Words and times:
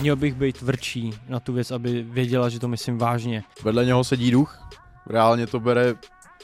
Měl 0.00 0.16
bych 0.16 0.34
být 0.34 0.56
tvrdší 0.58 1.14
na 1.28 1.40
tu 1.40 1.52
věc, 1.52 1.70
aby 1.70 2.02
věděla, 2.02 2.48
že 2.48 2.60
to 2.60 2.68
myslím 2.68 2.98
vážně. 2.98 3.42
Vedle 3.62 3.84
něho 3.84 4.04
sedí 4.04 4.30
duch, 4.30 4.58
reálně 5.06 5.46
to 5.46 5.60
bere 5.60 5.94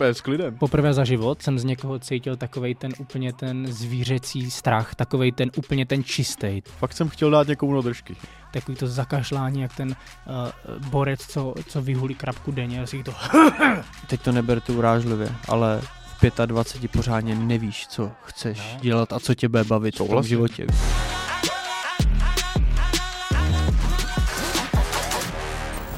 s 0.00 0.20
klidem. 0.20 0.58
Poprvé 0.58 0.94
za 0.94 1.04
život 1.04 1.42
jsem 1.42 1.58
z 1.58 1.64
někoho 1.64 1.98
cítil 1.98 2.36
takovej 2.36 2.74
ten 2.74 2.92
úplně 2.98 3.32
ten 3.32 3.66
zvířecí 3.66 4.50
strach, 4.50 4.94
takovej 4.94 5.32
ten 5.32 5.50
úplně 5.56 5.86
ten 5.86 6.04
čistý. 6.04 6.60
Fakt 6.78 6.92
jsem 6.92 7.08
chtěl 7.08 7.30
dát 7.30 7.48
někomu 7.48 7.74
na 7.74 7.80
držky. 7.80 8.16
Takový 8.52 8.76
to 8.76 8.86
zakašlání, 8.86 9.60
jak 9.60 9.76
ten 9.76 9.88
uh, 9.88 10.88
borec, 10.88 11.26
co, 11.26 11.54
co 11.68 11.82
vyhulí 11.82 12.14
krabku 12.14 12.52
denně, 12.52 12.82
a 12.82 12.86
si 12.86 13.02
to 13.02 13.12
Teď 14.06 14.20
to 14.20 14.32
neber 14.32 14.60
tu 14.60 14.78
urážlivě, 14.78 15.32
ale 15.48 15.80
v 16.22 16.46
25 16.46 16.90
pořádně 16.90 17.34
nevíš, 17.34 17.86
co 17.88 18.10
chceš 18.24 18.58
Ne. 18.58 18.78
dělat 18.80 19.12
a 19.12 19.20
co 19.20 19.34
tě 19.34 19.48
bude 19.48 19.64
bavit 19.64 19.94
v 19.94 19.98
tom 19.98 20.06
Souhlasím. 20.06 20.28
životě. 20.28 20.66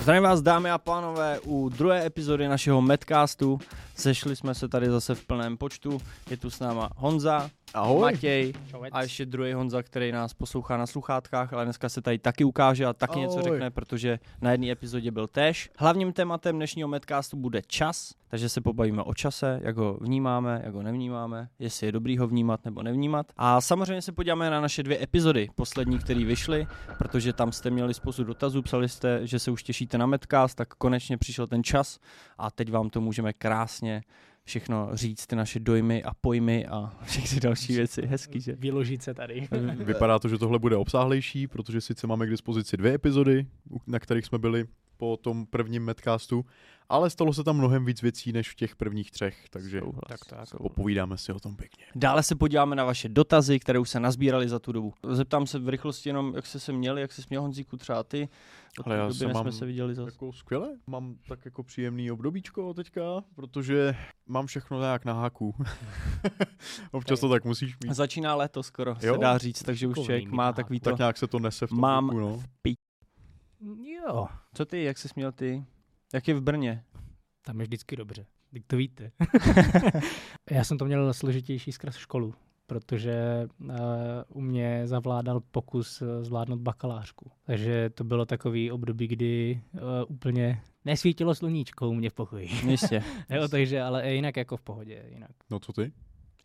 Zdravím 0.08 0.22
vás, 0.22 0.42
dámy 0.42 0.70
a 0.70 0.78
pánové, 0.78 1.40
u 1.44 1.68
druhé 1.68 2.06
epizody 2.06 2.48
našeho 2.48 2.82
Medcastu. 2.82 3.60
Sešli 3.98 4.37
jsme 4.37 4.55
se 4.55 4.69
tady 4.69 4.91
zase 4.91 5.15
v 5.15 5.27
plném 5.27 5.57
počtu. 5.57 6.01
Je 6.30 6.37
tu 6.37 6.51
s 6.51 6.61
náma 6.61 6.91
Honza, 6.97 7.51
Ahoj. 7.75 8.01
Matěj 8.01 8.52
a 8.93 9.02
ještě 9.02 9.27
druhý 9.27 9.52
Honza, 9.52 9.83
který 9.83 10.12
nás 10.12 10.34
poslouchá 10.34 10.77
na 10.77 10.87
sluchátkách, 10.87 11.52
ale 11.52 11.65
dneska 11.65 11.88
se 11.88 12.02
tady 12.02 12.19
taky 12.19 12.45
ukáže 12.45 12.87
a 12.87 12.93
taky 12.93 13.19
něco 13.19 13.38
Ahoj. 13.38 13.51
řekne, 13.51 13.71
protože 13.71 14.19
na 14.41 14.52
jedné 14.52 14.71
epizodě 14.71 15.11
byl 15.11 15.27
též. 15.27 15.71
Hlavním 15.79 16.12
tématem 16.12 16.57
dnešního 16.57 16.88
Medcastu 16.88 17.37
bude 17.37 17.62
čas, 17.66 18.15
takže 18.29 18.48
se 18.48 18.61
pobavíme 18.61 19.02
o 19.02 19.15
čase, 19.15 19.61
jak 19.62 19.77
ho 19.77 19.99
vnímáme, 20.01 20.62
jak 20.65 20.74
ho 20.74 20.83
nevnímáme, 20.83 21.49
jestli 21.59 21.87
je 21.87 21.93
dobrý 21.93 22.19
ho 22.19 22.27
vnímat 22.27 22.65
nebo 22.65 22.83
nevnímat. 22.83 23.27
A 23.37 23.60
samozřejmě 23.60 24.02
se 24.02 24.12
podíváme 24.12 24.51
na 24.51 24.60
naše 24.60 24.83
dvě 24.83 25.02
epizody, 25.02 25.49
poslední, 25.55 25.99
které 25.99 26.24
vyšly, 26.24 26.66
protože 26.99 27.33
tam 27.33 27.52
jste 27.52 27.71
měli 27.71 27.95
spoustu 27.95 28.24
dotazů, 28.24 28.62
psali 28.62 28.88
jste, 28.88 29.27
že 29.27 29.38
se 29.38 29.51
už 29.51 29.62
těšíte 29.62 29.99
na 29.99 30.07
Medcast, 30.07 30.57
tak 30.57 30.69
konečně 30.69 31.19
přišel 31.19 31.46
ten 31.46 31.65
čas 31.65 31.99
a 32.38 32.51
teď 32.51 32.71
vám 32.71 32.90
to 32.90 33.01
můžeme 33.01 33.33
krásně 33.33 33.87
všechno 34.44 34.88
říct, 34.92 35.26
ty 35.26 35.36
naše 35.36 35.60
dojmy 35.60 36.02
a 36.02 36.14
pojmy 36.14 36.66
a 36.66 36.92
všechny 37.04 37.40
další 37.40 37.74
věci. 37.76 38.06
Hezký, 38.06 38.40
že? 38.40 38.52
vyložit 38.52 39.02
se 39.02 39.14
tady. 39.14 39.48
Vypadá 39.76 40.18
to, 40.18 40.28
že 40.28 40.38
tohle 40.38 40.58
bude 40.58 40.76
obsáhlejší, 40.76 41.46
protože 41.46 41.80
sice 41.80 42.06
máme 42.06 42.26
k 42.26 42.30
dispozici 42.30 42.76
dvě 42.76 42.94
epizody, 42.94 43.46
na 43.86 43.98
kterých 43.98 44.24
jsme 44.24 44.38
byli 44.38 44.66
po 44.99 45.16
tom 45.16 45.46
prvním 45.46 45.85
Medcastu, 45.85 46.45
ale 46.88 47.10
stalo 47.10 47.32
se 47.32 47.45
tam 47.45 47.57
mnohem 47.57 47.85
víc 47.85 48.02
věcí 48.02 48.32
než 48.32 48.51
v 48.51 48.54
těch 48.54 48.77
prvních 48.77 49.10
třech, 49.10 49.49
takže 49.51 49.80
Souhlas. 49.80 50.05
Tak, 50.09 50.21
tak. 50.24 50.60
popovídáme 50.60 51.18
si 51.18 51.32
o 51.32 51.40
tom 51.40 51.57
pěkně. 51.57 51.85
Dále 51.95 52.23
se 52.23 52.35
podíváme 52.35 52.77
na 52.77 52.85
vaše 52.85 53.09
dotazy, 53.09 53.59
které 53.60 53.79
už 53.79 53.90
se 53.90 54.01
nazbíraly 54.01 54.49
za 54.49 54.59
tu 54.59 54.73
dobu. 54.73 54.95
Zeptám 55.10 55.46
se 55.46 55.59
v 55.59 55.68
rychlosti 55.68 56.09
jenom, 56.09 56.32
jak 56.37 56.46
jste 56.46 56.60
se 56.60 56.73
měli, 56.73 57.01
jak 57.01 57.13
se 57.13 57.23
směl 57.23 57.43
Honzíku 57.43 57.77
třeba 57.77 58.02
ty. 58.02 58.29
Od 58.80 58.87
Ale 58.87 58.96
já 58.96 59.02
doby, 59.02 59.15
se 59.15 59.27
mám 59.29 59.43
jsme 59.43 59.52
se 59.52 59.66
viděli 59.66 59.95
zase. 59.95 60.09
Jako 60.09 60.32
skvěle, 60.32 60.68
mám 60.87 61.16
tak 61.29 61.45
jako 61.45 61.62
příjemný 61.62 62.10
obdobíčko 62.10 62.74
teďka, 62.74 63.02
protože 63.35 63.96
mám 64.27 64.47
všechno 64.47 64.81
nějak 64.81 65.05
na 65.05 65.12
háku. 65.12 65.55
Občas 66.93 67.21
to 67.21 67.28
tak 67.28 67.44
musíš 67.44 67.77
mít. 67.84 67.94
Začíná 67.94 68.34
léto 68.34 68.62
skoro, 68.62 68.97
Jo? 69.03 69.15
se 69.15 69.19
dá 69.21 69.38
říct, 69.38 69.62
takže 69.62 69.87
už 69.87 69.94
člověk 69.94 70.31
má 70.31 70.53
takový 70.53 70.81
to. 70.81 70.91
Tak 70.91 70.99
nějak 70.99 71.16
se 71.19 71.27
to 71.27 71.38
nese 71.38 71.66
v 71.66 71.69
tom 71.71 71.81
Mám 71.81 72.10
věku, 72.10 72.21
no. 72.21 72.43
Jo, 73.82 74.26
Co 74.54 74.66
ty, 74.66 74.82
jak 74.84 74.98
jsi 74.98 75.09
směl 75.09 75.32
ty? 75.32 75.64
Jak 76.14 76.28
je 76.28 76.34
v 76.34 76.41
Brně? 76.41 76.84
tam 77.48 77.60
je 77.60 77.66
vždycky 77.66 77.97
dobře. 77.97 78.26
Teď 78.53 78.62
to 78.66 78.76
víte. 78.76 79.10
Já 80.50 80.65
jsem 80.65 80.78
to 80.78 80.84
měl 80.84 81.15
složitější 81.15 81.72
skrz 81.72 81.97
školu, 81.97 82.34
protože 82.66 83.47
uh, 83.60 83.69
u 84.28 84.41
mě 84.41 84.82
zavládal 84.84 85.41
pokus 85.41 86.03
uh, 86.03 86.09
zvládnout 86.22 86.60
bakalářku. 86.60 87.31
Takže 87.47 87.91
to 87.91 88.04
bylo 88.04 88.26
takový 88.26 88.70
období, 88.70 89.06
kdy 89.06 89.62
uh, 89.72 89.81
úplně 90.09 90.62
nesvítilo 90.84 91.34
sluníčko 91.34 91.88
u 91.88 91.94
mě 91.94 92.10
v 92.10 92.15
pokoji. 92.15 92.48
Jistě. 92.66 93.03
jo, 93.31 93.48
takže 93.48 93.82
ale 93.82 94.15
jinak 94.15 94.37
jako 94.37 94.56
v 94.56 94.62
pohodě. 94.62 95.04
Jinak. 95.09 95.31
No 95.50 95.60
co 95.60 95.72
ty? 95.72 95.93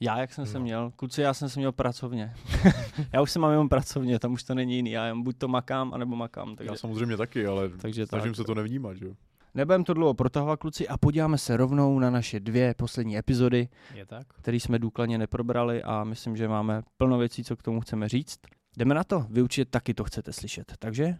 Já, 0.04 0.20
jak 0.20 0.34
jsem 0.34 0.46
se 0.46 0.58
No. 0.60 0.64
měl? 0.64 0.92
Kluci, 0.96 1.22
já 1.22 1.34
jsem 1.34 1.50
se 1.50 1.60
měl 1.60 1.72
pracovně. 1.72 2.34
já 3.14 3.22
už 3.22 3.32
se 3.32 3.40
mám 3.40 3.52
jenom 3.52 3.70
pracovně, 3.70 4.20
tam 4.20 4.34
už 4.34 4.44
to 4.44 4.56
není 4.56 4.76
jiný. 4.76 4.92
Já 4.92 5.06
jen 5.06 5.24
buď 5.24 5.38
to 5.38 5.48
makám, 5.48 5.94
anebo 5.94 6.16
makám. 6.16 6.56
Takže, 6.56 6.72
Já 6.72 6.78
samozřejmě 6.78 7.18
taky, 7.18 7.46
ale 7.46 7.70
takže 7.70 8.08
snažím 8.08 8.32
tak. 8.32 8.36
se 8.36 8.44
to 8.44 8.56
nevnímat, 8.56 8.98
že 8.98 9.06
jo. 9.06 9.14
Nebudem 9.56 9.84
to 9.84 9.94
dlouho 9.94 10.14
protahovat, 10.14 10.60
kluci, 10.60 10.88
a 10.88 10.98
podíváme 10.98 11.38
se 11.38 11.58
rovnou 11.58 12.00
na 12.00 12.10
naše 12.10 12.40
dvě 12.40 12.74
poslední 12.78 13.18
epizody. 13.18 13.70
Je 13.94 14.06
tak? 14.06 14.28
který 14.34 14.60
jsme 14.60 14.80
důkladně 14.80 15.18
neprobrali 15.18 15.84
a 15.84 16.04
myslím, 16.04 16.38
že 16.38 16.48
máme 16.48 16.82
plno 16.98 17.18
věcí, 17.18 17.44
co 17.44 17.56
k 17.56 17.64
tomu 17.64 17.82
chceme 17.82 18.10
říct. 18.10 18.40
Jdeme 18.78 18.96
na 18.96 19.04
to, 19.04 19.26
vy 19.30 19.42
určitě 19.42 19.66
taky 19.66 19.94
to 19.94 20.04
chcete 20.04 20.34
slyšet. 20.34 20.74
Takže 20.80 21.16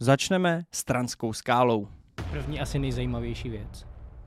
začneme 0.00 0.62
stranskou 0.72 1.32
skálou. 1.32 1.88
První 2.30 2.60
asi 2.60 2.78
nejzajímavější 2.78 3.48
věc, 3.48 3.86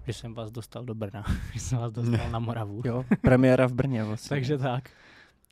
že 0.09 0.13
jsem 0.13 0.33
vás 0.33 0.51
dostal 0.51 0.85
do 0.85 0.95
Brna, 0.95 1.23
že 1.53 1.59
jsem 1.59 1.77
vás 1.77 1.91
dostal 1.91 2.31
na 2.31 2.39
Moravu. 2.39 2.81
Jo, 2.85 3.05
premiéra 3.21 3.67
v 3.67 3.73
Brně 3.73 4.03
vlastně. 4.09 4.29
Takže 4.29 4.57
tak. 4.57 4.89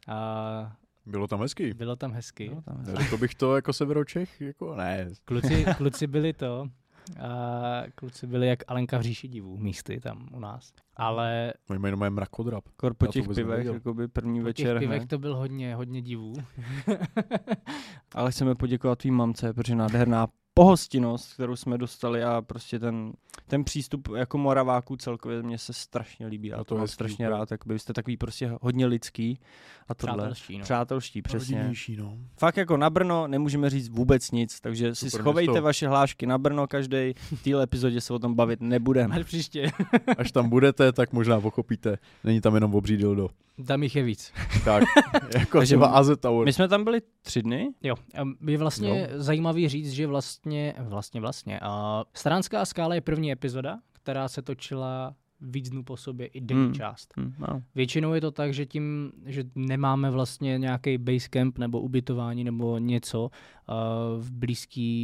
A 0.08 0.76
Bylo 1.06 1.28
tam 1.28 1.42
hezky. 1.42 1.74
bylo 1.74 1.96
tam 1.96 2.12
hezky. 2.12 2.46
Jo, 2.46 2.62
tam 2.62 2.84
je. 2.88 2.96
Řekl 2.96 3.18
bych 3.18 3.36
to 3.36 3.56
jako 3.56 3.74
Severočech, 3.74 4.42
jako 4.42 4.76
ne. 4.76 5.08
Kluci, 5.26 5.66
kluci 5.78 6.08
byli 6.08 6.34
to, 6.34 6.68
a 7.20 7.30
kluci 7.96 8.28
byli 8.28 8.48
jak 8.48 8.60
Alenka 8.68 8.98
v 8.98 9.02
říši 9.02 9.28
divů 9.28 9.58
místy 9.58 10.00
tam 10.00 10.30
u 10.34 10.40
nás. 10.40 10.74
Ale 10.96 11.54
Moje 11.70 11.80
jméno 11.80 12.06
je 12.06 12.10
mrakodrap. 12.10 12.64
Kor 12.76 12.94
po 12.94 13.08
těch 13.08 13.28
pivech, 13.36 13.66
jakoby 13.66 14.08
první 14.08 14.40
po 14.40 14.46
večer. 14.46 14.76
těch 14.76 14.80
pivech 14.80 15.00
hned. 15.00 15.10
to 15.10 15.18
byl 15.20 15.36
hodně, 15.36 15.76
hodně 15.76 16.02
divů. 16.02 16.34
Ale 18.16 18.32
chceme 18.32 18.56
poděkovat 18.56 19.00
tvým 19.00 19.14
mamce, 19.16 19.54
protože 19.54 19.76
nádherná 19.76 20.28
pohostinnost, 20.62 21.34
kterou 21.34 21.56
jsme 21.56 21.78
dostali 21.78 22.24
a 22.24 22.42
prostě 22.42 22.80
ten, 22.80 23.14
ten 23.48 23.64
přístup 23.64 24.08
jako 24.18 24.38
Moraváků 24.38 24.96
celkově 24.98 25.44
mně 25.44 25.58
se 25.58 25.74
strašně 25.74 26.28
líbí. 26.28 26.48
Já 26.48 26.58
No 26.58 26.64
to, 26.64 26.76
to 26.76 26.78
mám 26.78 26.88
strašně 26.88 27.26
to- 27.26 27.32
rád, 27.32 27.52
jakoby 27.52 27.74
vy 27.74 27.80
jste 27.80 27.94
takový 27.94 28.18
prostě 28.18 28.52
hodně 28.62 28.86
lidský 28.86 29.40
a 29.88 29.94
tohle. 29.96 30.16
Přátelští, 30.18 30.58
no. 30.58 30.64
Přátelští, 30.64 31.22
přesně. 31.22 31.56
Rodinnější, 31.58 31.96
no. 31.98 32.18
Fakt 32.38 32.58
jako 32.58 32.78
na 32.78 32.90
Brno 32.90 33.28
nemůžeme 33.28 33.70
říct 33.70 33.90
vůbec 33.90 34.32
nic, 34.32 34.60
takže 34.62 34.96
si 34.96 35.10
Super 35.10 35.22
schovejte 35.22 35.52
město. 35.52 35.64
vaše 35.64 35.88
hlášky 35.88 36.26
na 36.26 36.38
Brno 36.38 36.68
každý. 36.68 37.14
V 37.36 37.44
téhle 37.44 37.64
epizodě 37.64 38.02
se 38.02 38.14
o 38.14 38.20
tom 38.20 38.36
bavit 38.36 38.62
nebudeme. 38.62 39.16
Ale 39.16 39.24
příště, 39.24 39.72
Až 40.18 40.32
tam 40.32 40.50
budete, 40.50 40.92
tak 40.92 41.14
možná 41.14 41.42
pochopíte. 41.42 41.98
Není 42.24 42.42
tam 42.42 42.56
jenom 42.56 42.76
obří 42.76 42.98
dildo. 42.98 43.30
tam 43.68 43.84
jich 43.84 43.96
je 43.96 44.04
víc. 44.04 44.34
Tak, 44.66 44.84
jako 45.38 45.58
Takže 45.58 45.66
třeba 45.76 45.88
AZ 45.88 46.10
Tower. 46.20 46.46
My 46.46 46.54
jsme 46.54 46.68
tam 46.68 46.84
byli 46.84 47.02
tři 47.22 47.42
dny. 47.42 47.70
Jo, 47.84 47.96
a 48.22 48.24
je 48.48 48.58
vlastně 48.58 49.10
zajímavý 49.14 49.70
říct, 49.70 49.92
že 49.92 50.08
vlastně, 50.08 50.47
vlastně, 50.80 51.22
vlastně, 51.22 51.60
a 51.62 52.04
Stranská 52.14 52.66
skála 52.66 52.96
je 52.96 53.02
první 53.02 53.32
epizoda, 53.32 53.80
která 53.94 54.28
se 54.28 54.42
točila 54.42 55.16
víc 55.42 55.70
dnů 55.70 55.84
po 55.84 55.98
sobě 55.98 56.28
i 56.28 56.42
denní 56.42 56.64
Hmm. 56.64 56.74
část. 56.74 57.14
Hm, 57.18 57.34
no. 57.40 57.62
Většinou 57.76 58.14
je 58.14 58.22
to 58.22 58.32
tak, 58.32 58.54
že 58.54 58.66
tím, 58.66 59.12
že 59.26 59.44
nemáme 59.56 60.12
vlastně 60.12 60.58
nějaký 60.58 60.98
basecamp 60.98 61.58
nebo 61.58 61.82
ubytování 61.82 62.44
nebo 62.44 62.78
něco 62.78 63.24
uh, 63.24 63.76
v 64.24 64.32
blízký 64.32 64.98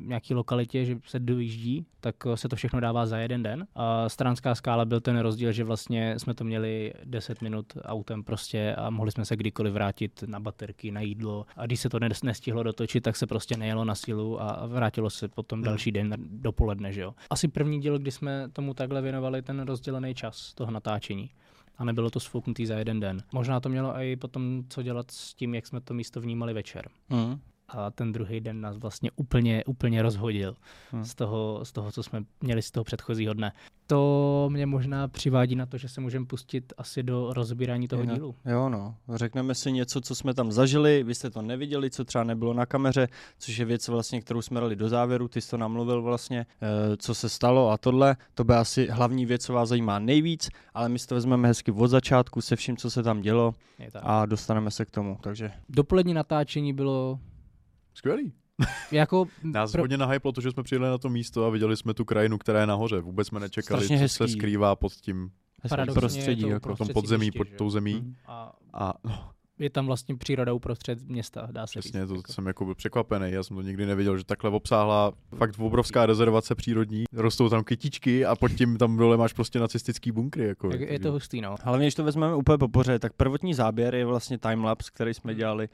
nějaký 0.00 0.34
lokalitě, 0.34 0.84
že 0.84 0.98
se 1.06 1.18
dojíždí, 1.20 1.86
tak 2.00 2.26
uh, 2.26 2.34
se 2.34 2.48
to 2.48 2.56
všechno 2.56 2.80
dává 2.80 3.06
za 3.06 3.18
jeden 3.18 3.42
den. 3.42 3.66
A 3.74 4.08
Stranská 4.08 4.54
skála 4.54 4.84
byl 4.84 5.00
ten 5.00 5.18
rozdíl, 5.18 5.52
že 5.52 5.64
vlastně 5.64 6.18
jsme 6.18 6.34
to 6.34 6.44
měli 6.44 6.92
10 7.04 7.42
minut 7.42 7.66
autem 7.82 8.24
prostě 8.24 8.74
a 8.74 8.90
mohli 8.90 9.12
jsme 9.12 9.24
se 9.24 9.36
kdykoliv 9.36 9.72
vrátit 9.72 10.24
na 10.26 10.40
baterky, 10.40 10.90
na 10.90 11.00
jídlo. 11.00 11.46
A 11.56 11.66
když 11.66 11.80
se 11.80 11.88
to 11.88 11.98
nes- 11.98 12.24
nestihlo 12.26 12.62
dotočit, 12.62 13.00
tak 13.04 13.16
se 13.16 13.26
prostě 13.26 13.56
nejelo 13.56 13.84
na 13.84 13.94
sílu 13.94 14.42
a 14.42 14.66
vrátilo 14.66 15.10
se 15.10 15.28
potom 15.28 15.58
Hmm. 15.58 15.64
další 15.64 15.92
den 15.92 16.14
dopoledne, 16.18 16.92
že 16.92 17.00
jo. 17.00 17.14
Asi 17.30 17.48
první 17.48 17.80
díl, 17.80 17.98
kdy 17.98 18.10
jsme 18.10 18.48
tomu 18.52 18.74
takhle 18.74 19.02
věnovali 19.02 19.42
ten 19.42 19.64
rozdělený 19.72 20.14
čas 20.14 20.54
toho 20.54 20.70
natáčení 20.70 21.30
a 21.78 21.84
nebylo 21.84 22.10
to 22.10 22.20
sfouknutý 22.20 22.66
za 22.66 22.74
jeden 22.74 23.00
den. 23.00 23.22
Možná 23.32 23.60
to 23.60 23.68
mělo 23.68 23.92
i 23.96 24.16
potom 24.16 24.64
co 24.68 24.82
dělat 24.82 25.10
s 25.10 25.34
tím, 25.34 25.54
jak 25.54 25.66
jsme 25.66 25.80
to 25.80 25.94
místo 25.94 26.20
vnímali 26.20 26.52
večer. 26.52 26.88
Hm. 27.10 27.40
A 27.68 27.90
ten 27.90 28.12
druhý 28.12 28.40
den 28.40 28.60
nás 28.60 28.76
vlastně 28.76 29.10
úplně, 29.16 29.64
úplně 29.64 30.02
rozhodil 30.02 30.56
Hmm. 30.90 31.04
z, 31.04 31.14
toho, 31.14 31.64
z 31.64 31.72
toho, 31.72 31.92
co 31.92 32.02
jsme 32.02 32.24
měli 32.40 32.62
z 32.62 32.70
toho 32.70 32.84
předchozího 32.84 33.34
dne. 33.34 33.52
To 33.92 34.48
mě 34.52 34.66
možná 34.66 35.08
přivádí 35.08 35.56
na 35.56 35.66
to, 35.66 35.78
že 35.78 35.88
se 35.88 36.00
můžeme 36.00 36.26
pustit 36.26 36.72
asi 36.76 37.02
do 37.02 37.32
rozbírání 37.32 37.88
toho 37.88 38.02
Jinak- 38.02 38.14
dílu. 38.14 38.34
Jo, 38.44 38.68
no. 38.68 38.94
Řekneme 39.14 39.54
si 39.54 39.72
něco, 39.72 40.00
co 40.00 40.14
jsme 40.14 40.34
tam 40.34 40.52
zažili, 40.52 41.02
vy 41.02 41.14
jste 41.14 41.30
to 41.30 41.42
neviděli, 41.42 41.90
co 41.90 42.04
třeba 42.04 42.24
nebylo 42.24 42.54
na 42.54 42.66
kameře, 42.66 43.08
což 43.38 43.56
je 43.56 43.64
věc 43.64 43.88
vlastně, 43.88 44.20
kterou 44.20 44.42
jsme 44.42 44.60
dali 44.60 44.76
do 44.76 44.88
závěru, 44.88 45.28
ty 45.28 45.40
jsi 45.40 45.50
to 45.50 45.56
namluvil 45.56 46.02
vlastně, 46.02 46.46
eh, 46.62 46.96
co 46.96 47.14
se 47.14 47.28
stalo 47.28 47.70
a 47.70 47.78
tohle, 47.78 48.16
to 48.34 48.44
by 48.44 48.54
asi 48.54 48.88
hlavní 48.90 49.26
věc, 49.26 49.44
co 49.44 49.52
vás 49.52 49.68
zajímá 49.68 49.98
nejvíc, 49.98 50.48
ale 50.74 50.88
my 50.88 50.98
si 50.98 51.06
to 51.06 51.14
vezmeme 51.14 51.48
hezky 51.48 51.72
od 51.72 51.88
začátku 51.88 52.40
se 52.40 52.56
vším, 52.56 52.76
co 52.76 52.90
se 52.90 53.02
tam 53.02 53.20
dělo 53.20 53.54
a 54.02 54.26
dostaneme 54.26 54.70
se 54.70 54.84
k 54.84 54.90
tomu, 54.90 55.18
takže 55.22 55.52
Dopolední 55.68 56.14
natáčení 56.14 56.72
bylo 56.72 57.18
Skvělý. 57.94 58.32
jako... 58.92 59.26
Nás 59.42 59.72
pro- 59.72 59.82
hodně 59.82 59.96
nahyplo 59.98 60.32
to, 60.32 60.40
že 60.40 60.50
jsme 60.50 60.62
přijeli 60.62 60.86
na 60.88 60.98
to 60.98 61.08
místo 61.08 61.46
a 61.46 61.50
viděli 61.50 61.76
jsme 61.76 61.94
tu 61.94 62.04
krajinu, 62.04 62.38
která 62.38 62.60
je 62.60 62.66
nahoře. 62.66 63.00
Vůbec 63.00 63.28
jsme 63.28 63.40
nečekali, 63.40 63.80
Strašně 63.84 63.96
co 63.96 64.02
hezký. 64.02 64.16
se 64.16 64.28
skrývá 64.28 64.76
pod 64.76 64.92
tím 64.92 65.30
Paradoxně 65.68 66.00
prostředí, 66.00 66.42
to 66.42 66.48
jako 66.48 66.74
v 66.74 66.78
tom 66.78 66.88
podzemí, 66.88 67.30
pod 67.30 67.48
tou 67.58 67.70
zemí. 67.70 67.94
Mhm. 67.94 68.14
A 68.26 68.52
A 68.74 68.92
no, 69.04 69.30
je 69.58 69.70
tam 69.70 69.86
vlastně 69.86 70.16
příroda 70.16 70.52
uprostřed 70.52 71.08
města, 71.08 71.48
dá 71.52 71.66
se 71.66 71.80
Přesně, 71.80 72.00
říct. 72.00 72.08
to 72.08 72.14
jako. 72.14 72.32
jsem 72.32 72.46
jako 72.46 72.64
byl 72.64 72.74
překvapený, 72.74 73.30
já 73.30 73.42
jsem 73.42 73.56
to 73.56 73.62
nikdy 73.62 73.86
nevěděl, 73.86 74.18
že 74.18 74.24
takhle 74.24 74.50
obsáhlá 74.50 75.12
fakt 75.36 75.58
obrovská 75.58 76.06
rezervace 76.06 76.54
přírodní, 76.54 77.04
rostou 77.12 77.48
tam 77.48 77.64
kytičky 77.64 78.24
a 78.24 78.36
pod 78.36 78.48
tím 78.52 78.76
tam 78.76 78.96
dole 78.96 79.16
máš 79.16 79.32
prostě 79.32 79.58
nacistický 79.58 80.12
bunkry. 80.12 80.44
Jako, 80.46 80.70
Tak 80.70 80.80
je 80.80 80.98
to 81.00 81.12
hustý, 81.12 81.40
no. 81.40 81.56
Hlavně, 81.62 81.84
když 81.86 81.94
to 81.94 82.04
vezmeme 82.04 82.34
úplně 82.36 82.58
po 82.58 82.68
pořadě, 82.68 82.98
tak 82.98 83.12
prvotní 83.12 83.54
záběr 83.54 83.94
je 83.94 84.04
vlastně 84.06 84.38
timelapse, 84.38 84.90
který 84.94 85.08
Hmm. 85.08 85.14
jsme 85.14 85.34
dělali 85.34 85.68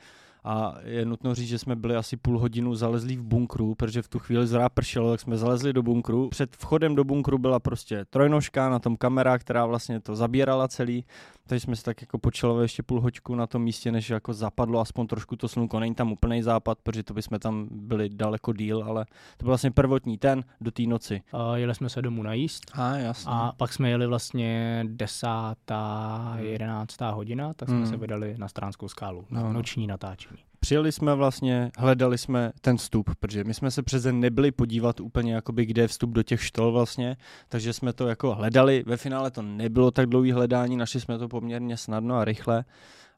a 0.48 0.74
je 0.84 1.04
nutno 1.04 1.34
říct, 1.34 1.48
že 1.48 1.58
jsme 1.58 1.76
byli 1.76 1.96
asi 1.96 2.16
půl 2.16 2.38
hodinu 2.38 2.74
zalezlí 2.74 3.16
v 3.16 3.22
bunkru, 3.22 3.74
protože 3.74 4.02
v 4.02 4.08
tu 4.08 4.18
chvíli 4.18 4.46
zrá 4.46 4.68
pršelo, 4.68 5.10
tak 5.10 5.20
jsme 5.20 5.36
zalezli 5.36 5.72
do 5.72 5.82
bunkru. 5.82 6.28
Před 6.28 6.56
vchodem 6.56 6.94
do 6.94 7.04
bunkru 7.04 7.38
byla 7.38 7.60
prostě 7.60 8.04
trojnožka, 8.10 8.68
na 8.68 8.78
tom 8.78 8.96
kamera, 8.96 9.38
která 9.38 9.66
vlastně 9.66 10.00
to 10.00 10.16
zabírala 10.16 10.68
celý, 10.68 11.04
takže 11.46 11.60
jsme 11.60 11.76
se 11.76 11.82
tak 11.84 12.00
jako 12.00 12.18
počelovali 12.18 12.64
ještě 12.64 12.82
půl 12.82 13.00
hoďku 13.00 13.34
na 13.34 13.46
tom 13.46 13.62
místě, 13.62 13.92
než 13.92 14.10
jako 14.10 14.32
zapadlo 14.32 14.80
aspoň 14.80 15.06
trošku 15.06 15.36
to 15.36 15.48
slunko. 15.48 15.80
Není 15.80 15.94
tam 15.94 16.12
úplný 16.12 16.42
západ, 16.42 16.78
protože 16.82 17.02
to 17.02 17.14
bychom 17.14 17.38
tam 17.38 17.68
byli 17.70 18.08
daleko 18.08 18.52
díl, 18.52 18.84
ale 18.86 19.04
to 19.36 19.44
byl 19.44 19.50
vlastně 19.50 19.70
prvotní 19.70 20.18
ten 20.18 20.44
do 20.60 20.70
té 20.70 20.82
noci. 20.82 21.22
A 21.32 21.56
jeli 21.56 21.74
jsme 21.74 21.88
se 21.88 22.02
domů 22.02 22.22
najíst 22.22 22.62
A 22.74 22.96
jasně. 22.96 23.32
a 23.34 23.52
pak 23.56 23.72
jsme 23.72 23.90
jeli 23.90 24.06
vlastně 24.06 24.84
desátá, 24.88 26.36
jedenáctá 26.38 27.10
hodina, 27.10 27.54
tak 27.54 27.68
jsme 27.68 27.78
Hmm. 27.78 27.86
se 27.86 27.96
vydali 27.96 28.34
na 28.38 28.48
Stránskou 28.48 28.88
skálu. 28.88 29.24
No, 29.30 29.42
no. 29.42 29.52
Noční 29.52 29.86
natáčení. 29.86 30.38
Přijeli 30.60 30.93
jsme 30.93 31.14
vlastně, 31.14 31.70
hledali 31.78 32.19
jsme 32.19 32.52
ten 32.60 32.76
vstup, 32.76 33.10
protože 33.20 33.44
my 33.44 33.55
jsme 33.55 33.70
se 33.70 33.82
přes 33.82 34.02
den 34.02 34.20
nebyli 34.20 34.50
podívat 34.50 35.00
úplně, 35.00 35.34
jakoby, 35.34 35.66
kde 35.66 35.82
je 35.82 35.88
vstup 35.88 36.10
do 36.10 36.22
těch 36.22 36.43
štol 36.43 36.72
vlastně, 36.72 37.16
takže 37.49 37.72
jsme 37.72 37.93
to 37.93 38.08
jako 38.08 38.34
hledali, 38.34 38.84
ve 38.87 38.96
finále 38.96 39.31
to 39.31 39.43
nebylo 39.43 39.90
tak 39.90 40.06
dlouhý 40.06 40.32
hledání, 40.32 40.76
našli 40.76 41.00
jsme 41.00 41.19
to 41.19 41.28
poměrně 41.28 41.76
snadno 41.76 42.16
a 42.16 42.25
rychle 42.25 42.64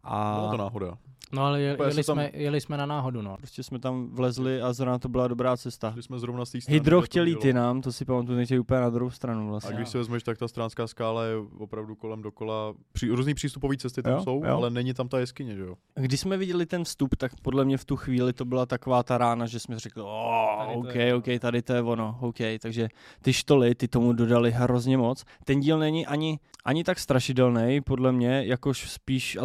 a 0.05 0.35
Byla 0.38 0.50
to 0.50 0.56
náhoda. 0.56 0.99
No 1.32 1.43
ale 1.44 1.61
je, 1.61 1.75
Úplně 1.75 1.88
jeli, 1.91 2.02
se 2.02 2.06
tam- 2.06 2.17
jsme, 2.17 2.31
jeli 2.35 2.61
jsme 2.61 2.76
na 2.76 2.87
náhodu, 2.87 3.23
no. 3.23 3.37
prostě 3.37 3.62
jsme 3.62 3.79
tam 3.79 4.08
vlezli 4.12 4.62
a 4.62 4.73
zrovna 4.73 4.99
to 4.99 5.08
byla 5.08 5.29
dobrá 5.29 5.56
cesta. 5.56 5.93
Šli 5.93 6.02
jsme 6.02 6.19
zrovna 6.19 6.44
z 6.44 6.50
té 6.50 6.61
strany, 6.61 6.76
Hydro 6.79 7.02
bylo. 7.14 7.41
ty 7.41 7.52
nám, 7.52 7.81
to 7.81 7.93
si 7.93 8.05
pamatuju, 8.05 8.38
nechtěli 8.38 8.61
úplně 8.61 8.81
na 8.81 8.91
druhou 8.91 9.11
stranu 9.11 9.47
A 9.47 9.50
vlastně. 9.50 9.76
když 9.76 9.88
si 9.88 9.99
vezmeš, 9.99 10.23
tak 10.23 10.38
ta 10.38 10.49
stránská 10.49 10.87
skála 10.87 11.25
je 11.25 11.37
opravdu 11.58 11.94
kolem 11.94 12.23
dokola. 12.23 12.75
Při, 12.93 13.08
různý 13.11 13.35
přístupové 13.35 13.76
cesty 13.76 14.02
tam 14.02 14.12
Jo, 14.12 14.23
jsou, 14.25 14.43
jo. 14.44 14.56
ale 14.56 14.70
není 14.70 14.94
tam 14.94 15.08
ta 15.08 15.19
jeskyně, 15.19 15.56
že 15.56 15.62
jo? 15.62 15.75
Když 15.94 16.20
jsme 16.20 16.37
viděli 16.37 16.67
ten 16.67 16.85
vstup, 16.85 17.17
tak 17.17 17.32
podle 17.43 17.64
mě 17.64 17.76
v 17.79 17.85
tu 17.85 17.97
chvíli 17.97 18.32
to 18.32 18.44
byla 18.44 18.67
taková 18.67 19.02
ta 19.02 19.19
rána, 19.19 19.47
že 19.47 19.61
jsme 19.61 19.79
řekli, 19.79 20.02
oh, 20.02 20.76
OK, 20.79 20.94
je 20.94 21.14
OK, 21.14 21.26
tady 21.41 21.62
to 21.62 21.73
je 21.73 21.82
ono, 21.82 22.19
OK, 22.20 22.38
takže 22.62 22.88
ty 23.23 23.32
štoly, 23.32 23.75
ty 23.75 23.88
tomu 23.88 24.12
dodali 24.12 24.50
hrozně 24.52 24.97
moc. 24.99 25.25
Ten 25.44 25.61
díl 25.61 25.79
není 25.79 26.06
ani, 26.06 26.38
ani 26.64 26.85
tak 26.85 26.99
strašidelný, 26.99 27.81
podle 27.81 28.12
mě, 28.12 28.43
jakož 28.47 28.91
spíš 28.91 29.37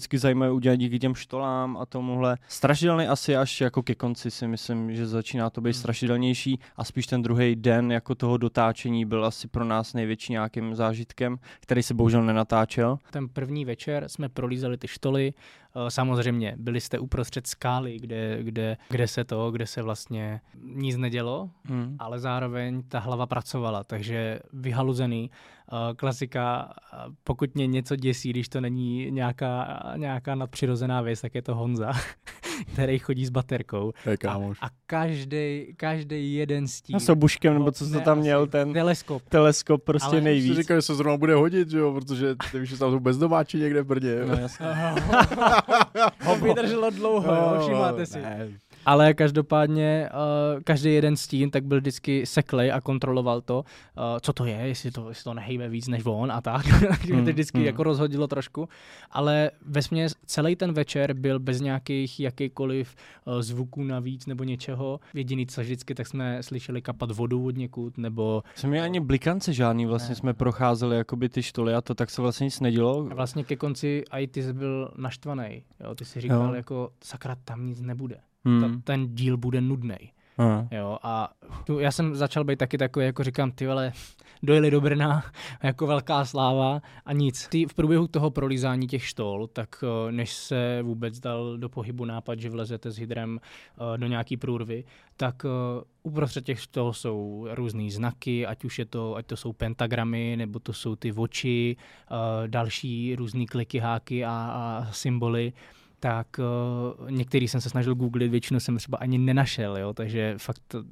atmosféricky 0.00 0.18
zajímavý 0.18 0.52
udělat 0.52 0.76
díky 0.76 0.98
těm 0.98 1.14
štolám 1.14 1.76
a 1.76 1.86
tomuhle. 1.86 2.36
Strašidelný 2.48 3.06
asi 3.06 3.36
až 3.36 3.60
jako 3.60 3.82
ke 3.82 3.94
konci 3.94 4.30
si 4.30 4.48
myslím, 4.48 4.94
že 4.94 5.06
začíná 5.06 5.50
to 5.50 5.60
být 5.60 5.74
Hmm. 5.74 5.80
strašidelnější 5.80 6.58
a 6.76 6.84
spíš 6.84 7.06
ten 7.06 7.22
druhý 7.22 7.56
den 7.56 7.92
jako 7.92 8.14
toho 8.14 8.36
dotáčení 8.36 9.04
byl 9.04 9.24
asi 9.24 9.48
pro 9.48 9.64
nás 9.64 9.94
největší 9.94 10.32
nějakým 10.32 10.74
zážitkem, 10.74 11.38
který 11.60 11.82
se 11.82 11.94
bohužel 11.94 12.22
nenatáčel. 12.22 12.98
Ten 13.10 13.28
první 13.28 13.64
večer 13.64 14.08
jsme 14.08 14.28
prolízali 14.28 14.76
ty 14.76 14.88
štoly. 14.88 15.32
Eh, 15.76 15.90
Samozřejmě 15.90 16.54
byli 16.58 16.80
jste 16.80 16.98
uprostřed 16.98 17.46
skály, 17.46 17.96
kde, 18.00 18.38
kde, 18.42 18.76
kde 18.90 19.08
se 19.08 19.24
to, 19.24 19.50
kde 19.50 19.66
se 19.66 19.82
vlastně 19.82 20.40
nic 20.62 20.96
nedělo, 20.96 21.50
Hmm. 21.64 21.96
ale 21.98 22.18
zároveň 22.18 22.82
ta 22.88 22.98
hlava 22.98 23.26
pracovala, 23.26 23.84
takže 23.84 24.38
vyhaluzený. 24.52 25.30
eh, 25.72 25.94
Klasika, 25.96 26.72
eh, 26.92 26.96
pokud 27.24 27.54
mě 27.54 27.66
něco 27.66 27.96
děsí, 27.96 28.30
když 28.30 28.48
to 28.48 28.60
není 28.60 29.10
nějaká, 29.10 29.82
nějaká 29.96 30.34
nadpřirozená 30.34 31.00
věc, 31.00 31.20
tak 31.20 31.34
je 31.34 31.42
to 31.42 31.54
Honza, 31.54 31.92
který 32.72 32.98
chodí 32.98 33.26
s 33.26 33.30
baterkou. 33.30 33.92
A, 34.28 34.34
a 34.66 34.70
každý, 34.86 35.74
každý 35.76 36.34
jeden 36.34 36.68
stín. 36.68 36.96
A 36.96 37.00
s 37.00 37.08
obuškem, 37.08 37.54
nebo 37.54 37.72
co 37.72 37.84
jsi 37.86 37.92
to 37.92 37.98
Ne, 37.98 38.04
tam 38.04 38.18
měl, 38.18 38.46
ten 38.46 38.72
Teleskop. 38.72 39.22
teleskop 39.28 39.84
prostě 39.84 40.08
Ale 40.08 40.20
nejvíc. 40.20 40.56
říkal, 40.56 40.76
že 40.78 40.82
se 40.82 40.94
zrovna 40.94 41.16
bude 41.16 41.34
hodit, 41.34 41.70
že 41.70 41.78
jo, 41.78 41.92
protože 41.92 42.34
nevíš, 42.54 42.68
že 42.70 42.78
tam 42.78 42.90
jsou 42.90 43.00
bezdomáči 43.00 43.58
někde 43.58 43.82
v 43.82 43.86
Brně. 43.86 44.14
No 44.26 44.34
jasně. 44.34 44.66
Ho 46.24 46.36
vydrželo 46.36 46.90
dlouho, 46.90 47.34
jo, 47.34 47.60
všímáte 47.60 48.06
si. 48.06 48.20
Ne. 48.22 48.48
Ale 48.86 49.14
každopádně 49.14 50.08
uh, 50.56 50.60
každý 50.62 50.94
jeden 50.94 51.16
stín 51.16 51.50
tak 51.50 51.64
byl 51.64 51.80
vždycky 51.80 52.26
seklej 52.26 52.72
a 52.72 52.80
kontroloval 52.80 53.40
to, 53.40 53.58
uh, 53.58 53.64
co 54.20 54.32
to 54.32 54.44
je, 54.44 54.54
jestli 54.56 54.90
to, 54.90 55.08
jestli 55.08 55.24
to 55.24 55.34
nehejbe 55.34 55.68
víc 55.68 55.88
než 55.88 56.02
on 56.06 56.32
a 56.32 56.40
tak. 56.40 56.66
Takže 56.88 57.14
mě 57.14 57.24
to 57.24 57.30
vždycky 57.30 57.58
hmm. 57.58 57.66
jako 57.66 57.82
rozhodilo 57.82 58.26
trošku. 58.26 58.68
Ale 59.10 59.50
ve 59.66 59.82
směs 59.82 60.14
celý 60.26 60.56
ten 60.56 60.72
večer 60.72 61.12
byl 61.14 61.38
bez 61.38 61.60
nějakých 61.60 62.20
jakýkoliv 62.20 62.94
uh, 63.24 63.40
zvuků 63.42 63.84
navíc 63.84 64.26
nebo 64.26 64.44
něčeho. 64.44 65.00
Jediný 65.14 65.46
co 65.46 65.60
vždycky, 65.60 65.94
tak 65.94 66.06
jsme 66.06 66.42
slyšeli 66.42 66.82
kapat 66.82 67.10
vodu 67.10 67.46
od 67.46 67.56
někud, 67.56 67.98
nebo 67.98 68.42
Jsme 68.54 68.80
ani 68.80 69.00
blikance 69.00 69.52
žádný, 69.52 69.86
vlastně 69.86 70.12
Ne. 70.12 70.16
jsme 70.16 70.34
procházeli 70.34 70.96
jakoby 70.96 71.28
ty 71.28 71.42
štoly 71.42 71.74
a 71.74 71.80
to 71.80 71.94
tak 71.94 72.10
se 72.10 72.22
vlastně 72.22 72.44
nic 72.44 72.60
nedělo. 72.60 73.08
a 73.10 73.14
vlastně 73.14 73.44
ke 73.44 73.56
konci 73.56 74.04
i 74.10 74.26
ty 74.26 74.42
jsi 74.42 74.52
byl 74.52 74.92
naštvaný. 74.96 75.62
Jo? 75.80 75.94
Ty 75.94 76.04
si 76.04 76.20
říkal 76.20 76.48
Jo. 76.48 76.54
jako 76.54 76.90
sakra, 77.04 77.36
tam 77.44 77.66
nic 77.66 77.80
nebude. 77.80 78.16
Hmm. 78.44 78.60
Ta, 78.60 78.80
ten 78.84 79.14
díl 79.14 79.36
bude 79.36 79.60
nudný. 79.60 79.96
Aha. 80.40 80.68
Jo, 80.70 80.98
a 81.02 81.32
tu, 81.64 81.78
já 81.78 81.90
jsem 81.90 82.16
začal 82.16 82.44
být 82.44 82.58
taky 82.58 82.78
takový, 82.78 83.06
jako 83.06 83.24
říkám, 83.24 83.52
ty 83.52 83.66
vole, 83.66 83.92
dojeli 84.42 84.70
do 84.70 84.80
Brna, 84.80 85.24
jako 85.62 85.86
velká 85.86 86.24
sláva 86.24 86.80
a 87.04 87.12
nic. 87.12 87.48
Ty 87.48 87.66
v 87.66 87.74
průběhu 87.74 88.08
toho 88.08 88.30
prolízání 88.30 88.86
těch 88.86 89.04
štol, 89.06 89.46
tak 89.46 89.84
eh, 89.84 90.12
než 90.12 90.32
se 90.32 90.82
vůbec 90.82 91.20
dal 91.20 91.58
do 91.58 91.68
pohybu 91.68 92.04
nápad, 92.04 92.40
že 92.40 92.50
vlezete 92.50 92.90
s 92.90 92.98
hydrem 92.98 93.40
eh, 93.42 93.98
do 93.98 94.06
nějaký 94.06 94.36
průrvy, 94.36 94.84
tak 95.16 95.44
eh, 95.44 95.48
uprostřed 96.02 96.44
těch 96.44 96.60
štol 96.60 96.92
jsou 96.92 97.46
různé 97.50 97.90
znaky, 97.90 98.46
ať 98.46 98.64
už 98.64 98.78
je 98.78 98.84
to, 98.84 99.16
ať 99.16 99.26
to 99.26 99.36
jsou 99.36 99.52
pentagramy, 99.52 100.36
nebo 100.36 100.58
to 100.58 100.72
jsou 100.72 100.96
ty 100.96 101.12
oči, 101.12 101.76
další 102.46 103.16
různé 103.16 103.46
kliky, 103.46 103.78
háky 103.78 104.24
a, 104.24 104.30
a 104.30 104.92
symboly 104.92 105.52
tak 106.00 106.26
uh, 107.00 107.10
některý 107.10 107.48
jsem 107.48 107.60
se 107.60 107.70
snažil 107.70 107.94
googlit, 107.94 108.30
většinu 108.30 108.60
jsem 108.60 108.76
třeba 108.76 108.98
ani 108.98 109.18
nenašel, 109.18 109.76
jo, 109.78 109.92
takže 109.92 110.34
fakt 110.38 110.60
to, 110.68 110.84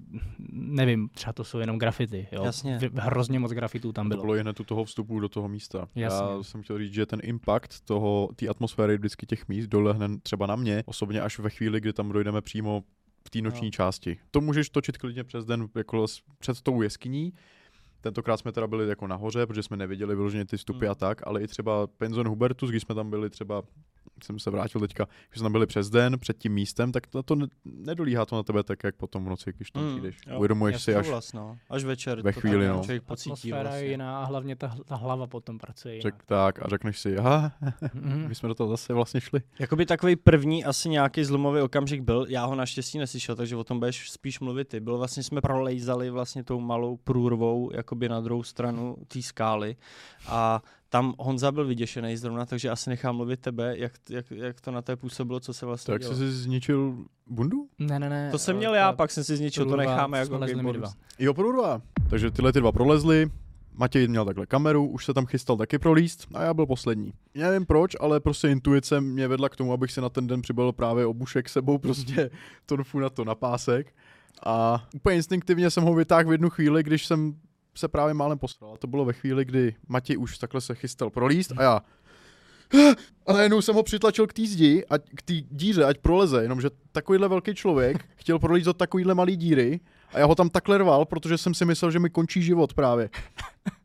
nevím, 0.53 1.09
třeba 1.09 1.33
to 1.33 1.45
jsou 1.45 1.59
jenom 1.59 1.79
grafity, 1.79 2.29
jo. 2.33 2.45
Jasně. 2.45 2.79
Hrozně 2.95 3.39
moc 3.39 3.53
grafitů 3.53 3.93
tam 3.93 4.07
To 4.07 4.09
bylo. 4.09 4.23
bylo 4.23 4.37
i 4.37 4.41
hned 4.41 4.61
u 4.61 4.65
toho 4.65 4.85
vstupu 4.85 5.21
do 5.21 5.29
toho 5.29 5.49
místa. 5.49 5.89
Jasně. 5.95 6.27
Já 6.37 6.43
jsem 6.43 6.63
chtěl 6.63 6.79
říct, 6.79 6.93
že 6.95 7.07
ten 7.07 7.21
impact 7.23 7.81
toho, 7.85 8.29
té 8.37 8.49
atmosféry 8.49 8.97
vždycky 8.99 9.27
těch 9.27 9.49
míst 9.49 9.67
dolehne 9.67 10.09
třeba 10.23 10.47
na 10.47 10.57
mě, 10.57 10.83
osobně 10.87 11.21
až 11.21 11.39
ve 11.39 11.51
chvíli, 11.51 11.81
kdy 11.81 11.93
tam 11.93 12.13
dojdeme 12.13 12.41
přímo 12.43 12.83
v 13.27 13.31
té 13.31 13.41
noční 13.41 13.67
No. 13.67 13.71
části. 13.71 14.19
To 14.31 14.41
můžeš 14.41 14.71
točit 14.71 14.99
klidně 14.99 15.25
přes 15.25 15.45
den 15.45 15.69
jako 15.77 16.07
před 16.39 16.61
tou 16.61 16.83
jeskyní, 16.83 17.33
Tentokrát 18.01 18.37
jsme 18.37 18.53
teda 18.53 18.67
byli 18.67 18.89
jako 18.89 19.07
nahoře, 19.07 19.47
protože 19.47 19.63
jsme 19.63 19.77
neviděli 19.77 20.15
vyloženě 20.17 20.45
ty 20.45 20.57
vstupy 20.57 20.85
Hmm. 20.87 20.91
a 20.91 20.95
tak, 20.95 21.27
ale 21.27 21.43
i 21.43 21.47
třeba 21.47 21.87
Penzon 21.87 22.29
Hubertus, 22.29 22.71
když 22.71 22.83
jsme 22.83 22.95
tam 22.95 23.11
byli 23.11 23.31
třeba, 23.31 23.63
jsem 24.25 24.39
se 24.39 24.51
vrátil 24.51 24.81
teďka, 24.81 25.07
když 25.31 25.39
jsme 25.41 25.51
byli 25.51 25.67
přes 25.67 25.91
den 25.91 26.19
před 26.19 26.39
tím 26.39 26.53
místem, 26.53 26.93
tak 26.93 27.07
to, 27.07 27.23
to 27.23 27.35
ne- 27.35 27.47
nedolíhá 27.65 28.27
to 28.27 28.37
na 28.37 28.43
tebe 28.43 28.63
tak, 28.63 28.85
jak 28.85 28.97
potom 28.97 29.25
v 29.25 29.29
noci, 29.29 29.53
když 29.57 29.71
tam 29.71 29.83
Mm, 29.85 29.91
přijdeš. 29.91 30.17
jo, 30.27 30.37
Uvědomuješ 30.39 30.83
si 30.83 30.95
až, 30.95 31.07
souhlas, 31.07 31.33
no. 31.33 31.57
až 31.71 31.85
večer. 31.85 32.23
ve 32.23 32.33
to 32.33 32.41
chvíli, 32.41 32.67
tam 32.67 32.77
no. 32.77 32.83
Člověk 32.83 33.03
pocítí 33.03 33.31
Atmosféra 33.31 33.59
je 33.59 33.65
vlastně. 33.65 33.89
jiná 33.89 34.21
a 34.23 34.25
hlavně 34.25 34.57
ta, 34.57 34.75
ta 34.85 34.97
hlava 34.97 35.27
potom 35.27 35.59
pracuje 35.59 35.95
jinak. 35.95 36.03
řek, 36.03 36.25
tak 36.27 36.63
a 36.63 36.69
řekneš 36.69 36.99
si, 36.99 37.17
aha, 37.19 37.53
Mhm. 37.95 38.29
my 38.29 38.35
jsme 38.35 38.49
do 38.49 38.55
toho 38.55 38.69
zase 38.71 38.93
vlastně 38.95 39.21
šli. 39.21 39.41
Jakoby 39.59 39.87
takový 39.87 40.17
první 40.17 40.65
asi 40.65 40.89
nějaký 40.89 41.25
zlomový 41.25 41.61
okamžik 41.61 42.03
byl, 42.03 42.27
já 42.29 42.45
ho 42.45 42.55
naštěstí 42.55 42.99
neslyšel, 42.99 43.37
takže 43.37 43.57
o 43.57 43.65
tom 43.65 43.79
budeš 43.79 44.11
spíš 44.11 44.41
mluvit 44.41 44.69
ty. 44.69 44.81
Byl 44.81 44.99
vlastně, 44.99 45.23
jsme 45.23 45.41
prolejzali 45.41 46.11
vlastně 46.11 46.45
tou 46.45 46.61
malou 46.61 46.97
průrvou, 46.97 47.71
jakoby 47.75 48.09
na 48.09 48.21
druhou 48.21 48.43
stranu 48.43 48.97
té 49.09 49.23
skály 49.23 49.77
a 50.27 50.63
tam 50.89 51.15
Honza 51.19 51.53
byl 51.53 51.67
vyděšený 51.67 52.17
zrovna, 52.17 52.47
takže 52.47 52.71
asi 52.71 52.91
nechám 52.91 53.17
mluvit 53.17 53.41
tebe, 53.41 53.75
jak, 53.79 53.93
jak, 54.11 54.31
jak 54.31 54.61
to 54.61 54.71
na 54.71 54.83
té 54.83 54.97
působilo, 54.97 55.41
co 55.41 55.53
se 55.53 55.67
vlastně 55.67 55.93
Tak 55.93 56.01
dělo. 56.03 56.15
jsi 56.15 56.19
si 56.19 56.33
zničil 56.33 56.97
bundu? 57.27 57.69
Ne, 57.79 57.99
ne, 57.99 58.09
ne. 58.09 58.31
To 58.31 58.39
jsem 58.39 58.57
eh, 58.57 58.59
měl 58.59 58.75
já, 58.75 58.93
pak 58.93 59.11
jsem 59.11 59.25
si 59.25 59.37
zničil, 59.37 59.67
to 59.67 59.77
necháme 59.77 60.19
jako 60.19 60.39
dva. 60.73 60.93
Jo, 61.19 61.35
průrva. 61.35 61.83
Takže 62.11 62.31
tyhle 62.31 62.53
ty 62.53 62.61
dva 62.61 62.73
prolezli, 62.73 63.31
Matěj 63.79 64.09
měl 64.09 64.25
takhle 64.25 64.47
kameru, 64.47 64.87
už 64.87 65.05
se 65.05 65.15
tam 65.15 65.27
chystal 65.27 65.57
taky 65.57 65.79
prolíst 65.79 66.27
a 66.35 66.43
já 66.43 66.55
byl 66.55 66.67
poslední. 66.67 67.13
Já 67.35 67.47
nevím 67.47 67.67
proč, 67.67 67.97
ale 68.01 68.21
prostě 68.21 68.49
intuice 68.49 69.01
mě 69.01 69.29
vedla 69.29 69.49
k 69.49 69.57
tomu, 69.57 69.73
abych 69.73 69.93
si 69.93 70.01
na 70.01 70.09
ten 70.09 70.27
den 70.27 70.43
přibalil 70.43 70.73
právě 70.73 71.07
obušek 71.07 71.49
sebou, 71.49 71.79
prostě 71.79 72.31
tonfu 72.67 72.99
na 72.99 73.11
to 73.11 73.25
na 73.25 73.35
pásek. 73.35 73.95
A 74.47 74.87
úplně 74.95 75.17
instinktivně 75.17 75.71
jsem 75.71 75.85
ho 75.85 75.95
vytáhl 75.95 76.29
v 76.29 76.33
jednu 76.33 76.51
chvíli, 76.51 76.83
když 76.83 77.07
jsem 77.07 77.35
se 77.79 77.89
právě 77.89 78.15
málem 78.15 78.39
posral. 78.39 78.77
To 78.77 78.87
bylo 78.87 79.05
ve 79.05 79.13
chvíli, 79.13 79.45
kdy 79.45 79.75
Matěj 79.89 80.19
už 80.19 80.39
takhle 80.39 80.61
se 80.61 80.75
chystal 80.75 81.11
prolíst 81.11 81.53
a 81.57 81.63
já 81.63 81.83
a 83.27 83.33
najednou 83.33 83.63
jsem 83.63 83.75
ho 83.75 83.83
přitlačil 83.83 84.27
k 84.27 84.33
té 84.33 84.47
zdi, 84.47 84.85
ať, 84.91 85.03
k 85.15 85.23
té 85.23 85.35
díře, 85.51 85.85
ať 85.85 85.99
proleze, 85.99 86.43
jenomže 86.43 86.71
takovýhle 86.93 87.29
velký 87.29 87.55
člověk 87.55 88.05
chtěl 88.17 88.39
prolízt 88.39 88.67
do 88.67 88.73
takovýhle 88.73 89.15
malý 89.15 89.37
díry 89.37 89.81
a 90.13 90.19
já 90.19 90.27
ho 90.27 90.35
tam 90.35 90.51
takhle 90.51 90.79
rval, 90.79 91.05
protože 91.05 91.39
jsem 91.39 91.55
si 91.55 91.65
myslel, 91.65 91.91
že 91.91 91.99
mi 91.99 92.11
končí 92.11 92.43
život 92.43 92.75
právě. 92.75 93.11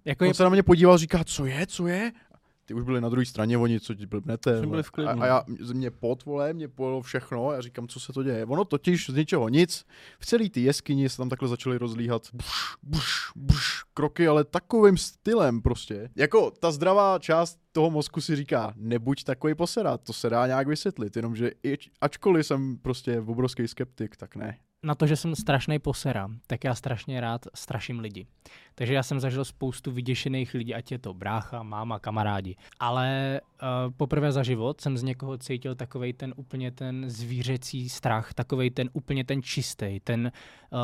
Jako 0.06 0.24
On 0.24 0.28
je, 0.28 0.34
se 0.34 0.44
na 0.44 0.50
mě 0.50 0.64
podíval, 0.64 0.98
říká, 0.98 1.24
co 1.24 1.46
je, 1.46 1.68
co 1.68 1.88
je? 1.88 2.12
Ty 2.74 2.78
ty 2.78 2.80
už 2.80 2.86
byli 2.86 3.02
na 3.02 3.10
druhé 3.10 3.26
straně, 3.26 3.58
oni 3.58 3.80
co 3.80 3.96
ti 3.96 4.06
blbnete. 4.06 4.62
Byli 4.66 4.84
v 4.84 4.92
klidu. 4.92 5.10
a, 5.10 5.14
a, 5.14 5.26
já, 5.26 5.44
z 5.60 5.72
mě 5.72 5.92
pot, 5.92 6.26
vole, 6.26 6.54
mě 6.54 6.68
pojelo 6.68 7.02
všechno, 7.02 7.50
a 7.50 7.56
já 7.56 7.62
říkám, 7.62 7.88
co 7.88 8.00
se 8.00 8.14
to 8.14 8.24
děje. 8.24 8.46
Ono 8.46 8.66
totiž 8.66 9.10
z 9.10 9.14
ničeho 9.14 9.50
nic, 9.50 9.86
v 10.20 10.26
celé 10.26 10.50
té 10.50 10.60
jeskyni 10.60 11.10
se 11.10 11.18
tam 11.18 11.30
takhle 11.30 11.48
začaly 11.48 11.78
rozlíhat 11.78 12.28
buš, 12.34 12.76
buš, 12.84 13.32
buš, 13.36 13.84
kroky, 13.94 14.28
ale 14.28 14.44
takovým 14.44 14.98
stylem 14.98 15.62
prostě. 15.62 16.10
Jako 16.16 16.52
ta 16.52 16.72
zdravá 16.72 17.20
část 17.20 17.60
toho 17.72 17.92
mozku 17.92 18.22
si 18.22 18.36
říká, 18.36 18.74
nebuď 18.76 19.24
takový 19.24 19.56
poserat, 19.56 20.02
to 20.04 20.14
se 20.14 20.30
dá 20.30 20.48
nějak 20.48 20.68
vysvětlit, 20.68 21.16
jenomže 21.16 21.52
i, 21.64 21.78
ačkoliv 22.02 22.46
jsem 22.46 22.78
prostě 22.78 23.20
obrovský 23.20 23.68
skeptik, 23.68 24.16
tak 24.16 24.36
ne. 24.36 24.58
Na 24.84 24.96
to, 24.96 25.08
že 25.08 25.16
jsem 25.16 25.36
strašný 25.36 25.80
posera, 25.80 26.30
tak 26.48 26.64
já 26.64 26.76
strašně 26.76 27.22
rád 27.22 27.46
straším 27.54 28.00
lidi. 28.00 28.26
Takže 28.76 28.94
já 28.94 29.04
jsem 29.04 29.20
zažil 29.20 29.46
spoustu 29.46 29.92
vyděšených 29.92 30.54
lidí, 30.54 30.76
ať 30.76 30.92
je 30.92 31.00
to 31.00 31.14
brácha, 31.14 31.64
máma, 31.64 32.00
kamarádi. 32.00 32.56
Ale 32.80 33.42
uh, 33.62 33.94
poprvé 33.98 34.32
za 34.32 34.44
život 34.44 34.82
jsem 34.82 34.98
z 34.98 35.04
někoho 35.04 35.38
cítil 35.38 35.76
takovej 35.76 36.14
ten 36.14 36.34
úplně 36.38 36.72
ten 36.72 37.10
zvířecí 37.10 37.90
strach, 37.90 38.34
takovej 38.34 38.72
ten 38.72 38.90
úplně 38.94 39.24
ten 39.24 39.44
čistý, 39.44 40.00
ten 40.00 40.32
uh, 40.72 40.80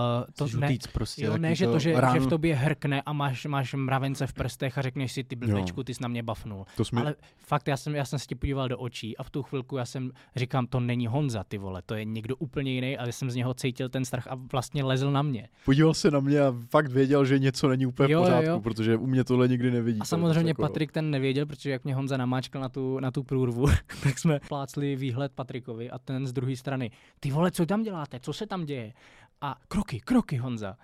to 0.49 0.57
ne, 0.57 0.77
prostě. 0.93 1.25
Jo, 1.25 1.37
ne, 1.37 1.55
že 1.55 1.65
to, 1.67 1.79
že, 1.79 1.95
že 2.13 2.19
v 2.19 2.27
tobě 2.27 2.55
hrkne 2.55 3.01
a 3.01 3.13
máš, 3.13 3.45
máš 3.45 3.73
mravence 3.73 4.27
v 4.27 4.33
prstech 4.33 4.77
a 4.77 4.81
řekneš 4.81 5.11
si, 5.11 5.23
ty 5.23 5.35
blbečku, 5.35 5.83
ty 5.83 5.93
jsi 5.93 6.03
na 6.03 6.07
mě 6.07 6.23
bafnul. 6.23 6.65
To 6.77 6.85
jsme, 6.85 7.01
Ale 7.01 7.15
fakt, 7.37 7.67
já 7.67 7.77
jsem, 7.77 7.95
já 7.95 8.05
jsem 8.05 8.19
se 8.19 8.25
ti 8.25 8.35
podíval 8.35 8.67
do 8.67 8.77
očí 8.77 9.17
a 9.17 9.23
v 9.23 9.29
tu 9.29 9.43
chvilku 9.43 9.77
já 9.77 9.85
jsem 9.85 10.11
říkám, 10.35 10.67
to 10.67 10.79
není 10.79 11.07
Honza, 11.07 11.43
ty 11.43 11.57
vole, 11.57 11.81
to 11.81 11.95
je 11.95 12.05
někdo 12.05 12.35
úplně 12.35 12.71
jiný, 12.71 12.97
ale 12.97 13.11
jsem 13.11 13.31
z 13.31 13.35
něho 13.35 13.53
cítil 13.53 13.88
ten 13.89 14.05
strach 14.05 14.27
a 14.27 14.35
vlastně 14.51 14.83
lezl 14.83 15.11
na 15.11 15.21
mě. 15.21 15.49
podíval 15.65 15.93
se 15.93 16.11
na 16.11 16.19
mě 16.19 16.41
a 16.41 16.55
fakt 16.69 16.87
věděl, 16.87 17.25
že 17.25 17.39
něco 17.39 17.67
není 17.67 17.85
úplně 17.85 18.13
Jo, 18.13 18.21
v 18.21 18.23
pořádku, 18.25 18.49
jo. 18.49 18.59
protože 18.59 18.97
u 18.97 19.07
mě 19.07 19.23
tohle 19.23 19.47
nikdy 19.47 19.71
nevidí. 19.71 19.99
A 20.01 20.05
samozřejmě 20.05 20.49
jako- 20.49 20.61
Patrik 20.61 20.91
ten 20.91 21.09
nevěděl, 21.11 21.45
protože 21.45 21.71
jak 21.71 21.83
mě 21.83 21.95
Honza 21.95 22.17
namáčkal 22.17 22.61
na 22.61 22.69
tu, 22.69 22.99
na 22.99 23.11
tu 23.11 23.23
průrvu, 23.23 23.65
tak 24.03 24.19
jsme 24.19 24.39
plácli 24.47 24.95
výhled 24.95 25.31
Patrikovi 25.35 25.89
a 25.91 25.99
ten 25.99 26.27
z 26.27 26.33
druhé 26.33 26.55
strany. 26.55 26.91
Ty 27.19 27.31
vole, 27.31 27.51
co 27.51 27.65
tam 27.65 27.83
děláte? 27.83 28.19
Co 28.19 28.33
se 28.33 28.47
tam 28.47 28.65
děje? 28.65 28.93
A 29.41 29.55
kroky, 29.67 29.99
kroky, 29.99 30.37
Honza. 30.37 30.75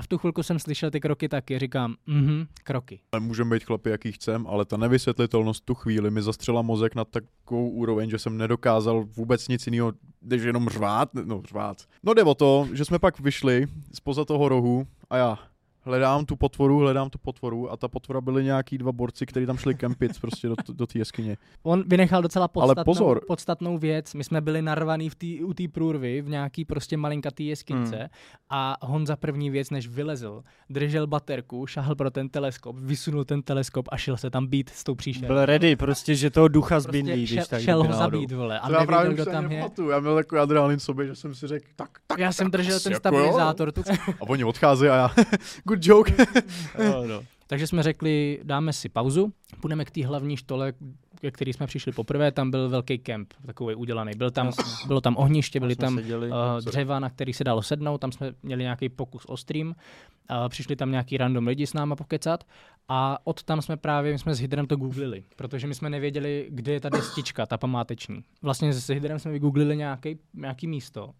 A 0.00 0.02
v 0.02 0.06
tu 0.06 0.18
chvilku 0.18 0.42
jsem 0.42 0.58
slyšel 0.58 0.90
ty 0.90 1.00
kroky 1.00 1.28
taky, 1.28 1.58
říkám, 1.58 1.94
mhm, 2.06 2.46
kroky. 2.64 3.00
Můžeme 3.18 3.56
být 3.56 3.64
chlapi, 3.64 3.90
jaký 3.90 4.12
chcem, 4.12 4.46
ale 4.46 4.64
ta 4.64 4.76
nevysvětlitelnost 4.76 5.64
tu 5.64 5.74
chvíli 5.74 6.10
mi 6.10 6.22
zastřela 6.22 6.62
mozek 6.62 6.94
na 6.94 7.04
takovou 7.04 7.70
úroveň, 7.70 8.10
že 8.10 8.18
jsem 8.18 8.38
nedokázal 8.38 9.04
vůbec 9.04 9.48
nic 9.48 9.66
jiného, 9.66 9.92
než 10.22 10.42
jenom 10.42 10.68
řvát, 10.68 11.14
no 11.24 11.42
řvát. 11.48 11.76
No 12.02 12.14
jde 12.14 12.22
o 12.22 12.34
to, 12.34 12.68
že 12.72 12.84
jsme 12.84 12.98
pak 12.98 13.20
vyšli 13.20 13.66
spoza 13.94 14.24
toho 14.24 14.48
rohu 14.48 14.86
a 15.10 15.16
já 15.16 15.38
hledám 15.82 16.24
tu 16.24 16.36
potvoru, 16.36 16.78
hledám 16.78 17.10
tu 17.10 17.18
potvoru 17.18 17.72
a 17.72 17.76
ta 17.76 17.88
potvora 17.88 18.20
byly 18.20 18.44
nějaký 18.44 18.78
dva 18.78 18.92
borci, 18.92 19.26
kteří 19.26 19.46
tam 19.46 19.56
šli 19.56 19.74
kempit 19.74 20.20
prostě 20.20 20.48
do, 20.48 20.54
do 20.72 20.86
té 20.86 20.98
jeskyně. 20.98 21.36
On 21.62 21.84
vynechal 21.86 22.22
docela 22.22 22.48
podstatnou, 22.48 22.84
pozor. 22.84 23.20
podstatnou 23.26 23.78
věc. 23.78 24.14
My 24.14 24.24
jsme 24.24 24.40
byli 24.40 24.62
narvaný 24.62 25.10
v 25.10 25.14
tý, 25.14 25.44
u 25.44 25.54
té 25.54 25.68
průrvy 25.68 26.22
v 26.22 26.28
nějaký 26.28 26.64
prostě 26.64 26.96
malinkatý 26.96 27.46
jeskynice 27.46 27.96
Hmm. 27.96 28.08
a 28.50 28.76
Honza 28.86 29.16
první 29.16 29.50
věc, 29.50 29.70
než 29.70 29.88
vylezl, 29.88 30.42
držel 30.70 31.06
baterku, 31.06 31.66
šahl 31.66 31.94
pro 31.94 32.10
ten 32.10 32.28
teleskop, 32.28 32.76
vysunul 32.78 33.24
ten 33.24 33.42
teleskop 33.42 33.88
a 33.92 33.96
šel 33.96 34.16
se 34.16 34.30
tam 34.30 34.46
být 34.46 34.70
s 34.70 34.84
tou 34.84 34.94
příšerou. 34.94 35.26
Byl 35.26 35.46
ready, 35.46 35.76
prostě, 35.76 36.14
že 36.14 36.30
toho 36.30 36.48
ducha 36.48 36.80
zbindlí, 36.80 37.12
prostě 37.12 37.34
když 37.34 37.40
šel, 37.40 37.46
tak 37.50 37.60
šel 37.60 37.84
ho 37.84 37.92
zabít, 37.92 38.32
vole, 38.32 38.60
a 38.60 38.68
právě 38.68 38.86
nevěděl, 38.86 39.12
už 39.12 39.14
kdo 39.14 39.24
tam 39.32 39.52
je. 39.52 39.70
Já 39.90 40.00
měl 40.00 40.14
takový 40.14 40.40
adrenalin 40.40 40.78
sobě, 40.78 41.06
že 41.06 41.14
jsem 41.14 41.34
si 41.34 41.46
řekl, 41.46 41.66
tak, 41.76 41.90
tak. 42.06 42.18
Já 42.18 42.32
jsem 42.32 42.50
držel 42.50 42.80
ten 42.80 42.92
jako 42.92 43.00
stabilizátor. 43.00 43.72
Tu... 43.72 43.82
A 44.20 44.22
oni 44.28 44.44
odcházejí 44.44 44.90
a 44.90 44.96
já, 44.96 45.10
good 45.70 45.86
joke. 45.86 46.12
Jo, 46.84 47.04
no. 47.06 47.22
Takže 47.46 47.66
jsme 47.66 47.82
řekli, 47.82 48.40
dáme 48.42 48.72
si 48.72 48.88
pauzu, 48.88 49.32
půjdeme 49.60 49.84
k 49.84 49.90
té 49.90 50.06
hlavní 50.06 50.36
štole, 50.36 50.72
ke 51.20 51.30
který 51.30 51.52
jsme 51.52 51.66
přišli 51.66 51.92
poprvé, 51.92 52.32
tam 52.32 52.50
byl 52.50 52.68
velký 52.68 52.98
kemp, 52.98 53.34
takový 53.46 53.74
udělaný. 53.74 54.12
Byl 54.16 54.30
tam, 54.30 54.46
Jasně. 54.46 54.86
bylo 54.86 55.00
tam 55.00 55.16
ohniště, 55.16 55.60
byly 55.60 55.76
tam 55.76 55.96
seděli. 55.96 56.28
uh, 56.28 56.36
dřeva, 56.64 56.98
na 57.00 57.10
který 57.10 57.32
se 57.32 57.44
dalo 57.44 57.62
sednout, 57.62 57.98
tam 57.98 58.12
jsme 58.12 58.32
měli 58.42 58.62
nějaký 58.62 58.88
pokus 58.88 59.24
o 59.24 59.36
stream, 59.36 59.68
uh, 59.68 59.74
přišli 60.48 60.76
tam 60.76 60.90
nějaký 60.90 61.16
random 61.16 61.46
lidi 61.46 61.66
s 61.66 61.72
náma 61.74 61.96
pokecat 61.96 62.44
a 62.88 63.18
od 63.24 63.42
tam 63.42 63.62
jsme 63.62 63.76
právě, 63.76 64.12
my 64.12 64.18
jsme 64.18 64.34
s 64.34 64.40
Hydrem 64.40 64.66
to 64.66 64.76
googlili, 64.76 65.24
protože 65.36 65.66
my 65.66 65.74
jsme 65.74 65.90
nevěděli, 65.90 66.46
kde 66.50 66.72
je 66.72 66.80
ta 66.80 66.88
destička, 66.88 67.46
ta 67.46 67.58
památeční. 67.58 68.24
Vlastně 68.42 68.72
s 68.72 68.88
Hydrem 68.88 69.18
jsme 69.18 69.32
vygooglili 69.32 69.76
nějaký, 69.76 70.18
nějaký 70.34 70.66
místo 70.66 71.10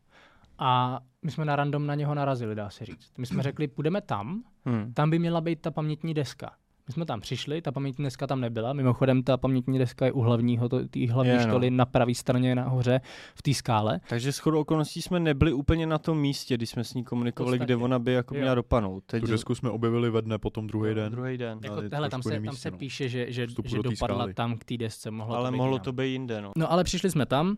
a 0.60 1.00
my 1.22 1.30
jsme 1.30 1.44
na 1.44 1.56
random 1.56 1.86
na 1.86 1.94
něho 1.94 2.14
narazili, 2.14 2.54
dá 2.54 2.70
se 2.70 2.84
říct. 2.84 3.12
My 3.18 3.26
jsme 3.26 3.42
řekli, 3.48 3.68
půjdeme 3.68 4.00
tam, 4.00 4.42
Hmm. 4.66 4.92
tam 4.94 5.10
by 5.10 5.18
měla 5.18 5.40
být 5.40 5.60
ta 5.60 5.70
pamětní 5.70 6.14
deska. 6.14 6.50
My 6.88 6.92
jsme 6.94 7.04
tam 7.06 7.20
přišli, 7.20 7.62
ta 7.62 7.72
pamětní 7.72 8.04
deska 8.04 8.26
tam 8.26 8.40
nebyla. 8.40 8.72
Mimochodem, 8.72 9.22
ta 9.22 9.36
pamětní 9.36 9.78
deska 9.78 10.06
je 10.06 10.12
u 10.12 10.20
hlavního, 10.20 10.68
to- 10.68 10.88
té 10.88 11.06
hlavní 11.12 11.32
Je, 11.32 11.38
no. 11.38 11.42
štoly 11.42 11.70
na 11.70 11.84
pravé 11.86 12.14
straně 12.14 12.54
nahoře 12.54 13.00
v 13.34 13.42
té 13.42 13.54
skále. 13.54 14.00
Takže 14.08 14.32
shodou 14.32 14.60
okolností 14.60 15.02
jsme 15.02 15.20
nebyli 15.20 15.52
úplně 15.52 15.86
na 15.86 15.98
tom 15.98 16.18
místě, 16.18 16.54
když 16.54 16.70
jsme 16.70 16.84
s 16.84 16.94
ní 16.94 17.04
komunikovali, 17.04 17.58
Podstatě. 17.58 17.64
kde 17.74 17.84
ona 17.84 17.98
by 17.98 18.12
jako 18.12 18.34
Jo. 18.34 18.40
měla 18.40 18.54
dopadnout. 18.54 19.04
Teď 19.06 19.20
Tu 19.20 19.26
desku 19.30 19.54
jsme 19.54 19.70
objevili 19.70 20.10
ve 20.10 20.22
dne, 20.22 20.38
potom 20.38 20.66
druhý 20.66 20.94
den. 20.94 21.12
Druhý 21.12 21.38
den. 21.38 21.58
No, 21.62 21.70
Jako, 21.70 21.82
je 21.82 21.88
hele, 21.92 22.10
tam 22.10 22.22
se, 22.22 22.28
jiném 22.28 22.44
tam 22.44 22.52
místě, 22.52 22.62
se 22.62 22.70
no. 22.70 22.78
píše, 22.78 23.08
že, 23.08 23.32
že, 23.32 23.46
že 23.64 23.76
do 23.76 23.82
dopadla 23.82 24.16
skály. 24.16 24.34
tam 24.34 24.56
k 24.58 24.64
té 24.64 24.76
desce. 24.76 25.10
Mohlo 25.10 25.36
Ale 25.36 25.48
to 25.48 25.52
být 25.52 25.58
mohlo 25.58 25.72
jinam. 25.74 25.84
to 25.84 25.92
být 25.92 26.12
jinde, 26.12 26.40
no. 26.42 26.52
No 26.56 26.72
ale 26.72 26.84
přišli 26.84 27.10
jsme 27.10 27.26
tam 27.26 27.56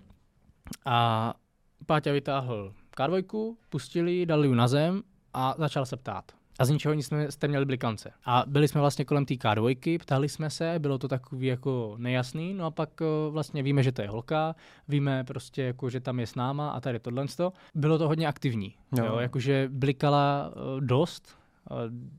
a 0.87 1.35
Páťa 1.87 2.13
vytáhl 2.13 2.73
K2, 2.97 3.55
pustili 3.69 4.27
dali 4.27 4.49
ji 4.49 4.55
na 4.55 4.69
zem 4.69 5.03
a 5.35 5.55
začal 5.59 5.87
se 5.87 5.97
ptát. 5.97 6.25
A 6.59 6.65
z 6.65 6.71
ničeho 6.71 6.95
nic 6.95 7.07
jsme, 7.07 7.31
jste 7.31 7.49
měli 7.49 7.65
blikance. 7.65 8.13
A 8.25 8.45
byli 8.47 8.69
jsme 8.69 8.81
vlastně 8.81 9.05
kolem 9.05 9.27
té 9.27 9.35
K2, 9.35 9.99
ptali 9.99 10.29
jsme 10.29 10.51
se, 10.51 10.75
bylo 10.79 10.99
to 10.99 11.09
takový 11.09 11.47
jako 11.47 11.95
nejasný, 11.99 12.55
no 12.55 12.65
a 12.65 12.71
pak 12.71 13.01
o, 13.01 13.31
vlastně 13.31 13.63
víme, 13.63 13.83
že 13.83 13.93
to 13.93 14.03
je 14.03 14.09
holka, 14.09 14.55
víme 14.89 15.25
prostě 15.25 15.63
jako, 15.63 15.91
že 15.91 16.01
tam 16.01 16.21
je 16.21 16.27
s 16.27 16.35
náma 16.35 16.71
a 16.71 16.81
tady 16.81 16.99
tohle. 16.99 17.27
Bylo 17.75 17.99
to 17.99 18.09
hodně 18.09 18.27
aktivní, 18.27 18.75
Jo. 18.99 19.05
jo. 19.05 19.19
jakože 19.19 19.69
blikala 19.73 20.53
o, 20.55 20.81
dost, 20.81 21.42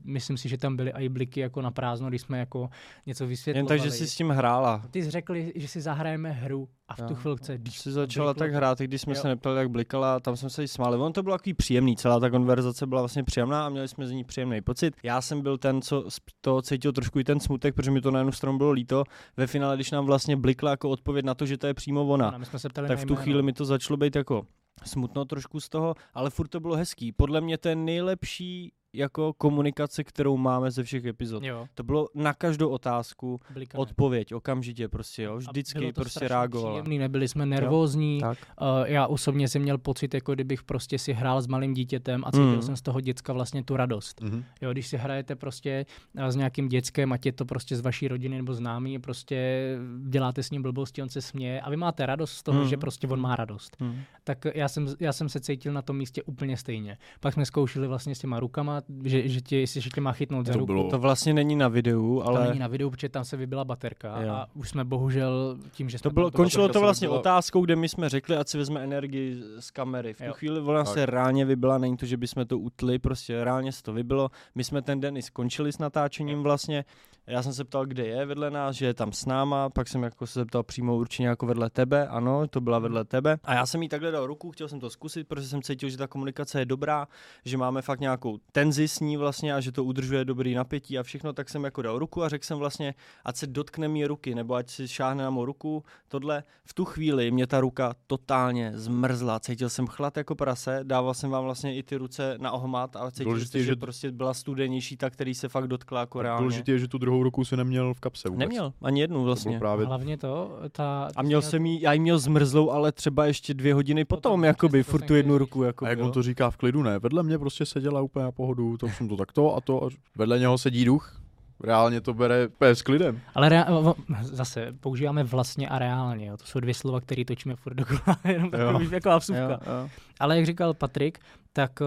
Myslím 0.04 0.36
si, 0.36 0.48
že 0.48 0.58
tam 0.58 0.76
byly 0.76 0.90
i 0.90 1.08
bliky 1.08 1.40
jako 1.40 1.62
na 1.62 1.70
prázdno, 1.70 2.08
když 2.08 2.20
jsme 2.22 2.38
jako 2.38 2.68
něco 3.06 3.24
Jen 3.24 3.28
vysvětlovali. 3.28 3.68
tak, 3.78 3.80
že 3.80 3.90
si 3.90 4.06
s 4.08 4.14
tím 4.16 4.30
hrála. 4.30 4.82
Ty 4.90 5.02
jsi 5.02 5.10
řekli, 5.10 5.52
že 5.56 5.68
si 5.68 5.80
zahrajeme 5.80 6.30
hru 6.30 6.68
a 6.88 6.94
v 6.94 6.98
tu 7.02 7.12
Jo. 7.12 7.14
chvilce, 7.14 7.58
Když 7.58 7.78
si 7.78 7.92
začala 7.92 8.32
bliklo 8.32 8.38
tak 8.44 8.50
to. 8.50 8.56
hrát, 8.56 8.80
i 8.80 8.84
když 8.84 9.00
jsme 9.00 9.12
Jo. 9.14 9.20
se 9.22 9.28
neptali, 9.28 9.58
jak 9.58 9.70
blikala, 9.70 10.20
tam 10.20 10.36
jsme 10.36 10.50
se 10.50 10.62
jí 10.62 10.68
smáli. 10.68 10.96
On 10.98 11.12
to 11.12 11.22
bylo 11.22 11.38
takový 11.38 11.54
příjemný, 11.54 11.96
celá 11.96 12.20
ta 12.20 12.30
konverzace 12.30 12.86
byla 12.86 13.00
vlastně 13.00 13.24
příjemná 13.24 13.66
a 13.66 13.68
měli 13.68 13.88
jsme 13.88 14.06
z 14.06 14.10
ní 14.10 14.24
příjemný 14.24 14.60
pocit. 14.60 14.94
Já 15.02 15.20
jsem 15.20 15.40
byl 15.42 15.58
ten, 15.58 15.82
co 15.82 16.04
toho 16.40 16.62
cítil 16.62 16.92
trošku 16.92 17.18
i 17.18 17.24
ten 17.24 17.40
smutek, 17.40 17.74
protože 17.74 17.90
mi 17.90 18.00
to 18.00 18.10
na 18.10 18.18
jednu 18.18 18.32
stranu 18.32 18.58
bylo 18.58 18.70
líto. 18.70 19.04
Ve 19.36 19.46
finále, 19.46 19.74
když 19.76 19.90
nám 19.90 20.06
vlastně 20.06 20.36
blikla 20.36 20.70
jako 20.70 20.90
odpověď 20.90 21.24
na 21.24 21.34
to, 21.34 21.46
že 21.46 21.58
to 21.58 21.66
je 21.66 21.74
přímo 21.74 22.06
ona, 22.06 22.34
my 22.38 22.44
jsme 22.46 22.58
se 22.58 22.68
ptali 22.68 22.88
tak 22.88 22.98
v 22.98 23.04
tu 23.04 23.16
chvíli 23.16 23.42
mi 23.42 23.52
to 23.52 23.64
začalo 23.64 23.96
být 23.96 24.16
jako 24.16 24.42
smutno 24.84 25.24
trošku 25.24 25.60
z 25.60 25.68
toho, 25.68 25.94
ale 26.14 26.30
furt 26.30 26.48
to 26.48 26.60
bylo 26.60 26.76
hezký. 26.76 27.12
Podle 27.12 27.40
mě 27.40 27.58
to 27.58 27.68
je 27.68 27.76
nejlepší 27.76 28.72
jako 28.94 29.32
komunikace, 29.32 30.04
kterou 30.04 30.36
máme 30.36 30.70
ze 30.70 30.82
všech 30.82 31.04
epizod. 31.04 31.42
Jo, 31.44 31.66
To 31.74 31.82
bylo 31.82 32.08
na 32.14 32.34
každou 32.34 32.68
otázku 32.68 33.40
blikané. 33.52 33.82
odpověď, 33.82 34.34
okamžitě 34.34 34.88
prostě, 34.88 35.22
jo, 35.22 35.36
vždycky 35.36 35.78
bylo 35.78 35.92
to 35.92 36.00
prostě 36.00 36.28
reagovala. 36.28 36.70
Příjemný, 36.74 36.98
nebyli 36.98 37.28
jsme 37.28 37.46
nervózní. 37.46 38.20
Tak. 38.20 38.38
Uh, 38.60 38.66
já 38.84 39.06
osobně 39.06 39.48
jsem 39.48 39.62
měl 39.62 39.78
pocit, 39.78 40.14
jako 40.14 40.34
kdybych 40.34 40.62
prostě 40.62 40.98
si 40.98 41.12
hrál 41.12 41.42
s 41.42 41.46
malým 41.46 41.74
dítětem 41.74 42.22
a 42.26 42.30
cítil 42.32 42.44
Mm. 42.54 42.62
jsem 42.62 42.76
z 42.76 42.82
toho 42.82 43.00
děcka 43.00 43.32
vlastně 43.32 43.64
tu 43.64 43.76
radost. 43.76 44.20
Mhm. 44.20 44.44
Jo, 44.62 44.72
když 44.72 44.86
si 44.86 44.96
hrajete 44.96 45.36
prostě 45.36 45.86
eh, 46.16 46.32
s 46.32 46.36
nějakým 46.36 46.68
dětskem, 46.68 47.12
ať 47.12 47.26
je 47.26 47.32
to 47.32 47.44
prostě 47.44 47.76
z 47.76 47.80
vaší 47.80 48.08
rodiny 48.08 48.36
nebo 48.36 48.54
známý, 48.54 48.98
prostě 48.98 49.68
děláte 50.08 50.42
s 50.42 50.50
ním 50.50 50.62
blbosti, 50.62 51.02
on 51.02 51.08
se 51.08 51.22
směje 51.22 51.60
a 51.60 51.70
vy 51.70 51.76
máte 51.76 52.06
radost 52.06 52.32
z 52.32 52.42
toho, 52.42 52.60
Mm. 52.62 52.68
že 52.68 52.76
prostě 52.76 53.06
on 53.08 53.20
má 53.20 53.36
radost. 53.36 53.76
Hmm. 53.80 54.00
Tak 54.24 54.38
já 54.54 54.68
jsem, 54.68 54.86
já 55.00 55.12
jsem 55.12 55.28
se 55.28 55.40
cítil 55.40 55.72
na 55.72 55.82
tom 55.82 55.96
místě 55.96 56.22
úplně 56.22 56.56
stejně. 56.56 56.98
Pak 57.20 57.34
jsme 57.34 57.46
zkoušeli 57.46 57.86
vlastně 57.88 58.14
s 58.14 58.18
těma 58.18 58.40
rukama, 58.40 58.82
že, 59.04 59.28
že, 59.28 59.40
tě, 59.40 59.56
jestli, 59.60 59.80
že 59.80 59.90
tě 59.90 60.00
má 60.00 60.12
chytnout 60.12 60.46
za 60.46 60.52
To 60.52 60.58
ruku. 60.58 60.66
bylo- 60.72 60.90
To 60.90 60.98
vlastně 60.98 61.34
není 61.34 61.56
na 61.56 61.68
videu, 61.68 62.22
Ale... 62.24 62.40
To 62.40 62.48
není 62.48 62.60
na 62.60 62.66
videu, 62.66 62.90
protože 62.90 63.08
tam 63.08 63.24
se 63.24 63.36
vybila 63.36 63.64
baterka 63.64 64.22
Jo. 64.22 64.32
a 64.32 64.46
už 64.54 64.68
jsme 64.68 64.84
bohužel 64.84 65.58
tím, 65.72 65.88
že 65.90 65.98
jsme 65.98 66.02
to 66.10 66.14
bylo, 66.14 66.30
tam 66.30 66.36
končilo 66.36 66.68
to 66.68 66.80
vlastně 66.80 67.08
vybila- 67.08 67.18
otázkou, 67.18 67.64
kde 67.64 67.76
my 67.76 67.88
jsme 67.88 68.08
řekli, 68.08 68.36
ať 68.36 68.48
si 68.48 68.58
vezme 68.58 68.84
energii 68.84 69.36
z 69.58 69.70
kamery. 69.70 70.14
V 70.14 70.18
tu 70.18 70.24
Jo. 70.24 70.32
chvíli 70.32 70.60
ona 70.60 70.84
Tak. 70.84 70.94
se 70.94 71.06
reálně 71.06 71.44
vybila, 71.44 71.78
není 71.78 71.96
to, 71.96 72.06
že 72.06 72.16
bychom 72.16 72.46
to 72.46 72.58
utli, 72.58 72.98
prostě 72.98 73.44
reálně 73.44 73.72
se 73.72 73.82
to 73.82 73.92
vybilo. 73.92 74.30
My 74.54 74.64
jsme 74.64 74.82
ten 74.82 75.00
den 75.00 75.16
i 75.16 75.22
skončili 75.22 75.72
s 75.72 75.78
natáčením 75.78 76.42
vlastně. 76.42 76.84
Já 77.26 77.42
jsem 77.42 77.52
se 77.54 77.64
ptal, 77.64 77.86
kde 77.86 78.06
je 78.06 78.26
vedle 78.26 78.50
nás, 78.50 78.76
že 78.76 78.86
je 78.86 78.94
tam 78.94 79.12
s 79.12 79.26
náma, 79.26 79.70
pak 79.70 79.88
jsem 79.88 80.02
jako 80.02 80.26
se 80.26 80.40
zeptal 80.40 80.62
přímo 80.62 80.96
určitě 80.96 81.22
jako 81.24 81.46
vedle 81.46 81.70
tebe, 81.70 82.08
ano, 82.08 82.46
to 82.48 82.60
byla 82.60 82.78
vedle 82.78 83.04
tebe. 83.04 83.38
A 83.44 83.54
já 83.54 83.66
jsem 83.66 83.82
jí 83.82 83.88
takhle 83.88 84.10
dal 84.10 84.26
ruku, 84.26 84.50
chtěl 84.50 84.68
jsem 84.68 84.80
to 84.80 84.90
zkusit, 84.90 85.28
protože 85.28 85.48
jsem 85.48 85.62
cítil, 85.62 85.88
že 85.88 85.96
ta 85.96 86.06
komunikace 86.06 86.58
je 86.60 86.66
dobrá, 86.66 87.08
že 87.44 87.56
máme 87.56 87.82
fakt 87.82 88.00
nějakou 88.00 88.38
tenzi 88.52 88.88
s 88.88 89.00
ní 89.00 89.16
vlastně 89.16 89.54
a 89.54 89.60
že 89.60 89.72
to 89.72 89.84
udržuje 89.84 90.24
dobrý 90.24 90.54
napětí 90.54 90.98
a 90.98 91.02
všechno, 91.02 91.32
tak 91.32 91.48
jsem 91.48 91.64
jako 91.64 91.82
dal 91.82 91.98
ruku 91.98 92.22
a 92.22 92.28
řekl 92.28 92.44
jsem 92.44 92.58
vlastně, 92.58 92.94
ať 93.24 93.36
se 93.36 93.46
dotkne 93.46 93.88
mý 93.88 94.06
ruky, 94.06 94.34
nebo 94.34 94.54
ať 94.54 94.70
si 94.70 94.88
šáhne 94.88 95.24
na 95.24 95.30
mou 95.30 95.44
ruku, 95.44 95.84
tohle. 96.08 96.44
V 96.64 96.74
tu 96.74 96.84
chvíli 96.84 97.30
mě 97.30 97.46
ta 97.46 97.60
ruka 97.60 97.94
totálně 98.06 98.72
zmrzla, 98.74 99.40
cítil 99.40 99.68
jsem 99.68 99.86
chlad 99.86 100.16
jako 100.16 100.34
prase, 100.34 100.80
dával 100.82 101.14
jsem 101.14 101.30
vám 101.30 101.44
vlastně 101.44 101.76
i 101.76 101.82
ty 101.82 101.96
ruce 101.96 102.34
na 102.40 102.52
ohmat 102.52 102.96
a 102.96 103.10
cítil 103.10 103.24
jsem, 103.46 103.60
že, 103.60 103.66
že- 103.66 103.76
prostě 103.76 104.12
byla 104.12 104.34
studenější 104.34 104.96
ta, 104.96 105.10
který 105.10 105.34
se 105.34 105.48
fakt 105.48 105.66
dotkla 105.68 106.00
jako 106.00 106.22
reálně. 106.22 106.42
Důležité 106.42 106.72
je, 106.72 106.78
že 106.78 106.88
tu 106.88 106.98
druhou 106.98 107.13
druhou 107.14 107.22
ruku 107.24 107.44
si 107.44 107.56
neměl 107.56 107.94
v 107.94 108.00
kapse 108.00 108.28
vůbec. 108.28 108.40
Neměl, 108.40 108.72
ani 108.82 109.00
jednu 109.00 109.18
To 109.18 109.24
vlastně. 109.24 109.58
právě 109.58 109.86
Hlavně 109.86 110.16
to, 110.18 110.58
ta... 110.72 111.08
A 111.16 111.22
měl 111.22 111.42
jsem 111.42 111.66
jí, 111.66 111.80
já 111.80 111.92
jí 111.92 112.00
měl 112.00 112.18
zmrzlou, 112.18 112.70
ale 112.70 112.92
třeba 112.92 113.26
ještě 113.26 113.54
dvě 113.54 113.74
hodiny 113.74 114.04
potom, 114.04 114.22
Potom, 114.22 114.44
jakoby, 114.44 114.84
to 114.84 114.90
furt 114.90 115.06
tu 115.06 115.14
jednu 115.14 115.38
ruku, 115.38 115.62
jako 115.62 115.84
A 115.84 115.88
jak 115.88 116.00
on 116.00 116.12
to 116.12 116.22
říká 116.22 116.50
v 116.50 116.56
klidu, 116.56 116.82
ne? 116.82 116.98
Vedle 116.98 117.22
mě 117.22 117.38
prostě 117.38 117.66
seděla 117.66 118.00
úplně 118.00 118.24
na 118.24 118.32
pohodu, 118.32 118.76
to 118.76 118.88
jsem 118.88 119.08
to 119.08 119.16
takto 119.16 119.56
a 119.56 119.60
to. 119.60 119.84
A 119.84 119.88
vedle 120.16 120.38
něho 120.38 120.58
sedí 120.58 120.84
duch. 120.84 121.20
Reálně 121.60 122.00
to 122.00 122.14
bere 122.14 122.48
s 122.60 122.82
klidem. 122.82 123.20
Ale 123.34 123.48
rea- 123.48 123.72
o- 123.90 123.94
zase 124.22 124.72
používáme 124.80 125.24
vlastně 125.24 125.68
a 125.68 125.78
reálně. 125.78 126.26
Jo. 126.26 126.36
To 126.36 126.44
jsou 126.46 126.60
dvě 126.60 126.74
slova, 126.74 127.00
které 127.00 127.24
točíme 127.24 127.56
furt 127.56 127.74
dokola, 127.74 128.18
jenom 128.28 128.50
takový 128.50 128.88
jako 128.92 129.18
vsuvka. 129.18 129.42
Jo, 129.42 129.58
jo. 129.82 129.88
Ale 130.20 130.36
jak 130.36 130.46
říkal 130.46 130.74
Patrik, 130.74 131.18
tak 131.52 131.80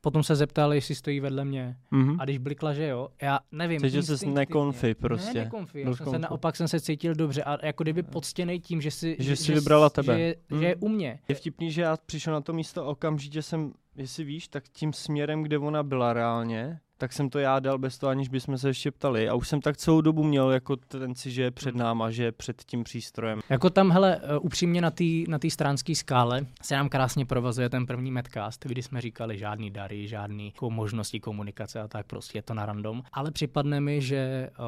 potom 0.00 0.22
se 0.22 0.36
zeptal, 0.36 0.74
jestli 0.74 0.94
stojí 0.94 1.20
vedle 1.20 1.44
mě. 1.44 1.76
Mhm. 1.90 2.20
A 2.20 2.24
když 2.24 2.38
blikla, 2.38 2.72
že 2.74 2.86
jo, 2.86 3.08
já 3.22 3.40
nevím. 3.52 3.80
Cítil 3.80 3.98
instinktivně- 4.00 4.34
nekonfy 4.34 4.94
prostě. 4.94 5.38
Ne, 5.38 5.44
nekonfy, 5.44 5.80
já 5.80 5.94
jsem 5.96 6.06
se 6.10 6.18
naopak 6.18 6.56
jsem 6.56 6.68
se 6.68 6.80
cítil 6.80 7.14
dobře 7.14 7.42
a 7.44 7.66
jako 7.66 7.82
kdyby 7.82 8.02
poctěnej 8.02 8.60
tím, 8.60 8.80
že 8.80 8.90
si, 8.90 9.16
Že 9.18 9.36
jsi 9.36 9.54
vybrala 9.54 9.90
tebe. 9.90 10.14
Že, 10.16 10.20
je- 10.22 10.36
Hmm. 10.50 10.60
že 10.60 10.66
je 10.66 10.76
u 10.76 10.88
mě. 10.88 11.20
Je 11.28 11.34
vtipný, 11.34 11.70
že 11.72 11.82
já 11.82 11.96
přišel 12.06 12.32
na 12.32 12.40
to 12.40 12.52
místo 12.52 12.86
okamžitě 12.86 13.42
jsem, 13.42 13.72
jestli 13.96 14.24
víš, 14.24 14.48
tak 14.48 14.64
tím 14.68 14.92
směrem, 14.92 15.42
kde 15.42 15.58
ona 15.58 15.82
byla 15.82 16.12
reálně, 16.12 16.80
tak 17.00 17.12
jsem 17.12 17.30
to 17.30 17.38
já 17.38 17.58
dal 17.60 17.78
bez 17.78 17.98
toho, 17.98 18.10
aniž 18.10 18.28
bychom 18.28 18.58
se 18.58 18.68
ještě 18.68 18.90
ptali. 18.90 19.28
A 19.28 19.34
už 19.34 19.48
jsem 19.48 19.60
tak 19.60 19.76
celou 19.76 20.00
dobu 20.00 20.22
měl 20.24 20.50
jako 20.50 20.76
tenci, 20.76 21.30
že 21.30 21.42
je 21.42 21.50
před 21.50 21.74
náma, 21.74 22.10
že 22.10 22.24
je 22.24 22.32
před 22.32 22.62
tím 22.66 22.84
přístrojem. 22.84 23.40
Jako 23.48 23.70
tam, 23.70 23.90
hele, 23.90 24.16
uh, 24.16 24.46
upřímně 24.46 24.80
na 24.80 24.90
té 24.90 25.04
na 25.28 25.38
tý 25.38 25.50
stránské 25.50 25.94
skále 25.94 26.46
se 26.62 26.74
nám 26.76 26.88
krásně 26.88 27.26
provazuje 27.26 27.68
ten 27.68 27.86
první 27.86 28.10
Medcast, 28.10 28.64
kdy 28.66 28.82
jsme 28.82 29.00
říkali 29.00 29.38
žádný 29.38 29.70
dary, 29.70 30.08
žádný 30.08 30.46
jako 30.46 30.70
možnosti 30.70 31.20
komunikace 31.20 31.80
a 31.80 31.88
tak 31.88 32.06
prostě 32.06 32.38
je 32.38 32.42
to 32.42 32.54
na 32.54 32.66
random. 32.66 33.02
Ale 33.12 33.30
připadne 33.30 33.80
mi, 33.80 34.00
že 34.00 34.50
uh, 34.58 34.64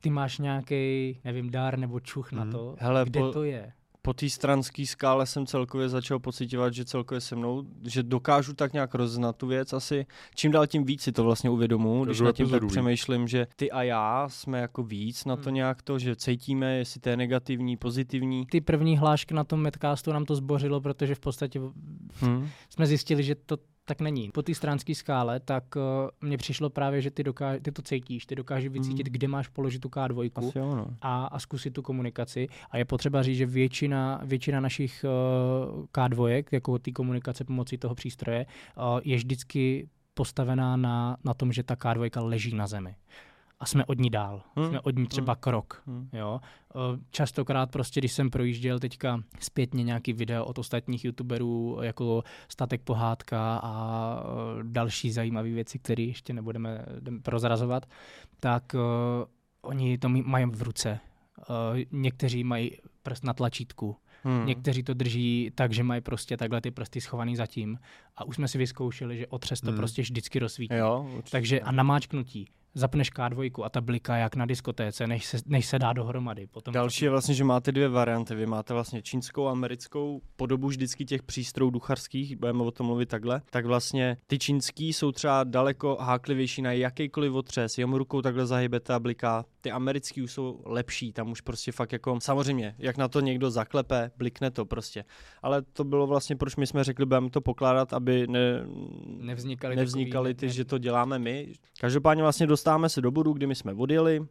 ty 0.00 0.10
máš 0.10 0.38
nějaký, 0.38 1.18
nevím, 1.24 1.50
dar 1.50 1.78
nebo 1.78 2.00
čuch 2.00 2.32
na 2.32 2.44
Mhm. 2.44 2.52
to, 2.52 2.76
Hele, 2.78 3.04
kde 3.04 3.20
po- 3.20 3.32
to 3.32 3.42
je. 3.44 3.72
Po 4.06 4.12
té 4.14 4.30
stranské 4.30 4.86
skále 4.86 5.26
jsem 5.26 5.46
celkově 5.46 5.88
začal 5.88 6.18
pocitovat, 6.18 6.74
že 6.74 6.84
celkově 6.84 7.20
se 7.20 7.36
mnou, 7.36 7.64
že 7.82 8.02
dokážu 8.02 8.52
tak 8.52 8.72
nějak 8.72 8.94
roznat 8.94 9.36
tu 9.36 9.46
věc 9.46 9.72
asi. 9.72 10.06
Čím 10.34 10.52
dál 10.52 10.66
tím 10.66 10.84
víc 10.84 11.02
si 11.02 11.12
to 11.12 11.24
vlastně 11.24 11.50
uvědomuji, 11.50 12.04
když 12.04 12.20
nad 12.20 12.32
tím 12.36 12.50
tak 12.50 12.66
přemýšlím, 12.66 13.28
že 13.28 13.46
ty 13.56 13.70
a 13.70 13.82
já 13.82 14.28
jsme 14.28 14.60
jako 14.60 14.82
víc 14.82 15.24
na 15.24 15.36
to 15.36 15.42
Hmm. 15.42 15.54
nějak 15.54 15.82
to, 15.82 15.98
že 15.98 16.16
cítíme, 16.16 16.76
jestli 16.76 17.00
to 17.00 17.08
je 17.08 17.16
negativní, 17.16 17.76
pozitivní. 17.76 18.46
Ty 18.46 18.60
první 18.60 18.98
hlášky 18.98 19.34
na 19.34 19.44
tom 19.44 19.60
Medcastu 19.60 20.12
nám 20.12 20.24
to 20.24 20.34
zbořilo, 20.34 20.80
protože 20.80 21.14
v 21.14 21.20
podstatě 21.20 21.60
Hm. 22.22 22.48
jsme 22.70 22.86
zjistili, 22.86 23.22
že 23.22 23.34
to 23.34 23.56
tak 23.88 24.00
není. 24.00 24.30
Po 24.30 24.42
té 24.42 24.54
stránské 24.54 24.94
skále, 24.94 25.40
tak 25.40 25.64
uh, 25.76 25.82
mně 26.28 26.36
přišlo 26.38 26.70
právě, 26.70 27.00
že 27.02 27.10
ty, 27.10 27.22
dokáž, 27.24 27.58
ty 27.62 27.72
to 27.72 27.82
cítíš, 27.82 28.26
ty 28.26 28.34
dokážeš 28.34 28.68
vycítit, 28.68 29.06
Mm. 29.06 29.12
kde 29.12 29.28
máš 29.28 29.48
položit 29.48 29.78
tu 29.78 29.88
K2 29.88 30.30
Asi 30.34 30.58
jo, 30.58 30.76
no. 30.76 30.86
a, 31.00 31.26
a 31.26 31.38
zkusit 31.38 31.70
tu 31.70 31.82
komunikaci. 31.82 32.48
A 32.70 32.78
je 32.78 32.84
potřeba 32.84 33.22
říct, 33.22 33.36
že 33.36 33.46
většina, 33.46 34.20
většina 34.24 34.60
našich 34.60 35.04
uh, 35.04 35.84
K2, 35.84 36.44
jako 36.52 36.78
té 36.78 36.90
komunikace 36.92 37.44
pomocí 37.44 37.78
toho 37.78 37.94
přístroje, 37.94 38.46
uh, 38.76 39.00
je 39.04 39.16
vždycky 39.16 39.88
postavená 40.14 40.76
na, 40.76 41.16
na 41.24 41.34
tom, 41.34 41.52
že 41.52 41.62
ta 41.62 41.74
K2 41.74 42.24
leží 42.24 42.54
na 42.54 42.66
zemi. 42.66 42.94
A 43.60 43.66
jsme 43.66 43.84
od 43.84 43.98
ní 43.98 44.10
dál. 44.10 44.42
Hmm. 44.56 44.68
Jsme 44.68 44.80
od 44.80 44.96
ní 44.98 45.06
třeba 45.06 45.36
krok. 45.36 45.82
Hm. 45.86 46.08
Jo. 46.12 46.40
Eh, 46.74 46.98
Častokrát 47.10 47.70
prostě, 47.70 48.00
když 48.00 48.12
jsem 48.12 48.30
projížděl 48.30 48.78
teďka 48.78 49.22
zpětně 49.40 49.84
nějaký 49.84 50.12
video 50.12 50.44
od 50.44 50.58
ostatních 50.58 51.04
youtuberů, 51.04 51.78
jako 51.82 52.22
Statek 52.48 52.82
Pohádka 52.82 53.60
a 53.62 54.22
eh, 54.24 54.62
další 54.62 55.10
zajímavé 55.10 55.48
věci, 55.50 55.78
které 55.78 56.02
ještě 56.02 56.32
nebudeme 56.32 56.84
prozrazovat, 57.22 57.86
tak 58.40 58.74
uh, 58.74 58.80
oni 59.62 59.98
to 59.98 60.08
mají 60.08 60.46
v 60.46 60.62
ruce. 60.62 60.98
Uh, 61.50 61.80
někteří 61.92 62.44
mají 62.44 62.70
prst 63.02 63.24
na 63.24 63.32
tlačítku, 63.34 63.96
Hm. 64.24 64.46
někteří 64.46 64.82
to 64.82 64.94
drží 64.94 65.50
tak, 65.54 65.72
že 65.72 65.82
mají 65.82 66.00
prostě 66.00 66.36
takhle 66.36 66.60
ty 66.60 66.70
prsty 66.70 67.00
schovaný 67.00 67.36
zatím. 67.36 67.78
A 68.16 68.24
už 68.24 68.34
jsme 68.36 68.48
si 68.48 68.58
vyzkoušeli, 68.58 69.18
že 69.18 69.26
otřes 69.26 69.60
to 69.60 69.66
Hmm. 69.66 69.76
prostě 69.76 70.02
vždycky 70.02 70.38
rozsvítí. 70.38 70.74
Jo, 70.74 71.06
určitě. 71.16 71.30
Takže 71.30 71.60
a 71.60 71.72
namáčknutí. 71.72 72.48
Zapneš 72.78 73.12
K2 73.12 73.64
a 73.64 73.68
ta 73.70 73.80
blika 73.80 74.16
jak 74.16 74.36
na 74.36 74.46
diskotéce, 74.46 75.06
než 75.06 75.26
se, 75.26 75.38
než 75.46 75.66
se 75.66 75.78
dá 75.78 75.92
dohromady. 75.92 76.46
Potom 76.46 76.74
Další 76.74 77.04
je 77.04 77.10
vlastně, 77.10 77.34
že 77.34 77.44
máte 77.44 77.72
dvě 77.72 77.88
varianty. 77.88 78.34
Vy 78.34 78.46
máte 78.46 78.74
vlastně 78.74 79.02
čínskou 79.02 79.46
a 79.46 79.50
americkou 79.50 80.20
podobu 80.36 80.68
vždycky 80.68 81.04
těch 81.04 81.22
přístrojů 81.22 81.70
ducharských, 81.70 82.36
budeme 82.36 82.62
o 82.62 82.70
tom 82.70 82.86
mluvit 82.86 83.08
takhle. 83.08 83.42
Tak 83.50 83.66
vlastně 83.66 84.16
ty 84.26 84.38
čínský 84.38 84.92
jsou 84.92 85.12
třeba 85.12 85.44
daleko 85.44 85.96
háklivější 86.00 86.62
na 86.62 86.72
jakýkoliv 86.72 87.32
otřes, 87.32 87.78
jenom 87.78 87.94
rukou 87.94 88.22
takhle 88.22 88.46
zahybete 88.46 88.94
a 88.94 88.98
bliká. 88.98 89.44
Ty 89.60 89.70
americký 89.70 90.22
už 90.22 90.32
jsou 90.32 90.62
lepší, 90.66 91.12
tam 91.12 91.30
už 91.30 91.40
prostě 91.40 91.72
fakt 91.72 91.92
jako, 91.92 92.18
samozřejmě, 92.20 92.74
jak 92.78 92.96
na 92.96 93.08
to 93.08 93.20
někdo 93.20 93.50
zaklepe, 93.50 94.10
blikne 94.18 94.50
to 94.50 94.64
prostě. 94.64 95.04
Ale 95.42 95.62
to 95.62 95.84
bylo 95.84 96.06
vlastně, 96.06 96.36
proč 96.36 96.56
my 96.56 96.66
jsme 96.66 96.84
řekli, 96.84 97.06
budeme 97.06 97.30
to 97.30 97.40
pokládat, 97.40 97.92
aby 97.92 98.26
ne, 98.26 98.66
nevznikaly, 99.06 99.76
nevznikaly 99.76 100.34
ty, 100.34 100.40
takový, 100.40 100.56
že 100.56 100.64
to 100.64 100.78
děláme 100.78 101.18
my. 101.18 101.52
Každopádně 101.80 102.22
vlastně 102.22 102.46
dostáváme 102.66 102.88
se 102.88 103.00
do 103.00 103.10
bodu, 103.10 103.32
kdy 103.32 103.46
my 103.46 103.54
jsme 103.54 103.74
odjeli, 103.74 104.26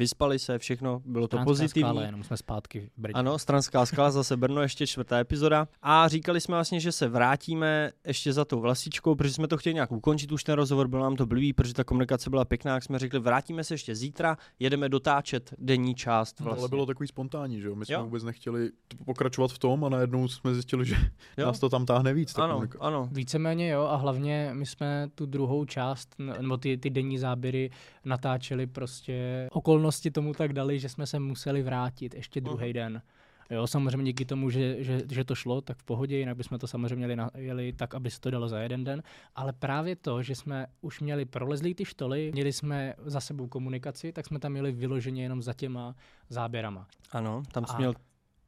vyspali 0.00 0.38
se, 0.38 0.58
všechno, 0.58 1.02
bylo 1.04 1.28
to 1.28 1.36
Stranská 1.36 1.44
pozitivní. 1.50 1.88
Skála, 1.90 2.02
jenom 2.02 2.24
jsme 2.24 2.36
zpátky 2.36 2.90
v 2.96 3.00
Brně. 3.00 3.14
Ano, 3.14 3.38
Stranská 3.38 3.86
skala, 3.86 4.10
zase 4.10 4.36
Brno, 4.36 4.62
ještě 4.62 4.86
čtvrtá 4.86 5.18
epizoda. 5.18 5.68
A 5.82 6.08
říkali 6.08 6.40
jsme 6.40 6.54
vlastně, 6.56 6.80
že 6.80 6.92
se 6.92 7.08
vrátíme 7.08 7.90
ještě 8.06 8.32
za 8.32 8.44
tou 8.44 8.60
vlastičkou, 8.60 9.14
protože 9.14 9.34
jsme 9.34 9.48
to 9.48 9.56
chtěli 9.56 9.74
nějak 9.74 9.92
ukončit 9.92 10.32
už 10.32 10.44
ten 10.44 10.54
rozhovor, 10.54 10.88
bylo 10.88 11.02
nám 11.02 11.16
to 11.16 11.26
blbý, 11.26 11.52
protože 11.52 11.74
ta 11.74 11.84
komunikace 11.84 12.30
byla 12.30 12.44
pěkná, 12.44 12.74
jak 12.74 12.84
jsme 12.84 12.98
řekli, 12.98 13.18
vrátíme 13.18 13.64
se 13.64 13.74
ještě 13.74 13.94
zítra, 13.94 14.36
jedeme 14.58 14.88
dotáčet 14.88 15.54
denní 15.58 15.94
část 15.94 16.40
No, 16.40 16.44
vlastně. 16.44 16.60
Ale 16.60 16.68
bylo 16.68 16.86
takový 16.86 17.06
spontánní, 17.06 17.60
že 17.60 17.68
jo? 17.68 17.74
My 17.74 17.86
jsme 17.86 17.94
Jo. 17.94 18.04
vůbec 18.04 18.24
nechtěli 18.24 18.70
pokračovat 19.04 19.50
v 19.52 19.58
tom 19.58 19.84
a 19.84 19.88
najednou 19.88 20.28
jsme 20.28 20.54
zjistili, 20.54 20.84
že 20.86 20.96
Jo? 21.38 21.46
nás 21.46 21.58
to 21.60 21.68
tam 21.68 21.86
táhne 21.86 22.14
víc. 22.14 22.32
ta 22.32 22.44
Ano, 22.44 22.54
komunikace. 22.54 22.84
ano. 22.84 23.08
Víceméně 23.12 23.68
jo 23.68 23.82
a 23.82 23.96
hlavně 23.96 24.50
my 24.52 24.66
jsme 24.66 25.08
tu 25.14 25.26
druhou 25.26 25.64
část, 25.64 26.14
nebo 26.40 26.56
ty, 26.56 26.78
ty 26.78 26.90
denní 26.90 27.18
záběry 27.18 27.70
natáčeli 28.04 28.66
prostě, 28.66 29.48
okolnosti 29.52 29.89
tomu 30.10 30.32
tak 30.34 30.52
dali, 30.52 30.78
že 30.78 30.88
jsme 30.88 31.06
se 31.06 31.18
museli 31.18 31.62
vrátit 31.62 32.14
ještě 32.14 32.40
druhý 32.40 32.64
Mhm. 32.66 32.72
den. 32.72 33.02
Jo, 33.50 33.66
samozřejmě 33.66 34.04
díky 34.12 34.24
tomu, 34.24 34.50
že, 34.50 34.84
že, 34.84 35.00
že 35.10 35.24
to 35.24 35.34
šlo, 35.34 35.60
tak 35.60 35.78
v 35.78 35.82
pohodě, 35.84 36.16
jinak 36.18 36.36
bychom 36.36 36.58
to 36.58 36.66
samozřejmě 36.66 37.04
jeli, 37.04 37.16
na, 37.16 37.30
jeli 37.36 37.72
tak, 37.72 37.94
aby 37.94 38.10
se 38.10 38.20
to 38.20 38.30
dalo 38.30 38.48
za 38.48 38.58
jeden 38.60 38.84
den. 38.84 39.02
Ale 39.34 39.52
právě 39.52 39.96
to, 39.96 40.22
že 40.22 40.34
jsme 40.34 40.66
už 40.80 41.00
měli 41.00 41.24
prolezlý 41.24 41.74
ty 41.74 41.84
štoly, 41.84 42.30
měli 42.34 42.52
jsme 42.52 42.94
za 43.04 43.20
sebou 43.20 43.46
komunikaci, 43.46 44.12
tak 44.12 44.26
jsme 44.26 44.38
tam 44.38 44.52
měli 44.52 44.72
vyloženě 44.72 45.22
jenom 45.22 45.42
za 45.42 45.52
těma 45.52 45.94
záběrama. 46.28 46.86
Ano, 47.12 47.42
tam 47.52 47.66
jsi 47.66 47.72
A- 47.74 47.78
měl 47.78 47.94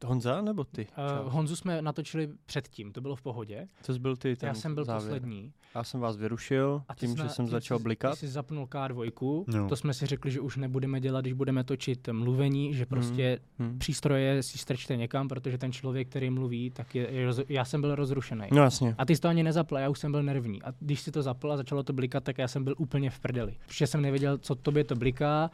Honza 0.03 0.41
nebo 0.41 0.63
ty? 0.63 0.87
Uh, 1.25 1.33
Honzu 1.33 1.55
jsme 1.55 1.81
natočili 1.81 2.29
předtím, 2.45 2.91
to 2.91 3.01
bylo 3.01 3.15
v 3.15 3.21
pohodě. 3.21 3.67
Co 3.81 3.93
jsi 3.93 3.99
byl 3.99 4.15
ty? 4.15 4.35
Ten 4.35 4.47
Já 4.47 4.53
jsem 4.53 4.75
byl 4.75 4.85
závěr? 4.85 5.03
poslední. 5.09 5.53
Já 5.75 5.83
jsem 5.83 5.99
vás 5.99 6.17
vyrušil 6.17 6.81
A 6.89 6.95
tím, 6.95 7.09
jsi 7.11 7.17
že 7.23 7.29
jsem 7.29 7.47
začal 7.47 7.77
jsi- 7.77 7.83
blikat. 7.83 8.11
Ty 8.13 8.17
jsi 8.19 8.27
zapnul 8.27 8.65
K2, 8.65 9.45
Jo. 9.57 9.65
to 9.69 9.75
jsme 9.75 9.93
si 9.93 10.05
řekli, 10.05 10.31
že 10.31 10.39
už 10.41 10.57
nebudeme 10.57 10.99
dělat, 10.99 11.21
když 11.21 11.33
budeme 11.33 11.63
točit 11.63 12.07
mluvení, 12.11 12.73
že 12.73 12.85
prostě 12.85 13.39
Hm. 13.59 13.79
přístroje 13.79 14.43
si 14.43 14.57
strčte 14.57 14.95
někam, 14.97 15.27
protože 15.27 15.57
ten 15.57 15.71
člověk, 15.71 16.09
který 16.09 16.29
mluví, 16.29 16.69
tak 16.71 16.95
je, 16.95 17.11
je 17.11 17.25
roz, 17.25 17.39
já 17.49 17.65
jsem 17.65 17.81
byl 17.81 17.95
rozrušený. 17.95 18.47
No 18.51 18.63
jasně. 18.63 18.95
A 18.97 19.05
ty 19.05 19.15
jsi 19.15 19.21
to 19.21 19.27
ani 19.27 19.43
nezapl, 19.43 19.77
já 19.77 19.89
už 19.89 19.99
jsem 19.99 20.11
byl 20.11 20.23
nervní. 20.23 20.63
A 20.63 20.73
když 20.79 21.01
si 21.01 21.11
to 21.11 21.21
zapl 21.21 21.51
a 21.51 21.57
začalo 21.57 21.83
to 21.83 21.93
blikat, 21.93 22.23
tak 22.23 22.37
já 22.37 22.47
jsem 22.47 22.63
byl 22.63 22.75
úplně 22.77 23.09
v 23.09 23.19
prdeli. 23.19 23.55
Protože 23.67 23.87
jsem 23.87 24.01
nevěděl, 24.01 24.37
co 24.37 24.55
tobě 24.55 24.83
to 24.83 24.95
bliká. 24.95 25.51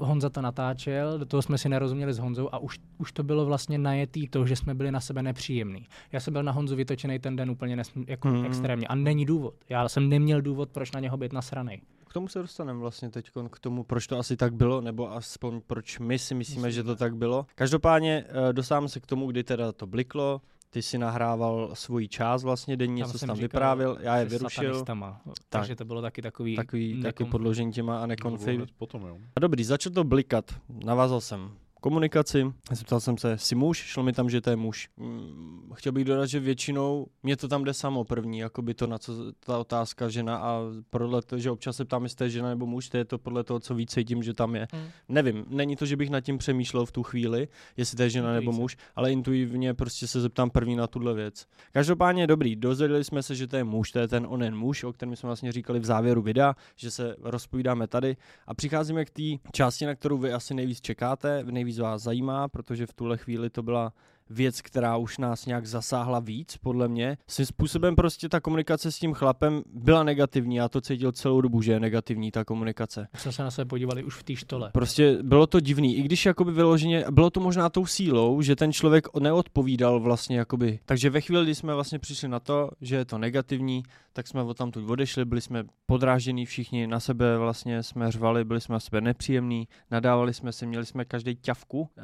Uh, 0.00 0.06
Honza 0.08 0.30
to 0.30 0.40
natáčel, 0.40 1.18
do 1.18 1.24
toho 1.26 1.42
jsme 1.42 1.58
si 1.58 1.68
nerozuměli 1.68 2.12
s 2.12 2.18
Honzou 2.18 2.48
a 2.52 2.58
už, 2.58 2.78
už 2.98 3.12
to 3.12 3.22
bylo 3.22 3.46
vlastně 3.46 3.73
najetý 3.78 4.28
to, 4.28 4.46
že 4.46 4.56
jsme 4.56 4.74
byli 4.74 4.90
na 4.90 5.00
sebe 5.00 5.22
nepříjemný. 5.22 5.86
Já 6.12 6.20
jsem 6.20 6.32
byl 6.32 6.42
na 6.42 6.52
Honzu 6.52 6.76
vytočený 6.76 7.18
ten 7.18 7.36
den 7.36 7.50
úplně 7.50 7.76
nesm- 7.76 8.04
jako 8.08 8.28
Mhm. 8.28 8.44
extrémně. 8.44 8.86
A 8.86 8.94
není 8.94 9.24
důvod. 9.26 9.54
Já 9.68 9.88
jsem 9.88 10.08
neměl 10.08 10.42
důvod, 10.42 10.68
proč 10.70 10.92
na 10.92 11.00
něho 11.00 11.16
být 11.16 11.32
nasranej. 11.32 11.80
K 12.08 12.12
tomu 12.12 12.28
se 12.28 12.38
dostaneme 12.38 12.78
vlastně 12.80 13.10
teď, 13.10 13.30
k 13.50 13.58
tomu, 13.58 13.84
proč 13.84 14.06
to 14.06 14.18
asi 14.18 14.36
tak 14.36 14.54
bylo, 14.54 14.80
nebo 14.80 15.12
aspoň 15.12 15.60
proč 15.66 15.98
my 15.98 16.18
si 16.18 16.34
myslíme, 16.34 16.72
že 16.72 16.82
to 16.82 16.96
tak 16.96 17.16
bylo. 17.16 17.46
Každopádně 17.54 18.24
eh, 18.28 18.52
dostáváme 18.52 18.88
se 18.88 19.00
k 19.00 19.06
tomu, 19.06 19.26
kdy 19.30 19.44
teda 19.44 19.72
to 19.72 19.86
bliklo, 19.86 20.40
ty 20.70 20.82
si 20.82 20.98
nahrával 20.98 21.70
svoji 21.74 22.08
část 22.08 22.42
vlastně 22.44 22.76
denní, 22.76 23.00
Tam 23.02 23.10
co 23.10 23.12
jsi 23.12 23.18
jsem 23.18 23.26
tam 23.26 23.36
říkal 23.36 23.44
vyprávěl, 23.44 23.98
já 24.00 24.16
je 24.16 24.24
vyrušil, 24.24 24.64
satanistama. 24.64 25.20
Takže 25.48 25.76
to 25.76 25.84
bylo 25.84 26.02
taky 26.02 26.22
takový... 26.22 26.56
takový, 26.56 27.02
taky 27.02 27.24
nekom- 27.24 27.30
podložení 27.30 27.72
těma 27.72 28.02
a 28.02 28.06
nekonfig. 28.06 28.56
hned 28.56 28.70
potom, 28.78 29.02
jo. 29.06 29.18
A 29.36 29.40
dobrý, 29.40 29.64
začal 29.64 29.92
to 29.92 30.04
blikat, 30.04 30.44
navázal 30.84 31.20
jsem 31.20 31.50
komunikaci. 31.84 32.52
Zeptal 32.72 33.00
jsem 33.00 33.18
se, 33.18 33.38
jsi 33.38 33.54
muž? 33.54 33.78
Šlo 33.78 34.02
mi 34.02 34.12
tam, 34.12 34.30
že 34.30 34.40
to 34.40 34.50
je 34.50 34.56
muž. 34.56 34.88
Mm, 34.96 35.72
chtěl 35.74 35.92
bych 35.92 36.04
dodat, 36.04 36.26
že 36.26 36.40
většinou 36.40 37.06
mě 37.22 37.36
to 37.36 37.48
tam 37.48 37.64
jde 37.64 37.74
samo 37.74 38.04
první, 38.04 38.38
jako 38.38 38.62
by 38.62 38.74
to 38.74 38.86
na 38.86 38.98
co 38.98 39.32
ta 39.32 39.58
otázka 39.58 40.08
žena 40.08 40.36
a 40.36 40.60
podle 40.90 41.22
toho, 41.22 41.40
že 41.40 41.50
občas 41.50 41.76
se 41.76 41.84
ptám, 41.84 42.02
jestli 42.02 42.16
to 42.16 42.24
je 42.24 42.30
žena 42.30 42.48
nebo 42.48 42.66
muž, 42.66 42.88
to 42.88 42.96
je 42.96 43.04
to 43.04 43.18
podle 43.18 43.44
toho, 43.44 43.60
co 43.60 43.74
víc 43.74 43.90
cítím, 43.90 44.22
že 44.22 44.34
tam 44.34 44.54
je. 44.54 44.66
Hmm. 44.72 44.84
Nevím, 45.08 45.44
není 45.48 45.76
to, 45.76 45.86
že 45.86 45.96
bych 45.96 46.10
nad 46.10 46.20
tím 46.20 46.38
přemýšlel 46.38 46.86
v 46.86 46.92
tu 46.92 47.02
chvíli, 47.02 47.48
jestli 47.76 47.96
to 47.96 48.02
je 48.02 48.10
žena 48.10 48.32
nebo 48.32 48.52
muž, 48.52 48.76
ale 48.96 49.12
intuitivně 49.12 49.74
prostě 49.74 50.06
se 50.06 50.20
zeptám 50.20 50.50
první 50.50 50.76
na 50.76 50.86
tuhle 50.86 51.14
věc. 51.14 51.46
Každopádně 51.72 52.26
dobrý, 52.26 52.56
dozvěděli 52.56 53.04
jsme 53.04 53.22
se, 53.22 53.34
že 53.34 53.46
to 53.46 53.56
je 53.56 53.64
muž, 53.64 53.90
to 53.90 53.98
je 53.98 54.08
ten 54.08 54.26
onen 54.28 54.56
muž, 54.56 54.84
o 54.84 54.92
kterém 54.92 55.16
jsme 55.16 55.26
vlastně 55.26 55.52
říkali 55.52 55.80
v 55.80 55.84
závěru 55.84 56.22
videa, 56.22 56.56
že 56.76 56.90
se 56.90 57.16
rozpovídáme 57.22 57.86
tady 57.86 58.16
a 58.46 58.54
přicházíme 58.54 59.04
k 59.04 59.10
té 59.10 59.48
části, 59.52 59.86
na 59.86 59.94
kterou 59.94 60.18
vy 60.18 60.32
asi 60.32 60.54
nejvíc 60.54 60.80
čekáte, 60.80 61.44
nejvíc 61.50 61.73
vás 61.78 62.02
zajímá, 62.02 62.48
protože 62.48 62.86
v 62.86 62.94
tuhle 62.94 63.16
chvíli 63.16 63.50
to 63.50 63.62
byla 63.62 63.92
věc, 64.30 64.60
která 64.60 64.96
už 64.96 65.18
nás 65.18 65.46
nějak 65.46 65.66
zasáhla 65.66 66.20
víc, 66.20 66.56
podle 66.56 66.88
mě. 66.88 67.16
Svým 67.26 67.46
způsobem 67.46 67.96
prostě 67.96 68.28
ta 68.28 68.40
komunikace 68.40 68.92
s 68.92 68.98
tím 68.98 69.14
chlapem 69.14 69.62
byla 69.74 70.02
negativní, 70.02 70.56
já 70.56 70.68
to 70.68 70.80
cítil 70.80 71.12
celou 71.12 71.40
dobu, 71.40 71.62
že 71.62 71.72
je 71.72 71.80
negativní 71.80 72.30
ta 72.30 72.44
komunikace. 72.44 73.08
Jsme 73.16 73.32
se 73.32 73.42
na 73.42 73.50
sebe 73.50 73.68
podívali 73.68 74.04
už 74.04 74.14
v 74.14 74.22
té 74.22 74.36
štole. 74.36 74.70
Prostě 74.72 75.18
bylo 75.22 75.46
to 75.46 75.60
divný, 75.60 75.96
i 75.96 76.02
když 76.02 76.26
jakoby 76.26 76.52
vyloženě, 76.52 77.04
bylo 77.10 77.30
to 77.30 77.40
možná 77.40 77.68
tou 77.68 77.86
sílou, 77.86 78.42
že 78.42 78.56
ten 78.56 78.72
člověk 78.72 79.16
neodpovídal 79.20 80.00
vlastně 80.00 80.38
jakoby. 80.38 80.78
Takže 80.84 81.10
ve 81.10 81.20
chvíli, 81.20 81.44
kdy 81.44 81.54
jsme 81.54 81.74
vlastně 81.74 81.98
přišli 81.98 82.28
na 82.28 82.40
to, 82.40 82.70
že 82.80 82.96
je 82.96 83.04
to 83.04 83.18
negativní, 83.18 83.82
tak 84.12 84.28
jsme 84.28 84.42
od 84.42 84.56
tamtud 84.56 84.90
odešli, 84.90 85.24
byli 85.24 85.40
jsme 85.40 85.64
podráždění 85.86 86.46
všichni, 86.46 86.86
na 86.86 87.00
sebe 87.00 87.38
vlastně 87.38 87.82
jsme 87.82 88.12
řvali, 88.12 88.44
byli 88.44 88.60
jsme 88.60 88.72
na 88.72 88.80
sebe 88.80 89.00
nepříjemní, 89.00 89.68
nadávali 89.90 90.34
jsme 90.34 90.52
si, 90.52 90.66
měli 90.66 90.86
jsme 90.86 91.04
každý 91.04 91.36
ťavku 91.36 91.88
eh, 91.98 92.02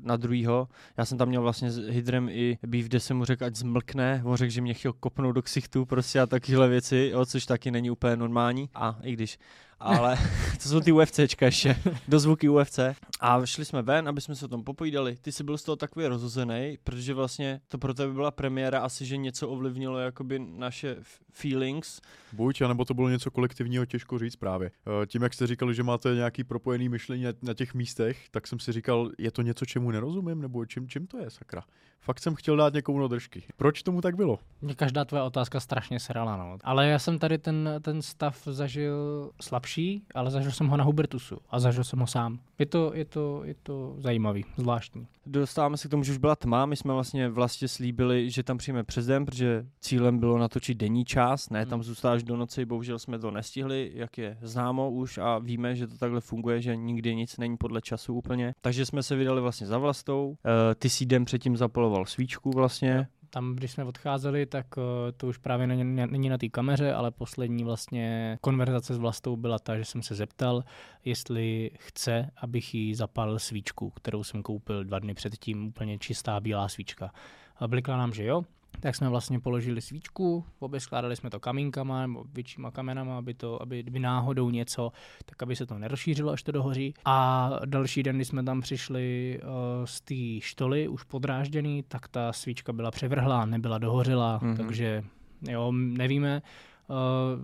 na 0.00 0.16
druhýho. 0.16 0.68
Já 0.96 1.04
jsem 1.04 1.18
tam 1.18 1.28
měl 1.28 1.42
vlastně 1.42 1.57
s 1.62 1.76
Hydrem 1.76 2.28
i 2.28 2.58
býv, 2.66 2.86
kde 2.86 3.00
jsem 3.00 3.16
mu 3.16 3.24
řekl, 3.24 3.44
ať 3.44 3.56
zmlkne, 3.56 4.22
on 4.24 4.36
řekl, 4.36 4.50
že 4.50 4.60
mě 4.60 4.74
chtěl 4.74 4.92
kopnout 4.92 5.34
do 5.34 5.42
ksichtu 5.42 5.84
prostě 5.84 6.20
a 6.20 6.26
takovéhle 6.26 6.68
věci, 6.68 7.10
jo, 7.12 7.26
což 7.26 7.46
taky 7.46 7.70
není 7.70 7.90
úplně 7.90 8.16
normální. 8.16 8.68
A 8.74 8.98
i 9.02 9.12
když 9.12 9.38
ale 9.80 10.16
to 10.62 10.68
jsou 10.68 10.80
ty 10.80 10.92
UFCčka 10.92 11.46
ještě, 11.46 11.76
do 12.08 12.18
zvuky 12.18 12.48
UFC. 12.48 12.78
A 13.20 13.46
šli 13.46 13.64
jsme 13.64 13.82
ven, 13.82 14.08
aby 14.08 14.20
jsme 14.20 14.34
se 14.34 14.44
o 14.44 14.48
tom 14.48 14.64
popovídali. 14.64 15.16
Ty 15.20 15.32
jsi 15.32 15.44
byl 15.44 15.58
z 15.58 15.62
toho 15.62 15.76
takový 15.76 16.06
rozhozený, 16.06 16.78
protože 16.84 17.14
vlastně 17.14 17.60
to 17.68 17.78
pro 17.78 17.94
tebe 17.94 18.12
byla 18.12 18.30
premiéra, 18.30 18.80
asi 18.80 19.06
že 19.06 19.16
něco 19.16 19.48
ovlivnilo 19.48 19.98
jakoby 19.98 20.38
naše 20.38 20.96
feelings. 21.32 22.00
Buď, 22.32 22.62
anebo 22.62 22.84
to 22.84 22.94
bylo 22.94 23.08
něco 23.08 23.30
kolektivního, 23.30 23.86
těžko 23.86 24.18
říct 24.18 24.36
právě. 24.36 24.70
Eh, 25.02 25.06
Tím, 25.06 25.22
jak 25.22 25.34
jste 25.34 25.46
říkali, 25.46 25.74
že 25.74 25.82
máte 25.82 26.14
nějaký 26.14 26.44
propojený 26.44 26.88
myšlení 26.88 27.24
na, 27.42 27.54
těch 27.54 27.74
místech, 27.74 28.28
tak 28.30 28.46
jsem 28.46 28.58
si 28.58 28.72
říkal, 28.72 29.10
je 29.18 29.30
to 29.30 29.42
něco, 29.42 29.66
čemu 29.66 29.90
nerozumím, 29.90 30.40
nebo 30.40 30.66
čím, 30.66 30.88
čím 30.88 31.06
to 31.06 31.18
je, 31.18 31.30
sakra. 31.30 31.62
Fakt 32.00 32.20
jsem 32.20 32.34
chtěl 32.34 32.56
dát 32.56 32.74
někomu 32.74 33.00
na 33.00 33.06
držky. 33.06 33.42
Proč 33.56 33.82
tomu 33.82 34.00
tak 34.00 34.16
bylo? 34.16 34.38
Mě 34.60 34.74
každá 34.74 35.04
tvoje 35.04 35.22
otázka 35.22 35.60
strašně 35.60 36.00
srala, 36.00 36.36
no. 36.36 36.58
Ale 36.64 36.88
já 36.88 36.98
jsem 36.98 37.18
tady 37.18 37.38
ten, 37.38 37.70
ten 37.80 38.02
stav 38.02 38.42
zažil 38.44 39.30
slabší, 39.42 39.67
ale 40.14 40.30
zažil 40.30 40.52
jsem 40.52 40.68
ho 40.68 40.76
na 40.76 40.84
Hubertusu 40.84 41.38
a 41.50 41.60
zažil 41.60 41.84
jsem 41.84 41.98
ho 41.98 42.06
sám. 42.06 42.38
Je 42.58 42.66
to, 42.66 42.92
je 42.94 43.04
to, 43.04 43.40
je 43.44 43.54
to 43.62 43.94
zajímavý, 43.98 44.44
zvláštní. 44.56 45.06
Dostáváme 45.26 45.76
se 45.76 45.88
k 45.88 45.90
tomu, 45.90 46.02
že 46.04 46.12
už 46.12 46.18
byla 46.18 46.36
tma, 46.36 46.66
my 46.66 46.76
jsme 46.76 46.92
vlastně 46.94 47.28
vlastně 47.28 47.68
slíbili, 47.68 48.30
že 48.30 48.42
tam 48.42 48.58
přijeme 48.58 48.84
přes 48.84 49.06
den, 49.06 49.26
protože 49.26 49.66
cílem 49.80 50.18
bylo 50.18 50.38
natočit 50.38 50.78
denní 50.78 51.04
čas, 51.04 51.50
ne 51.50 51.60
Hmm. 51.60 51.70
tam 51.70 51.82
zůstat 51.82 52.12
až 52.12 52.22
do 52.22 52.36
noci, 52.36 52.64
bohužel 52.64 52.98
jsme 52.98 53.18
to 53.18 53.30
nestihli, 53.30 53.90
jak 53.94 54.18
je 54.18 54.38
známo 54.42 54.90
už 54.90 55.18
a 55.18 55.38
víme, 55.38 55.76
že 55.76 55.86
to 55.86 55.98
takhle 55.98 56.20
funguje, 56.20 56.60
že 56.60 56.76
nikdy 56.76 57.16
nic 57.16 57.36
není 57.38 57.56
podle 57.56 57.80
času 57.82 58.14
úplně. 58.14 58.54
Takže 58.60 58.86
jsme 58.86 59.02
se 59.02 59.16
vydali 59.16 59.40
vlastně 59.40 59.66
za 59.66 59.78
vlastou, 59.78 60.36
Eh, 60.44 60.74
ty 60.74 60.90
si 60.90 61.06
den 61.06 61.24
předtím 61.24 61.56
zapaloval 61.56 62.04
svíčku 62.06 62.50
vlastně, 62.50 63.06
Tam, 63.30 63.54
když 63.54 63.70
jsme 63.70 63.84
odcházeli, 63.84 64.46
tak 64.46 64.76
uh, 64.76 64.82
to 65.16 65.26
už 65.26 65.38
právě 65.38 65.66
není, 65.66 65.84
není 66.06 66.28
na 66.28 66.38
té 66.38 66.48
kameře, 66.48 66.92
ale 66.92 67.10
poslední 67.10 67.64
vlastně 67.64 68.38
konverzace 68.40 68.94
s 68.94 68.98
Vlastou 68.98 69.36
byla 69.36 69.58
ta, 69.58 69.76
že 69.78 69.84
jsem 69.84 70.02
se 70.02 70.14
zeptal, 70.14 70.64
jestli 71.04 71.70
chce, 71.78 72.30
abych 72.36 72.74
jí 72.74 72.94
zapálil 72.94 73.38
svíčku, 73.38 73.90
kterou 73.90 74.24
jsem 74.24 74.42
koupil 74.42 74.84
dva 74.84 74.98
dny 74.98 75.14
předtím, 75.14 75.66
úplně 75.66 75.98
čistá 75.98 76.40
bílá 76.40 76.68
svíčka. 76.68 77.12
A 77.56 77.68
blikla 77.68 77.96
nám, 77.96 78.12
že 78.12 78.24
jo, 78.24 78.44
tak 78.80 78.94
jsme 78.96 79.08
vlastně 79.08 79.40
položili 79.40 79.80
svíčku, 79.80 80.44
obě 80.58 80.80
skládali 80.80 81.16
jsme 81.16 81.30
to 81.30 81.40
kamínkama 81.40 82.06
nebo 82.06 82.24
většíma 82.34 82.70
kamenama, 82.70 83.18
aby 83.18 83.34
to, 83.34 83.62
aby 83.62 83.82
kdyby 83.82 83.98
náhodou 83.98 84.50
něco, 84.50 84.92
tak 85.26 85.42
aby 85.42 85.56
se 85.56 85.66
to 85.66 85.78
nerozšířilo, 85.78 86.32
až 86.32 86.42
to 86.42 86.52
dohoří. 86.52 86.94
A 87.04 87.50
další 87.64 88.02
den, 88.02 88.16
kdy 88.16 88.24
jsme 88.24 88.42
tam 88.42 88.60
přišli 88.60 89.38
uh, 89.42 89.48
z 89.84 90.00
té 90.00 90.40
štoly, 90.46 90.88
už 90.88 91.02
podrážděný, 91.04 91.84
tak 91.88 92.08
ta 92.08 92.32
svíčka 92.32 92.72
byla 92.72 92.90
převrhlá, 92.90 93.44
nebyla 93.46 93.78
dohořela, 93.78 94.38
Mhm. 94.42 94.52
mm-hmm. 94.52 94.56
takže 94.56 95.04
jo, 95.50 95.72
nevíme. 95.72 96.42
Uh, 96.88 96.96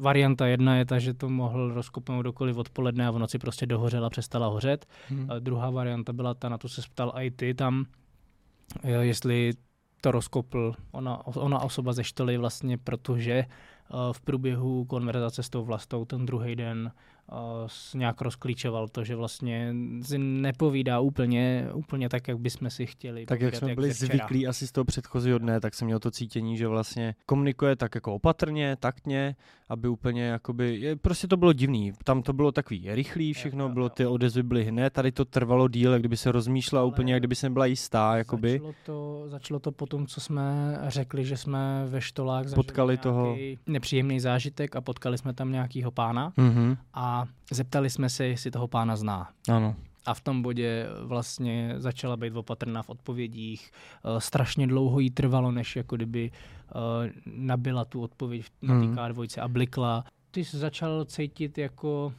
varianta 0.02 0.46
jedna 0.46 0.76
je 0.76 0.84
ta, 0.84 0.98
že 0.98 1.14
to 1.14 1.28
mohl 1.28 1.74
rozkopnout 1.74 2.24
dokoliv 2.24 2.56
odpoledne 2.56 3.06
a 3.06 3.10
v 3.10 3.18
noci 3.18 3.38
prostě 3.38 3.66
dohořela, 3.66 4.10
přestala 4.10 4.46
hořet. 4.46 4.86
Hmm. 5.08 5.30
A 5.30 5.38
druhá 5.38 5.70
varianta 5.70 6.12
byla 6.12 6.34
ta, 6.34 6.48
na 6.48 6.58
to 6.58 6.68
se 6.68 6.82
ptal 6.92 7.12
i 7.14 7.30
ty 7.30 7.54
tam, 7.54 7.84
jestli 9.00 9.52
to 10.04 10.10
rozkopl 10.10 10.74
ona, 10.92 11.26
ona 11.26 11.58
osoba 11.60 11.92
ze 11.92 12.04
štoly 12.04 12.36
vlastně, 12.36 12.78
protože 12.78 13.32
eh, 13.32 13.46
v 14.12 14.20
průběhu 14.20 14.84
konverzace 14.84 15.42
s 15.42 15.48
tou 15.48 15.64
vlastou 15.64 16.04
ten 16.04 16.26
druhý 16.26 16.56
den 16.56 16.92
nějak 17.94 18.20
rozklíčoval 18.20 18.88
to, 18.88 19.04
že 19.04 19.16
vlastně 19.16 19.74
si 20.02 20.18
nepovídá 20.18 21.00
úplně, 21.00 21.68
úplně 21.74 22.08
tak, 22.08 22.28
jak 22.28 22.38
bychom 22.38 22.70
si 22.70 22.86
chtěli. 22.86 23.26
Tak 23.26 23.40
jak 23.40 23.50
povídat, 23.52 23.66
jsme 23.68 23.74
byli 23.74 23.88
ze 23.92 23.94
včera. 24.06 24.08
zvyklí 24.26 24.46
asi 24.46 24.66
z 24.66 24.72
toho 24.72 24.84
předchozího 24.84 25.38
dne, 25.38 25.60
tak 25.60 25.74
jsem 25.74 25.86
měl 25.86 25.98
to 25.98 26.10
cítění, 26.10 26.56
že 26.56 26.68
vlastně 26.68 27.14
komunikuje 27.26 27.76
tak 27.76 27.94
jako 27.94 28.14
opatrně, 28.14 28.76
taktně, 28.80 29.36
aby 29.68 29.88
úplně 29.88 30.22
jakoby, 30.22 30.80
je, 30.80 30.96
prostě 30.96 31.26
to 31.28 31.36
bylo 31.36 31.52
divný. 31.52 31.92
Tam 32.04 32.22
to 32.22 32.32
bylo 32.32 32.52
takový 32.52 32.94
rychlý 32.94 33.32
všechno, 33.32 33.64
jo, 33.64 33.68
bylo 33.68 33.88
ty 33.88 34.06
odezvy 34.06 34.42
byly 34.42 34.64
hned, 34.64 34.92
tady 34.92 35.12
to 35.12 35.24
trvalo 35.24 35.68
díl, 35.68 35.92
jak 35.92 36.02
kdyby 36.02 36.16
se 36.16 36.32
rozmýšlela 36.32 36.82
Ale 36.82 36.88
úplně, 36.92 37.12
jak 37.12 37.20
kdyby 37.20 37.34
se 37.34 37.46
nebyla 37.48 37.66
jistá, 37.66 38.16
jakoby. 38.16 38.52
Začalo 38.52 38.74
to, 38.86 39.24
začalo 39.26 39.60
to 39.60 39.72
po 39.72 39.86
tom, 39.86 40.06
co 40.06 40.20
jsme 40.20 40.78
řekli, 40.86 41.24
že 41.24 41.36
jsme 41.36 41.84
ve 41.86 42.00
štolách 42.00 42.54
Potkali 42.54 42.96
toho- 42.96 43.36
nepříjemný 43.66 44.20
zážitek 44.20 44.76
a 44.76 44.80
potkali 44.80 45.18
jsme 45.18 45.32
tam 45.34 45.52
nějakýho 45.52 45.90
pána 45.90 46.32
Mhm, 46.36 46.76
a 46.94 47.13
zeptali 47.52 47.90
jsme 47.90 48.08
se, 48.10 48.24
jestli 48.26 48.50
toho 48.50 48.68
pána 48.68 48.96
zná. 48.96 49.30
ano. 49.48 49.76
A 50.06 50.14
v 50.14 50.20
tom 50.20 50.42
bodě 50.42 50.86
vlastně 51.02 51.74
začala 51.76 52.16
být 52.16 52.36
opatrná 52.36 52.82
v 52.82 52.88
odpovědích. 52.90 53.70
Eh, 54.04 54.20
Strašně 54.20 54.66
dlouho 54.66 55.00
jí 55.00 55.10
trvalo, 55.10 55.50
než 55.52 55.76
jako 55.76 55.96
kdyby 55.96 56.30
eh, 56.30 57.10
nabila 57.26 57.84
tu 57.84 58.02
odpověď 58.02 58.46
na 58.62 58.74
té 58.80 58.86
Mhm. 58.86 58.94
K2 58.96 59.42
a 59.42 59.48
blikla. 59.48 60.04
Ty 60.30 60.44
jsi 60.44 60.58
začal 60.58 61.04
cítit 61.04 61.58
jako, 61.58 62.12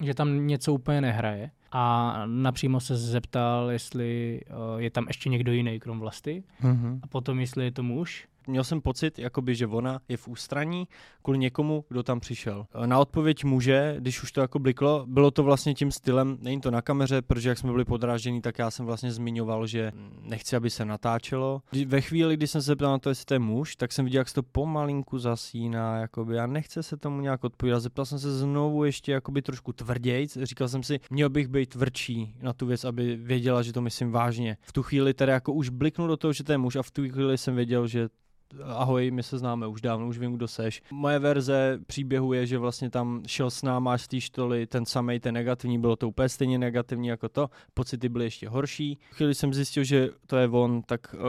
že 0.00 0.14
tam 0.14 0.46
něco 0.46 0.74
úplně 0.74 1.00
nehraje. 1.00 1.50
A 1.72 2.14
napřímo 2.26 2.80
se 2.80 2.96
zeptal, 2.96 3.70
jestli 3.70 4.40
eh, 4.46 4.52
je 4.82 4.90
tam 4.90 5.04
ještě 5.08 5.28
někdo 5.28 5.52
jiný 5.52 5.80
krom 5.80 6.00
vlasty. 6.00 6.42
Mhm. 6.62 7.00
A 7.02 7.06
potom, 7.06 7.40
jestli 7.40 7.64
je 7.64 7.72
to 7.72 7.82
muž. 7.82 8.26
Měl 8.46 8.64
jsem 8.64 8.80
pocit, 8.80 9.18
jakoby, 9.18 9.54
že 9.54 9.66
ona 9.66 10.00
je 10.08 10.16
v 10.16 10.28
ústraní 10.28 10.88
kvůli 11.22 11.38
někomu, 11.38 11.84
kdo 11.88 12.02
tam 12.02 12.20
přišel. 12.20 12.66
Na 12.86 12.98
odpověď 12.98 13.44
muže, 13.44 13.96
když 13.98 14.22
už 14.22 14.32
to 14.32 14.40
jako 14.40 14.58
bliklo, 14.58 15.04
bylo 15.08 15.30
to 15.30 15.42
vlastně 15.42 15.74
tím 15.74 15.90
stylem, 15.90 16.38
není 16.40 16.60
to 16.60 16.70
na 16.70 16.82
kameře, 16.82 17.22
protože 17.22 17.48
jak 17.48 17.58
jsme 17.58 17.70
byli 17.70 17.84
podrážděni, 17.84 18.40
tak 18.40 18.58
já 18.58 18.70
jsem 18.70 18.86
vlastně 18.86 19.12
zmiňoval, 19.12 19.66
že 19.66 19.92
nechci, 20.22 20.56
aby 20.56 20.70
se 20.70 20.84
natáčelo. 20.84 21.62
Ve 21.86 22.00
chvíli, 22.00 22.36
kdy 22.36 22.46
jsem 22.46 22.62
se 22.62 22.66
zeptal 22.66 22.92
na 22.92 22.98
to, 22.98 23.08
jestli 23.08 23.24
to 23.24 23.34
je 23.34 23.38
muž, 23.38 23.76
tak 23.76 23.92
jsem 23.92 24.04
viděl, 24.04 24.20
jak 24.20 24.28
se 24.28 24.34
to 24.34 24.42
pomalinku 24.42 25.18
zasíná, 25.18 25.98
jakoby, 25.98 26.38
a 26.38 26.46
nechce 26.46 26.82
se 26.82 26.96
tomu 26.96 27.20
nějak 27.20 27.44
odpovídat. 27.44 27.80
Zeptal 27.80 28.06
jsem 28.06 28.18
se 28.18 28.38
znovu 28.38 28.84
ještě 28.84 29.12
jakoby 29.12 29.42
trošku 29.42 29.72
tvrdějc, 29.72 30.38
říkal 30.42 30.68
jsem 30.68 30.82
si, 30.82 31.00
měl 31.10 31.30
bych 31.30 31.48
být 31.48 31.68
tvrdší 31.68 32.34
na 32.42 32.52
tu 32.52 32.66
věc, 32.66 32.84
aby 32.84 33.16
věděla, 33.16 33.62
že 33.62 33.72
to 33.72 33.80
myslím 33.80 34.10
vážně. 34.10 34.56
V 34.60 34.72
tu 34.72 34.82
chvíli 34.82 35.14
tedy 35.14 35.32
jako 35.32 35.52
už 35.52 35.68
bliknu 35.68 36.06
do 36.06 36.16
toho, 36.16 36.32
že 36.32 36.44
to 36.44 36.52
je 36.52 36.58
muž 36.58 36.76
a 36.76 36.82
v 36.82 36.90
tu 36.90 37.02
chvíli 37.08 37.38
jsem 37.38 37.56
věděl, 37.56 37.86
že 37.86 38.08
ahoj, 38.64 39.10
my 39.10 39.22
se 39.22 39.38
známe 39.38 39.66
už 39.66 39.80
dávno, 39.80 40.08
už 40.08 40.18
vím, 40.18 40.32
kdo 40.32 40.48
seš. 40.48 40.82
Moje 40.90 41.18
verze 41.18 41.78
příběhu 41.86 42.32
je, 42.32 42.46
že 42.46 42.58
vlastně 42.58 42.90
tam 42.90 43.22
šel 43.26 43.50
s 43.50 43.62
náma 43.62 43.98
z 43.98 44.08
té 44.08 44.20
štoly 44.20 44.66
ten 44.66 44.86
samej, 44.86 45.20
ten 45.20 45.34
negativní, 45.34 45.78
bylo 45.78 45.96
to 45.96 46.08
úplně 46.08 46.28
stejně 46.28 46.58
negativní 46.58 47.08
jako 47.08 47.28
to, 47.28 47.50
pocity 47.74 48.08
byly 48.08 48.24
ještě 48.24 48.48
horší. 48.48 48.98
Chvíli 49.10 49.34
jsem 49.34 49.54
zjistil, 49.54 49.84
že 49.84 50.08
to 50.26 50.36
je 50.36 50.48
on, 50.48 50.82
tak 50.82 51.14
uh, 51.14 51.20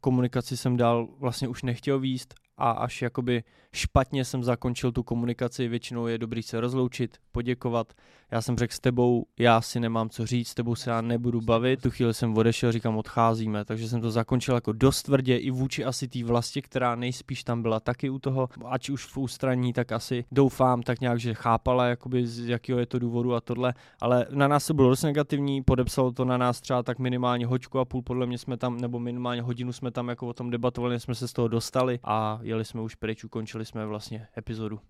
komunikaci 0.00 0.56
jsem 0.56 0.76
dál 0.76 1.08
vlastně 1.18 1.48
už 1.48 1.62
nechtěl 1.62 1.98
výst 1.98 2.34
a 2.56 2.70
až 2.70 3.02
jakoby 3.02 3.42
špatně 3.74 4.24
jsem 4.24 4.44
zakončil 4.44 4.92
tu 4.92 5.02
komunikaci, 5.02 5.68
většinou 5.68 6.06
je 6.06 6.18
dobrý 6.18 6.42
se 6.42 6.60
rozloučit, 6.60 7.16
poděkovat. 7.32 7.92
Já 8.30 8.42
jsem 8.42 8.56
řekl 8.58 8.74
s 8.74 8.80
tebou, 8.80 9.26
já 9.38 9.60
si 9.60 9.80
nemám 9.80 10.10
co 10.10 10.26
říct, 10.26 10.48
s 10.48 10.54
tebou 10.54 10.74
se 10.74 10.90
já 10.90 11.00
nebudu 11.00 11.40
bavit. 11.40 11.82
Tu 11.82 11.90
chvíli 11.90 12.14
jsem 12.14 12.36
odešel, 12.36 12.72
říkám, 12.72 12.96
odcházíme, 12.96 13.64
takže 13.64 13.88
jsem 13.88 14.00
to 14.00 14.10
zakončil 14.10 14.54
jako 14.54 14.72
dost 14.72 15.02
tvrdě 15.02 15.36
i 15.36 15.50
vůči 15.50 15.84
asi 15.84 16.08
té 16.08 16.24
vlasti, 16.24 16.62
která 16.62 16.94
nejspíš 16.94 17.44
tam 17.44 17.62
byla 17.62 17.80
taky 17.80 18.10
u 18.10 18.18
toho, 18.18 18.48
ať 18.68 18.90
už 18.90 19.06
v 19.06 19.16
ústraní, 19.16 19.72
tak 19.72 19.92
asi 19.92 20.24
doufám 20.32 20.82
tak 20.82 21.00
nějak, 21.00 21.20
že 21.20 21.34
chápala, 21.34 21.86
jakoby 21.86 22.26
z 22.26 22.48
jakého 22.48 22.78
je 22.78 22.86
to 22.86 22.98
důvodu 22.98 23.34
a 23.34 23.40
tohle, 23.40 23.74
ale 24.00 24.26
na 24.30 24.48
nás 24.48 24.66
to 24.66 24.74
bylo 24.74 24.88
dost 24.88 25.02
negativní, 25.02 25.62
podepsalo 25.62 26.12
to 26.12 26.24
na 26.24 26.36
nás 26.36 26.60
třeba 26.60 26.82
tak 26.82 26.98
minimálně 26.98 27.46
hoďku 27.46 27.78
a 27.78 27.84
půl, 27.84 28.02
podle 28.02 28.26
mě 28.26 28.38
jsme 28.38 28.56
tam, 28.56 28.80
nebo 28.80 28.98
minimálně 28.98 29.42
hodinu 29.42 29.72
jsme 29.72 29.90
tam 29.90 30.08
jako 30.08 30.28
o 30.28 30.32
tom 30.32 30.50
debatovali, 30.50 31.00
jsme 31.00 31.14
se 31.14 31.28
z 31.28 31.32
toho 31.32 31.48
dostali 31.48 31.98
a 32.04 32.38
jeli 32.42 32.64
jsme 32.64 32.80
už 32.80 32.94
pryč, 32.94 33.24
ukončili 33.24 33.59
jsme 33.64 33.86
vlastně 33.86 34.26
epizodu. 34.38 34.80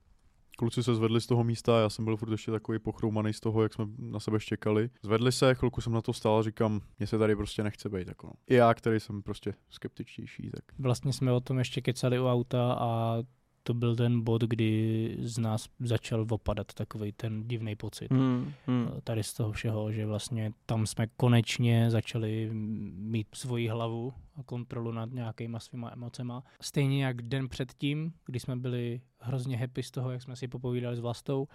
Kluci 0.59 0.83
se 0.83 0.95
zvedli 0.95 1.21
z 1.21 1.27
toho 1.27 1.45
místa, 1.45 1.81
já 1.81 1.89
jsem 1.89 2.05
byl 2.05 2.17
furt 2.17 2.33
ještě 2.33 2.51
takový 2.51 2.79
pochroumaný 2.79 3.33
z 3.33 3.41
toho, 3.41 3.63
jak 3.63 3.75
jsme 3.75 3.85
na 3.99 4.21
sebe 4.21 4.41
čekali. 4.41 4.91
Zvedli 5.03 5.33
se, 5.33 5.55
chvilku 5.55 5.81
jsem 5.81 5.93
na 5.93 6.03
to 6.03 6.13
stál 6.13 6.39
a 6.39 6.43
říkám, 6.43 6.81
mně 6.99 7.07
se 7.07 7.19
tady 7.19 7.37
prostě 7.37 7.63
nechce 7.63 7.89
být. 7.89 8.09
Jako. 8.09 8.27
no. 8.27 8.33
I 8.47 8.55
já, 8.55 8.75
který 8.75 9.01
jsem 9.01 9.23
prostě 9.23 9.55
skeptičtější, 9.71 10.51
tak 10.51 10.65
Vlastně 10.79 11.13
jsme 11.13 11.33
o 11.33 11.41
tom 11.41 11.59
ještě 11.59 11.81
kecali 11.81 12.21
u 12.21 12.27
auta 12.27 12.73
a 12.73 13.19
to 13.63 13.75
byl 13.75 13.97
ten 13.97 14.21
bod, 14.21 14.43
kdy 14.43 15.17
z 15.21 15.39
nás 15.39 15.69
začal 15.81 16.27
opadat 16.31 16.75
takový 16.75 17.13
ten 17.13 17.49
divný 17.49 17.77
pocit. 17.77 18.11
Hmm, 18.11 18.53
hmm. 18.67 18.89
Tady 19.05 19.23
z 19.23 19.35
toho 19.35 19.53
všeho, 19.53 19.93
že 19.93 20.07
vlastně 20.07 20.53
tam 20.67 20.87
jsme 20.87 21.07
konečně 21.17 21.91
začali 21.91 22.51
mít 22.93 23.27
svoji 23.35 23.69
hlavu 23.69 24.13
a 24.37 24.43
kontrolu 24.43 24.93
nad 24.93 25.13
nějakýma 25.13 25.61
svýma 25.61 25.91
emocema. 25.93 26.43
Stejně 26.61 27.05
jak 27.05 27.23
den 27.23 27.49
předtím, 27.49 28.13
kdy 28.27 28.41
jsme 28.41 28.57
byli 28.57 29.01
hrozně 29.19 29.57
happy 29.57 29.83
z 29.83 29.91
toho, 29.91 30.11
jak 30.11 30.23
jsme 30.23 30.37
si 30.37 30.49
popovídali 30.49 30.97
s 30.97 31.01
vlastou, 31.01 31.49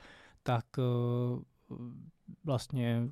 tak 0.43 0.65
uh, 0.77 1.41
vlastně 2.43 3.09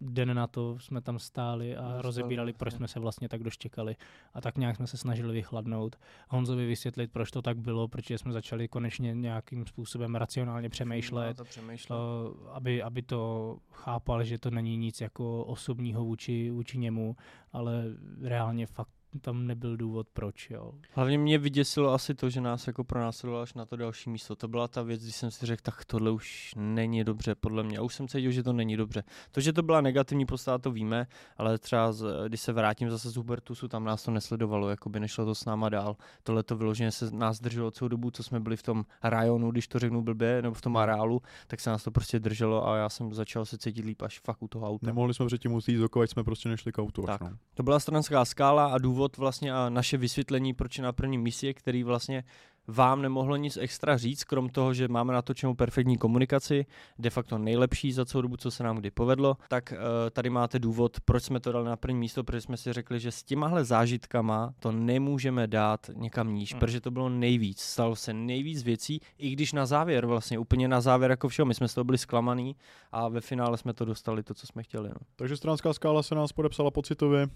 den 0.00 0.34
na 0.36 0.46
to 0.46 0.78
jsme 0.78 1.00
tam 1.00 1.18
stáli 1.18 1.76
a 1.76 1.82
Dostali, 1.82 2.02
rozebírali, 2.02 2.52
proč 2.52 2.74
jsme 2.74 2.88
se 2.88 3.00
vlastně 3.00 3.28
tak 3.28 3.42
doštěkali. 3.42 3.96
A 4.34 4.40
tak 4.40 4.58
nějak 4.58 4.76
jsme 4.76 4.86
se 4.86 4.96
snažili 4.96 5.32
vychladnout. 5.32 5.96
Honzovi 6.28 6.66
vysvětlit, 6.66 7.12
proč 7.12 7.30
to 7.30 7.42
tak 7.42 7.58
bylo, 7.58 7.88
protože 7.88 8.18
jsme 8.18 8.32
začali 8.32 8.68
konečně 8.68 9.14
nějakým 9.14 9.66
způsobem 9.66 10.14
racionálně 10.14 10.68
přemýšlet, 10.68 11.36
To 11.36 11.44
přemýšlet. 11.44 11.96
uh, 11.96 12.48
aby, 12.52 12.82
aby 12.82 13.02
to 13.02 13.56
chápal, 13.72 14.24
že 14.24 14.38
to 14.38 14.50
není 14.50 14.76
nic 14.76 15.00
jako 15.00 15.44
osobního 15.44 16.04
vůči, 16.04 16.50
vůči 16.50 16.78
němu, 16.78 17.16
ale 17.52 17.84
reálně 18.22 18.66
fakt 18.66 18.90
tam 19.18 19.46
nebyl 19.46 19.76
důvod, 19.76 20.06
proč. 20.12 20.50
Jo. 20.50 20.72
Hlavně 20.92 21.18
mě 21.18 21.38
vyděsilo 21.38 21.92
asi 21.92 22.14
to, 22.14 22.30
že 22.30 22.40
nás 22.40 22.66
jako 22.66 22.84
pronásledoval 22.84 23.42
až 23.42 23.54
na 23.54 23.66
to 23.66 23.76
další 23.76 24.10
místo. 24.10 24.36
To 24.36 24.48
byla 24.48 24.68
ta 24.68 24.82
věc, 24.82 25.02
když 25.02 25.16
jsem 25.16 25.30
si 25.30 25.46
řekl, 25.46 25.62
tak 25.62 25.84
tohle 25.84 26.10
už 26.10 26.54
není 26.56 27.04
dobře, 27.04 27.34
podle 27.34 27.62
mě. 27.62 27.78
A 27.78 27.82
už 27.82 27.94
jsem 27.94 28.08
cítil, 28.08 28.30
že 28.30 28.42
to 28.42 28.52
není 28.52 28.76
dobře. 28.76 29.04
To, 29.32 29.40
že 29.40 29.52
to 29.52 29.62
byla 29.62 29.80
negativní 29.80 30.26
postava, 30.26 30.58
to 30.58 30.70
víme, 30.70 31.06
ale 31.36 31.58
třeba 31.58 31.92
z, 31.92 32.28
když 32.28 32.40
se 32.40 32.52
vrátím 32.52 32.90
zase 32.90 33.10
z 33.10 33.16
Hubertusu, 33.16 33.68
tam 33.68 33.84
nás 33.84 34.04
to 34.04 34.10
nesledovalo, 34.10 34.68
jako 34.68 34.88
by 34.88 35.00
nešlo 35.00 35.24
to 35.24 35.34
s 35.34 35.44
náma 35.44 35.68
dál. 35.68 35.96
Tohle 36.22 36.42
to 36.42 36.56
vyloženě 36.56 36.90
se 36.90 37.10
nás 37.10 37.40
drželo 37.40 37.70
celou 37.70 37.88
dobu, 37.88 38.10
co 38.10 38.22
jsme 38.22 38.40
byli 38.40 38.56
v 38.56 38.62
tom 38.62 38.84
rajonu, 39.02 39.50
když 39.50 39.68
to 39.68 39.78
řeknu 39.78 40.02
blbě, 40.02 40.42
nebo 40.42 40.54
v 40.54 40.60
tom 40.60 40.76
areálu, 40.76 41.22
tak 41.46 41.60
se 41.60 41.70
nás 41.70 41.84
to 41.84 41.90
prostě 41.90 42.18
drželo 42.18 42.68
a 42.68 42.76
já 42.76 42.88
jsem 42.88 43.14
začal 43.14 43.44
se 43.44 43.58
cítit 43.58 43.84
líp 43.84 44.02
až 44.02 44.20
fakt 44.20 44.42
u 44.42 44.48
toho 44.48 44.68
auta. 44.68 44.86
nemohli 44.86 45.14
jsme 45.14 45.26
předtím 45.26 45.52
jít 45.68 45.78
z 45.78 45.88
jsme 46.06 46.24
prostě 46.24 46.48
nešli 46.48 46.72
k 46.72 46.78
autu. 46.78 47.02
Tak. 47.02 47.22
Až, 47.22 47.30
no. 47.30 47.36
To 47.54 47.62
byla 47.62 47.80
stranská 47.80 48.24
skála 48.24 48.66
a 48.66 48.78
důvod 48.78 48.99
vlastně 49.16 49.52
a 49.52 49.68
naše 49.68 49.96
vysvětlení, 49.96 50.54
proč 50.54 50.78
je 50.78 50.84
na 50.84 50.92
prvním 50.92 51.20
místě, 51.20 51.54
který 51.54 51.82
vlastně 51.84 52.24
vám 52.66 53.02
nemohlo 53.02 53.36
nic 53.36 53.56
extra 53.56 53.96
říct, 53.96 54.24
krom 54.24 54.48
toho, 54.48 54.74
že 54.74 54.88
máme 54.88 55.12
natočenou 55.12 55.54
perfektní 55.54 55.98
komunikaci, 55.98 56.66
de 56.98 57.10
facto 57.10 57.38
nejlepší 57.38 57.92
za 57.92 58.04
celou 58.04 58.22
dobu, 58.22 58.36
co 58.36 58.50
se 58.50 58.62
nám 58.62 58.76
kdy 58.76 58.90
povedlo, 58.90 59.36
tak 59.48 59.72
uh, 59.72 59.78
tady 60.10 60.30
máte 60.30 60.58
důvod, 60.58 61.00
proč 61.00 61.24
jsme 61.24 61.40
to 61.40 61.52
dali 61.52 61.64
na 61.64 61.76
první 61.76 61.98
místo, 61.98 62.24
protože 62.24 62.40
jsme 62.40 62.56
si 62.56 62.72
řekli, 62.72 63.00
že 63.00 63.10
s 63.10 63.22
těmahle 63.22 63.64
zážitkama 63.64 64.54
to 64.58 64.72
nemůžeme 64.72 65.46
dát 65.46 65.90
někam 65.94 66.34
níž, 66.34 66.52
Hmm. 66.52 66.60
protože 66.60 66.80
to 66.80 66.90
bylo 66.90 67.08
nejvíc, 67.08 67.60
stalo 67.60 67.96
se 67.96 68.12
nejvíc 68.12 68.62
věcí, 68.62 69.00
i 69.18 69.30
když 69.30 69.52
na 69.52 69.66
závěr 69.66 70.06
vlastně, 70.06 70.38
úplně 70.38 70.68
na 70.68 70.80
závěr 70.80 71.10
jako 71.10 71.28
všeho, 71.28 71.46
my 71.46 71.54
jsme 71.54 71.68
z 71.68 71.74
toho 71.74 71.84
byli 71.84 71.98
zklamaný 71.98 72.56
a 72.92 73.08
ve 73.08 73.20
finále 73.20 73.58
jsme 73.58 73.72
to 73.72 73.84
dostali, 73.84 74.22
to, 74.22 74.34
co 74.34 74.46
jsme 74.46 74.62
chtěli. 74.62 74.88
No. 74.88 74.96
Takže 75.16 75.36
stranská 75.36 75.72
skála 75.72 76.02
se 76.02 76.14
nás 76.14 76.32
podepsala 76.32 76.70
pocitově. 76.70 77.28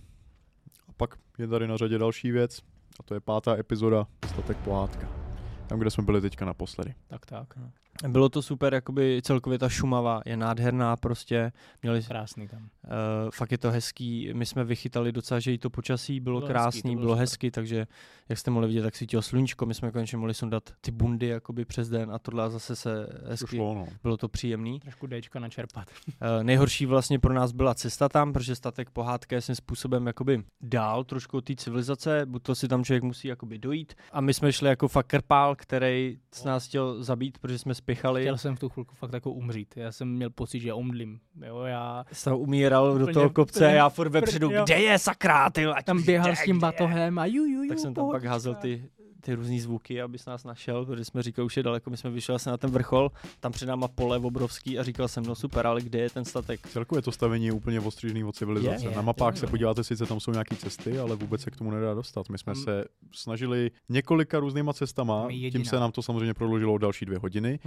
Pak 0.96 1.14
je 1.38 1.48
tady 1.48 1.68
na 1.68 1.76
řadě 1.76 1.98
další 1.98 2.30
věc. 2.30 2.61
A 3.00 3.02
to 3.02 3.14
je 3.14 3.20
pátá 3.20 3.57
epizoda 3.57 4.07
Statek 4.28 4.57
pohádka. 4.57 5.09
Tam, 5.66 5.78
kde 5.78 5.90
jsme 5.90 6.04
byli 6.04 6.20
teďka 6.20 6.44
naposledy. 6.44 6.94
Tak, 7.07 7.26
tak. 7.26 7.59
Bylo 8.09 8.28
to 8.28 8.42
super, 8.42 8.74
jakoby 8.74 9.20
celkově 9.24 9.59
ta 9.59 9.68
Šumava 9.68 10.22
je 10.26 10.37
nádherná 10.37 10.96
prostě, 10.96 11.52
měli, 11.83 11.98
uh, 11.98 12.07
Krásný 12.07 12.48
tam. 12.48 12.68
fakt 13.35 13.52
je 13.52 13.59
to 13.59 13.70
hezký, 13.70 14.30
my 14.35 14.46
jsme 14.46 14.64
vychytali 14.64 15.12
docela, 15.12 15.40
že 15.40 15.52
i 15.52 15.59
to 15.59 15.70
počasí 15.70 16.20
bylo, 16.20 16.40
Bylo 16.40 16.48
bylo 16.48 16.59
hezký, 16.59 16.80
krásný, 16.80 16.94
to 16.94 16.98
bylo, 16.98 17.07
bylo 17.07 17.16
hezky, 17.16 17.50
takže 17.50 17.87
jak 18.28 18.38
jste 18.38 18.50
mohli 18.50 18.68
vidět, 18.68 18.83
tak 18.83 18.96
svítilo 18.96 19.22
sluníčko, 19.22 19.66
my 19.66 19.74
jsme 19.74 19.90
konečně 19.92 20.18
mohli 20.18 20.35
sundat 20.35 20.70
ty 20.80 20.90
bundy 20.90 21.26
jakoby 21.26 21.64
přes 21.64 21.88
den 21.88 22.11
a 22.11 22.18
tohle 22.18 22.44
a 22.44 22.50
zase 22.50 22.76
se 22.76 23.07
To 23.07 23.28
hezky, 23.28 23.57
šlo, 23.57 23.74
no. 23.74 23.87
bylo 24.02 24.16
to 24.16 24.28
příjemný. 24.28 24.80
Trošku 24.80 25.07
Dčka 25.07 25.38
načerpat. 25.38 25.88
Uh, 26.09 26.14
nejhorší 26.42 26.87
vlastně 26.87 27.18
pro 27.18 27.35
nás 27.35 27.52
byla 27.52 27.74
cesta 27.74 28.09
tam, 28.09 28.33
protože 28.33 28.54
statek 28.54 28.90
pohádka 28.90 29.37
je 29.37 29.42
svým 29.42 29.57
způsobem 29.57 30.07
jakoby 30.07 30.44
dál 30.61 31.04
trošku 31.04 31.37
od 31.37 31.44
té 31.44 31.54
civilizace, 31.57 32.26
buď 32.26 32.42
to 32.42 32.54
si 32.54 32.68
tam 32.68 32.85
člověk 32.85 33.02
musí 33.02 33.28
jakoby 33.28 33.59
dojít 33.59 33.94
a 34.12 34.20
my 34.20 34.35
jsme 34.35 34.52
šli 34.52 34.68
jako 34.68 34.88
fakt 34.88 35.07
krpál, 35.07 35.57
který 35.57 36.18
s 36.33 36.44
nás 36.44 36.66
chtěl 36.66 37.02
zabít, 37.02 37.38
protože 37.38 37.59
jsme 37.59 37.74
spěchali. 37.85 38.20
Chtěl 38.23 38.38
jsem 38.38 38.57
v 38.57 38.61
tu 38.61 38.68
chvilku 38.68 38.94
fakt 38.94 39.12
jako 39.12 39.31
umřít. 39.31 39.77
Já 39.77 39.92
jsem 39.92 40.09
měl 40.09 40.31
pocit, 40.31 40.61
že 40.61 40.73
omdlím. 40.73 41.20
Jo, 41.47 41.62
já 41.62 42.05
jsem 42.12 42.35
umíral 42.35 42.99
do 42.99 43.07
toho 43.07 43.31
kopce 43.31 43.66
a 43.66 43.70
já 43.70 43.88
furt 43.88 44.09
vepředu, 44.09 44.51
kde 44.64 44.81
je 44.81 44.99
sakra, 44.99 45.51
ty 45.51 45.66
tam 45.85 46.03
běhal 46.03 46.37
s 46.37 46.44
tím 46.44 46.59
batohem 46.59 47.18
a 47.18 47.27
ju, 47.27 47.44
ju, 47.44 47.62
ju, 47.62 47.68
Tak 47.68 47.79
jsem 47.79 47.94
tam 47.94 48.11
pak 48.11 48.25
házel 48.25 48.55
ty, 48.55 48.85
ty 49.24 49.34
různý 49.34 49.60
zvuky, 49.60 50.02
abys 50.02 50.26
nás 50.26 50.44
našel, 50.44 50.87
protože 50.87 51.04
jsme 51.04 51.22
říkali, 51.22 51.46
už 51.46 51.56
je 51.56 51.62
daleko, 51.62 51.90
my 51.90 51.96
jsme 51.96 52.10
vyšli 52.10 52.34
asi 52.34 52.48
na 52.48 52.56
ten 52.56 52.70
vrchol, 52.70 53.10
tam 53.40 53.52
před 53.52 53.66
náma 53.66 53.88
pole 53.88 54.18
obrovský 54.18 54.78
a 54.78 54.82
říkal 54.82 55.08
jsem, 55.08 55.24
no 55.26 55.34
super, 55.34 55.66
ale 55.66 55.80
kde 55.82 55.98
je 55.98 56.10
ten 56.10 56.24
statek? 56.24 56.68
Celkově 56.68 57.02
to 57.02 57.12
stavení 57.12 57.46
je 57.46 57.52
úplně 57.52 57.80
ostřížný 57.80 58.24
od 58.24 58.37
civilizace. 58.37 58.84
Je, 58.84 58.90
je, 58.90 58.96
Na 58.96 59.02
mapách 59.02 59.34
je, 59.34 59.40
se 59.40 59.46
je. 59.46 59.50
podíváte, 59.50 59.84
sice 59.84 60.06
tam 60.06 60.20
jsou 60.20 60.30
nějaké 60.32 60.56
cesty, 60.56 60.98
ale 60.98 61.16
vůbec 61.16 61.40
se 61.40 61.50
k 61.50 61.56
tomu 61.56 61.70
nedá 61.70 61.94
dostat. 61.94 62.28
My 62.28 62.38
jsme 62.38 62.54
Tam- 62.54 62.62
se 62.62 62.84
snažili 63.12 63.70
několika 63.88 64.40
různýma 64.40 64.72
cestama, 64.72 65.28
tím 65.52 65.64
se 65.64 65.76
nám 65.76 65.92
to 65.92 66.02
samozřejmě 66.02 66.34
prodloužilo 66.34 66.74
o 66.74 66.78
další 66.78 67.04
dvě 67.04 67.18
hodiny. 67.18 67.58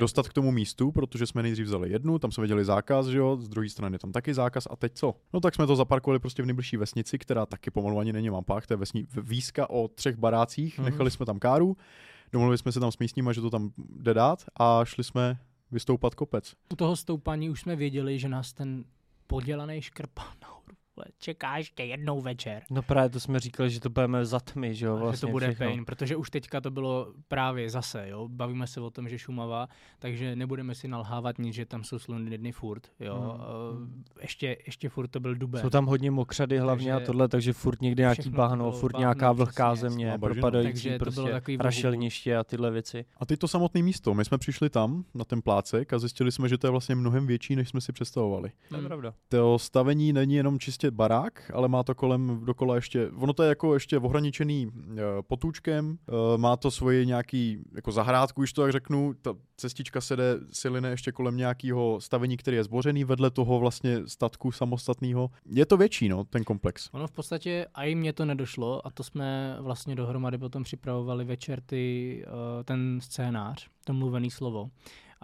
Dostat 0.00 0.28
k 0.28 0.32
tomu 0.32 0.50
místu, 0.52 0.92
protože 0.92 1.26
jsme 1.26 1.42
nejdřív 1.42 1.66
vzali 1.66 1.90
jednu, 1.90 2.18
tam 2.18 2.32
jsme 2.32 2.42
viděli 2.42 2.64
zákaz, 2.64 3.06
že 3.06 3.18
jo, 3.18 3.36
z 3.36 3.48
druhé 3.48 3.68
strany 3.68 3.94
je 3.94 3.98
tam 3.98 4.12
taky 4.12 4.34
zákaz 4.34 4.68
a 4.70 4.76
teď 4.76 4.92
co? 4.94 5.14
No 5.32 5.40
tak 5.40 5.54
jsme 5.54 5.66
to 5.66 5.76
zaparkovali 5.76 6.18
prostě 6.18 6.42
v 6.42 6.46
nejbližší 6.46 6.76
vesnici, 6.76 7.18
která 7.18 7.46
taky 7.46 7.70
pomalu 7.70 7.98
ani 7.98 8.12
není 8.12 8.30
mapách, 8.30 8.66
to 8.66 8.72
je 8.72 8.76
vesni, 8.76 9.06
výzka 9.22 9.70
o 9.70 9.88
třech 9.88 10.16
barácích, 10.16 10.78
Mhm. 10.78 10.84
Nechali 10.94 11.10
jsme 11.10 11.26
tam 11.26 11.38
káru, 11.38 11.76
domluvili 12.32 12.58
jsme 12.58 12.72
se 12.72 12.80
tam 12.80 12.92
s 12.92 12.98
místníma, 12.98 13.32
že 13.32 13.40
to 13.40 13.50
tam 13.50 13.70
jde 13.78 14.14
dát 14.14 14.44
a 14.56 14.84
šli 14.84 15.04
jsme 15.04 15.38
vystoupat 15.70 16.14
kopec. 16.14 16.54
U 16.72 16.76
toho 16.76 16.96
stoupání 16.96 17.50
už 17.50 17.60
jsme 17.60 17.76
věděli, 17.76 18.18
že 18.18 18.28
nás 18.28 18.52
ten 18.52 18.84
podělaný 19.26 19.82
škrpal 19.82 20.26
nahoru. 20.42 20.76
Vole, 20.96 21.06
Čeká 21.18 21.56
ještě 21.56 21.82
jednou 21.82 22.20
večer. 22.20 22.62
No 22.70 22.82
právě 22.82 23.10
to 23.10 23.20
jsme 23.20 23.40
říkali, 23.40 23.70
že 23.70 23.80
to 23.80 23.90
budeme 23.90 24.24
za 24.26 24.40
tmy, 24.40 24.74
že 24.74 24.86
jo, 24.86 24.96
vlastně 24.96 25.16
že 25.16 25.20
to 25.20 25.32
bude 25.32 25.46
všechno. 25.46 25.66
pain, 25.66 25.84
protože 25.84 26.16
už 26.16 26.30
teďka 26.30 26.60
to 26.60 26.70
bylo 26.70 27.12
právě 27.28 27.70
zase, 27.70 28.08
jo, 28.08 28.28
bavíme 28.28 28.66
se 28.66 28.80
o 28.80 28.90
tom, 28.90 29.08
že 29.08 29.18
Šumava, 29.18 29.68
takže 29.98 30.36
nebudeme 30.36 30.74
si 30.74 30.88
nalhávat 30.88 31.38
nic, 31.38 31.54
že 31.54 31.66
tam 31.66 31.84
jsou 31.84 31.98
sluny 31.98 32.38
dny 32.38 32.52
furt, 32.52 32.86
jo, 33.00 33.40
Hmm. 33.74 34.04
ještě, 34.20 34.56
ještě 34.66 34.88
furt 34.88 35.08
to 35.08 35.20
byl 35.20 35.34
duben. 35.34 35.62
Jsou 35.62 35.70
tam 35.70 35.86
hodně 35.86 36.10
mokřady 36.10 36.58
hlavně 36.58 36.92
Takže 36.92 37.04
a 37.04 37.06
tohle, 37.06 37.28
takže 37.28 37.52
furt 37.52 37.82
někde 37.82 38.00
nějaký 38.02 38.30
bahno, 38.30 38.72
furt 38.72 38.92
bahno, 38.92 39.02
nějaká 39.02 39.32
vlhká 39.32 39.72
přesně, 39.72 39.88
země, 39.90 40.18
propadající 40.20 40.72
Takže 40.72 40.98
to 40.98 41.04
bylo 41.10 41.14
prostě 41.14 41.32
takový 41.32 41.56
rašelniště 41.56 42.36
a 42.36 42.44
tyhle 42.44 42.70
věci. 42.70 43.04
A 43.16 43.26
teď 43.26 43.40
to 43.40 43.48
samotné 43.48 43.82
místo. 43.82 44.14
My 44.14 44.24
jsme 44.24 44.38
přišli 44.38 44.70
tam, 44.70 45.04
na 45.14 45.24
ten 45.24 45.42
plácek 45.42 45.92
a 45.92 45.98
zjistili 45.98 46.32
jsme, 46.32 46.48
že 46.48 46.58
to 46.58 46.66
je 46.66 46.70
vlastně 46.70 46.94
mnohem 46.94 47.26
větší, 47.26 47.56
než 47.56 47.68
jsme 47.68 47.80
si 47.80 47.92
představovali. 47.92 48.52
To 48.68 48.74
je 48.74 48.78
Hmm. 48.78 48.86
pravda. 48.88 49.14
To 49.28 49.58
stavení 49.58 50.12
není 50.12 50.34
jenom 50.34 50.58
čistě 50.58 50.83
barák, 50.90 51.50
ale 51.54 51.68
má 51.68 51.82
to 51.82 51.94
kolem 51.94 52.40
dokola 52.44 52.74
ještě, 52.74 53.10
ono 53.10 53.32
to 53.32 53.42
je 53.42 53.48
jako 53.48 53.74
ještě 53.74 53.98
ohraničený 53.98 54.68
e, 54.68 55.00
potůčkem, 55.22 55.98
e, 56.08 56.38
má 56.38 56.56
to 56.56 56.70
svoji 56.70 57.06
nějaký 57.06 57.58
jako 57.74 57.92
zahrádku, 57.92 58.40
když 58.40 58.52
to 58.52 58.62
tak 58.62 58.72
řeknu, 58.72 59.14
ta 59.22 59.34
cestička 59.56 60.00
se 60.00 60.16
jde 60.16 60.36
siline 60.52 60.90
ještě 60.90 61.12
kolem 61.12 61.36
nějakého 61.36 62.00
stavení, 62.00 62.36
který 62.36 62.56
je 62.56 62.64
zbořený 62.64 63.04
vedle 63.04 63.30
toho 63.30 63.58
vlastně 63.58 64.02
statku 64.06 64.52
samostatného. 64.52 65.30
Je 65.46 65.66
to 65.66 65.76
větší, 65.76 66.08
no, 66.08 66.24
ten 66.24 66.44
komplex. 66.44 66.88
Ono 66.92 67.06
v 67.06 67.12
podstatě, 67.12 67.66
a 67.74 67.84
i 67.84 67.94
mně 67.94 68.12
to 68.12 68.24
nedošlo, 68.24 68.86
a 68.86 68.90
to 68.90 69.02
jsme 69.02 69.56
vlastně 69.60 69.94
dohromady 69.94 70.38
potom 70.38 70.62
připravovali 70.62 71.24
večer 71.24 71.60
ty, 71.60 72.24
uh, 72.26 72.62
ten 72.64 72.98
scénář, 73.02 73.68
to 73.84 73.92
mluvený 73.92 74.30
slovo. 74.30 74.70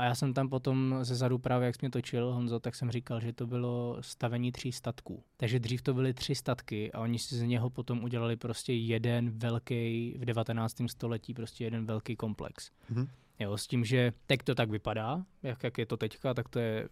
A 0.01 0.05
já 0.05 0.15
jsem 0.15 0.35
tam 0.35 0.49
potom 0.49 0.99
ze 1.03 1.15
zadu 1.15 1.39
právě, 1.39 1.67
jak 1.67 1.75
jsi 1.75 1.79
mě 1.83 1.91
točil, 1.91 2.33
Honzo, 2.33 2.61
tak 2.61 2.75
jsem 2.75 2.91
říkal, 2.91 3.21
že 3.21 3.33
to 3.33 3.47
bylo 3.47 3.97
stavení 4.01 4.53
tří 4.53 4.73
statků. 4.73 5.23
Takže 5.37 5.59
dřív 5.59 5.83
to 5.83 5.95
byly 5.95 6.15
tři 6.15 6.35
statky 6.35 6.93
a 6.93 7.01
oni 7.01 7.19
si 7.19 7.37
z 7.37 7.43
něho 7.43 7.71
potom 7.71 8.05
udělali 8.05 8.37
prostě 8.37 8.73
jeden 8.73 9.31
velký, 9.31 10.15
v 10.19 10.25
19. 10.25 10.77
století 10.87 11.35
prostě 11.35 11.65
jeden 11.65 11.87
velký 11.87 12.17
komplex. 12.17 12.71
Mhm. 12.91 13.09
Jo, 13.39 13.57
s 13.57 13.67
tím, 13.67 13.85
že 13.85 14.13
teď 14.27 14.43
to 14.43 14.55
tak 14.55 14.71
vypadá, 14.71 15.25
jak, 15.43 15.63
jak 15.63 15.79
je 15.79 15.87
to 15.87 15.97
teďka, 15.97 16.35
tak 16.35 16.49
to 16.49 16.59
je 16.59 16.89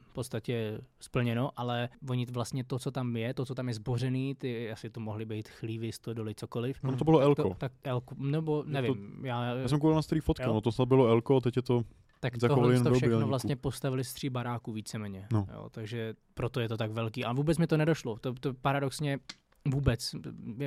v 0.00 0.12
podstatě 0.12 0.80
splněno, 1.00 1.50
ale 1.56 1.88
oni 2.08 2.26
vlastně 2.26 2.64
to, 2.64 2.78
co 2.78 2.90
tam 2.90 3.16
je, 3.16 3.34
to, 3.34 3.44
co 3.44 3.54
tam 3.54 3.68
je 3.68 3.74
zbořený, 3.74 4.34
ty 4.34 4.70
asi 4.70 4.90
to 4.90 5.00
mohly 5.00 5.24
být 5.24 5.48
chlívy, 5.48 5.92
stodoly, 5.92 6.34
cokoliv. 6.34 6.82
No 6.82 6.96
to 6.96 7.04
bylo 7.04 7.18
tak 7.18 7.26
Elko. 7.26 7.42
To, 7.42 7.54
tak 7.54 7.72
Elko, 7.84 8.14
nebo 8.18 8.64
nevím, 8.66 9.20
já, 9.22 9.44
Já 9.44 9.68
jsem 9.68 9.80
koukal 9.80 9.94
na 9.94 10.02
starý 10.02 10.20
fotky, 10.20 10.46
no 10.46 10.60
to 10.60 10.72
snad 10.72 10.88
bylo 10.88 11.06
Elko, 11.06 11.40
teď 11.40 11.56
je 11.56 11.62
to... 11.62 11.84
tak 12.20 12.32
tohle 12.38 12.80
to 12.80 12.94
všechno 12.94 13.26
vlastně 13.26 13.56
postavili 13.56 14.04
z 14.04 14.12
tří 14.12 14.30
baráků 14.30 14.72
víceméně. 14.72 15.26
No. 15.32 15.46
Jo, 15.52 15.68
takže 15.70 16.14
proto 16.34 16.60
je 16.60 16.68
to 16.68 16.76
tak 16.76 16.90
velký. 16.90 17.24
A 17.24 17.32
vůbec 17.32 17.58
mi 17.58 17.66
to 17.66 17.76
nedošlo. 17.76 18.18
To, 18.18 18.34
to 18.34 18.54
paradoxně 18.54 19.18
vůbec. 19.68 20.14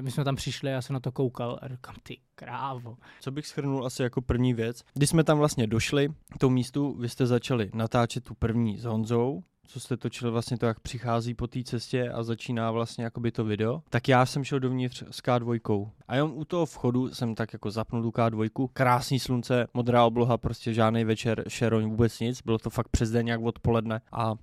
My 0.02 0.12
jsme 0.12 0.24
tam 0.24 0.36
přišli, 0.36 0.72
já 0.72 0.82
jsem 0.82 0.94
na 0.94 1.00
to 1.00 1.12
koukal 1.12 1.60
a 1.62 1.68
říkám, 1.68 1.96
ty 2.04 2.18
krávo. 2.36 2.98
Co 3.20 3.32
bych 3.32 3.48
schrnul 3.48 3.86
asi 3.86 4.04
jako 4.04 4.22
první 4.22 4.54
věc. 4.54 4.84
Když 4.94 5.10
jsme 5.10 5.24
tam 5.24 5.38
vlastně 5.38 5.68
došli 5.68 6.10
k 6.36 6.38
tomu 6.38 6.54
místu, 6.54 6.94
vy 6.94 7.10
jste 7.10 7.26
začali 7.26 7.72
natáčet 7.74 8.24
tu 8.24 8.34
první 8.34 8.78
s 8.78 8.86
Honzou, 8.86 9.44
co 9.68 9.80
jste 9.80 9.98
točili 9.98 10.32
vlastně 10.32 10.58
to, 10.58 10.66
jak 10.66 10.80
přichází 10.80 11.34
po 11.34 11.48
té 11.48 11.64
cestě 11.64 12.10
a 12.10 12.24
začíná 12.24 12.72
vlastně 12.72 13.04
jakoby 13.04 13.32
to 13.32 13.44
video, 13.44 13.82
tak 13.90 14.08
já 14.08 14.26
jsem 14.26 14.44
šel 14.44 14.60
dovnitř 14.60 15.04
s 15.12 15.20
K2. 15.20 15.90
A 16.08 16.16
jenom 16.16 16.38
u 16.38 16.46
toho 16.46 16.66
vchodu 16.66 17.10
jsem 17.14 17.36
tak 17.36 17.54
jako 17.54 17.72
zapnul 17.72 18.04
tu 18.04 18.10
K2, 18.10 18.68
krásný 18.74 19.20
slunce, 19.20 19.68
modrá 19.74 20.06
obloha, 20.06 20.38
prostě 20.38 20.74
žádný 20.74 21.04
večer, 21.04 21.44
šeroň, 21.48 21.90
vůbec 21.90 22.20
nic, 22.20 22.42
bylo 22.42 22.58
to 22.58 22.70
fakt 22.70 22.90
přes 22.90 23.12
den, 23.12 23.28
jak 23.28 23.42
odpoledne. 23.42 24.02
A 24.12 24.36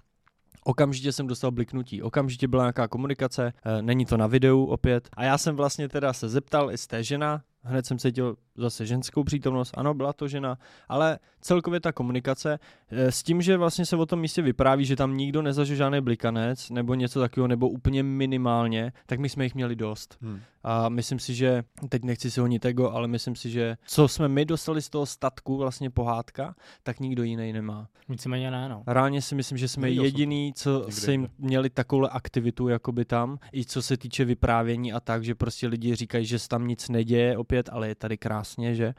Okamžitě 0.64 1.12
jsem 1.12 1.26
dostal 1.26 1.50
bliknutí, 1.50 2.02
okamžitě 2.02 2.48
byla 2.48 2.62
nějaká 2.62 2.88
komunikace, 2.88 3.52
e, 3.64 3.83
není 3.83 4.06
to 4.06 4.16
na 4.16 4.26
videu 4.26 4.64
opět. 4.64 5.09
A 5.16 5.24
já 5.24 5.38
jsem 5.38 5.56
vlastně 5.56 5.88
teda 5.88 6.12
se 6.12 6.28
zeptal, 6.28 6.70
jestli 6.70 6.85
jste 6.85 7.04
žena, 7.04 7.42
hned 7.62 7.87
jsem 7.87 7.98
cítil 7.98 8.37
zase 8.61 8.87
ženskou 8.87 9.25
přítomnost, 9.25 9.75
ano, 9.77 9.94
byla 9.94 10.12
to 10.12 10.29
žena, 10.29 10.59
ale 10.88 11.18
celkově 11.40 11.81
ta 11.81 11.92
komunikace 11.92 12.59
e, 12.90 13.12
s 13.12 13.23
tím, 13.23 13.42
že 13.42 13.57
vlastně 13.57 13.87
se 13.87 13.96
o 13.96 14.07
tom 14.07 14.20
místě 14.20 14.42
vypráví, 14.42 14.85
že 14.85 14.96
tam 14.96 15.16
nikdo 15.16 15.42
nezažil 15.42 15.77
žádný 15.77 16.01
blikanec 16.01 16.70
nebo 16.70 16.94
něco 16.94 17.20
takového, 17.20 17.49
nebo 17.49 17.68
úplně 17.68 18.03
minimálně, 18.03 18.92
tak 19.07 19.20
my 19.20 19.29
jsme 19.29 19.44
jich 19.44 19.55
měli 19.55 19.77
dost. 19.77 20.16
Hm. 20.23 20.40
A 20.62 20.88
myslím 20.88 21.18
si, 21.18 21.35
že, 21.35 21.62
teď 21.88 22.05
nechci 22.05 22.31
si 22.31 22.40
honit 22.40 22.64
ego, 22.64 22.90
ale 22.90 23.09
myslím 23.09 23.37
si, 23.37 23.51
že 23.51 23.77
co 23.87 24.09
jsme 24.09 24.29
my 24.29 24.44
dostali 24.44 24.83
z 24.83 24.90
toho 24.90 25.07
statku, 25.07 25.57
vlastně 25.57 25.90
pohádka, 25.90 26.55
tak 26.83 27.01
nikdo 27.01 27.23
jiný 27.23 27.53
nemá. 27.53 27.88
Víceméně 28.09 28.51
ne, 28.51 28.68
no. 28.68 28.83
Reálně 28.87 29.23
si 29.23 29.35
myslím, 29.35 29.59
že 29.59 29.68
jsme 29.68 29.88
jsem 29.88 30.05
jediný, 30.05 30.53
co 30.57 30.87
se 30.88 31.12
jim 31.12 31.29
měli 31.38 31.70
takovou 31.70 32.07
aktivitu 32.07 32.68
jakoby 32.68 33.05
tam, 33.05 33.38
i 33.53 33.64
co 33.64 33.83
se 33.83 33.96
týče 33.96 34.25
vyprávění 34.25 34.92
a 34.92 35.01
tak, 35.01 35.25
že 35.25 35.35
prostě 35.35 35.66
lidi 35.66 35.94
říkají, 35.94 36.27
že 36.27 36.38
se 36.38 36.49
tam 36.49 36.66
nic 36.66 36.88
neděje 36.88 37.37
opět, 37.38 37.68
ale 37.73 37.88
je 37.88 37.94
tady 37.94 38.18
krásně, 38.18 38.49
že? 38.58 38.94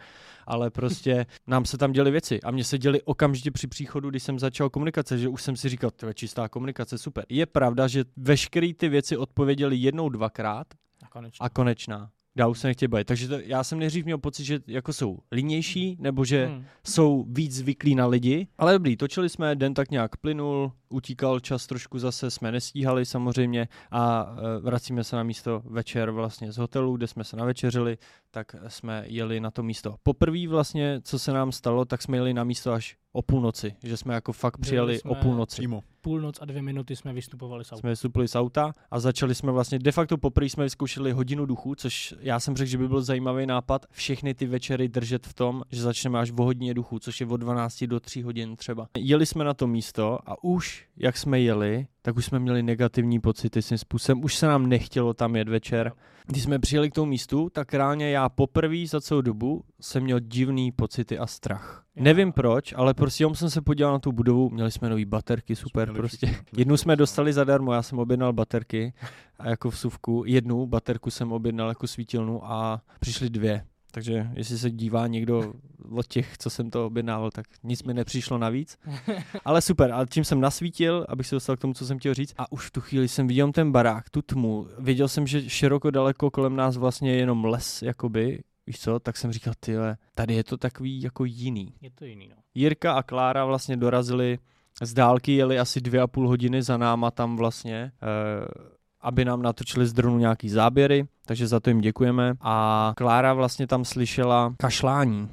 Ale 0.48 0.70
prostě 0.70 1.26
nám 1.48 1.66
se 1.66 1.78
tam 1.78 1.92
děly 1.92 2.12
věci 2.12 2.42
a 2.42 2.52
mně 2.52 2.64
se 2.64 2.78
děly 2.78 3.02
okamžitě 3.02 3.52
při 3.52 3.68
příchodu, 3.68 4.10
když 4.10 4.24
jsem 4.24 4.40
začal 4.40 4.70
komunikace, 4.70 5.18
že 5.18 5.30
už 5.30 5.42
jsem 5.42 5.56
si 5.56 5.70
říkal, 5.70 5.92
to 5.92 6.08
je 6.08 6.14
čistá 6.14 6.50
komunikace, 6.50 6.98
super. 6.98 7.26
Je 7.30 7.46
pravda, 7.46 7.88
že 7.88 8.04
veškeré 8.18 8.74
ty 8.78 8.90
věci 8.90 9.18
odpověděli 9.18 9.76
jednou, 9.78 10.10
dvakrát 10.10 10.68
A 11.04 11.08
konečně. 11.10 11.38
a 11.46 11.50
konečná. 11.50 12.10
Já 12.36 12.48
už 12.48 12.60
se 12.60 12.68
nechtěl 12.68 12.90
bavit. 12.90 13.08
Takže 13.08 13.28
to, 13.28 13.40
já 13.40 13.64
jsem 13.64 13.80
nejdřív 13.80 14.06
měl 14.06 14.18
pocit, 14.18 14.44
že 14.44 14.60
jako 14.68 14.94
jsou 14.94 15.18
línější, 15.32 15.98
nebo 16.00 16.26
že 16.26 16.46
Hmm. 16.46 16.66
jsou 16.88 17.26
víc 17.30 17.56
zvyklí 17.56 17.96
na 17.96 18.06
lidi. 18.08 18.48
Ale 18.58 18.74
dobrý, 18.74 18.98
točili 18.98 19.30
jsme, 19.30 19.56
den 19.56 19.74
tak 19.74 19.92
nějak 19.92 20.18
plynul, 20.18 20.72
utíkal 20.90 21.40
čas 21.40 21.68
trošku 21.68 22.00
zase, 22.00 22.32
jsme 22.32 22.52
nestíhali 22.52 23.06
samozřejmě 23.06 23.68
a 23.92 24.36
e, 24.58 24.60
vracíme 24.60 25.04
se 25.04 25.16
na 25.16 25.24
místo 25.24 25.62
večer 25.66 26.12
vlastně 26.12 26.52
z 26.52 26.58
hotelu, 26.58 26.98
kde 26.98 27.08
jsme 27.08 27.24
se 27.24 27.36
navečeřili, 27.38 27.98
tak 28.32 28.56
jsme 28.68 29.04
jeli 29.08 29.40
na 29.40 29.52
to 29.52 29.64
místo. 29.64 29.96
Poprvé 30.04 30.48
vlastně, 30.48 31.02
co 31.04 31.20
se 31.20 31.34
nám 31.34 31.52
stalo, 31.52 31.86
tak 31.86 32.02
jsme 32.02 32.18
jeli 32.18 32.34
na 32.34 32.44
místo 32.44 32.72
až 32.72 32.98
o 33.14 33.22
půlnoci, 33.22 33.76
že 33.84 33.98
jsme 33.98 34.14
jako 34.14 34.34
fakt 34.34 34.58
přijeli 34.58 35.02
o 35.02 35.16
půlnoci. 35.16 35.62
Přímo. 35.62 35.84
Půlnoc 36.02 36.38
a 36.42 36.46
dvě 36.46 36.62
minuty 36.62 36.96
jsme 36.96 37.14
vystupovali 37.14 37.66
s 37.66 37.72
autem. 37.72 37.80
Jsme 37.80 37.90
vystupili 37.90 38.28
z 38.28 38.36
auta 38.36 38.76
a 38.92 39.00
začali 39.00 39.36
jsme 39.36 39.52
vlastně, 39.52 39.80
de 39.80 39.92
facto 39.92 40.18
poprvé 40.18 40.50
jsme 40.50 40.64
vyzkoušeli 40.64 41.12
hodinu 41.12 41.46
duchu, 41.46 41.76
což 41.76 42.14
já 42.20 42.40
jsem 42.40 42.58
řekl, 42.58 42.70
že 42.70 42.78
by 42.78 42.88
byl 42.88 43.02
zajímavý 43.02 43.46
nápad 43.46 43.86
všechny 43.92 44.34
ty 44.34 44.46
večery 44.46 44.88
držet 44.88 45.28
v 45.28 45.34
tom, 45.34 45.64
že 45.72 45.82
začneme 45.82 46.20
až 46.20 46.32
o 46.32 46.44
hodině 46.44 46.74
duchu, 46.74 47.00
což 47.00 47.22
je 47.22 47.28
od 47.28 47.38
12 47.38 47.84
do 47.84 48.00
3 48.00 48.22
hodin 48.22 48.56
třeba. 48.56 48.88
Jeli 48.98 49.26
jsme 49.26 49.44
na 49.44 49.54
to 49.54 49.68
místo 49.68 50.20
a 50.26 50.44
už, 50.44 50.88
jak 50.98 51.18
jsme 51.18 51.40
jeli, 51.40 51.88
tak 52.02 52.18
už 52.18 52.26
jsme 52.26 52.40
měli 52.40 52.64
negativní 52.64 53.20
pocity 53.20 53.62
svým 53.62 53.78
způsobem, 53.78 54.24
už 54.24 54.36
se 54.36 54.48
nám 54.48 54.70
nechtělo 54.70 55.14
tam 55.14 55.36
jet 55.36 55.50
večer. 55.50 55.92
Když 56.28 56.44
jsme 56.44 56.60
přijeli 56.60 56.90
k 56.92 56.94
tomu 56.94 57.10
místu, 57.10 57.50
tak 57.50 57.74
reálně 57.74 58.10
já 58.10 58.30
poprvé 58.30 58.88
za 58.88 59.02
celou 59.02 59.22
dobu 59.22 59.64
jsem 59.82 60.04
měl 60.04 60.20
divný 60.20 60.72
pocity 60.72 61.18
a 61.20 61.28
strach. 61.28 61.84
Já- 61.96 62.04
Nevím 62.04 62.32
proč, 62.34 62.74
ale 62.78 62.94
prostě 62.94 63.24
jenom 63.24 63.36
jsem 63.36 63.50
se 63.50 63.62
podíval 63.62 63.94
na 63.94 64.00
tu 64.00 64.12
budovu, 64.12 64.50
měli 64.50 64.72
jsme 64.72 64.90
nový 64.90 65.06
baterky, 65.06 65.56
super, 65.56 65.94
prostě. 65.94 66.28
všichni. 66.28 66.46
Jednu 66.58 66.78
jsme 66.78 66.96
dostali 66.96 67.34
zadarmo, 67.34 67.74
já 67.74 67.82
jsem 67.82 68.00
objednal 68.00 68.34
baterky 68.34 68.94
a 69.40 69.50
jako 69.50 69.70
vsuvku. 69.70 70.24
Jednu 70.28 70.68
baterku 70.68 71.12
jsem 71.12 71.32
objednal 71.32 71.70
jako 71.70 71.88
svítilnu 71.88 72.52
a 72.52 72.82
přišly 73.00 73.30
dvě. 73.30 73.66
Takže 73.92 74.30
jestli 74.34 74.58
se 74.58 74.72
dívá 74.72 75.08
někdo 75.08 75.54
od 75.90 76.08
těch, 76.08 76.38
co 76.38 76.50
jsem 76.50 76.70
to 76.70 76.86
objednával, 76.86 77.32
tak 77.32 77.46
nic 77.64 77.84
mi 77.84 77.94
nepřišlo 77.94 78.38
navíc. 78.38 78.78
Ale 79.46 79.62
super, 79.62 79.92
a 79.92 80.06
tím 80.06 80.24
jsem 80.24 80.42
nasvítil, 80.42 81.06
abych 81.10 81.28
se 81.28 81.36
dostal 81.36 81.58
k 81.58 81.60
tomu, 81.60 81.74
co 81.74 81.86
jsem 81.86 82.00
chtěl 82.00 82.14
říct. 82.14 82.34
A 82.38 82.52
už 82.52 82.68
v 82.68 82.72
tu 82.72 82.82
chvíli 82.82 83.08
jsem 83.08 83.28
viděl 83.28 83.52
ten 83.52 83.72
barák, 83.72 84.10
tu 84.10 84.22
tmu. 84.22 84.68
Věděl 84.80 85.08
jsem, 85.08 85.28
že 85.28 85.50
široko 85.50 85.92
daleko 85.92 86.32
kolem 86.32 86.56
nás 86.56 86.78
vlastně 86.78 87.12
je 87.12 87.18
jenom 87.18 87.46
les, 87.46 87.82
jakoby, 87.82 88.44
víš 88.68 88.80
co, 88.80 89.00
tak 89.00 89.18
jsem 89.18 89.32
říkal, 89.32 89.54
tyhle, 89.60 89.98
tady 90.16 90.34
je 90.34 90.44
to 90.44 90.58
takový 90.58 91.02
jako 91.02 91.26
jiný. 91.26 91.74
Je 91.82 91.92
to 91.92 92.06
jiný, 92.06 92.28
no. 92.30 92.36
Jirka 92.56 92.94
a 92.94 93.04
Klára 93.04 93.46
vlastně 93.46 93.78
dorazili 93.78 94.40
z 94.82 94.94
dálky, 94.94 95.32
jeli 95.36 95.60
asi 95.60 95.82
dvě 95.82 96.02
a 96.02 96.08
půl 96.08 96.28
hodiny 96.28 96.62
za 96.62 96.78
náma 96.78 97.12
tam 97.12 97.38
vlastně, 97.38 97.92
eh, 98.02 98.72
aby 99.02 99.26
nám 99.26 99.42
natočili 99.42 99.88
z 99.88 99.94
dronu 99.94 100.18
nějaký 100.18 100.50
záběry, 100.50 101.08
takže 101.26 101.48
za 101.48 101.60
to 101.60 101.70
jim 101.70 101.82
děkujeme. 101.82 102.34
A 102.42 102.94
Klára 102.98 103.34
vlastně 103.34 103.68
tam 103.68 103.86
slyšela 103.86 104.54
kašlání. 104.58 105.30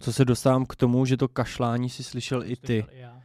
Co 0.00 0.12
se 0.12 0.24
dostávám 0.24 0.66
k 0.66 0.76
tomu, 0.76 1.04
že 1.04 1.16
to 1.16 1.28
kašlání 1.28 1.90
si 1.90 2.04
slyšel 2.04 2.42
i 2.44 2.56
ty. 2.56 2.82
Slyšel 2.82 2.98
i 2.98 3.00
já. 3.00 3.17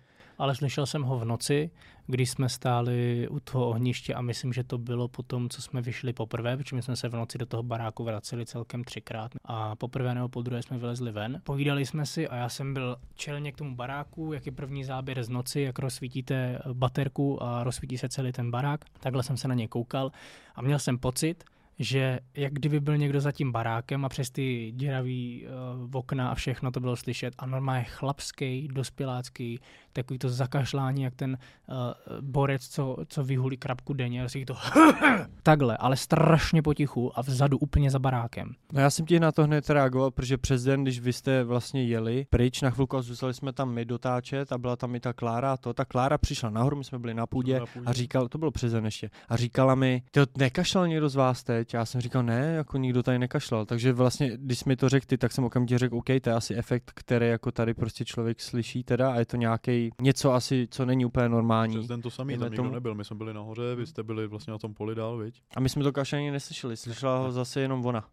Ale 0.44 0.56
slyšel 0.56 0.86
jsem 0.86 1.04
ho 1.04 1.20
v 1.20 1.26
noci, 1.26 1.72
když 2.08 2.30
jsme 2.30 2.50
stáli 2.50 3.28
u 3.30 3.40
toho 3.40 3.70
ohniště 3.70 4.14
a 4.14 4.22
myslím, 4.22 4.54
že 4.54 4.64
to 4.64 4.78
bylo 4.78 5.08
po 5.08 5.24
tom, 5.24 5.50
co 5.50 5.62
jsme 5.62 5.82
vyšli 5.82 6.14
poprvé, 6.14 6.58
protože 6.58 6.76
my 6.76 6.82
jsme 6.82 6.96
se 6.96 7.10
v 7.10 7.16
noci 7.16 7.38
do 7.38 7.46
toho 7.46 7.64
baráku 7.64 8.04
vraceli 8.04 8.46
celkem 8.46 8.84
třikrát 8.84 9.32
a 9.46 9.76
poprvé 9.76 10.16
nebo 10.16 10.30
po 10.30 10.42
druhé 10.42 10.64
jsme 10.64 10.78
vylezli 10.78 11.12
ven. 11.12 11.42
Povídali 11.44 11.86
jsme 11.86 12.06
si 12.06 12.28
a 12.28 12.36
já 12.36 12.50
jsem 12.50 12.74
byl 12.74 12.98
čelně 13.16 13.52
k 13.52 13.58
tomu 13.58 13.76
baráku, 13.76 14.34
jak 14.34 14.46
je 14.46 14.52
první 14.52 14.84
záběr 14.84 15.24
z 15.24 15.30
noci, 15.30 15.62
jak 15.62 15.80
rozsvítíte 15.80 16.60
baterku 16.74 17.44
a 17.44 17.64
rozsvítí 17.64 17.98
se 17.98 18.10
celý 18.10 18.32
ten 18.32 18.52
barák. 18.52 18.86
Takhle 19.00 19.24
jsem 19.24 19.38
se 19.38 19.48
na 19.48 19.56
něj 19.56 19.68
koukal 19.68 20.12
a 20.56 20.62
měl 20.62 20.80
jsem 20.80 20.98
pocit, 20.98 21.44
že 21.80 22.20
jak 22.36 22.54
kdyby 22.54 22.80
byl 22.80 22.98
někdo 22.98 23.22
za 23.22 23.32
tím 23.32 23.52
barákem 23.52 24.06
a 24.06 24.10
přes 24.10 24.30
ty 24.30 24.74
děravý 24.76 25.46
uh, 25.84 25.90
okna 25.94 26.30
a 26.30 26.36
všechno 26.36 26.72
to 26.72 26.80
bylo 26.80 26.96
slyšet 26.96 27.34
a 27.38 27.46
normálně 27.46 27.84
chlapský, 27.84 28.68
dospělácký, 28.68 29.60
takový 29.94 30.20
to 30.20 30.30
zakašlání, 30.30 31.04
jak 31.04 31.16
ten 31.16 31.38
uh, 31.68 31.76
borec, 32.22 32.68
co, 32.68 32.98
co 33.08 33.24
vyhulí 33.24 33.58
krabku 33.58 33.94
denně, 33.94 34.24
a 34.24 34.30
si 34.30 34.46
to 34.46 34.56
takhle, 35.44 35.78
ale 35.78 35.98
strašně 35.98 36.62
potichu 36.62 37.20
a 37.20 37.22
vzadu 37.22 37.58
úplně 37.58 37.92
za 37.92 38.00
barákem. 38.00 38.56
No 38.74 38.82
já 38.82 38.90
jsem 38.90 39.06
ti 39.06 39.20
na 39.20 39.32
to 39.32 39.44
hned 39.44 39.70
reagoval, 39.70 40.12
protože 40.12 40.38
přes 40.38 40.64
den, 40.64 40.84
když 40.84 41.00
vy 41.00 41.14
jste 41.14 41.44
vlastně 41.44 41.84
jeli 41.84 42.26
pryč 42.30 42.62
na 42.62 42.70
chvilku 42.70 42.98
a 42.98 43.02
zůstali 43.02 43.34
jsme 43.34 43.54
tam 43.54 43.74
my 43.74 43.86
dotáčet 43.86 44.52
a 44.52 44.58
byla 44.58 44.76
tam 44.76 44.96
i 44.96 45.00
ta 45.00 45.14
Klára 45.14 45.54
a 45.54 45.58
to, 45.58 45.74
ta 45.74 45.86
Klára 45.86 46.18
přišla 46.18 46.50
nahoru, 46.50 46.78
my 46.78 46.84
jsme 46.84 47.00
byli 47.00 47.14
na 47.14 47.28
půdě 47.28 47.60
na 47.60 47.66
půdě. 47.66 47.86
a 47.86 47.94
říkal, 47.94 48.28
to 48.28 48.38
bylo 48.38 48.52
přes 48.52 48.72
den 48.72 48.86
ještě, 48.86 49.10
a 49.30 49.38
říkala 49.38 49.76
mi, 49.76 50.04
ty 50.12 50.20
nekašlal 50.38 50.88
někdo 50.88 51.10
z 51.10 51.16
vás 51.16 51.44
teď? 51.44 51.63
Já 51.74 51.86
jsem 51.86 52.02
říkal, 52.02 52.24
ne, 52.24 52.54
jako 52.56 52.78
nikdo 52.78 53.04
tady 53.04 53.20
nekašlal. 53.20 53.66
Takže 53.66 53.94
vlastně, 53.94 54.32
když 54.38 54.64
mi 54.64 54.76
to 54.76 54.90
řekl 54.90 55.06
ty, 55.06 55.18
tak 55.18 55.32
jsem 55.32 55.44
okamžitě 55.44 55.78
řekl, 55.78 55.96
OK, 55.98 56.06
to 56.22 56.30
je 56.30 56.34
asi 56.36 56.56
efekt, 56.56 56.92
který 56.96 57.28
jako 57.28 57.52
tady 57.52 57.74
prostě 57.74 58.06
člověk 58.06 58.42
slyší 58.42 58.84
teda 58.84 59.14
a 59.14 59.20
je 59.20 59.26
to 59.26 59.38
nějaký 59.38 59.90
něco 60.02 60.34
asi, 60.34 60.68
co 60.72 60.86
není 60.86 61.06
úplně 61.06 61.30
normální. 61.30 61.78
Přes 61.78 61.88
den 61.88 62.02
to 62.02 62.10
samý, 62.10 62.34
tam 62.38 62.44
nikdo 62.44 62.56
tomu- 62.64 62.74
nebyl, 62.74 62.96
my 62.96 63.06
jsme 63.06 63.16
byli 63.16 63.34
nahoře, 63.34 63.76
vy 63.76 63.86
jste 63.88 64.04
byli 64.04 64.28
vlastně 64.28 64.52
na 64.52 64.58
tom 64.58 64.74
poli 64.74 64.96
dál, 64.96 65.18
viď? 65.18 65.42
A 65.56 65.60
my 65.60 65.70
jsme 65.70 65.84
to 65.84 65.92
kašlání 65.92 66.32
neslyšeli, 66.32 66.78
slyšela 66.78 67.18
ho 67.18 67.32
zase 67.32 67.62
jenom 67.62 67.86
ona. 67.86 68.06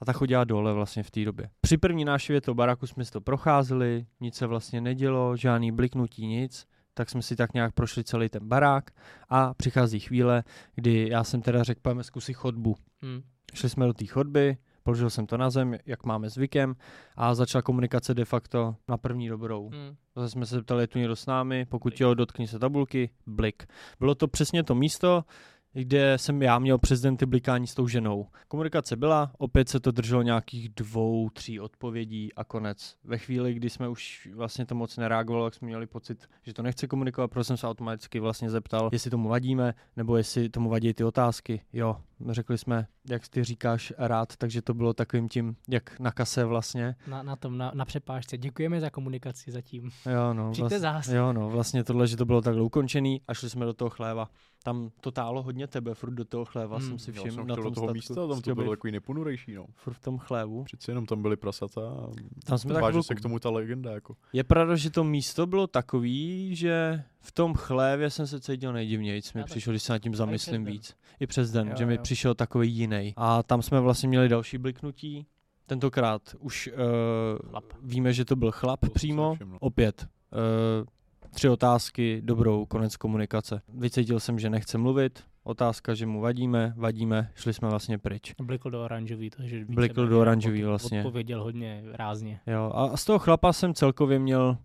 A 0.00 0.04
ta 0.04 0.12
chodila 0.12 0.44
dole 0.44 0.72
vlastně 0.72 1.02
v 1.02 1.10
té 1.10 1.24
době. 1.24 1.50
Při 1.60 1.76
první 1.76 2.04
návštěvě 2.04 2.40
toho 2.40 2.54
baráku 2.54 2.86
jsme 2.86 3.04
si 3.04 3.10
to 3.10 3.20
procházeli, 3.20 4.06
nic 4.20 4.34
se 4.34 4.46
vlastně 4.46 4.80
nedělo, 4.80 5.36
žádný 5.36 5.72
bliknutí, 5.72 6.26
nic. 6.26 6.66
Tak 6.94 7.10
jsme 7.10 7.22
si 7.22 7.36
tak 7.36 7.54
nějak 7.54 7.74
prošli 7.74 8.04
celý 8.04 8.28
ten 8.28 8.48
barák 8.48 8.90
a 9.28 9.54
přichází 9.54 10.00
chvíle, 10.00 10.44
kdy 10.74 11.08
já 11.10 11.24
jsem 11.24 11.42
teda 11.42 11.62
řekl, 11.62 11.80
pojďme 11.82 12.04
zkusit 12.04 12.32
chodbu. 12.32 12.74
Hmm. 13.02 13.22
Šli 13.54 13.70
jsme 13.70 13.86
do 13.86 13.92
té 13.92 14.06
chodby, 14.06 14.56
Položil 14.86 15.10
jsem 15.10 15.26
to 15.26 15.36
na 15.36 15.50
zem, 15.50 15.74
jak 15.86 16.04
máme 16.04 16.30
zvykem 16.30 16.76
a 17.16 17.34
začala 17.34 17.62
komunikace 17.62 18.14
de 18.14 18.24
facto 18.24 18.76
na 18.88 18.96
první 18.96 19.28
dobrou. 19.28 19.68
Hmm. 19.68 19.96
Zase 20.16 20.30
jsme 20.30 20.46
se 20.46 20.62
ptali, 20.62 20.82
je 20.82 20.86
tu 20.86 20.98
někdo 20.98 21.16
s 21.16 21.26
námi, 21.26 21.66
pokud 21.68 22.00
jo, 22.00 22.14
dotkni 22.14 22.46
se 22.46 22.58
tabulky, 22.58 23.10
blik. 23.26 23.66
Bylo 24.00 24.14
to 24.14 24.28
přesně 24.28 24.62
to 24.62 24.74
místo, 24.74 25.24
kde 25.72 26.18
jsem 26.18 26.42
já 26.42 26.58
měl 26.58 26.78
prezidenty 26.78 27.26
blikání 27.26 27.66
s 27.66 27.74
tou 27.74 27.88
ženou. 27.88 28.26
Komunikace 28.48 28.96
byla, 28.96 29.32
opět 29.38 29.68
se 29.68 29.80
to 29.80 29.90
drželo 29.90 30.22
nějakých 30.22 30.68
dvou, 30.68 31.30
tří 31.30 31.60
odpovědí 31.60 32.34
a 32.34 32.44
konec. 32.44 32.96
Ve 33.04 33.18
chvíli, 33.18 33.54
kdy 33.54 33.70
jsme 33.70 33.88
už 33.88 34.28
vlastně 34.34 34.66
to 34.66 34.74
moc 34.74 34.96
nereagovalo, 34.96 35.46
tak 35.46 35.54
jsme 35.54 35.66
měli 35.66 35.86
pocit, 35.86 36.28
že 36.42 36.54
to 36.54 36.62
nechce 36.62 36.86
komunikovat, 36.86 37.28
proto 37.28 37.44
jsem 37.44 37.56
se 37.56 37.66
automaticky 37.66 38.20
vlastně 38.20 38.50
zeptal, 38.50 38.88
jestli 38.92 39.10
tomu 39.10 39.28
vadíme, 39.28 39.74
nebo 39.96 40.16
jestli 40.16 40.48
tomu 40.48 40.70
vadí 40.70 40.94
ty 40.94 41.04
otázky. 41.04 41.60
Jo, 41.72 41.96
řekli 42.30 42.58
jsme, 42.58 42.86
jak 43.10 43.28
ty 43.28 43.44
říkáš 43.44 43.92
rád, 43.98 44.36
takže 44.36 44.62
to 44.62 44.74
bylo 44.74 44.94
takovým 44.94 45.28
tím, 45.28 45.56
jak 45.68 46.00
na 46.00 46.10
kase 46.12 46.44
vlastně. 46.44 46.96
Na, 47.06 47.22
na 47.22 47.36
tom, 47.36 47.58
na, 47.58 47.72
na 47.74 47.84
přepážce. 47.84 48.38
Děkujeme 48.38 48.80
za 48.80 48.90
komunikaci 48.90 49.50
zatím. 49.52 49.90
Jo, 50.12 50.34
no, 50.34 50.52
Přijďte 50.52 50.78
zás. 50.78 51.08
Jo, 51.08 51.32
no, 51.32 51.50
vlastně 51.50 51.84
tohle, 51.84 52.06
že 52.06 52.16
to 52.16 52.24
bylo 52.24 52.42
takhle 52.42 52.62
ukončený 52.62 53.20
a 53.28 53.34
šli 53.34 53.50
jsme 53.50 53.66
do 53.66 53.74
toho 53.74 53.90
chléva. 53.90 54.30
Tam 54.62 54.90
to 55.00 55.10
tálo 55.10 55.42
hodně 55.42 55.66
tebe, 55.66 55.94
furt 55.94 56.10
do 56.10 56.24
toho 56.24 56.44
chléva 56.44 56.76
Hmm. 56.78 56.88
jsem 56.88 56.98
si 56.98 57.10
Já 57.10 57.20
všiml 57.20 57.34
jsem 57.34 57.46
na 57.46 57.54
tom 57.54 57.64
do 57.64 57.70
toho 57.70 57.92
místa, 57.92 58.14
tam 58.14 58.40
to 58.42 58.54
bylo 58.54 58.70
takový 58.70 58.92
neponurejší, 58.92 59.54
no. 59.54 59.66
Furt 59.74 59.94
v 59.94 60.00
tom 60.00 60.18
chlévu. 60.18 60.64
Přeci 60.64 60.90
jenom 60.90 61.06
tam 61.06 61.22
byly 61.22 61.36
prasata 61.36 61.80
a 61.80 62.06
Tam 62.44 62.58
jsme 62.58 62.74
tak 62.74 62.82
váže 62.82 63.02
se 63.02 63.14
k 63.14 63.20
tomu 63.20 63.38
ta 63.38 63.50
legenda, 63.50 63.92
jako. 63.92 64.16
Je 64.32 64.44
pravda, 64.44 64.76
že 64.76 64.90
to 64.90 65.04
místo 65.04 65.46
bylo 65.46 65.66
takový, 65.66 66.56
že 66.56 67.04
v 67.26 67.32
tom 67.32 67.54
chlévě 67.54 68.10
jsem 68.10 68.26
se 68.26 68.40
cítil 68.40 68.72
nejdivnějc. 68.72 69.32
Mi 69.32 69.44
přišlo, 69.44 69.72
když 69.72 69.82
se 69.82 69.92
nad 69.92 69.98
tím 69.98 70.14
zamyslím 70.14 70.64
víc. 70.64 70.94
I 71.20 71.26
přes 71.26 71.50
den, 71.50 71.68
Jo, 71.68 71.74
že 71.78 71.86
mi 71.86 71.94
jo. 71.94 72.02
přišel 72.02 72.34
takový 72.34 72.72
jiný. 72.72 73.14
A 73.16 73.42
tam 73.42 73.62
jsme 73.62 73.80
vlastně 73.80 74.08
měli 74.08 74.28
další 74.28 74.58
bliknutí. 74.58 75.26
Tentokrát 75.66 76.22
už 76.38 76.70
uh, 76.72 77.48
Chlap. 77.50 77.64
víme, 77.82 78.12
že 78.12 78.24
to 78.24 78.36
byl 78.36 78.50
chlap 78.52 78.80
To 78.80 78.90
přímo. 78.90 79.36
Opět. 79.60 80.06
Uh, 80.32 80.86
tři 81.30 81.48
otázky, 81.48 82.20
dobrou, 82.24 82.66
konec 82.66 82.96
komunikace. 82.96 83.60
Vycítil 83.68 84.20
jsem, 84.20 84.38
že 84.38 84.50
nechce 84.50 84.78
mluvit. 84.78 85.24
Otázka, 85.44 85.94
že 85.94 86.06
mu 86.06 86.20
vadíme, 86.20 86.72
vadíme, 86.76 87.30
šli 87.34 87.52
jsme 87.54 87.68
vlastně 87.68 87.98
pryč. 87.98 88.34
Blikl 88.42 88.70
do 88.70 88.84
oranžový, 88.84 89.30
takže 89.30 89.64
Blikl 89.68 90.06
do 90.06 90.20
oranžový 90.20 90.64
od- 90.64 90.68
vlastně. 90.68 90.98
Odpověděl 91.00 91.42
hodně 91.42 91.82
rázně. 91.92 92.40
Jo, 92.46 92.72
a 92.74 92.96
z 92.96 93.04
toho 93.04 93.18
chlapa 93.18 93.52
jsem 93.52 93.74
celkově 93.74 94.18
měl... 94.18 94.58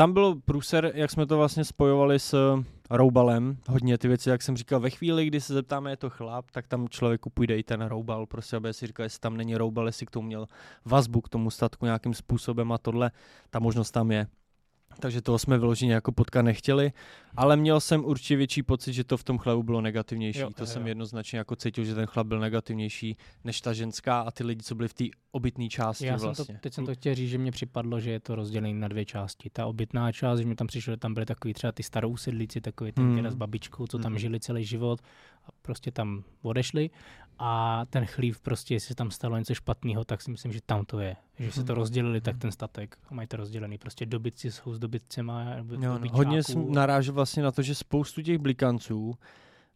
Tam 0.00 0.12
byl 0.12 0.34
průser, 0.34 0.92
jak 0.94 1.10
jsme 1.10 1.26
to 1.26 1.36
vlastně 1.36 1.64
spojovali 1.64 2.18
s 2.18 2.62
roubalem, 2.90 3.56
hodně 3.68 3.98
ty 3.98 4.08
věci, 4.08 4.30
jak 4.30 4.42
jsem 4.42 4.56
říkal, 4.56 4.80
ve 4.80 4.90
chvíli, 4.90 5.26
kdy 5.26 5.40
se 5.40 5.54
zeptáme, 5.54 5.90
je 5.90 5.96
to 5.96 6.10
chlap, 6.10 6.50
tak 6.50 6.66
tam 6.66 6.88
člověku 6.88 7.30
půjde 7.30 7.58
i 7.58 7.62
ten 7.62 7.82
roubal, 7.82 8.26
prostě 8.26 8.56
aby 8.56 8.74
si 8.74 8.86
říkal, 8.86 9.04
jestli 9.04 9.20
tam 9.20 9.36
není 9.36 9.56
roubal, 9.56 9.86
jestli 9.86 10.06
k 10.06 10.10
tomu 10.10 10.26
měl 10.26 10.46
vazbu 10.84 11.20
k 11.20 11.28
tomu 11.28 11.50
statku 11.50 11.84
nějakým 11.84 12.14
způsobem 12.14 12.72
a 12.72 12.78
tohle, 12.78 13.10
ta 13.50 13.58
možnost 13.58 13.90
tam 13.90 14.10
je. 14.10 14.26
Takže 14.98 15.22
toho 15.22 15.38
jsme 15.38 15.58
vyloženě 15.58 15.92
jako 15.92 16.12
potka 16.12 16.42
nechtěli, 16.42 16.92
ale 17.36 17.56
měl 17.56 17.80
jsem 17.80 18.04
určitě 18.04 18.36
větší 18.36 18.62
pocit, 18.62 18.92
že 18.92 19.04
to 19.04 19.16
v 19.16 19.24
tom 19.24 19.38
chlebu 19.38 19.62
bylo 19.62 19.80
negativnější. 19.80 20.38
Jo, 20.40 20.50
to 20.50 20.62
jo, 20.62 20.66
jsem 20.66 20.82
jo. 20.82 20.88
jednoznačně 20.88 21.38
jako 21.38 21.56
cítil, 21.56 21.84
že 21.84 21.94
ten 21.94 22.06
chlap 22.06 22.26
byl 22.26 22.40
negativnější 22.40 23.16
než 23.44 23.60
ta 23.60 23.72
ženská 23.72 24.20
a 24.20 24.30
ty 24.30 24.44
lidi, 24.44 24.62
co 24.62 24.74
byli 24.74 24.88
v 24.88 24.94
té 24.94 25.04
obytné 25.32 25.68
části 25.68 26.06
Já 26.06 26.16
vlastně. 26.16 26.44
jsem 26.44 26.54
to, 26.56 26.60
teď 26.60 26.74
jsem 26.74 26.86
to 26.86 26.94
chtěl 26.94 27.14
říct, 27.14 27.30
že 27.30 27.38
mě 27.38 27.52
připadlo, 27.52 28.00
že 28.00 28.10
je 28.10 28.20
to 28.20 28.34
rozdělené 28.34 28.74
na 28.80 28.88
dvě 28.88 29.04
části. 29.04 29.50
Ta 29.50 29.66
obytná 29.66 30.12
část, 30.12 30.38
že 30.38 30.46
mi 30.46 30.54
tam 30.54 30.66
přišlo, 30.66 30.92
že 30.92 30.96
tam 30.96 31.14
byly 31.14 31.26
takový 31.26 31.54
třeba 31.54 31.72
ty 31.72 31.82
starou 31.82 32.16
sedlíci, 32.16 32.60
takový 32.60 32.92
ten 32.92 33.04
Hmm. 33.04 33.30
s 33.30 33.34
babičkou, 33.34 33.86
co 33.86 33.98
tam 33.98 34.12
Mhm. 34.12 34.18
žili 34.18 34.40
celý 34.40 34.64
život 34.64 35.00
a 35.46 35.48
prostě 35.62 35.90
tam 35.90 36.22
odešli. 36.42 36.90
A 37.42 37.82
ten 37.90 38.06
chlív 38.06 38.40
prostě, 38.40 38.74
jestli 38.74 38.88
se 38.88 38.94
tam 38.94 39.10
stalo 39.10 39.38
něco 39.38 39.54
špatného, 39.54 40.04
tak 40.04 40.22
si 40.22 40.30
myslím, 40.30 40.52
že 40.52 40.60
tam 40.66 40.84
to 40.84 41.00
je. 41.00 41.16
Že 41.38 41.52
se 41.52 41.64
to 41.64 41.72
Mhm. 41.72 41.78
rozdělili, 41.80 42.20
tak 42.20 42.38
ten 42.38 42.52
statek. 42.52 42.98
A 43.10 43.14
mají 43.14 43.28
to 43.28 43.36
rozdělený. 43.36 43.78
Prostě 43.78 44.06
dobytci 44.06 44.50
jsou 44.52 44.74
s 44.74 44.78
dobytcema. 44.78 45.44
nebo 45.44 45.74
Jo, 45.74 45.80
no, 45.98 46.00
hodně 46.12 46.42
jsem 46.42 46.72
narážel 46.72 47.14
vlastně 47.14 47.42
na 47.42 47.52
to, 47.52 47.62
že 47.62 47.74
spoustu 47.74 48.22
těch 48.22 48.38
blikanců 48.38 49.14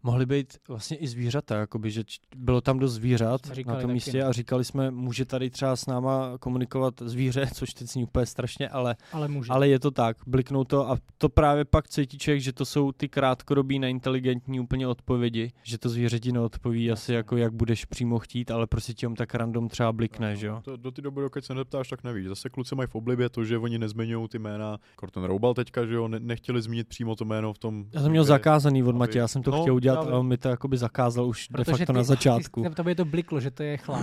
mohly 0.05 0.27
být 0.27 0.57
vlastně 0.69 0.97
i 0.97 1.07
zvířata, 1.09 1.57
jakoby, 1.57 1.91
že 1.91 2.03
bylo 2.37 2.61
tam 2.61 2.79
dost 2.79 2.93
zvířat 2.93 3.41
na 3.47 3.55
tom 3.55 3.75
taky, 3.75 3.87
místě 3.93 4.23
no. 4.23 4.29
a 4.29 4.33
říkali 4.33 4.65
jsme, 4.65 4.91
může 4.91 5.25
tady 5.25 5.51
třeba 5.51 5.77
s 5.77 5.87
náma 5.87 6.39
komunikovat 6.41 6.95
zvíře, 7.01 7.47
což 7.55 7.75
teď 7.75 7.89
zní 7.89 8.03
úplně 8.05 8.27
strašně, 8.27 8.69
ale, 8.69 8.97
Ale 9.13 9.29
může. 9.29 9.53
ale 9.53 9.69
je 9.69 9.79
to 9.81 9.91
tak, 9.91 10.17
bliknou 10.27 10.65
to 10.65 10.91
a 10.91 10.99
to 11.19 11.29
právě 11.29 11.65
pak 11.65 11.89
cítí 11.89 12.19
člověk, 12.19 12.41
že 12.43 12.53
to 12.53 12.65
jsou 12.65 12.93
ty 12.93 13.09
krátkodobí 13.09 13.79
neinteligentní 13.79 14.61
úplně 14.61 14.89
odpovědi, 14.89 15.53
že 15.63 15.79
to 15.79 15.89
zvíře 15.89 16.21
ti 16.21 16.33
neodpoví 16.33 16.91
asi 16.91 17.13
jako 17.13 17.37
jak 17.37 17.53
budeš 17.53 17.85
přímo 17.85 18.19
chtít, 18.19 18.51
ale 18.51 18.67
prostě 18.67 18.95
ti 18.95 19.07
tak 19.17 19.35
random 19.35 19.69
třeba 19.69 19.93
blikne, 19.93 20.37
že 20.37 20.47
jo. 20.47 20.61
To, 20.65 20.77
do 20.77 20.91
té 20.91 21.03
doby, 21.03 21.21
dokud 21.21 21.45
se 21.45 21.55
neptáš, 21.55 21.89
tak 21.89 22.05
nevíš. 22.05 22.27
Zase 22.29 22.49
kluci 22.49 22.75
mají 22.75 22.89
v 22.89 22.95
oblibě 22.95 23.29
to, 23.29 23.45
že 23.45 23.59
oni 23.59 23.79
nezmiňují 23.79 24.29
ty 24.29 24.39
jména. 24.39 24.79
Jako 24.91 25.07
ten 25.11 25.25
Roubal 25.25 25.55
teďka, 25.55 25.87
že 25.87 25.95
jo, 25.95 26.09
ne, 26.09 26.21
nechtěli 26.21 26.63
zmínit 26.63 26.89
přímo 26.89 27.17
to 27.17 27.25
jméno 27.25 27.53
v 27.53 27.59
tom. 27.59 27.85
Já 27.93 28.01
jsem 28.03 28.11
měl 28.11 28.25
zakázaný 28.25 28.83
od 28.83 28.89
aby- 28.89 28.99
Matěje, 28.99 29.21
já 29.21 29.29
jsem 29.29 29.43
to 29.43 29.51
No, 29.51 29.63
chtěl 29.63 29.75
udělat, 29.75 29.94
právě. 29.95 30.11
ale 30.13 30.21
on 30.21 30.27
mi 30.27 30.37
to 30.39 30.49
jakoby 30.49 30.77
zakázal 30.77 31.27
už 31.27 31.49
de 31.49 31.53
Protože 31.53 31.73
facto 31.79 31.93
ty- 31.93 31.97
na 31.97 32.03
začátku. 32.03 32.63
Ne, 32.63 32.71
to 32.71 32.85
by 32.85 32.95
to 32.95 33.05
bliklo, 33.05 33.41
že 33.41 33.51
to 33.51 33.63
je 33.63 33.77
chlap. 33.77 34.03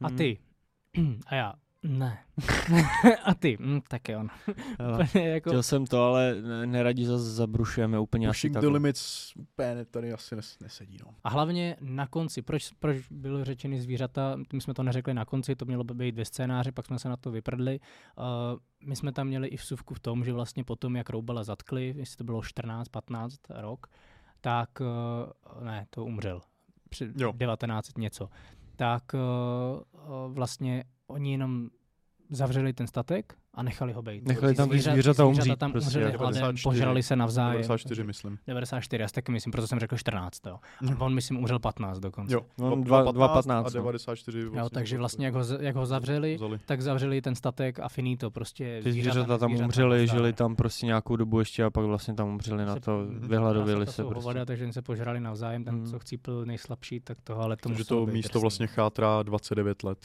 A 0.00 0.08
Mm. 0.08 0.16
ty. 0.16 0.38
A 1.26 1.34
já. 1.34 1.54
Ne. 1.82 2.18
a 3.24 3.34
ty. 3.34 3.56
Mm, 3.60 3.80
tak 3.88 4.08
jo. 4.08 4.22
no. 4.22 4.28
Úplně 5.12 5.28
jako, 5.28 5.50
Chtěl 5.50 5.62
jsem 5.62 5.86
to, 5.86 6.02
ale 6.04 6.34
ne- 6.42 6.66
neradi 6.66 7.04
zase 7.06 7.30
zabrušujeme 7.30 7.98
úplně 7.98 8.28
asi 8.28 8.36
Pushing 8.36 8.52
the 8.52 8.56
takhle. 8.56 8.72
limits 8.72 9.32
úplně 9.36 9.84
tady 9.84 10.12
asi 10.12 10.36
nes, 10.36 10.58
nesedí, 10.60 10.96
no. 11.06 11.14
A 11.24 11.28
hlavně 11.28 11.76
na 11.80 12.06
konci, 12.06 12.42
proč, 12.42 12.70
proč 12.78 12.96
byly 13.10 13.44
řečeny 13.44 13.80
zvířata, 13.80 14.36
my 14.52 14.60
jsme 14.60 14.74
to 14.74 14.82
neřekli 14.82 15.14
na 15.14 15.24
konci, 15.24 15.56
to 15.56 15.64
mělo 15.64 15.84
by 15.84 15.94
být 15.94 16.14
ve 16.16 16.24
scénáři, 16.24 16.72
pak 16.72 16.86
jsme 16.86 16.98
se 16.98 17.08
na 17.08 17.16
to 17.16 17.30
vyprdli. 17.30 17.80
Uh, 18.18 18.24
my 18.88 18.96
jsme 18.96 19.12
tam 19.12 19.26
měli 19.26 19.48
i 19.48 19.56
vsuvku 19.56 19.94
v 19.94 20.00
tom, 20.00 20.24
že 20.24 20.32
vlastně 20.32 20.64
potom, 20.64 20.96
jak 20.96 21.10
Roubala 21.10 21.44
zatkli, 21.44 21.94
jestli 21.96 22.16
to 22.16 22.24
bylo 22.24 22.42
14, 22.42 22.88
15 22.88 23.40
rok, 23.50 23.86
tak, 24.40 24.70
uh, 24.80 25.64
ne, 25.64 25.86
to 25.90 26.04
umřel, 26.04 26.40
při 26.88 27.12
Jo. 27.16 27.32
19 27.36 27.98
něco, 27.98 28.28
tak 28.76 29.02
uh, 29.14 29.20
uh, 29.92 30.32
vlastně 30.32 30.84
oni 31.06 31.32
jenom 31.32 31.70
zavřeli 32.30 32.72
ten 32.72 32.86
statek 32.86 33.34
a 33.54 33.62
nechali 33.62 33.92
ho 33.92 34.02
být. 34.02 34.28
Nechali 34.28 34.54
tam 34.54 34.68
Zvířata- 34.68 34.92
zvířata 34.92 35.24
umřít 35.24 35.58
tam 35.58 35.72
prostě, 35.72 35.88
umřeli 35.88 36.04
jako 36.04 36.18
hladem, 36.24 36.40
94. 36.40 36.62
požrali 36.62 37.02
se 37.02 37.16
navzájem. 37.16 37.52
94, 37.62 38.04
myslím. 38.04 38.38
94, 38.46 39.02
já 39.02 39.08
si 39.08 39.14
taky 39.14 39.32
myslím, 39.32 39.50
proto 39.52 39.66
jsem 39.66 39.78
řekl 39.78 39.96
14. 39.96 40.46
Jo. 40.46 40.58
A 40.96 41.00
on, 41.00 41.14
myslím, 41.14 41.38
umřel 41.38 41.58
15 41.58 41.98
dokonce. 41.98 42.34
Jo, 42.34 42.40
On 42.60 42.84
2.15 42.84 43.12
2.15, 43.12 43.58
a 43.58 43.62
no. 43.62 43.70
94. 43.70 44.40
Jo, 44.40 44.68
takže 44.72 44.98
vlastně 44.98 45.26
jak 45.26 45.34
ho, 45.34 45.42
jak 45.60 45.76
ho 45.76 45.86
zavřeli, 45.86 46.36
vzali. 46.36 46.58
tak 46.66 46.82
zavřeli 46.82 47.22
ten 47.22 47.34
statek 47.34 47.80
a 47.80 47.88
finito, 47.88 48.30
prostě 48.30 48.80
Ty 48.84 48.92
zvířata 48.92 49.38
tam 49.38 49.50
zvířata 49.50 49.64
umřeli, 49.66 50.00
nazdar. 50.00 50.16
žili 50.18 50.32
tam 50.32 50.56
prostě 50.56 50.86
nějakou 50.86 51.16
dobu 51.16 51.38
ještě 51.38 51.64
a 51.64 51.70
pak 51.70 51.84
vlastně 51.84 52.14
tam 52.14 52.28
umřeli 52.28 52.64
na 52.66 52.76
to, 52.80 52.98
Mhm. 52.98 53.28
vyhladovili 53.28 53.86
se 53.86 54.02
prostě. 54.02 54.14
hovada, 54.20 54.44
takže 54.44 54.72
se 54.72 54.82
požrali 54.82 55.20
navzájem, 55.20 55.64
ten, 55.64 55.74
Mhm. 55.74 55.86
co 55.86 55.98
chcípl 55.98 56.44
nejslabší, 56.46 57.00
tak 57.00 57.20
toho, 57.24 57.42
ale 57.42 57.56
to 57.56 57.68
Takže 57.68 57.84
to 57.84 58.06
místo 58.06 58.40
vlastně 58.40 58.66
chátrá 58.66 59.22
29 59.22 59.82
let 59.82 59.98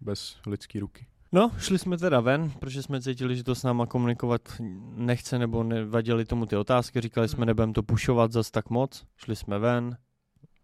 bez 0.00 0.36
lidský 0.46 0.80
ruky. 0.80 1.06
No, 1.32 1.50
šli 1.58 1.78
jsme 1.78 1.98
teda 1.98 2.20
ven, 2.20 2.50
protože 2.58 2.82
jsme 2.82 3.00
cítili, 3.02 3.36
že 3.36 3.44
to 3.44 3.54
s 3.54 3.62
náma 3.62 3.86
komunikovat 3.86 4.40
nechce 4.94 5.38
nebo 5.38 5.62
nevadili 5.64 6.24
tomu 6.24 6.46
ty 6.46 6.56
otázky. 6.56 7.00
Říkali 7.00 7.28
jsme, 7.28 7.36
Hmm. 7.36 7.46
nebudeme 7.46 7.72
to 7.72 7.82
pušovat 7.82 8.32
zas 8.32 8.50
tak 8.50 8.70
moc. 8.70 9.04
Šli 9.16 9.36
jsme 9.36 9.58
ven, 9.58 9.96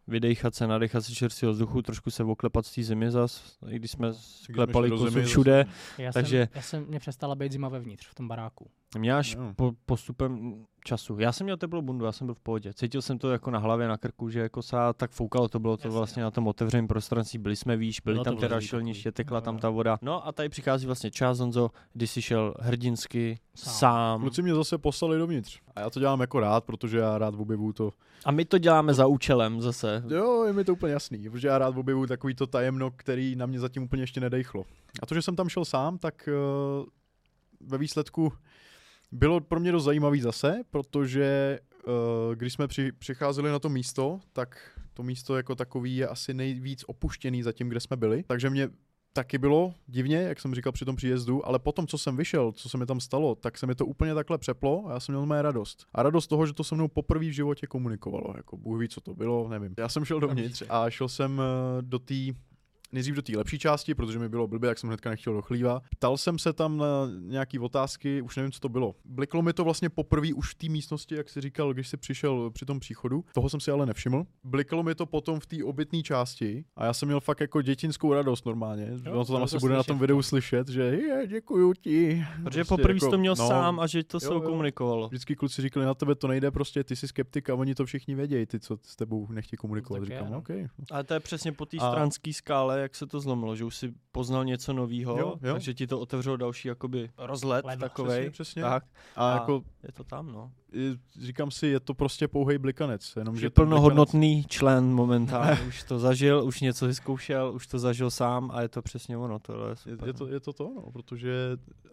vydechat 0.07 0.55
se, 0.55 0.67
nadechat 0.67 1.05
si 1.05 1.15
čerstvého 1.15 1.53
vzduchu, 1.53 1.83
trošku 1.83 2.11
se 2.11 2.25
oklepat 2.25 2.67
z 2.67 2.75
té 2.75 2.83
zimy 2.83 3.11
zas, 3.11 3.57
i 3.71 3.77
když 3.79 3.91
jsme 3.91 4.13
klepali 4.55 4.91
zimy, 5.11 5.25
všude. 5.25 5.65
Já 5.99 6.13
takže- 6.13 6.39
jsem, 6.47 6.57
já 6.57 6.63
jsem, 6.63 6.85
mě 6.89 6.99
přestala 7.01 7.35
být 7.35 7.53
zima 7.53 7.69
vevnitř, 7.69 8.07
v 8.07 8.15
tom 8.15 8.29
baráku. 8.29 8.71
Mě 8.99 9.15
až 9.15 9.35
Jo. 9.35 9.53
po, 9.57 9.73
postupem 9.87 10.65
času. 10.85 11.19
Já 11.19 11.33
jsem 11.33 11.45
měl 11.45 11.57
teplou 11.57 11.83
bundu, 11.83 12.05
já 12.05 12.13
jsem 12.13 12.27
byl 12.27 12.35
v 12.35 12.41
pohodě. 12.41 12.73
Cítil 12.75 13.03
jsem 13.03 13.19
to 13.19 13.31
jako 13.31 13.51
na 13.51 13.59
hlavě, 13.59 13.89
na 13.89 13.97
krku, 13.99 14.31
že 14.31 14.41
jako 14.41 14.63
se 14.63 14.77
tak 14.97 15.11
foukalo, 15.11 15.49
to 15.49 15.59
bylo 15.59 15.77
to 15.77 15.89
Jasně. 15.89 15.99
vlastně 15.99 16.23
na 16.23 16.31
tom 16.31 16.47
otevřeném 16.47 16.89
prostranství. 16.89 17.39
Byli 17.39 17.57
jsme 17.57 17.77
výš, 17.77 18.01
Bylo 18.01 18.17
to 18.19 18.25
tam 18.25 18.37
teda 18.37 18.61
šelniště, 18.61 19.13
tekla 19.13 19.37
Jo, 19.39 19.41
tam 19.41 19.55
jo. 19.55 19.61
ta 19.61 19.71
voda. 19.71 19.99
No 20.03 20.27
a 20.27 20.33
tady 20.33 20.49
přichází 20.49 20.87
vlastně 20.87 21.11
čas, 21.11 21.39
Honzo, 21.39 21.71
kdy 21.93 22.07
jsi 22.07 22.23
šel 22.23 22.55
hrdinsky, 22.61 23.39
Sám. 23.55 23.73
sám. 23.75 24.21
Kluci 24.21 24.43
mě 24.43 24.55
zase 24.55 24.79
poslali 24.79 25.19
dovnitř. 25.19 25.61
A 25.77 25.81
já 25.81 25.91
to 25.91 26.01
dělám 26.01 26.21
jako 26.21 26.41
rád, 26.41 26.65
protože 26.65 26.99
já 26.99 27.19
rád 27.19 27.35
objevuju 27.35 27.73
to. 27.73 27.93
A 28.25 28.31
my 28.31 28.45
to 28.45 28.59
děláme 28.59 28.95
za 28.95 29.07
účelem 29.07 29.61
zase. 29.63 30.03
Jo, 30.09 30.45
je 30.45 30.53
mi 30.53 30.65
to 30.65 30.73
úplně 30.73 30.93
jasný, 30.93 31.31
protože 31.31 31.49
já 31.49 31.59
rád 31.59 31.77
objevuju 31.77 32.07
takový 32.07 32.35
to 32.35 32.47
tajemno, 32.47 32.91
který 32.91 33.37
na 33.37 33.47
mě 33.47 33.61
zatím 33.61 33.83
úplně 33.83 34.03
ještě 34.03 34.21
nedejchlo. 34.21 34.65
A 35.03 35.07
to, 35.07 35.15
že 35.15 35.23
jsem 35.23 35.37
tam 35.37 35.49
šel 35.49 35.65
sám, 35.65 35.99
tak 35.99 36.29
uh, 36.81 36.87
ve 37.61 37.79
výsledku 37.79 38.33
bylo 39.17 39.41
pro 39.41 39.61
mě 39.61 39.73
dost 39.73 39.85
zajímavý 39.85 40.21
zase, 40.21 40.63
protože 40.71 41.59
uh, 41.87 42.35
když 42.35 42.53
jsme 42.53 42.69
při, 42.69 42.93
přicházeli 42.93 43.51
na 43.51 43.59
to 43.59 43.69
místo, 43.69 44.21
tak 44.33 44.59
to 44.95 45.03
místo 45.03 45.37
jako 45.37 45.55
takový 45.55 45.97
je 45.97 46.09
asi 46.09 46.35
nejvíc 46.35 46.85
opuštěný 46.87 47.43
za 47.43 47.53
tím, 47.53 47.69
kde 47.69 47.81
jsme 47.81 47.97
byli. 47.97 48.25
Takže 48.27 48.51
mě 48.51 48.69
taky 49.13 49.39
bylo 49.39 49.75
divně, 49.87 50.17
jak 50.17 50.41
jsem 50.41 50.55
říkal 50.55 50.73
při 50.73 50.85
tom 50.85 50.97
příjezdu, 50.97 51.47
ale 51.47 51.59
potom, 51.59 51.87
co 51.87 51.99
jsem 51.99 52.17
vyšel, 52.17 52.53
co 52.53 52.69
se 52.69 52.79
mi 52.79 52.87
tam 52.87 53.01
stalo, 53.01 53.35
tak 53.35 53.59
se 53.59 53.67
mi 53.67 53.75
to 53.75 53.87
úplně 53.87 54.15
takhle 54.15 54.39
přeplo 54.39 54.85
a 54.87 54.93
já 54.93 55.01
jsem 55.01 55.15
měl 55.15 55.27
mé 55.27 55.43
radost. 55.43 55.87
A 55.95 56.03
radost 56.03 56.27
toho, 56.27 56.47
že 56.47 56.53
to 56.53 56.65
se 56.65 56.75
mnou 56.75 56.89
poprvé 56.89 57.25
v 57.29 57.35
životě 57.35 57.67
komunikovalo. 57.67 58.35
Jako 58.37 58.57
Bůh 58.57 58.81
ví, 58.81 58.89
co 58.89 59.01
to 59.01 59.15
bylo, 59.15 59.49
nevím. 59.49 59.75
Já 59.79 59.89
jsem 59.89 60.05
šel 60.05 60.21
dovnitř 60.21 60.63
a 60.69 60.91
šel 60.91 61.09
jsem 61.09 61.41
eh, 61.41 61.83
do 61.83 61.99
té 61.99 62.15
nejdřív 62.97 63.15
do 63.15 63.23
té 63.23 63.37
lepší 63.37 63.59
části, 63.59 63.95
protože 63.95 64.19
mi 64.19 64.29
bylo 64.29 64.47
blbě, 64.47 64.69
jak 64.69 64.79
jsem 64.79 64.89
hnedka 64.89 65.11
nechtěl 65.11 65.35
do 65.35 65.43
chlíva. 65.43 65.81
Ptal 65.91 66.17
jsem 66.17 66.39
se 66.39 66.53
tam 66.53 66.77
na 66.77 66.87
nějaký 67.21 67.59
otázky, 67.59 68.23
už 68.23 68.37
nevím, 68.37 68.53
co 68.53 68.61
to 68.61 68.69
bylo. 68.69 68.95
Bliklo 69.05 69.43
mi 69.43 69.53
to 69.53 69.65
vlastně 69.65 69.89
poprvé 69.89 70.35
už 70.35 70.51
v 70.51 70.55
té 70.55 70.69
místnosti, 70.69 71.15
jak 71.15 71.29
jsi 71.29 71.41
říkal, 71.41 71.75
když 71.75 71.89
jsi 71.89 71.97
přišel 71.97 72.51
při 72.51 72.65
tom 72.65 72.81
příchodu. 72.81 73.25
Toho 73.35 73.49
jsem 73.49 73.61
si 73.61 73.71
ale 73.71 73.87
nevšiml. 73.87 74.25
Bliklo 74.45 74.83
mi 74.83 74.95
to 74.95 75.07
potom 75.07 75.41
v 75.41 75.47
té 75.47 75.65
obytné 75.65 76.03
části 76.03 76.65
a 76.77 76.85
já 76.85 76.93
jsem 76.93 77.09
měl 77.09 77.21
fakt 77.21 77.41
jako 77.41 77.63
dětinskou 77.63 78.15
radost 78.15 78.47
normálně. 78.47 78.89
Jo, 79.05 79.13
ono 79.13 79.25
to 79.25 79.33
tam 79.33 79.43
asi 79.43 79.55
to 79.55 79.61
bude 79.61 79.75
na 79.75 79.83
slyšet, 79.83 79.89
tom 79.89 79.99
videu 79.99 80.23
slyšet, 80.23 80.69
že 80.69 80.83
je, 80.83 81.27
děkuju 81.27 81.73
ti. 81.75 82.27
Protože 82.35 82.43
Prostě 82.43 82.65
poprvé 82.65 82.95
jako- 82.95 83.11
to 83.11 83.19
měl 83.19 83.35
no, 83.39 83.49
sám 83.49 83.81
a 83.81 83.87
že 83.87 84.05
to 84.05 84.21
se 84.21 84.29
komunikovalo. 84.29 85.09
Vždycky 85.09 85.37
kluci 85.37 85.63
říkali, 85.63 85.87
na 85.87 85.95
tebe 85.95 86.15
to 86.15 86.29
nejde, 86.29 86.51
prostě 86.51 86.85
ty 86.85 86.97
jsi 86.97 87.09
skeptik 87.09 87.51
a 87.51 87.55
oni 87.55 87.75
to 87.75 87.87
všichni 87.87 88.15
vědějí, 88.15 88.47
ty, 88.47 88.61
co 88.61 88.79
s 88.83 88.97
tebou 88.97 89.27
nechtějí 89.31 89.59
komunikovat. 89.59 89.99
Je, 89.99 90.07
Říkám, 90.07 90.33
no. 90.33 90.39
OK. 90.39 90.51
Ale 90.91 91.05
to 91.05 91.15
je 91.15 91.21
přesně 91.21 91.53
po 91.53 91.67
té 91.67 91.77
stranské 91.77 92.33
skále, 92.33 92.86
jak 92.87 92.95
se 92.95 93.07
to 93.07 93.21
zlomilo, 93.21 93.57
že 93.57 93.65
už 93.65 93.77
si 93.77 93.95
poznal 94.13 94.45
něco 94.45 94.73
nového, 94.73 95.17
takže 95.53 95.75
ti 95.75 95.87
to 95.87 96.01
otevřelo 96.01 96.37
další 96.37 96.69
jakoby 96.69 97.11
rozlet 97.19 97.65
takovej. 97.81 98.19
Přesně, 98.19 98.31
přesně. 98.31 98.63
Tak, 98.63 98.85
A, 99.17 99.31
A- 99.31 99.35
jako 99.35 99.63
je 99.83 99.93
to 99.93 100.05
tam, 100.05 100.33
no. 100.33 100.53
Říkám 101.21 101.51
si, 101.51 101.67
je 101.67 101.81
to 101.81 101.95
prostě 101.95 102.29
pouhej 102.29 102.59
blikanec. 102.59 103.13
Jenom, 103.17 103.37
že 103.37 103.47
je 103.47 103.51
ten 103.51 103.65
blikanec- 103.65 103.69
plnohodnotný 103.69 104.45
člen 104.49 104.85
momentálně, 104.95 105.61
už 105.69 105.83
to 105.83 105.99
zažil, 105.99 106.45
už 106.45 106.61
něco 106.61 106.87
vyzkoušel, 106.87 107.53
už 107.55 107.67
to 107.67 107.79
zažil 107.79 108.11
sám 108.11 108.51
a 108.55 108.63
je 108.63 108.69
to 108.69 108.83
přesně 108.83 109.17
ono, 109.17 109.39
tohle 109.39 109.67
je 109.69 109.71
Je, 109.71 109.77
super. 109.77 110.07
je, 110.09 110.13
to, 110.13 110.27
je 110.27 110.41
to 110.41 110.53
to, 110.53 110.73
no, 110.77 110.91
protože 110.93 111.33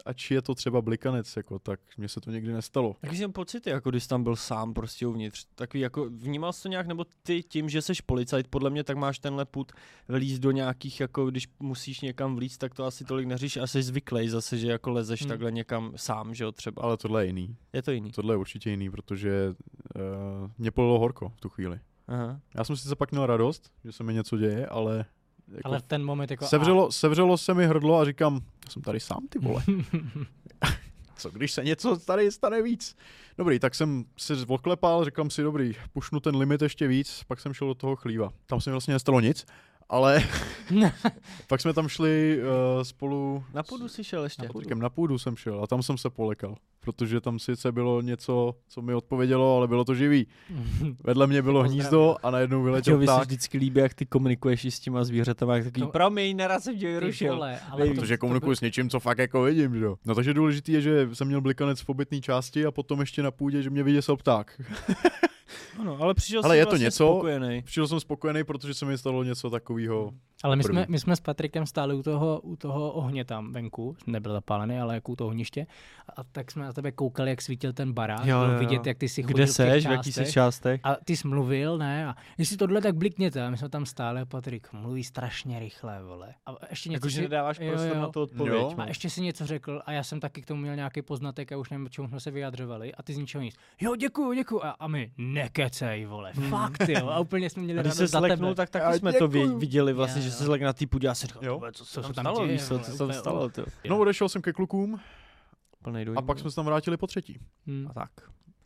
ač 0.06 0.30
je 0.30 0.42
to 0.42 0.54
třeba 0.54 0.82
blikanec, 0.82 1.36
jako, 1.36 1.58
tak 1.58 1.80
mně 1.98 2.08
se 2.08 2.20
to 2.20 2.30
nikdy 2.30 2.52
nestalo. 2.52 2.96
Jaký 3.02 3.16
jsem 3.16 3.32
pocity, 3.32 3.70
jako 3.70 3.90
když 3.90 4.06
tam 4.06 4.22
byl 4.22 4.36
sám 4.36 4.74
prostě 4.74 5.06
uvnitř? 5.06 5.46
Takový 5.54 5.80
jako, 5.80 6.10
vnímal 6.10 6.52
jsi 6.52 6.62
to 6.62 6.68
nějak, 6.68 6.86
nebo 6.86 7.04
ty 7.22 7.42
tím, 7.42 7.68
že 7.68 7.82
jsi 7.82 7.92
policajt, 8.06 8.48
podle 8.48 8.70
mě 8.70 8.84
tak 8.84 8.96
máš 8.96 9.18
tenhle 9.18 9.44
put 9.44 9.72
vlíz 10.08 10.38
do 10.38 10.50
nějakých, 10.50 11.00
jako 11.00 11.26
když 11.26 11.48
musíš 11.60 12.00
někam 12.00 12.36
vlíz, 12.36 12.58
tak 12.58 12.74
to 12.74 12.84
asi 12.84 13.04
tolik 13.04 13.26
neříš 13.26 13.56
a 13.56 13.66
jsi 13.66 13.82
zvyklý 13.82 14.28
zase, 14.28 14.58
že 14.58 14.70
jako 14.70 14.90
lezeš 14.90 15.20
Hmm. 15.20 15.28
takhle 15.28 15.52
někam 15.52 15.92
sám, 15.96 16.34
že 16.34 16.44
jo, 16.44 16.52
třeba. 16.52 16.82
Ale 16.82 16.96
tohle 16.96 17.22
je 17.22 17.26
jiný. 17.26 17.56
Je 17.72 17.82
to 17.82 17.90
jiný. 17.90 18.10
Tohle 18.10 18.34
je 18.34 18.38
určitě 18.38 18.70
jiný, 18.70 18.73
protože 18.90 19.54
uh, 19.94 20.50
mě 20.58 20.70
polilo 20.70 20.98
horko 20.98 21.28
v 21.28 21.40
tu 21.40 21.48
chvíli. 21.48 21.80
Aha. 22.08 22.40
Já 22.54 22.64
jsem 22.64 22.76
sice 22.76 22.96
pak 22.96 23.10
měl 23.10 23.26
radost, 23.26 23.72
že 23.84 23.92
se 23.92 24.04
mi 24.04 24.14
něco 24.14 24.36
děje, 24.36 24.66
ale, 24.66 25.04
jako 25.48 25.68
Ale 25.68 25.78
v 25.78 25.82
ten 25.82 26.04
moment 26.04 26.30
jako... 26.30 26.46
sevřelo, 26.46 26.92
sevřelo 26.92 27.38
se 27.38 27.54
mi 27.54 27.66
hrdlo 27.66 27.98
a 27.98 28.04
říkám, 28.04 28.34
já 28.34 28.70
jsem 28.70 28.82
tady 28.82 29.00
sám, 29.00 29.26
ty 29.28 29.38
vole. 29.38 29.62
Co 31.16 31.30
když 31.30 31.52
se 31.52 31.64
něco 31.64 31.96
tady 31.96 32.30
stane 32.30 32.62
víc? 32.62 32.96
Dobrý, 33.38 33.58
tak 33.58 33.74
jsem 33.74 34.04
si 34.18 34.32
odklepal, 34.48 35.04
říkám 35.04 35.30
si, 35.30 35.42
dobrý, 35.42 35.72
pušnu 35.92 36.20
ten 36.20 36.36
limit 36.36 36.62
ještě 36.62 36.86
víc, 36.86 37.24
pak 37.26 37.40
jsem 37.40 37.54
šel 37.54 37.68
do 37.68 37.74
toho 37.74 37.96
chlíva. 37.96 38.30
Tam 38.46 38.60
se 38.60 38.70
mi 38.70 38.72
vlastně 38.72 38.94
nestalo 38.94 39.20
nic, 39.20 39.46
ale 39.88 40.22
pak 41.46 41.60
jsme 41.60 41.72
tam 41.72 41.88
šli 41.88 42.38
uh, 42.76 42.82
spolu 42.82 43.44
Na 43.54 43.62
půdu 43.62 43.88
jsi 43.88 44.04
šel 44.04 44.24
ještě. 44.24 44.42
s 44.42 44.46
Patrikem 44.46 44.78
na 44.78 44.88
půdu 44.88 45.18
jsem 45.18 45.36
šel 45.36 45.60
a 45.62 45.66
tam 45.66 45.82
jsem 45.82 45.98
se 45.98 46.10
polekal, 46.10 46.56
protože 46.80 47.20
tam 47.20 47.38
sice 47.38 47.72
bylo 47.72 48.00
něco, 48.00 48.54
co 48.68 48.82
mi 48.82 48.94
odpovědělo, 48.94 49.56
ale 49.56 49.68
bylo 49.68 49.84
to 49.84 49.94
živý. 49.94 50.26
Vedle 51.04 51.26
mě 51.26 51.42
bylo 51.42 51.62
hnízdo 51.62 52.16
a 52.22 52.30
najednou 52.30 52.62
vyletěl 52.62 52.94
Čovi 52.94 53.06
se 53.06 53.12
pták, 53.12 53.26
vždycky 53.26 53.58
líbí, 53.58 53.80
jak 53.80 53.94
ty 53.94 54.06
komunikuješ 54.06 54.64
s 54.64 54.80
těma 54.80 55.04
zvířatama, 55.04 55.54
jak 55.56 55.64
takový, 55.64 55.82
To- 55.86 55.92
promiň, 55.92 56.36
naraz 56.36 56.62
jsem 56.64 56.78
tě 56.78 57.00
to- 57.00 57.94
protože 57.94 58.16
to 58.16 58.20
komunikuji 58.20 58.56
s 58.56 58.60
něčím, 58.60 58.90
co 58.90 59.00
fakt 59.00 59.18
jako 59.18 59.42
vidím, 59.42 59.74
že 59.78 59.84
jo. 59.84 59.96
No 60.04 60.14
takže 60.14 60.34
důležitý 60.34 60.72
je, 60.72 60.80
že 60.80 61.08
jsem 61.12 61.26
měl 61.26 61.40
blikanec 61.40 61.80
v 61.80 61.88
obytné 61.88 62.20
části 62.20 62.66
a 62.66 62.70
potom 62.70 63.00
ještě 63.00 63.22
na 63.22 63.30
půdě, 63.30 63.62
že 63.62 63.70
mě 63.70 63.82
vyděsil 63.82 64.16
pták. 64.16 64.60
Ano, 65.78 65.96
ale 66.00 66.14
přišel 66.14 66.40
Ale 66.44 66.54
jsi 66.54 66.58
je 66.58 66.64
to 66.66 66.70
vlastně 66.70 66.84
něco- 66.84 67.04
spokojený. 67.06 67.62
Přišel 67.62 67.88
jsem 67.88 68.00
spokojený, 68.00 68.44
protože 68.44 68.74
se 68.74 68.84
mi 68.84 68.98
stalo 68.98 69.22
něco 69.22 69.50
takového. 69.50 70.10
Ale 70.42 70.56
my 70.56 70.62
První. 70.62 70.76
jsme, 70.78 70.86
my 70.88 70.98
jsme 70.98 71.16
s 71.16 71.20
Patrikem 71.20 71.66
stáli 71.66 71.94
u 71.94 72.02
toho, 72.02 72.40
u 72.40 72.56
toho 72.56 72.92
ohně 72.92 73.24
tam 73.24 73.52
venku, 73.52 73.96
nebyl 74.06 74.32
zapálený, 74.32 74.78
ale 74.78 74.94
jako 74.94 75.12
u 75.12 75.16
toho 75.16 75.28
ohniště. 75.28 75.66
A 76.16 76.24
tak 76.24 76.50
jsme 76.50 76.64
na 76.64 76.72
tebe 76.72 76.92
koukali, 76.92 77.30
jak 77.30 77.42
svítil 77.42 77.72
ten 77.72 77.92
barák, 77.92 78.26
Jo, 78.26 78.38
bylo 78.38 78.44
jo, 78.46 78.52
jo. 78.52 78.58
vidět, 78.58 78.86
jak 78.86 78.98
ty 78.98 79.08
si 79.08 79.22
chodil 79.22 79.34
Kde 79.34 79.44
v 79.44 79.46
těch 79.46 79.54
seš, 79.56 79.86
v 79.86 79.90
jaký 79.90 80.12
jsi 80.12 80.32
částech. 80.32 80.80
A 80.84 80.96
ty 81.04 81.16
jsi 81.16 81.28
mluvil, 81.28 81.78
ne? 81.78 82.06
A 82.06 82.14
jestli 82.38 82.56
tohle 82.56 82.80
tak 82.80 82.94
blikněte. 82.96 83.46
A 83.46 83.50
my 83.50 83.56
jsme 83.56 83.68
tam 83.68 83.86
stáli 83.86 84.20
a 84.20 84.24
Patrik 84.24 84.72
mluví 84.72 85.04
strašně 85.04 85.58
rychle, 85.58 86.02
vole. 86.02 86.34
A 86.46 86.54
ještě 86.70 86.88
něco 86.88 86.96
Jakože 86.96 87.14
si... 87.16 87.22
nedáváš 87.22 87.58
jo, 87.60 87.68
prostor 87.72 87.96
jo. 87.96 88.02
na 88.02 88.08
to 88.08 88.22
odpověď. 88.22 88.54
Jo. 88.54 88.74
A 88.78 88.86
ještě 88.86 89.10
si 89.10 89.20
něco 89.22 89.46
řekl 89.46 89.82
a 89.86 89.92
já 89.92 90.02
jsem 90.02 90.20
taky 90.20 90.42
k 90.42 90.46
tomu 90.46 90.60
měl 90.62 90.76
nějaký 90.76 91.02
poznatek 91.02 91.52
a 91.52 91.56
už 91.56 91.70
nevím, 91.70 91.88
čemu 91.90 92.08
jsme 92.08 92.20
se 92.20 92.30
vyjadřovali 92.30 92.94
a 92.94 93.02
ty 93.02 93.14
z 93.14 93.16
ničeho 93.16 93.42
nic. 93.42 93.54
Jo, 93.80 93.96
děkuju, 93.96 94.32
děkuju. 94.32 94.64
A, 94.64 94.70
a 94.70 94.88
my, 94.88 95.10
nekecej, 95.64 96.06
vole, 96.06 96.32
fakt, 96.32 96.88
jo. 96.88 97.08
A 97.08 97.20
úplně 97.20 97.50
jsme 97.50 97.62
měli 97.62 97.78
A 97.78 97.82
když 97.82 97.90
radost 97.90 97.98
se 97.98 98.06
za 98.06 98.18
zleknul, 98.18 98.48
tebe. 98.50 98.54
tak 98.54 98.70
taky 98.70 98.98
jsme 98.98 99.12
to 99.12 99.28
viděli 99.28 99.92
vlastně, 99.92 100.20
Jo, 100.22 100.24
že 100.24 100.30
se 100.32 100.44
zlek 100.44 100.62
na 100.62 100.72
té 100.72 100.86
půdě 100.86 101.08
a 101.08 101.14
si 101.14 101.26
říkal, 101.26 101.44
Jo. 101.44 101.54
"Tube, 101.54 101.72
co 101.72 101.84
se 101.84 101.92
Co 101.94 102.00
tam 102.02 102.10
se 102.10 102.14
tam 102.14 102.24
stalo, 102.34 102.46
víš 102.48 102.60
co, 102.64 102.78
se 102.78 102.98
tam 102.98 103.12
stalo, 103.12 103.48
ty. 103.48 103.62
No, 103.88 103.98
odešel 103.98 104.28
jsem 104.28 104.42
ke 104.42 104.52
klukům 104.52 105.00
a 106.16 106.22
pak 106.22 106.38
jsme 106.38 106.50
se 106.50 106.56
tam 106.56 106.64
vrátili 106.64 106.96
po 106.96 107.06
třetí. 107.06 107.38
Hmm. 107.66 107.86
A 107.90 107.92
tak. 107.94 108.10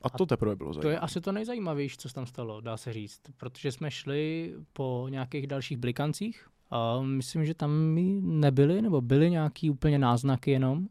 A 0.03 0.11
to 0.11 0.27
teprve 0.27 0.57
bylo 0.57 0.69
To 0.71 0.75
zajímavé. 0.75 0.95
je 0.95 0.99
asi 0.99 1.21
to 1.21 1.33
nejzajímavější, 1.33 1.97
co 1.97 2.09
se 2.09 2.15
tam 2.15 2.27
stalo, 2.27 2.61
dá 2.61 2.77
se 2.77 2.93
říct. 2.93 3.21
Protože 3.37 3.73
jsme 3.73 3.91
šli 3.91 4.55
po 4.73 5.07
nějakých 5.11 5.47
dalších 5.47 5.79
blikancích 5.79 6.47
a 6.71 7.01
myslím, 7.03 7.45
že 7.47 7.55
tam 7.55 7.71
my 7.71 8.21
nebyli, 8.23 8.83
nebo 8.83 9.01
byly 9.01 9.31
nějaký 9.31 9.71
úplně 9.71 9.99
náznaky 9.99 10.51
jenom. 10.51 10.89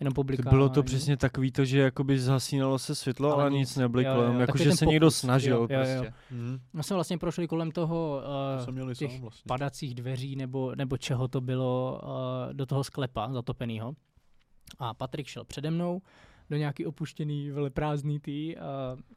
Jenom 0.00 0.14
po 0.14 0.20
To 0.22 0.24
blikávání. 0.26 0.56
bylo 0.56 0.68
to 0.68 0.82
přesně 0.82 1.16
takový 1.16 1.52
to, 1.52 1.64
že 1.64 1.78
jakoby 1.78 2.18
zhasínalo 2.18 2.78
se 2.78 2.94
světlo, 2.94 3.32
ale, 3.32 3.42
Ale 3.42 3.50
nic 3.52 3.76
nebliklo, 3.76 4.12
Jo, 4.12 4.16
jo, 4.18 4.22
jenom 4.22 4.40
jako 4.40 4.46
takový 4.46 4.64
že 4.64 4.70
ten 4.70 4.76
se 4.76 4.86
někdo 4.86 5.06
pokus. 5.06 5.16
snažil 5.18 5.56
Jo, 5.56 5.66
jo, 5.70 5.78
jo. 5.80 6.02
prostě. 6.02 6.14
Mhm. 6.30 6.58
My 6.72 6.82
jsme 6.82 6.94
vlastně 6.94 7.18
prošli 7.18 7.48
kolem 7.48 7.70
toho 7.70 8.22
To 8.66 8.72
uh, 8.86 8.92
těch 8.92 9.12
sám 9.12 9.20
vlastně. 9.20 9.42
padacích 9.48 9.94
dveří 9.94 10.36
nebo, 10.36 10.74
nebo 10.74 10.96
čeho 10.96 11.28
to 11.28 11.40
bylo 11.40 12.00
uh, 12.02 12.08
do 12.54 12.66
toho 12.66 12.84
sklepa 12.84 13.32
zatopenýho. 13.32 13.92
A 14.78 14.94
Patrik 14.94 15.26
šel 15.26 15.44
přede 15.44 15.70
mnou 15.70 16.00
do 16.50 16.56
nějaký 16.56 16.86
opuštěný, 16.86 17.50
vele 17.50 17.70
prázdný 17.70 18.20
tý, 18.20 18.56
uh, 18.56 18.62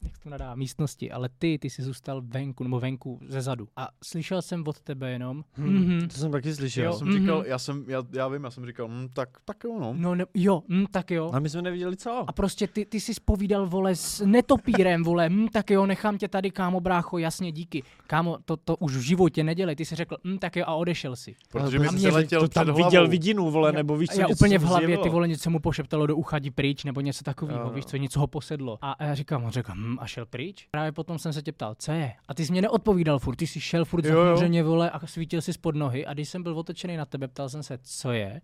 jak 0.02 0.16
se 0.16 0.22
to 0.22 0.30
nadá, 0.30 0.54
místnosti, 0.54 1.10
ale 1.12 1.28
ty, 1.38 1.58
ty 1.58 1.70
jsi 1.70 1.82
zůstal 1.82 2.22
venku, 2.24 2.64
nebo 2.64 2.80
venku 2.80 3.20
ze 3.28 3.40
zadu. 3.42 3.68
A 3.76 3.88
slyšel 4.04 4.42
jsem 4.42 4.64
od 4.66 4.80
tebe 4.80 5.10
jenom, 5.10 5.44
Hmm, 5.54 5.74
mhm, 5.74 6.08
To 6.08 6.14
jsem 6.16 6.30
taky 6.32 6.54
slyšel. 6.54 6.84
Já 6.84 6.90
Jo. 6.90 6.96
jsem 6.96 7.12
říkal, 7.12 7.38
Mhm. 7.38 7.46
já 7.48 7.58
jsem, 7.58 7.84
já, 7.88 8.02
já 8.12 8.28
vím, 8.28 8.44
já 8.44 8.50
jsem 8.50 8.66
říkal, 8.66 8.88
hm, 8.88 9.08
tak, 9.12 9.28
tak 9.44 9.56
jo 9.64 9.78
no. 9.80 9.94
no 9.96 10.14
ne, 10.14 10.24
jo, 10.34 10.62
hm, 10.68 10.84
tak 10.90 11.10
jo. 11.10 11.30
A 11.34 11.38
my 11.38 11.48
jsme 11.48 11.62
neviděli 11.62 11.96
co. 11.96 12.24
A 12.26 12.32
prostě 12.32 12.66
ty, 12.66 12.84
ty 12.86 13.00
jsi 13.00 13.14
spovídal, 13.14 13.66
vole, 13.66 13.96
s 13.96 14.26
netopírem, 14.26 15.04
vole, 15.04 15.28
hm, 15.28 15.48
tak 15.48 15.70
jo, 15.70 15.86
nechám 15.86 16.18
tě 16.18 16.28
tady, 16.28 16.50
kámo, 16.50 16.80
brácho, 16.80 17.18
jasně, 17.18 17.52
díky. 17.52 17.82
Kámo, 18.06 18.38
to, 18.44 18.56
to 18.56 18.76
už 18.76 18.96
v 18.96 19.00
životě 19.00 19.44
nedělej, 19.44 19.76
ty 19.76 19.84
jsi 19.84 19.94
řekl, 19.96 20.16
hm, 20.24 20.38
tak 20.38 20.56
jo, 20.56 20.64
a 20.66 20.74
odešel 20.74 21.16
si. 21.16 21.34
Protože 21.52 21.78
mi 21.78 21.86
a 21.86 21.90
mě- 21.90 21.98
přeletěl 21.98 22.40
to 22.40 22.48
tam 22.48 22.74
viděl 22.74 23.08
vidinu, 23.08 23.50
vole, 23.50 23.72
nebo 23.72 23.96
víš 23.96 24.08
co, 24.10 24.20
já 24.20 24.28
úplně 24.28 24.58
se 24.60 24.64
v 24.64 24.68
hlavě, 24.68 24.98
ty 24.98 25.08
vole, 25.08 25.28
něco 25.28 25.50
mu 25.50 25.58
pošeptalo 25.58 26.06
do 26.06 26.16
ucha, 26.16 26.40
pryč, 26.54 26.84
nebo 26.84 27.00
něco 27.00 27.19
takového, 27.24 27.60
Jo, 27.60 27.70
víš 27.70 27.86
co, 27.86 27.96
něco 27.96 28.20
ho 28.20 28.26
posedlo. 28.26 28.78
A, 28.82 28.92
a 28.92 29.04
já 29.04 29.14
říkám, 29.14 29.44
on 29.44 29.50
řekl, 29.50 29.72
hm, 29.74 29.96
a 30.00 30.06
šel 30.06 30.26
pryč? 30.26 30.68
Právě 30.70 30.92
potom 30.92 31.18
jsem 31.18 31.32
se 31.32 31.42
tě 31.42 31.52
ptal, 31.52 31.74
co 31.78 31.92
je? 31.92 32.12
A 32.28 32.34
ty 32.34 32.46
jsi 32.46 32.52
mě 32.52 32.62
neodpovídal 32.62 33.18
furt, 33.18 33.36
ty 33.36 33.46
jsi 33.46 33.60
šel 33.60 33.84
furt 33.84 34.04
zahmuřeně, 34.04 34.62
vole, 34.62 34.90
a 34.90 35.06
svítil 35.06 35.40
si 35.42 35.52
spod 35.52 35.74
nohy. 35.74 36.06
A 36.06 36.14
když 36.14 36.28
jsem 36.28 36.42
byl 36.42 36.58
otočený 36.58 36.96
na 36.96 37.04
tebe, 37.04 37.28
ptal 37.28 37.48
jsem 37.48 37.62
se, 37.62 37.78
co 37.82 38.12
je? 38.12 38.40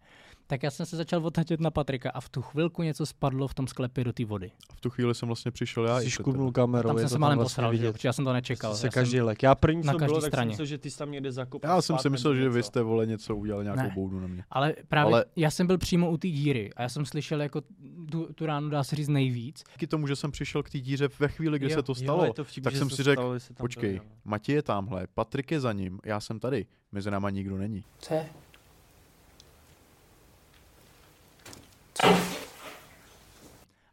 Tak 0.48 0.62
já 0.62 0.70
jsem 0.70 0.86
se 0.86 0.96
začal 0.96 1.26
otačet 1.26 1.60
na 1.60 1.70
Patrika 1.70 2.10
a 2.10 2.20
v 2.20 2.28
tu 2.28 2.42
chvilku 2.42 2.82
něco 2.82 3.06
spadlo 3.06 3.48
v 3.48 3.54
tom 3.54 3.66
sklepě 3.66 4.04
do 4.04 4.12
té 4.12 4.24
vody. 4.24 4.50
V 4.76 4.80
tu 4.80 4.90
chvíli 4.90 5.14
jsem 5.14 5.26
vlastně 5.26 5.50
přišel 5.50 5.84
já. 5.86 6.00
i 6.00 6.04
Jsi 6.04 6.10
škubnul 6.10 6.52
kamerou, 6.52 6.88
Tam 6.88 6.98
jsem 6.98 7.08
se 7.08 7.14
tam 7.14 7.20
málem 7.20 7.38
vlastně 7.38 7.44
posral, 7.54 7.72
že 7.74 7.78
vidět. 7.78 7.92
protože 7.92 8.08
já 8.08 8.12
jsem 8.12 8.24
to 8.24 8.32
nečekal. 8.32 8.74
Se 8.74 8.86
Já 8.86 8.90
každý 8.90 9.16
jsem, 9.16 9.24
lek. 9.26 9.42
Já 9.42 9.54
první, 9.54 9.82
na 9.86 9.92
co 9.92 9.98
každý 9.98 10.10
bylo, 10.10 10.16
tak 10.20 10.22
jsem 10.24 10.30
straně. 10.30 10.48
myslel, 10.48 10.66
že 10.66 10.78
ty 10.78 10.90
jsi 10.90 10.98
tam 10.98 11.10
někde 11.10 11.32
zakopal. 11.32 11.70
Já 11.70 11.82
jsem 11.82 11.98
si 11.98 12.10
myslel, 12.10 12.34
že 12.34 12.48
vy 12.48 12.56
něco. 12.58 12.66
jste, 12.66 12.82
vole, 12.82 13.06
něco 13.06 13.36
udělali, 13.36 13.64
nějakou 13.64 13.82
Ne. 13.82 13.92
boudu 13.94 14.20
na 14.20 14.26
mě. 14.26 14.44
ale 14.50 14.74
právě 14.88 15.12
Ale- 15.14 15.24
já 15.36 15.50
jsem 15.50 15.66
byl 15.66 15.78
přímo 15.78 16.10
u 16.10 16.16
té 16.16 16.28
díry 16.28 16.70
a 16.76 16.82
já 16.82 16.88
jsem 16.88 17.06
slyšel 17.06 17.40
jako 17.42 17.62
tu, 18.10 18.32
tu 18.34 18.46
ránu, 18.46 18.68
dá 18.68 18.84
se 18.84 18.96
říct, 18.96 19.08
nejvíc. 19.08 19.64
Díky 19.72 19.86
tomu, 19.86 20.06
že 20.06 20.16
jsem 20.16 20.30
přišel 20.30 20.62
k 20.62 20.70
té 20.70 20.78
díře 20.80 21.08
ve 21.18 21.28
chvíli, 21.28 21.58
kdy 21.58 21.70
Jo, 21.70 21.76
se 21.78 21.82
to 21.82 21.94
stalo, 21.94 22.32
tak 22.62 22.72
že 22.72 22.78
jsem 22.78 22.90
se 22.90 22.96
si 22.96 23.02
řekl, 23.02 23.38
počkej. 23.56 24.00
Matěj 24.24 24.54
je 24.54 24.62
tamhle, 24.62 25.06
Patrik 25.14 25.50
je 25.50 25.60
za 25.60 25.72
ním, 25.72 25.98
já 26.04 26.20
jsem 26.20 26.40
tady, 26.40 26.66
mezi 26.92 27.10
náma 27.10 27.30
nikdo 27.30 27.58
není. 27.58 27.84
Co 27.98 28.14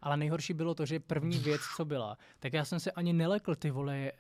Ale 0.01 0.17
nejhorší 0.17 0.53
bylo 0.53 0.75
to, 0.75 0.85
že 0.85 0.99
první 0.99 1.37
věc, 1.39 1.61
co 1.77 1.85
byla, 1.85 2.17
tak 2.39 2.53
já 2.53 2.65
jsem 2.65 2.79
se 2.79 2.91
ani 2.91 3.13
nelekl, 3.13 3.55
ty 3.55 3.71
vole, 3.71 3.95
eh, 3.97 4.11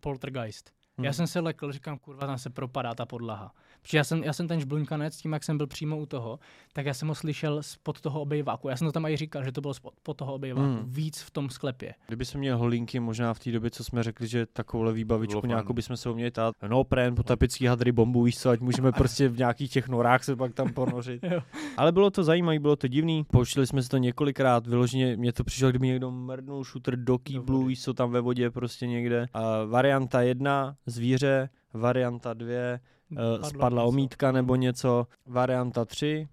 poltergeist. 0.00 0.70
Já 0.98 1.02
Hmm. 1.04 1.12
jsem 1.12 1.26
se 1.26 1.40
lekl, 1.40 1.72
říkám, 1.72 1.98
kurva, 1.98 2.26
tam 2.26 2.38
se 2.38 2.50
propadá 2.50 2.94
ta 2.94 3.06
podlaha. 3.06 3.54
Protože 3.82 3.98
já 3.98 4.04
jsem, 4.04 4.24
já 4.24 4.32
jsem 4.32 4.48
ten 4.48 4.60
žblunkanec, 4.60 5.16
tím, 5.16 5.32
jak 5.32 5.44
jsem 5.44 5.56
byl 5.58 5.66
přímo 5.66 5.98
u 5.98 6.06
toho, 6.06 6.38
tak 6.72 6.86
já 6.86 6.94
jsem 6.94 7.08
ho 7.08 7.14
slyšel 7.14 7.62
spod 7.62 8.00
toho 8.00 8.20
obejváku. 8.20 8.68
Já 8.68 8.76
jsem 8.76 8.88
to 8.88 8.92
tam 8.92 9.06
i 9.06 9.16
říkal, 9.16 9.44
že 9.44 9.52
to 9.52 9.60
bylo 9.60 9.74
spod, 9.74 9.94
pod 10.02 10.14
toho 10.16 10.34
obejváku, 10.34 10.66
Hmm. 10.66 10.84
víc 10.86 11.20
v 11.22 11.30
tom 11.30 11.50
sklepě. 11.50 11.94
Kdyby 12.06 12.24
jsme 12.24 12.40
měl 12.40 12.58
holinky, 12.58 13.00
možná 13.00 13.34
v 13.34 13.38
té 13.38 13.52
době, 13.52 13.70
co 13.70 13.84
jsme 13.84 14.02
řekli, 14.02 14.28
že 14.28 14.46
takovouhle 14.46 14.92
výbavičku 14.92 15.46
nějakou 15.46 15.72
bychom 15.72 15.96
se 15.96 16.10
uměli 16.10 16.30
tát. 16.30 16.54
No, 16.68 16.84
prén, 16.84 17.14
potapický 17.14 17.66
hadry, 17.66 17.92
bombu, 17.92 18.22
víš 18.22 18.38
co, 18.38 18.50
ať 18.50 18.60
můžeme 18.60 18.92
prostě 18.92 19.28
v 19.28 19.38
nějakých 19.38 19.70
těch 19.72 19.88
norách 19.88 20.24
se 20.24 20.36
pak 20.36 20.54
tam 20.54 20.72
ponořit. 20.72 21.22
Ale 21.76 21.92
bylo 21.92 22.10
to 22.10 22.24
zajímavé, 22.24 22.58
bylo 22.58 22.76
to 22.76 22.88
divný. 22.88 23.24
Pouštěli 23.24 23.66
jsme 23.66 23.82
si 23.82 23.88
to 23.88 23.96
několikrát, 23.96 24.66
vyloženě 24.66 25.16
mě 25.16 25.32
to 25.32 25.44
přišlo, 25.44 25.70
kdyby 25.70 25.86
někdo 25.86 26.10
mrdnul 26.10 26.64
shooter 26.64 26.96
do 26.96 27.18
kýblu, 27.18 27.64
víš 27.64 27.82
co, 27.82 27.94
tam 27.94 28.10
ve 28.10 28.20
vodě 28.20 28.50
prostě 28.50 28.86
někde. 28.86 29.26
A 29.32 29.64
varianta 29.64 30.22
jedna, 30.22 30.76
zvíře, 30.86 31.48
varianta 31.74 32.34
dvě, 32.34 32.80
uh, 33.10 33.48
spadla 33.48 33.82
něco. 33.82 33.88
omítka 33.88 34.32
nebo 34.32 34.56
něco. 34.56 35.06
Varianta 35.26 35.84
3, 35.84 36.28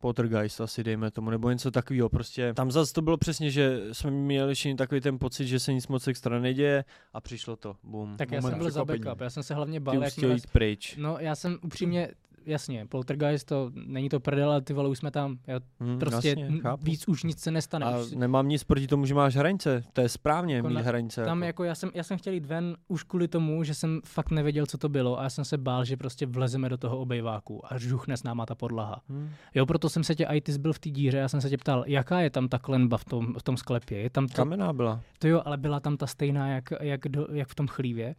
Poltergeist 0.00 0.60
asi 0.60 0.84
dejme 0.84 1.10
tomu, 1.10 1.30
nebo 1.30 1.50
něco 1.50 1.70
takového. 1.70 2.08
Prostě 2.08 2.54
tam 2.54 2.70
zase 2.70 2.92
to 2.92 3.02
bylo 3.02 3.16
přesně, 3.16 3.50
že 3.50 3.80
jsme 3.92 4.10
měli 4.10 4.54
všichni 4.54 4.76
takový 4.76 5.00
ten 5.00 5.18
pocit, 5.18 5.46
že 5.46 5.60
se 5.60 5.72
nic 5.72 5.88
moc 5.88 6.08
extra 6.08 6.38
neděje 6.38 6.84
a 7.12 7.20
přišlo 7.20 7.56
to. 7.56 7.76
Boom. 7.82 8.16
Tak 8.16 8.30
já 8.32 8.40
Moment 8.40 8.52
jsem 8.52 8.58
byl 8.58 8.70
za 8.70 8.84
backup, 8.84 9.20
já 9.20 9.30
jsem 9.30 9.42
se 9.42 9.54
hlavně 9.54 9.80
bál, 9.80 10.02
jak 10.02 10.18
jít 10.18 10.46
pryč. 10.52 10.96
No 10.96 11.16
já 11.20 11.34
jsem 11.34 11.58
upřímně, 11.62 12.08
jasně, 12.46 12.86
Poltergeist 12.86 13.46
to, 13.46 13.70
není 13.74 14.08
to 14.08 14.20
prdel, 14.20 14.50
ale 14.50 14.60
ty 14.62 14.72
vole, 14.72 14.88
už 14.88 14.98
jsme 14.98 15.10
tam, 15.10 15.38
já 15.46 15.60
Hm, 15.80 15.98
prostě 15.98 16.28
jasně, 16.28 16.58
chápu. 16.60 16.84
víc 16.84 17.08
už 17.08 17.22
nic 17.22 17.38
se 17.40 17.50
nestane. 17.50 17.86
A 17.86 17.98
už 17.98 18.10
nemám 18.12 18.48
nic 18.48 18.64
proti 18.64 18.86
tomu, 18.86 19.06
že 19.06 19.14
máš 19.14 19.36
hranice. 19.36 19.84
To 19.92 20.00
je 20.00 20.08
správně 20.08 20.54
Jako 20.56 20.68
mít 20.68 20.74
na- 20.74 20.80
hranice. 20.80 21.24
Tam 21.24 21.38
jako. 21.42 21.46
jako 21.46 21.64
já 21.64 21.74
jsem, 21.74 21.90
já 21.94 22.02
jsem 22.02 22.18
chtěl 22.18 22.32
jít 22.32 22.46
ven 22.46 22.76
už 22.88 23.02
kvůli 23.02 23.28
tomu, 23.28 23.64
že 23.64 23.74
jsem 23.74 24.00
fakt 24.04 24.30
nevěděl, 24.30 24.66
co 24.66 24.78
to 24.78 24.88
bylo 24.88 25.20
a 25.20 25.22
já 25.22 25.30
jsem 25.30 25.44
se 25.44 25.58
bál, 25.58 25.84
že 25.84 25.96
prostě 25.96 26.26
vlezeme 26.26 26.68
do 26.68 26.76
toho 26.76 26.98
obejváku 26.98 27.72
a 27.72 27.78
žuchne 27.78 28.16
s 28.16 28.22
náma 28.22 28.46
ta 28.46 28.54
podlaha. 28.54 29.00
Hm. 29.08 29.30
Jo, 29.54 29.66
proto 29.66 29.88
jsem 29.88 30.04
se 30.04 30.14
tě, 30.14 30.26
a 30.26 30.40
ty 30.40 30.58
byl 30.58 30.72
v 30.72 30.78
té 30.78 30.90
díře, 30.90 31.16
já 31.18 31.28
jsem 31.28 31.40
se 31.40 31.50
tě 31.50 31.56
ptal, 31.58 31.84
jaká 31.86 32.20
je 32.20 32.30
tam 32.30 32.48
ta 32.48 32.58
klenba 32.58 32.96
v 32.96 33.04
tom, 33.04 33.34
v 33.38 33.42
tom 33.42 33.56
sklepě? 33.56 33.98
Je 33.98 34.10
tam 34.10 34.26
to, 34.28 34.34
Kamená 34.34 34.72
byla. 34.72 35.00
to 35.18 35.28
jo, 35.28 35.42
ale 35.44 35.56
byla 35.56 35.80
tam 35.80 35.96
ta 35.96 36.06
stejná, 36.06 36.48
jak, 36.48 36.64
jak, 36.80 37.00
do, 37.08 37.26
jak 37.32 37.48
v 37.48 37.54
tom 37.54 37.66
chlívě? 37.66 38.14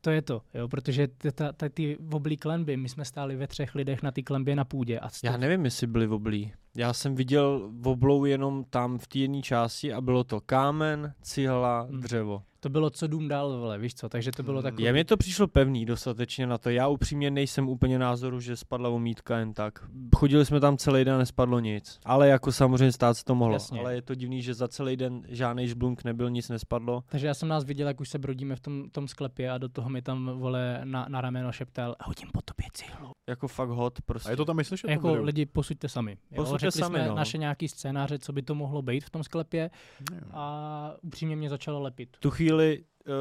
To 0.00 0.10
je 0.10 0.22
to, 0.22 0.42
jo, 0.54 0.68
protože 0.68 1.08
ty, 1.08 1.32
ta, 1.32 1.52
ta, 1.52 1.68
ty 1.68 1.98
oblí 2.12 2.36
klenby, 2.36 2.76
my 2.76 2.88
jsme 2.88 3.04
stáli 3.04 3.36
ve 3.36 3.46
třech 3.46 3.74
lidech 3.74 4.02
na 4.02 4.10
té 4.10 4.22
klenbě 4.22 4.56
na 4.56 4.64
půdě 4.64 4.98
a 4.98 5.08
Já 5.24 5.36
nevím, 5.36 5.64
jestli 5.64 5.86
byli 5.86 6.08
oblí. 6.08 6.52
Já 6.76 6.92
jsem 6.92 7.14
viděl 7.14 7.70
oblou 7.84 8.24
jenom 8.24 8.64
tam 8.64 8.98
v 8.98 9.06
té 9.06 9.18
jedné 9.18 9.42
části 9.42 9.92
a 9.92 10.00
bylo 10.00 10.24
to 10.24 10.40
kámen, 10.40 11.14
cihla, 11.22 11.80
Hmm. 11.80 12.00
dřevo. 12.00 12.42
To 12.60 12.68
bylo 12.68 12.90
co 12.90 13.06
dům 13.06 13.28
dál, 13.28 13.58
vole, 13.58 13.78
víš 13.78 13.94
co, 13.94 14.08
takže 14.08 14.30
to 14.30 14.42
bylo 14.42 14.56
Hmm. 14.58 14.62
takové. 14.62 14.82
Já 14.86 14.92
mě 14.92 15.04
to 15.04 15.16
přišlo 15.16 15.48
pevný 15.48 15.86
dostatečně 15.86 16.46
na 16.46 16.58
to. 16.58 16.70
Já 16.70 16.88
upřímně 16.88 17.30
nejsem 17.30 17.68
úplně 17.68 17.98
názoru, 17.98 18.40
že 18.40 18.56
spadla 18.56 18.88
omítka 18.88 19.38
jen 19.38 19.52
tak. 19.54 19.84
Chodili 20.16 20.46
jsme 20.46 20.60
tam 20.60 20.76
celý 20.76 21.04
den 21.04 21.14
a 21.14 21.18
nespadlo 21.18 21.60
nic. 21.60 21.98
Ale 22.04 22.28
jako 22.28 22.52
samozřejmě 22.52 22.92
stát 22.92 23.14
se 23.14 23.24
to 23.24 23.34
mohlo. 23.34 23.54
Jasně. 23.54 23.80
Ale 23.80 23.94
je 23.94 24.02
to 24.02 24.14
divný, 24.14 24.42
že 24.42 24.54
za 24.54 24.68
celý 24.68 24.96
den 24.96 25.22
žádný 25.28 25.68
žblunk 25.68 26.04
nebyl, 26.04 26.30
nic 26.30 26.48
nespadlo. 26.48 27.04
Takže 27.08 27.26
já 27.26 27.34
jsem 27.34 27.48
nás 27.48 27.64
viděl, 27.64 27.86
jak 27.88 28.00
už 28.00 28.08
se 28.08 28.18
brodíme 28.18 28.56
v 28.56 28.60
tom, 28.60 28.90
tom 28.90 29.08
sklepě 29.08 29.50
a 29.50 29.58
do 29.58 29.68
toho 29.68 29.88
mi 29.90 30.02
tam, 30.02 30.30
vole, 30.38 30.80
na, 30.84 31.06
na 31.08 31.20
rameno 31.20 31.52
šeptal, 31.52 31.96
hodím 32.04 32.28
po 32.32 32.40
tobě 32.42 32.66
cihlu. 32.72 33.10
Jako 33.30 33.48
fakt 33.48 33.68
hot 33.68 34.02
prostě. 34.02 34.28
A 34.28 34.30
je 34.30 34.36
to 34.36 34.44
tam 34.44 34.64
slyšet? 34.64 34.90
Jako 34.90 35.02
to 35.02 35.08
video? 35.08 35.24
lidi, 35.24 35.46
posuďte 35.46 35.88
sami. 35.88 36.16
Jo, 36.30 36.36
Posuďte 36.36 36.70
Řekli 36.70 36.80
sami, 36.80 36.98
jsme 36.98 37.08
no. 37.08 37.14
naše 37.14 37.38
nějaký 37.38 37.68
scénáře, 37.68 38.18
co 38.18 38.32
by 38.32 38.42
to 38.42 38.54
mohlo 38.54 38.82
být 38.82 39.04
v 39.04 39.10
tom 39.10 39.24
sklepě 39.24 39.70
Jo. 40.12 40.18
a 40.32 40.94
upřímně 41.02 41.36
mě 41.36 41.48
začalo 41.50 41.80
lepit. 41.80 42.16
tu 42.20 42.30
chvíli 42.30 42.84
uh, 43.06 43.14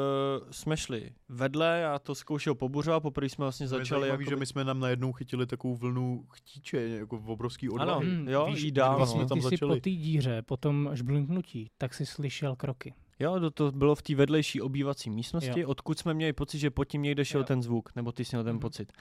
jsme 0.51 0.77
šli 0.77 1.11
vedle, 1.29 1.79
já 1.81 1.99
to 1.99 2.15
zkoušel 2.15 2.55
pobuřovat, 2.55 2.99
poprvé 2.99 3.29
jsme 3.29 3.45
vlastně 3.45 3.67
začali 3.67 4.01
zajímavý, 4.01 4.23
jako... 4.23 4.29
že 4.29 4.35
my 4.35 4.45
jsme 4.45 4.63
nám 4.63 4.79
najednou 4.79 5.11
chytili 5.11 5.45
takovou 5.47 5.75
vlnu 5.75 6.25
chtíče, 6.33 6.77
jako 6.81 7.17
v 7.17 7.29
obrovský 7.29 7.67
Ano, 7.67 7.75
odvahy. 7.75 8.05
Hmm, 8.05 8.27
jo, 8.27 8.47
víš, 8.51 8.61
jí 8.61 8.71
dál, 8.71 8.97
vlastně 8.97 9.21
no. 9.21 9.27
tam 9.27 9.37
ty 9.37 9.41
jsi 9.41 9.49
začali. 9.49 9.75
po 9.75 9.81
té 9.83 9.89
díře, 9.89 10.41
po 10.41 10.57
tom 10.57 10.89
žblinknutí, 10.93 11.71
tak 11.77 11.93
si 11.93 12.05
slyšel 12.05 12.55
kroky. 12.55 12.93
Jo, 13.19 13.39
to, 13.39 13.51
to 13.51 13.71
bylo 13.71 13.95
v 13.95 14.01
té 14.01 14.15
vedlejší 14.15 14.61
obývací 14.61 15.09
místnosti, 15.09 15.59
Jo. 15.59 15.67
odkud 15.69 15.99
jsme 15.99 16.13
měli 16.13 16.33
pocit, 16.33 16.59
že 16.59 16.69
pod 16.69 16.85
tím 16.85 17.01
někde 17.01 17.25
šel 17.25 17.41
Jo. 17.41 17.45
ten 17.45 17.61
zvuk, 17.63 17.95
nebo 17.95 18.11
ty 18.11 18.25
jsi 18.25 18.35
měl 18.35 18.43
ten 18.43 18.53
Mhm. 18.53 18.59
pocit. 18.59 18.93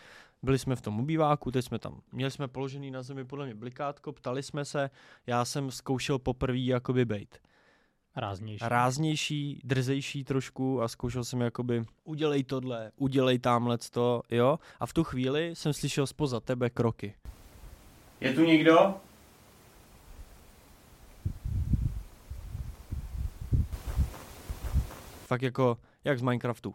Byli 0.42 0.58
jsme 0.58 0.76
v 0.76 0.80
tom 0.80 1.00
obýváku, 1.00 1.50
teď 1.50 1.64
jsme 1.64 1.78
tam, 1.78 2.00
měli 2.12 2.30
jsme 2.30 2.48
položený 2.48 2.90
na 2.90 3.02
zemi 3.02 3.24
podle 3.24 3.46
mě 3.46 3.54
blikátko, 3.54 4.12
ptali 4.12 4.42
jsme 4.42 4.64
se, 4.64 4.90
já 5.26 5.44
jsem 5.44 5.70
zkoušel 5.70 6.18
poprvé 6.18 6.58
jakoby 6.58 7.04
bejt. 7.04 7.38
Ráznější. 8.16 8.64
Ráznější, 8.68 9.60
drzejší 9.64 10.24
trošku 10.24 10.82
a 10.82 10.88
zkoušel 10.88 11.24
jsem 11.24 11.40
jakoby 11.40 11.84
udělej 12.04 12.44
tohle, 12.44 12.92
udělej 12.96 13.38
tamhle 13.38 13.78
to, 13.90 14.22
jo. 14.30 14.58
A 14.80 14.86
v 14.86 14.92
tu 14.92 15.04
chvíli 15.04 15.50
jsem 15.54 15.72
slyšel 15.72 16.06
spoza 16.06 16.40
tebe 16.40 16.70
kroky. 16.70 17.14
Je 18.20 18.32
tu 18.34 18.44
někdo? 18.44 18.94
Fakt 25.28 25.42
jako, 25.42 25.78
jak 26.04 26.18
z 26.18 26.22
Minecraftu. 26.22 26.74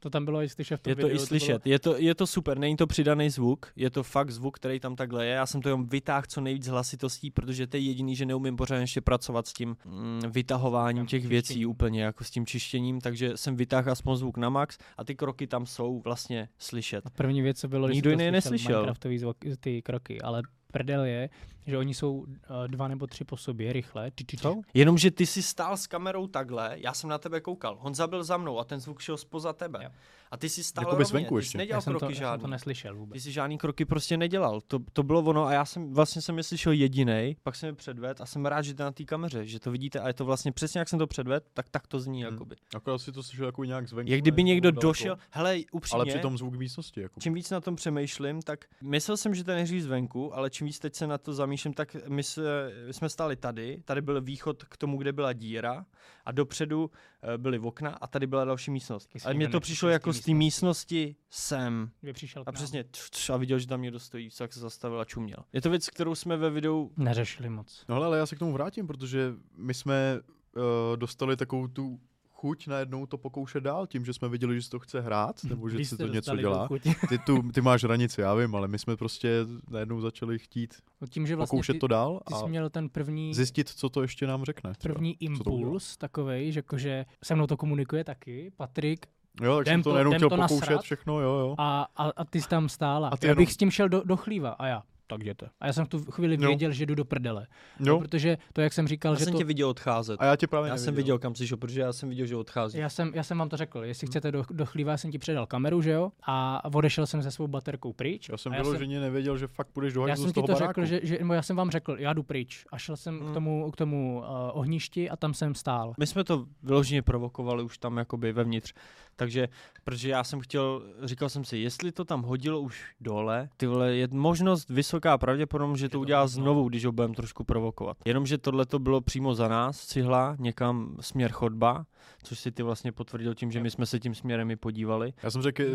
To 0.00 0.10
tam 0.10 0.24
bylo 0.24 0.42
i 0.42 0.48
slyšet 0.48 0.76
v 0.76 0.80
tom 0.80 0.90
Je 0.90 0.96
to 0.96 1.06
videu, 1.06 1.22
i 1.22 1.26
slyšet, 1.26 1.66
je 1.66 1.78
to, 1.78 1.96
je 1.96 2.14
to 2.14 2.26
super, 2.26 2.58
není 2.58 2.76
to 2.76 2.86
přidaný 2.86 3.30
zvuk, 3.30 3.72
je 3.76 3.90
to 3.90 4.02
fakt 4.02 4.30
zvuk, 4.30 4.56
který 4.56 4.80
tam 4.80 4.96
takhle 4.96 5.26
je. 5.26 5.32
Já 5.32 5.46
jsem 5.46 5.62
to 5.62 5.68
jenom 5.68 5.86
vytáhl 5.86 6.26
co 6.28 6.40
nejvíc 6.40 6.66
hlasitostí, 6.66 7.30
protože 7.30 7.66
to 7.66 7.76
je 7.76 7.82
jediný, 7.82 8.16
že 8.16 8.26
neumím 8.26 8.56
pořádně 8.56 8.82
ještě 8.82 9.00
pracovat 9.00 9.46
s 9.46 9.52
tím 9.52 9.76
mm, 9.84 10.20
vytahováním 10.30 11.00
Tam 11.00 11.06
těch 11.06 11.26
věcí 11.26 11.46
čištěním. 11.46 11.70
úplně, 11.70 12.02
jako 12.02 12.24
s 12.24 12.30
tím 12.30 12.46
čištěním, 12.46 13.00
takže 13.00 13.36
jsem 13.36 13.56
vytáhl 13.56 13.90
aspoň 13.90 14.16
zvuk 14.16 14.36
na 14.36 14.48
max 14.48 14.78
a 14.96 15.04
ty 15.04 15.14
kroky 15.14 15.46
tam 15.46 15.66
jsou 15.66 16.00
vlastně 16.00 16.48
slyšet. 16.58 17.06
A 17.06 17.10
první 17.10 17.42
věc, 17.42 17.60
co 17.60 17.68
bylo, 17.68 17.88
Nikdo 17.88 18.10
jsi 18.10 18.16
to 18.16 18.30
neslyšel. 18.30 18.72
Minecraftový 18.72 19.18
zvuk, 19.18 19.36
ty 19.60 19.82
kroky, 19.82 20.20
ale 20.20 20.42
prdel 20.72 21.04
je, 21.04 21.30
že 21.68 21.78
oni 21.78 21.94
jsou 21.94 22.12
uh, 22.14 22.26
dva 22.66 22.88
nebo 22.88 23.06
tři 23.06 23.24
po 23.24 23.36
sobě, 23.36 23.72
rychle. 23.72 24.10
Či, 24.14 24.24
či, 24.24 24.36
či. 24.36 24.48
Jenomže 24.74 25.10
ty 25.10 25.26
si 25.26 25.42
stál 25.42 25.76
s 25.76 25.86
kamerou 25.86 26.26
takhle, 26.26 26.76
já 26.76 26.94
jsem 26.94 27.10
na 27.10 27.18
tebe 27.18 27.40
koukal, 27.40 27.76
Honza 27.80 28.06
byl 28.06 28.24
za 28.24 28.36
mnou 28.36 28.58
a 28.58 28.64
ten 28.64 28.80
zvuk 28.80 29.00
šel 29.00 29.16
spoza 29.16 29.52
tebe. 29.52 29.80
Jo. 29.84 29.90
A 30.30 30.36
ty 30.36 30.48
si 30.48 30.64
stál 30.64 30.82
Jakoby 30.82 30.92
rovně, 30.92 31.04
zvenku 31.04 31.36
ty 31.36 31.42
jsi 31.42 31.46
ještě. 31.46 31.58
nedělal 31.58 31.76
Já 31.76 31.80
jsem, 31.80 31.92
to, 31.92 31.98
kroky 31.98 32.12
já 32.12 32.16
jsem 32.16 32.22
žádný. 32.24 32.40
to 32.42 32.46
neslyšel 32.48 32.96
vůbec. 32.96 33.12
Ty 33.12 33.20
si 33.20 33.32
žádný 33.32 33.58
kroky 33.58 33.84
prostě 33.84 34.16
nedělal. 34.16 34.60
To, 34.60 34.78
to 34.92 35.02
bylo 35.02 35.20
ono 35.22 35.44
a 35.46 35.52
já 35.52 35.64
jsem 35.64 35.94
vlastně 35.94 36.22
jsem 36.22 36.36
je 36.38 36.42
slyšel 36.42 36.72
jediný, 36.72 37.36
pak 37.42 37.56
jsem 37.56 37.66
je 37.66 37.72
předved 37.72 38.20
a 38.20 38.26
jsem 38.26 38.46
rád, 38.46 38.62
že 38.62 38.74
to 38.74 38.82
je 38.82 38.84
na 38.84 38.92
té 38.92 39.04
kameře, 39.04 39.46
že 39.46 39.60
to 39.60 39.70
vidíte 39.70 40.00
a 40.00 40.08
je 40.08 40.14
to 40.14 40.24
vlastně 40.24 40.52
přesně 40.52 40.78
jak 40.78 40.88
jsem 40.88 40.98
to 40.98 41.06
předved, 41.06 41.44
tak 41.54 41.68
tak 41.68 41.86
to 41.86 42.00
zní 42.00 42.22
Hmm. 42.24 42.32
jakoby. 42.32 42.56
Akorát 42.74 42.98
si 42.98 43.12
to 43.12 43.22
slyšel 43.22 43.46
jako 43.46 43.64
nějak 43.64 43.88
zvenku. 43.88 44.12
Jak 44.12 44.20
kdyby 44.20 44.42
někdo 44.44 44.68
jako 44.68 44.74
daleko. 44.74 44.88
došel, 44.88 45.18
hele, 45.30 45.58
upřímně, 45.72 45.96
Ale 46.02 46.06
přitom 46.06 46.38
zvuk 46.38 46.54
místnosti. 46.54 47.00
Jako. 47.00 47.20
čím 47.20 47.34
víc 47.34 47.50
na 47.50 47.60
tom 47.60 47.76
přemýšlím, 47.76 48.42
tak 48.42 48.64
myslel 48.82 49.16
jsem, 49.16 49.34
že 49.34 49.44
to 49.44 49.50
neří 49.50 49.80
zvenku, 49.80 50.34
ale 50.36 50.50
čím 50.50 50.66
víc 50.66 50.78
teď 50.78 50.94
se 50.94 51.06
na 51.06 51.18
to 51.18 51.32
zamýšlím, 51.32 51.57
tak 51.74 51.96
my, 52.08 52.22
se, 52.22 52.72
my 52.86 52.92
jsme 52.92 53.08
stáli 53.08 53.36
tady, 53.36 53.82
tady 53.84 54.02
byl 54.02 54.20
východ 54.20 54.64
k 54.64 54.76
tomu, 54.76 54.98
kde 54.98 55.12
byla 55.12 55.32
díra 55.32 55.86
a 56.24 56.32
dopředu 56.32 56.90
eh, 57.22 57.38
byly 57.38 57.58
okna 57.58 57.90
a 57.90 58.06
tady 58.06 58.26
byla 58.26 58.44
další 58.44 58.70
místnost. 58.70 59.10
Ale 59.24 59.34
mně 59.34 59.48
to 59.48 59.60
přišlo 59.60 59.88
jako 59.88 60.12
z 60.12 60.20
té 60.20 60.34
místnosti 60.34 61.16
sem. 61.30 61.90
Kdyby 62.00 62.12
přišel 62.12 62.44
A 62.46 62.52
přesně 62.52 62.84
tř, 62.84 63.10
tř, 63.10 63.30
a 63.30 63.36
viděl, 63.36 63.58
že 63.58 63.66
tam 63.66 63.82
někdo 63.82 63.98
stojí, 63.98 64.30
tak 64.38 64.52
se 64.52 64.60
zastavil 64.60 65.00
a 65.00 65.04
čuměl. 65.04 65.38
Je 65.52 65.60
to 65.60 65.70
věc, 65.70 65.88
kterou 65.88 66.14
jsme 66.14 66.36
ve 66.36 66.50
videu 66.50 66.92
Neřešili 66.96 67.48
moc. 67.48 67.84
No 67.88 67.94
hele, 67.94 68.06
ale 68.06 68.18
já 68.18 68.26
se 68.26 68.36
k 68.36 68.38
tomu 68.38 68.52
vrátím, 68.52 68.86
protože 68.86 69.32
my 69.56 69.74
jsme 69.74 70.20
uh, 70.20 70.62
dostali 70.96 71.36
takovou 71.36 71.68
tu 71.68 72.00
chuť 72.40 72.66
najednou 72.66 73.06
to 73.06 73.18
pokoušet 73.18 73.60
dál, 73.62 73.86
tím, 73.86 74.04
že 74.04 74.12
jsme 74.12 74.28
viděli, 74.28 74.54
že 74.54 74.62
si 74.62 74.70
to 74.70 74.78
chce 74.78 75.00
hrát, 75.00 75.44
nebo 75.44 75.68
že 75.68 75.78
jste 75.78 75.96
to 75.96 76.06
něco 76.06 76.36
dělá. 76.36 76.68
Ty, 77.08 77.18
tu, 77.18 77.42
ty 77.52 77.60
máš 77.60 77.84
hranici, 77.84 78.20
já 78.20 78.34
vím, 78.34 78.54
ale 78.54 78.68
my 78.68 78.78
jsme 78.78 78.96
prostě 78.96 79.46
najednou 79.70 80.00
začali 80.00 80.38
chtít 80.38 80.74
No 81.00 81.06
Tím, 81.06 81.26
že 81.26 81.36
vlastně 81.36 81.56
pokoušet 81.56 81.72
ty, 81.72 81.78
to 81.78 81.86
dál 81.86 82.20
ty 82.28 82.34
a 82.34 82.38
jsi 82.38 82.48
měl 82.48 82.70
ten 82.70 82.88
první, 82.88 83.34
zjistit, 83.34 83.68
co 83.68 83.88
to 83.88 84.02
ještě 84.02 84.26
nám 84.26 84.44
řekne. 84.44 84.72
třeba. 84.78 84.94
první 84.94 85.16
impuls 85.22 85.96
takovej, 85.96 86.52
že 86.52 86.58
jakože 86.58 87.06
se 87.24 87.34
mnou 87.34 87.46
to 87.46 87.56
komunikuje 87.56 88.04
taky, 88.04 88.52
Patrik, 88.56 89.06
Jo, 89.42 89.56
tak 89.56 89.66
jsem 89.66 89.82
to 89.82 89.90
to- 89.90 89.94
najednou 89.94 90.10
jdem 90.10 90.18
chtěl 90.18 90.28
to 90.30 90.36
pokoušet 90.36 90.60
nasrat. 90.60 90.82
všechno, 90.82 91.20
jo, 91.20 91.30
jo. 91.30 91.54
a, 91.58 91.88
a, 91.96 92.10
a 92.16 92.24
ty 92.24 92.40
jsi 92.42 92.48
tam 92.48 92.68
stála. 92.68 93.08
A 93.08 93.12
A 93.12 93.16
ty 93.16 93.26
já 93.26 93.34
bych 93.34 93.38
jenom- 93.48 93.52
s 93.54 93.56
tím 93.56 93.70
šel 93.70 93.88
do, 93.88 94.02
do 94.04 94.16
chlíva 94.16 94.50
a 94.50 94.66
já, 94.66 94.82
tak 95.08 95.20
jděte. 95.20 95.48
A 95.60 95.66
já 95.66 95.72
jsem 95.72 95.84
v 95.84 95.88
tu 95.88 96.04
chvíli 96.10 96.34
Jo. 96.40 96.48
věděl, 96.48 96.72
že 96.72 96.86
jdu 96.86 96.94
do 96.94 97.04
prdele. 97.04 97.46
jo. 97.80 97.98
Protože 97.98 98.38
to, 98.52 98.60
jak 98.60 98.72
jsem 98.72 98.88
říkal, 98.88 99.12
Já 99.12 99.18
že 99.18 99.24
jsem 99.24 99.32
to... 99.32 99.38
tě 99.38 99.44
viděl 99.44 99.68
odcházet. 99.68 100.16
A 100.20 100.24
já 100.24 100.36
tě 100.36 100.46
právě 100.46 100.68
Já 100.70 100.76
jsem 100.76 100.86
neviděl. 100.86 101.04
viděl, 101.04 101.18
kam 101.18 101.34
jsi 101.34 101.46
šel, 101.46 101.56
protože 101.56 101.80
já 101.80 101.92
jsem 101.92 102.08
viděl, 102.08 102.26
že 102.26 102.36
odchází. 102.36 102.78
Já 102.78 102.88
jsem, 102.88 103.12
já 103.14 103.22
jsem 103.22 103.38
vám 103.38 103.48
to 103.48 103.56
řekl, 103.56 103.84
jestli 103.84 104.06
chcete 104.06 104.32
do, 104.32 104.44
do 104.50 104.66
chlíva, 104.66 104.90
já 104.90 104.96
jsem 104.98 105.10
ti 105.10 105.18
předal 105.18 105.46
kameru, 105.46 105.82
že 105.82 105.90
jo? 105.90 106.10
A 106.26 106.64
odešel 106.74 107.06
jsem 107.06 107.22
se 107.22 107.30
svou 107.30 107.46
baterkou 107.46 107.92
pryč. 107.92 108.28
Já 108.28 108.36
jsem 108.36 108.52
vyloženě 108.52 109.00
nevěděl, 109.00 109.38
že 109.38 109.46
fakt 109.46 109.68
půjdeš 109.68 109.92
do 109.92 110.06
já 110.06 110.16
jsem 110.16 110.24
z 110.24 110.28
ti 110.28 110.34
toho 110.34 110.46
to 110.46 110.52
baráku. 110.52 110.80
řekl, 110.80 110.86
že, 110.86 111.00
že 111.02 111.18
nebo 111.18 111.34
já 111.34 111.42
jsem 111.42 111.56
vám 111.56 111.70
řekl, 111.70 111.96
já 111.98 112.12
jdu 112.12 112.22
pryč. 112.22 112.64
A 112.72 112.78
šel 112.78 112.96
jsem 112.96 113.18
Hmm. 113.18 113.30
k 113.30 113.34
tomu, 113.34 113.70
k 113.70 113.76
tomu 113.76 114.18
uh, 114.18 114.24
ohništi 114.52 115.10
a 115.10 115.16
tam 115.16 115.34
jsem 115.34 115.54
stál. 115.54 115.94
My 115.98 116.06
jsme 116.06 116.24
to 116.24 116.46
vyloženě 116.62 117.02
provokovali 117.02 117.62
už 117.62 117.78
tam 117.78 117.96
jakoby 117.96 118.32
vevnitř, 118.32 118.72
takže, 119.16 119.48
protože 119.84 120.08
já 120.08 120.24
jsem 120.24 120.40
chtěl, 120.40 120.82
říkal 121.02 121.28
jsem 121.28 121.44
si, 121.44 121.58
jestli 121.58 121.92
to 121.92 122.04
tam 122.04 122.22
hodilo 122.22 122.60
už 122.60 122.84
dole, 123.00 123.48
ty 123.56 123.66
vole, 123.66 123.94
je 123.96 124.08
možnost 124.12 124.70
vysoká 124.98 125.18
pravděpodobnost, 125.18 125.78
že 125.80 125.88
to 125.88 126.00
udělá 126.00 126.26
znovu, 126.26 126.68
když 126.68 126.84
ho 126.84 126.92
budeme 126.92 127.14
trošku 127.14 127.44
provokovat. 127.44 127.96
Jenomže 128.04 128.38
tohle 128.38 128.66
to 128.66 128.78
bylo 128.78 129.00
přímo 129.00 129.34
za 129.34 129.48
nás, 129.48 129.86
cihla, 129.86 130.36
někam 130.38 130.96
směr 131.00 131.30
chodba, 131.32 131.86
což 132.22 132.38
si 132.38 132.50
ty 132.52 132.62
vlastně 132.62 132.92
potvrdil 132.92 133.34
tím, 133.34 133.50
že 133.52 133.60
my 133.60 133.70
jsme 133.70 133.86
se 133.86 134.00
tím 134.00 134.14
směrem 134.14 134.50
i 134.50 134.56
podívali. 134.56 135.12
Já 135.22 135.30
jsem 135.30 135.42
řekl, 135.42 135.62
uh, 135.62 135.68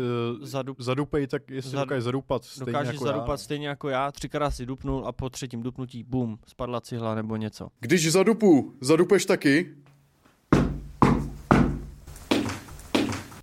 Zadu, 0.46 0.76
zadupej, 0.78 1.26
tak 1.26 1.50
jestli 1.50 1.70
Zad- 1.70 1.80
dokážeš 1.84 2.04
zadupat 2.04 2.44
stejně 2.44 2.66
dokážeš 2.72 2.92
jako 2.94 3.04
zadupat 3.04 3.28
já. 3.28 3.36
stejně 3.36 3.68
jako 3.68 3.88
já, 3.88 4.12
třikrát 4.12 4.50
si 4.50 4.66
dupnul 4.66 5.06
a 5.06 5.12
po 5.12 5.30
třetím 5.30 5.62
dupnutí, 5.62 6.02
bum, 6.02 6.38
spadla 6.46 6.80
cihla 6.80 7.14
nebo 7.14 7.36
něco. 7.36 7.68
Když 7.80 8.12
zadupu, 8.12 8.74
zadupeš 8.80 9.26
taky? 9.26 9.74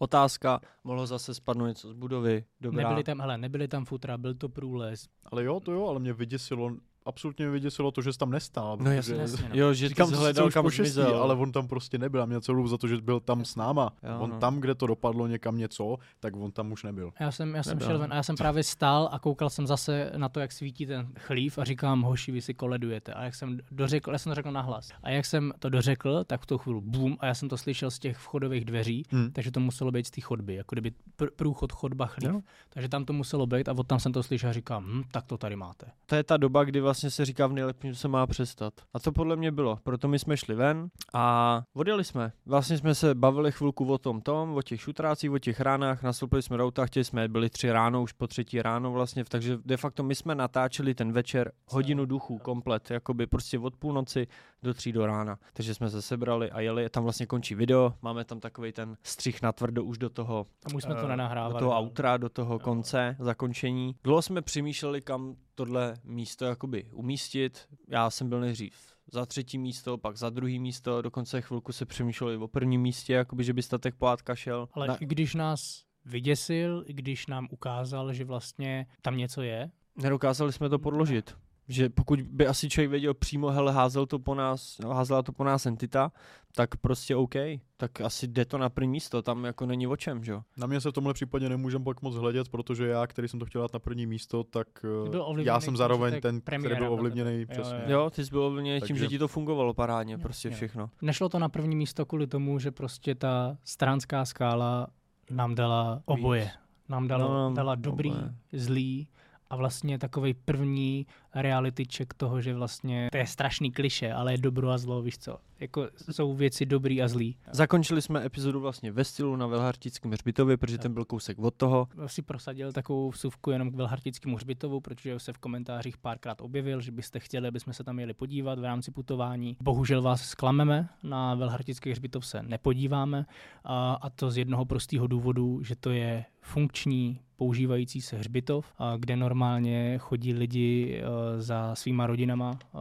Otázka, 0.02 0.62
mohlo 0.84 1.08
zase 1.08 1.34
spadnout 1.34 1.68
něco 1.68 1.89
z 1.89 1.93
budovy, 1.93 2.45
dobrá. 2.62 2.84
Nebyly 2.84 3.04
tam, 3.04 3.22
hele, 3.22 3.38
nebyly 3.38 3.68
tam 3.68 3.86
futra, 3.86 4.18
byl 4.18 4.34
to 4.34 4.49
průles. 4.49 5.08
Ale 5.26 5.43
jo, 5.43 5.60
to 5.60 5.72
jo, 5.72 5.88
ale 5.88 5.99
mě 5.99 6.14
vyděsilo 6.14 6.72
absolutně 7.06 7.45
mě 7.45 7.52
vyděsilo 7.54 7.91
to, 7.91 8.02
že 8.02 8.14
jsi 8.14 8.20
tam 8.20 8.30
nestál. 8.32 8.78
No 8.82 8.91
jasně, 8.91 9.16
jasně, 9.16 9.43
no. 9.49 9.56
Jo, 9.60 9.74
že 9.74 9.89
Říkám, 9.89 10.10
ty 10.10 10.16
hledal 10.16 10.47
už 10.47 10.54
kam 10.54 10.64
po 10.64 10.70
šestý, 10.70 10.91
zmizel. 10.93 11.22
ale 11.24 11.36
on 11.36 11.52
tam 11.52 11.68
prostě 11.68 11.97
nebyl 11.97 12.22
a 12.22 12.26
měl 12.26 12.41
celou 12.41 12.68
za 12.68 12.78
to, 12.78 12.88
že 12.88 12.97
byl 13.02 13.20
tam 13.20 13.45
s 13.45 13.56
náma. 13.56 13.93
Jo, 14.04 14.20
on 14.20 14.30
no. 14.30 14.38
tam, 14.39 14.60
kde 14.60 14.76
to 14.76 14.88
dopadlo 14.88 15.28
někam 15.28 15.58
něco, 15.58 15.97
tak 16.20 16.36
on 16.36 16.52
tam 16.52 16.72
už 16.72 16.84
nebyl. 16.84 17.12
Já 17.20 17.32
jsem, 17.32 17.56
já 17.56 17.64
jsem 17.64 17.72
Nebyl. 17.74 17.88
šel 17.88 17.99
ven 17.99 18.14
a 18.14 18.16
já 18.16 18.24
jsem 18.24 18.36
právě 18.36 18.64
stál 18.64 19.10
a 19.12 19.20
koukal 19.20 19.49
jsem 19.49 19.68
zase 19.68 20.12
na 20.18 20.30
to, 20.30 20.39
jak 20.39 20.52
svítí 20.52 20.86
ten 20.86 21.08
chlív 21.20 21.58
a 21.58 21.64
říkám, 21.64 22.02
hoši, 22.02 22.32
vy 22.32 22.41
si 22.41 22.54
koledujete. 22.54 23.14
A 23.14 23.24
jak 23.24 23.36
jsem 23.36 23.60
dořekl, 23.72 24.12
já 24.12 24.18
jsem 24.18 24.30
to 24.32 24.36
řekl 24.36 24.52
nahlas. 24.52 24.89
A 25.04 25.10
jak 25.10 25.26
jsem 25.26 25.54
to 25.60 25.70
dořekl, 25.70 26.24
tak 26.24 26.41
v 26.41 26.45
tu 26.45 26.58
chvíli 26.58 26.82
bum 26.82 27.18
a 27.20 27.26
já 27.26 27.34
jsem 27.34 27.49
to 27.49 27.58
slyšel 27.58 27.91
z 27.91 27.99
těch 27.99 28.18
vchodových 28.18 28.66
dveří, 28.66 29.04
Hm. 29.14 29.30
takže 29.34 29.52
to 29.52 29.60
muselo 29.60 29.91
být 29.91 30.08
z 30.08 30.12
té 30.12 30.22
chodby, 30.22 30.56
jako 30.56 30.76
kdyby 30.76 30.91
pr- 31.18 31.30
průchod, 31.36 31.72
chodba, 31.72 32.06
chlív. 32.06 32.30
Jo. 32.32 32.41
Takže 32.70 32.89
tam 32.89 33.06
to 33.06 33.14
muselo 33.14 33.47
být 33.47 33.70
a 33.70 33.72
od 33.78 33.88
tam 33.88 33.99
jsem 33.99 34.12
to 34.12 34.24
slyšel 34.24 34.49
a 34.49 34.54
říkám, 34.54 34.84
hm, 34.88 35.04
tak 35.12 35.26
to 35.26 35.38
tady 35.38 35.56
máte. 35.56 35.86
To 36.06 36.16
je 36.16 36.24
ta 36.24 36.38
doba, 36.38 36.64
kdy 36.64 36.80
vlastně 36.92 37.10
se 37.10 37.26
říká 37.26 37.48
v 37.48 37.54
nejlepším, 37.54 37.96
se 37.96 38.08
má 38.08 38.28
přestat. 38.28 38.74
A 38.94 39.00
to 39.00 39.12
podle 39.12 39.36
mě 39.36 39.52
bylo. 39.52 39.80
Proto 39.84 40.08
my 40.08 40.20
jsme 40.20 40.38
šli 40.38 40.56
ven 40.56 40.88
a 41.14 41.64
odjeli 41.74 42.04
jsme. 42.04 42.32
Vlastně 42.46 42.78
jsme 42.78 42.96
se 42.96 43.16
bavili 43.16 43.52
chvilku 43.52 43.86
o 43.86 43.98
tom 43.98 44.22
tom, 44.22 44.56
o 44.56 44.62
těch 44.62 44.82
šutrácích, 44.82 45.32
o 45.32 45.39
těch 45.39 45.60
ránách, 45.60 46.04
nastoupili 46.04 46.42
jsme 46.42 46.58
do 46.58 46.66
auta, 46.66 46.86
chtěli 46.86 47.04
jsme, 47.04 47.28
byli 47.28 47.50
tři 47.50 47.72
ráno, 47.72 48.02
už 48.04 48.12
po 48.12 48.28
třetí 48.28 48.62
ráno 48.62 48.92
vlastně, 48.92 49.24
takže 49.26 49.58
de 49.66 49.78
facto 49.78 50.04
my 50.04 50.16
jsme 50.16 50.36
natáčeli 50.36 50.94
ten 50.96 51.12
večer 51.12 51.52
hodinu 51.68 52.06
duchů 52.06 52.38
komplet, 52.38 52.92
jakoby 52.92 53.28
prostě 53.28 53.60
od 53.60 53.76
půlnoci 53.78 54.28
do 54.64 54.74
tří 54.74 54.92
do 54.92 55.06
rána. 55.06 55.38
Takže 55.54 55.74
jsme 55.74 55.89
se 55.89 56.02
sebrali 56.02 56.52
a 56.52 56.60
jeli, 56.60 56.89
tam 56.89 57.04
vlastně 57.04 57.26
končí 57.26 57.56
video, 57.56 57.94
máme 58.02 58.26
tam 58.26 58.39
takový 58.39 58.72
ten 58.72 58.98
střih 59.04 59.42
na 59.42 59.52
tvrdo 59.52 59.84
už 59.84 59.98
do 59.98 60.10
toho 60.10 60.48
Tam 60.60 60.76
už 60.76 60.84
jsme 60.84 60.96
Eh, 60.98 61.02
to 61.02 61.08
nenahrávali. 61.08 61.54
do 61.54 61.60
toho 61.60 61.72
no. 61.72 61.82
outra, 61.82 62.18
do 62.18 62.30
toho 62.30 62.60
konce, 62.60 63.16
zakončení. 63.20 63.96
Dlouho 64.04 64.22
jsme 64.22 64.42
přemýšleli, 64.42 65.02
kam 65.02 65.36
tohle 65.66 65.97
místo 66.03 66.45
jakoby 66.45 66.86
umístit. 66.93 67.68
Já 67.88 68.09
jsem 68.09 68.30
byl 68.30 68.39
nejdřív 68.39 68.74
za 69.12 69.26
třetí 69.26 69.57
místo, 69.57 69.97
pak 69.97 70.18
za 70.18 70.30
druhý 70.30 70.59
místo, 70.59 71.01
dokonce 71.01 71.41
chvilku 71.41 71.72
se 71.72 71.86
přemýšleli 71.86 72.38
o 72.38 72.47
prvním 72.47 72.82
místě, 72.82 73.14
jakoby, 73.14 73.43
že 73.43 73.53
by 73.53 73.62
statek 73.64 73.95
pohádka 73.95 74.36
šel. 74.36 74.70
Ale 74.74 74.88
Na, 74.88 74.95
i 74.95 75.05
když 75.05 75.36
nás 75.36 75.84
vyděsil, 76.05 76.84
i 76.88 76.93
když 76.93 77.28
nám 77.28 77.47
ukázal, 77.51 78.14
že 78.14 78.26
vlastně 78.26 78.88
tam 79.01 79.18
něco 79.18 79.41
je, 79.41 79.72
nedokázali 79.95 80.53
jsme 80.53 80.70
to 80.70 80.80
podložit. 80.80 81.38
Že 81.72 81.89
pokud 81.89 82.22
by 82.22 82.47
asi 82.47 82.69
člověk 82.69 82.89
věděl 82.91 83.13
přímo, 83.13 83.49
hele, 83.49 83.72
házel 83.74 84.05
to 84.05 84.19
po 84.19 84.36
nás, 84.36 84.78
no, 84.80 84.89
házela 84.89 85.22
to 85.24 85.32
po 85.32 85.43
nás 85.43 85.65
entita, 85.65 86.11
tak 86.55 86.76
prostě 86.76 87.15
OK, 87.15 87.34
tak 87.78 88.01
asi 88.01 88.28
jde 88.28 88.45
to 88.45 88.57
na 88.57 88.69
první 88.69 88.89
místo, 88.91 89.22
tam 89.22 89.43
jako 89.45 89.65
není 89.65 89.88
o 89.88 89.95
čem, 89.95 90.24
že 90.24 90.32
jo. 90.32 90.41
Na 90.57 90.67
mě 90.67 90.82
se 90.82 90.89
v 90.89 90.93
tomhle 90.93 91.13
případě 91.13 91.49
nemůžem 91.49 91.84
pak 91.84 92.01
moc 92.01 92.15
hledět, 92.15 92.49
protože 92.49 92.88
já, 92.88 93.07
který 93.07 93.28
jsem 93.28 93.39
to 93.39 93.45
chtěl 93.45 93.61
dát 93.61 93.74
na 93.74 93.80
první 93.80 94.05
místo, 94.05 94.43
tak 94.43 94.67
eh, 94.84 95.41
já 95.43 95.59
tím, 95.59 95.65
jsem 95.65 95.78
zároveň 95.78 96.13
to 96.13 96.22
ten, 96.22 96.41
který 96.41 96.76
byl 96.76 96.93
ovlivněný. 96.93 97.39
Jo, 97.39 97.45
přesně. 97.49 97.78
jo. 97.88 97.99
Jo, 97.99 98.09
ty 98.09 98.26
jsi 98.26 98.32
byl 98.32 98.43
ovlivněný 98.43 98.80
tím, 98.80 98.88
Takže- 98.88 99.03
že 99.03 99.07
ti 99.07 99.19
to 99.19 99.28
fungovalo 99.28 99.74
parádně, 99.74 100.17
prostě 100.17 100.47
jo. 100.47 100.53
všechno. 100.55 100.89
Nešlo 101.01 101.30
to 101.30 101.39
na 101.39 101.49
první 101.49 101.76
místo 101.76 102.05
kvůli 102.05 102.28
tomu, 102.28 102.59
že 102.59 102.72
prostě 102.72 103.15
ta 103.15 103.57
stranská 103.63 104.26
skála 104.26 104.88
nám 105.30 105.55
dala 105.55 106.01
oboje. 106.05 106.51
Nám 106.89 107.07
dala, 107.07 107.28
No, 107.28 107.49
no, 107.49 107.55
dala 107.55 107.76
dobrý, 107.76 108.09
oboje. 108.11 108.34
zlý 108.53 109.07
a 109.49 109.55
vlastně 109.55 109.99
takový 109.99 110.34
první 110.34 111.05
reality 111.36 111.86
check 111.86 112.14
toho, 112.14 112.42
že 112.42 112.54
vlastně 112.54 113.10
to 113.12 113.18
je 113.18 113.28
strašný 113.28 113.72
kliše, 113.72 114.14
ale 114.14 114.34
je 114.34 114.38
dobro 114.38 114.70
a 114.70 114.78
zlo, 114.78 115.02
víš 115.02 115.18
co. 115.18 115.38
Jako 115.60 115.88
jsou 116.12 116.34
věci 116.34 116.66
dobrý 116.66 117.02
a 117.02 117.08
zlý. 117.08 117.38
Zakončili 117.52 118.02
jsme 118.02 118.26
epizodu 118.26 118.60
vlastně 118.60 118.92
ve 118.92 119.04
stylu 119.04 119.36
na 119.36 119.48
Velhartickém 119.48 120.12
hřbitově, 120.12 120.58
protože 120.58 120.78
ten 120.78 120.94
byl 120.94 121.06
kousek 121.06 121.40
od 121.40 121.56
toho. 121.56 121.88
si 122.06 122.22
prosadil 122.22 122.74
takovou 122.74 123.10
vsuvku 123.10 123.52
jenom 123.52 123.72
k 123.72 123.76
Velhartickému 123.76 124.36
hřbitovu, 124.36 124.80
protože 124.80 125.20
se 125.20 125.34
v 125.34 125.38
komentářích 125.38 125.98
párkrát 125.98 126.42
objevil, 126.42 126.82
že 126.82 126.92
byste 126.92 127.20
chtěli, 127.20 127.48
aby 127.48 127.60
jsme 127.60 127.74
se 127.74 127.84
tam 127.84 128.00
jeli 128.00 128.14
podívat 128.14 128.60
v 128.60 128.64
rámci 128.64 128.92
putování. 128.92 129.58
Bohužel 129.62 130.02
vás 130.02 130.22
zklameme, 130.22 130.90
na 131.04 131.36
Velhartický 131.36 131.92
hřbitov 131.92 132.26
se 132.26 132.44
nepodíváme 132.44 133.26
a, 133.64 133.94
a 133.94 134.10
to 134.10 134.32
z 134.32 134.38
jednoho 134.38 134.66
prostého 134.66 135.08
důvodu, 135.08 135.64
že 135.64 135.76
to 135.76 135.92
je 135.92 136.26
funkční 136.42 137.20
používající 137.36 138.02
se 138.02 138.18
hřbitov, 138.18 138.74
a 138.78 138.98
kde 138.98 139.16
normálně 139.16 139.98
chodí 139.98 140.34
lidi 140.34 141.02
za 141.38 141.76
svýma 141.76 142.07
rodinama 142.07 142.59
eh, 142.63 142.78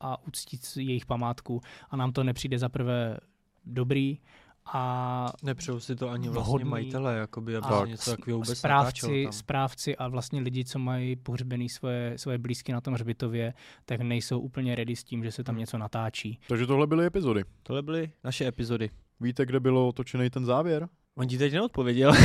a 0.00 0.26
uctít 0.26 0.64
si 0.64 0.82
jejich 0.82 1.06
památku 1.06 1.60
a 1.90 1.96
nám 1.96 2.12
to 2.12 2.24
nepřijde 2.24 2.58
za 2.58 2.68
prvé 2.68 3.16
dobrý 3.64 4.18
a 4.72 5.26
Nepřeju 5.42 5.80
si 5.80 5.96
to 5.96 6.08
ani 6.10 6.28
vlastně 6.28 6.48
Vhodný. 6.48 6.70
majitele, 6.70 7.16
jakoby, 7.16 7.56
aby 7.56 7.66
A 7.66 7.80
se 7.82 7.88
něco 7.88 8.10
takového 8.10 8.38
vůbec 8.38 8.58
správci, 8.58 9.22
tam. 9.24 9.32
správci 9.32 9.96
a 9.96 10.08
vlastně 10.08 10.40
lidi, 10.40 10.64
co 10.64 10.78
mají 10.78 11.16
pohřbený 11.16 11.68
svoje, 11.68 12.18
svoje 12.18 12.38
blízky 12.38 12.72
na 12.72 12.80
tom 12.80 12.94
hřbitově, 12.94 13.54
tak 13.84 14.00
nejsou 14.00 14.40
úplně 14.40 14.74
ready 14.74 14.96
s 14.96 15.04
tím, 15.04 15.24
že 15.24 15.32
se 15.32 15.44
tam 15.44 15.54
Hmm. 15.54 15.60
něco 15.60 15.78
natáčí. 15.78 16.38
Takže 16.48 16.66
tohle 16.66 16.86
byly 16.86 17.06
epizody. 17.06 17.44
Tohle 17.62 17.82
byly 17.82 18.10
naše 18.24 18.46
epizody. 18.46 18.90
Víte, 19.20 19.46
kde 19.46 19.60
bylo 19.60 19.92
točený 19.92 20.30
ten 20.30 20.44
závěr? 20.44 20.88
On 21.14 21.28
ti 21.28 21.38
teď 21.38 21.52
neodpověděl. 21.52 22.12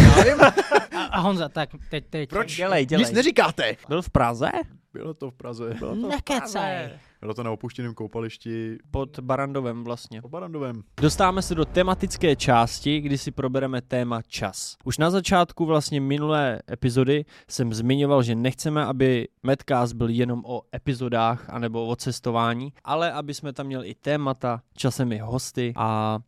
A, 0.98 1.04
a 1.04 1.20
Honza, 1.20 1.50
tak 1.50 1.70
teď, 1.90 2.06
teď. 2.10 2.30
Dělej, 2.56 2.86
dělej. 2.86 3.14
neříkáte! 3.14 3.76
Byl 3.90 4.02
v 4.02 4.10
Praze? 4.10 4.50
Bylo 4.98 5.14
to 5.14 5.32
v 5.32 5.34
Praze. 5.34 5.76
Bylo 5.80 5.96
to 5.96 6.08
v 6.08 6.10
Nekecaj. 6.10 6.90
Bylo 7.22 7.34
to 7.34 7.44
na 7.44 7.52
opuštěném 7.52 7.94
koupališti 7.94 8.78
Pod 8.92 9.20
Barandovem 9.20 9.84
vlastně. 9.84 10.22
pod 10.22 10.32
Barandovem. 10.32 10.84
Dostáváme 11.02 11.42
se 11.42 11.56
do 11.56 11.66
tematické 11.66 12.36
části, 12.36 13.02
kdy 13.02 13.18
si 13.18 13.32
probereme 13.32 13.82
téma 13.82 14.22
čas. 14.22 14.76
Už 14.86 14.98
na 14.98 15.10
začátku 15.10 15.66
vlastně 15.66 16.02
minulé 16.02 16.60
epizody 16.72 17.26
jsem 17.50 17.74
zmiňoval, 17.74 18.24
že 18.24 18.36
nechceme, 18.36 18.86
aby 18.86 19.28
Medcast 19.44 19.94
byl 19.94 20.10
jenom 20.10 20.44
o 20.46 20.62
epizodách 20.76 21.50
anebo 21.50 21.88
o 21.88 21.96
cestování, 21.96 22.74
ale 22.84 23.12
aby 23.12 23.34
jsme 23.34 23.54
tam 23.54 23.66
měli 23.66 23.88
i 23.88 23.96
témata, 23.96 24.62
časem 24.78 25.12
i 25.12 25.18
hosty 25.18 25.74
a 25.76 26.20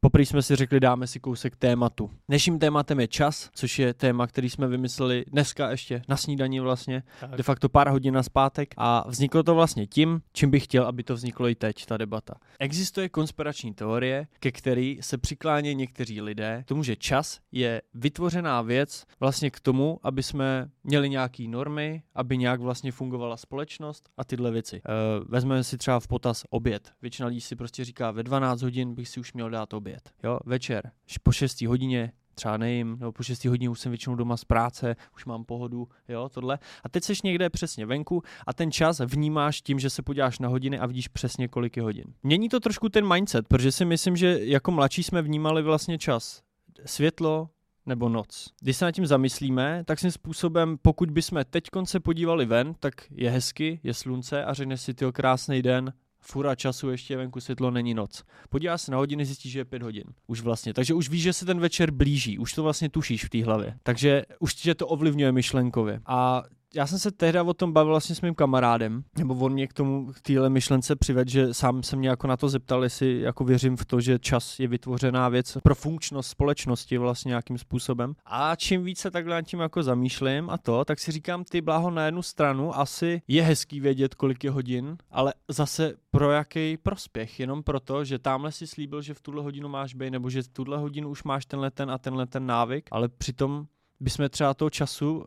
Poprvé 0.00 0.26
jsme 0.26 0.42
si 0.42 0.56
řekli, 0.56 0.80
dáme 0.80 1.06
si 1.06 1.20
kousek 1.20 1.56
tématu. 1.56 2.10
Dnešním 2.28 2.58
tématem 2.58 3.00
je 3.00 3.08
čas, 3.08 3.50
což 3.54 3.78
je 3.78 3.94
téma, 3.94 4.26
který 4.26 4.50
jsme 4.50 4.66
vymysleli 4.68 5.24
dneska 5.28 5.70
ještě 5.70 6.02
na 6.08 6.16
snídaní 6.16 6.60
vlastně, 6.60 7.02
Tak. 7.20 7.30
de 7.30 7.42
facto 7.42 7.68
pár 7.68 7.88
hodin 7.88 8.14
na 8.14 8.22
zpátek 8.22 8.74
a 8.76 9.08
vzniklo 9.08 9.42
to 9.42 9.54
vlastně 9.54 9.86
tím, 9.86 10.22
čím 10.32 10.50
bych 10.50 10.64
chtěl, 10.64 10.84
aby 10.86 11.02
to 11.02 11.14
vzniklo 11.14 11.48
i 11.48 11.54
teď, 11.54 11.86
ta 11.86 11.96
debata. 11.96 12.34
Existuje 12.58 13.08
konspirační 13.08 13.74
teorie, 13.74 14.26
ke 14.40 14.52
který 14.52 14.98
se 15.00 15.18
přiklání 15.18 15.74
někteří 15.74 16.20
lidé 16.20 16.62
k 16.64 16.68
tomu, 16.68 16.82
že 16.82 16.96
čas 16.96 17.40
je 17.52 17.82
vytvořená 17.94 18.62
věc 18.62 19.04
vlastně 19.20 19.50
k 19.50 19.60
tomu, 19.60 19.98
aby 20.02 20.22
jsme 20.22 20.68
měli 20.84 21.08
nějaký 21.10 21.48
normy, 21.48 22.02
aby 22.14 22.38
nějak 22.38 22.60
vlastně 22.60 22.92
fungovala 22.92 23.36
společnost 23.36 24.08
a 24.16 24.24
tyhle 24.24 24.50
věci. 24.50 24.76
E, 24.76 24.80
vezmeme 25.28 25.64
si 25.64 25.78
třeba 25.78 26.00
v 26.00 26.08
potaz 26.08 26.44
oběd. 26.50 26.92
Většina 27.02 27.28
lidí 27.28 27.40
si 27.40 27.56
prostě 27.56 27.84
říká, 27.84 28.10
ve 28.10 28.22
12 28.22 28.62
hodin 28.62 28.94
bych 28.94 29.08
si 29.08 29.20
už 29.20 29.32
měl 29.32 29.50
dát 29.50 29.72
oběd. 29.72 29.85
Jo, 30.24 30.38
večer, 30.44 30.90
po 31.22 31.32
6 31.32 31.62
hodině 31.62 32.12
třeba 32.36 32.56
nejím, 32.56 32.96
nebo 33.00 33.12
po 33.12 33.22
6 33.22 33.44
hodině 33.44 33.70
už 33.70 33.80
jsem 33.80 33.92
většinou 33.92 34.16
doma 34.16 34.36
z 34.36 34.44
práce, 34.44 34.96
už 35.14 35.24
mám 35.24 35.44
pohodu, 35.44 35.88
jo, 36.08 36.28
tohle. 36.28 36.58
A 36.84 36.88
teď 36.88 37.04
seš 37.04 37.22
někde 37.22 37.50
přesně 37.50 37.86
venku 37.86 38.22
a 38.46 38.52
ten 38.52 38.72
čas 38.72 39.00
vnímáš 39.00 39.62
tím, 39.62 39.78
že 39.78 39.90
se 39.90 40.02
podíváš 40.02 40.38
na 40.38 40.48
hodiny 40.48 40.78
a 40.78 40.86
vidíš 40.86 41.08
přesně, 41.08 41.48
kolik 41.48 41.76
je 41.76 41.82
hodin. 41.82 42.04
Mění 42.22 42.48
to 42.48 42.60
trošku 42.60 42.88
ten 42.88 43.14
mindset, 43.14 43.48
protože 43.48 43.72
si 43.72 43.84
myslím, 43.84 44.16
že 44.16 44.38
jako 44.42 44.70
mladší 44.70 45.02
jsme 45.02 45.22
vnímali 45.22 45.62
vlastně 45.62 45.98
čas. 45.98 46.42
Světlo, 46.84 47.48
nebo 47.86 48.08
noc. 48.08 48.52
Když 48.60 48.76
se 48.76 48.84
nad 48.84 48.92
tím 48.92 49.06
zamyslíme, 49.06 49.84
tak 49.86 49.98
svým 49.98 50.12
způsobem, 50.12 50.78
pokud 50.82 51.10
bychom 51.10 51.40
teď 51.50 51.64
se 51.84 52.00
podívali 52.00 52.46
ven, 52.46 52.74
tak 52.80 52.94
je 53.10 53.30
hezky, 53.30 53.80
je 53.82 53.94
slunce 53.94 54.44
a 54.44 54.54
řekneš 54.54 54.80
si, 54.80 54.94
tyjo, 54.94 55.12
krásný 55.12 55.62
den, 55.62 55.92
fura 56.26 56.54
času, 56.54 56.90
ještě 56.90 57.12
je 57.12 57.18
venku 57.18 57.40
světlo, 57.40 57.70
není 57.70 57.94
noc. 57.94 58.24
Podíváš 58.48 58.82
se 58.82 58.92
na 58.92 58.98
hodiny, 58.98 59.24
zjistíš, 59.24 59.52
že 59.52 59.58
je 59.58 59.64
pět 59.64 59.82
hodin. 59.82 60.04
Už 60.26 60.40
vlastně. 60.40 60.74
Takže 60.74 60.94
už 60.94 61.08
víš, 61.08 61.22
že 61.22 61.32
se 61.32 61.46
ten 61.46 61.60
večer 61.60 61.90
blíží, 61.90 62.38
už 62.38 62.52
to 62.52 62.62
vlastně 62.62 62.88
tušíš 62.88 63.24
v 63.24 63.28
té 63.28 63.44
hlavě. 63.44 63.74
Takže 63.82 64.22
už 64.38 64.54
tě 64.54 64.74
to 64.74 64.86
ovlivňuje 64.86 65.32
myšlenkově. 65.32 66.00
A 66.06 66.42
já 66.76 66.86
jsem 66.86 66.98
se 66.98 67.10
tehdy 67.10 67.40
o 67.40 67.54
tom 67.54 67.72
bavil 67.72 67.92
vlastně 67.92 68.14
s 68.14 68.20
mým 68.20 68.34
kamarádem, 68.34 69.04
nebo 69.18 69.34
on 69.34 69.52
mě 69.52 69.66
k 69.66 69.72
tomu, 69.72 70.12
k 70.12 70.20
téhle 70.20 70.50
myšlence 70.50 70.96
přived, 70.96 71.28
že 71.28 71.54
sám 71.54 71.82
se 71.82 71.96
mě 71.96 72.08
jako 72.08 72.26
na 72.26 72.36
to 72.36 72.48
zeptal, 72.48 72.84
jestli 72.84 73.20
jako 73.20 73.44
věřím 73.44 73.76
v 73.76 73.84
to, 73.84 74.00
že 74.00 74.18
čas 74.18 74.60
je 74.60 74.68
vytvořená 74.68 75.28
věc 75.28 75.58
pro 75.62 75.74
funkčnost 75.74 76.30
společnosti 76.30 76.98
vlastně 76.98 77.28
nějakým 77.28 77.58
způsobem. 77.58 78.14
A 78.26 78.56
čím 78.56 78.84
více 78.84 79.10
takhle 79.10 79.34
nad 79.34 79.42
tím 79.42 79.60
jako 79.60 79.82
zamýšlím 79.82 80.50
a 80.50 80.58
to, 80.58 80.84
tak 80.84 80.98
si 80.98 81.12
říkám, 81.12 81.44
ty 81.44 81.60
bláho 81.60 81.90
na 81.90 82.04
jednu 82.04 82.22
stranu 82.22 82.78
asi 82.78 83.22
je 83.28 83.42
hezký 83.42 83.80
vědět, 83.80 84.14
kolik 84.14 84.44
je 84.44 84.50
hodin, 84.50 84.96
ale 85.10 85.34
zase 85.48 85.94
pro 86.10 86.30
jaký 86.30 86.76
prospěch, 86.76 87.40
jenom 87.40 87.62
proto, 87.62 88.04
že 88.04 88.18
tamhle 88.18 88.52
si 88.52 88.66
slíbil, 88.66 89.02
že 89.02 89.14
v 89.14 89.20
tuhle 89.20 89.42
hodinu 89.42 89.68
máš 89.68 89.94
být, 89.94 90.10
nebo 90.10 90.30
že 90.30 90.42
v 90.42 90.48
tuhle 90.48 90.78
hodinu 90.78 91.08
už 91.08 91.22
máš 91.22 91.46
tenhle 91.46 91.70
ten 91.70 91.90
a 91.90 91.98
tenhle 91.98 92.26
ten 92.26 92.46
návyk, 92.46 92.88
ale 92.90 93.08
přitom 93.08 93.66
bychom 94.00 94.28
třeba 94.28 94.54
toho 94.54 94.70
času 94.70 95.24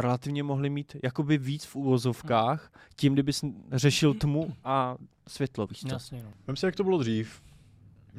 relativně 0.00 0.42
mohli 0.42 0.70
mít 0.70 0.96
jakoby 1.02 1.38
víc 1.38 1.64
v 1.64 1.76
uvozovkách, 1.76 2.72
tím, 2.96 3.12
kdyby 3.12 3.32
řešil 3.72 4.14
tmu 4.14 4.52
a 4.64 4.96
světlo, 5.28 5.66
víš 5.66 5.80
co? 5.80 5.88
Jasně, 5.88 6.22
no. 6.22 6.30
Vem 6.46 6.56
si, 6.56 6.66
jak 6.66 6.76
to 6.76 6.84
bylo 6.84 6.98
dřív. 6.98 7.42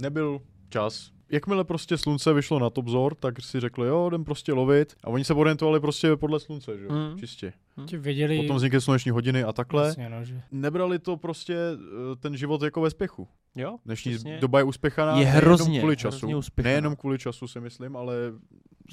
Nebyl 0.02 0.42
čas. 0.70 1.12
Jakmile 1.30 1.64
prostě 1.64 1.98
slunce 1.98 2.34
vyšlo 2.34 2.60
na 2.60 2.70
top 2.70 2.86
vzor, 2.86 3.16
tak 3.16 3.42
si 3.42 3.60
řekli, 3.60 3.88
jo, 3.88 4.08
jdem 4.08 4.24
prostě 4.26 4.54
lovit. 4.54 4.94
A 5.04 5.08
oni 5.08 5.24
se 5.24 5.34
orientovali 5.34 5.80
prostě 5.80 6.16
podle 6.16 6.40
slunce, 6.40 6.78
že 6.78 6.86
jo, 6.86 6.92
Mm. 6.92 7.20
čistě. 7.20 7.54
Ti 7.86 7.98
věděli... 7.98 8.38
Potom 8.42 8.56
vznikly 8.58 8.82
sluneční 8.82 9.12
hodiny 9.12 9.44
a 9.44 9.54
takhle. 9.54 9.88
Jasně, 9.88 10.10
no, 10.10 10.24
že... 10.26 10.42
Nebrali 10.52 11.00
to 11.00 11.18
prostě 11.18 11.56
eh, 11.56 12.16
ten 12.16 12.38
život 12.38 12.62
jako 12.62 12.82
ve 12.82 12.90
spěchu. 12.90 13.28
Jo? 13.56 13.78
Dnešní 13.86 14.12
Přesně. 14.12 14.38
doba 14.40 14.60
je 14.60 14.64
uspěchaná 14.64 15.12
Je 15.12 15.18
nejenom 15.26 15.38
hrozně, 15.42 15.80
kvůli 15.80 15.98
času. 15.98 16.18
hrozně 16.18 16.36
uspěchaná. 16.36 16.72
Nejenom 16.72 16.96
kvůli 16.96 17.20
času 17.20 17.48
si 17.48 17.60
myslím, 17.60 17.96
ale 17.96 18.16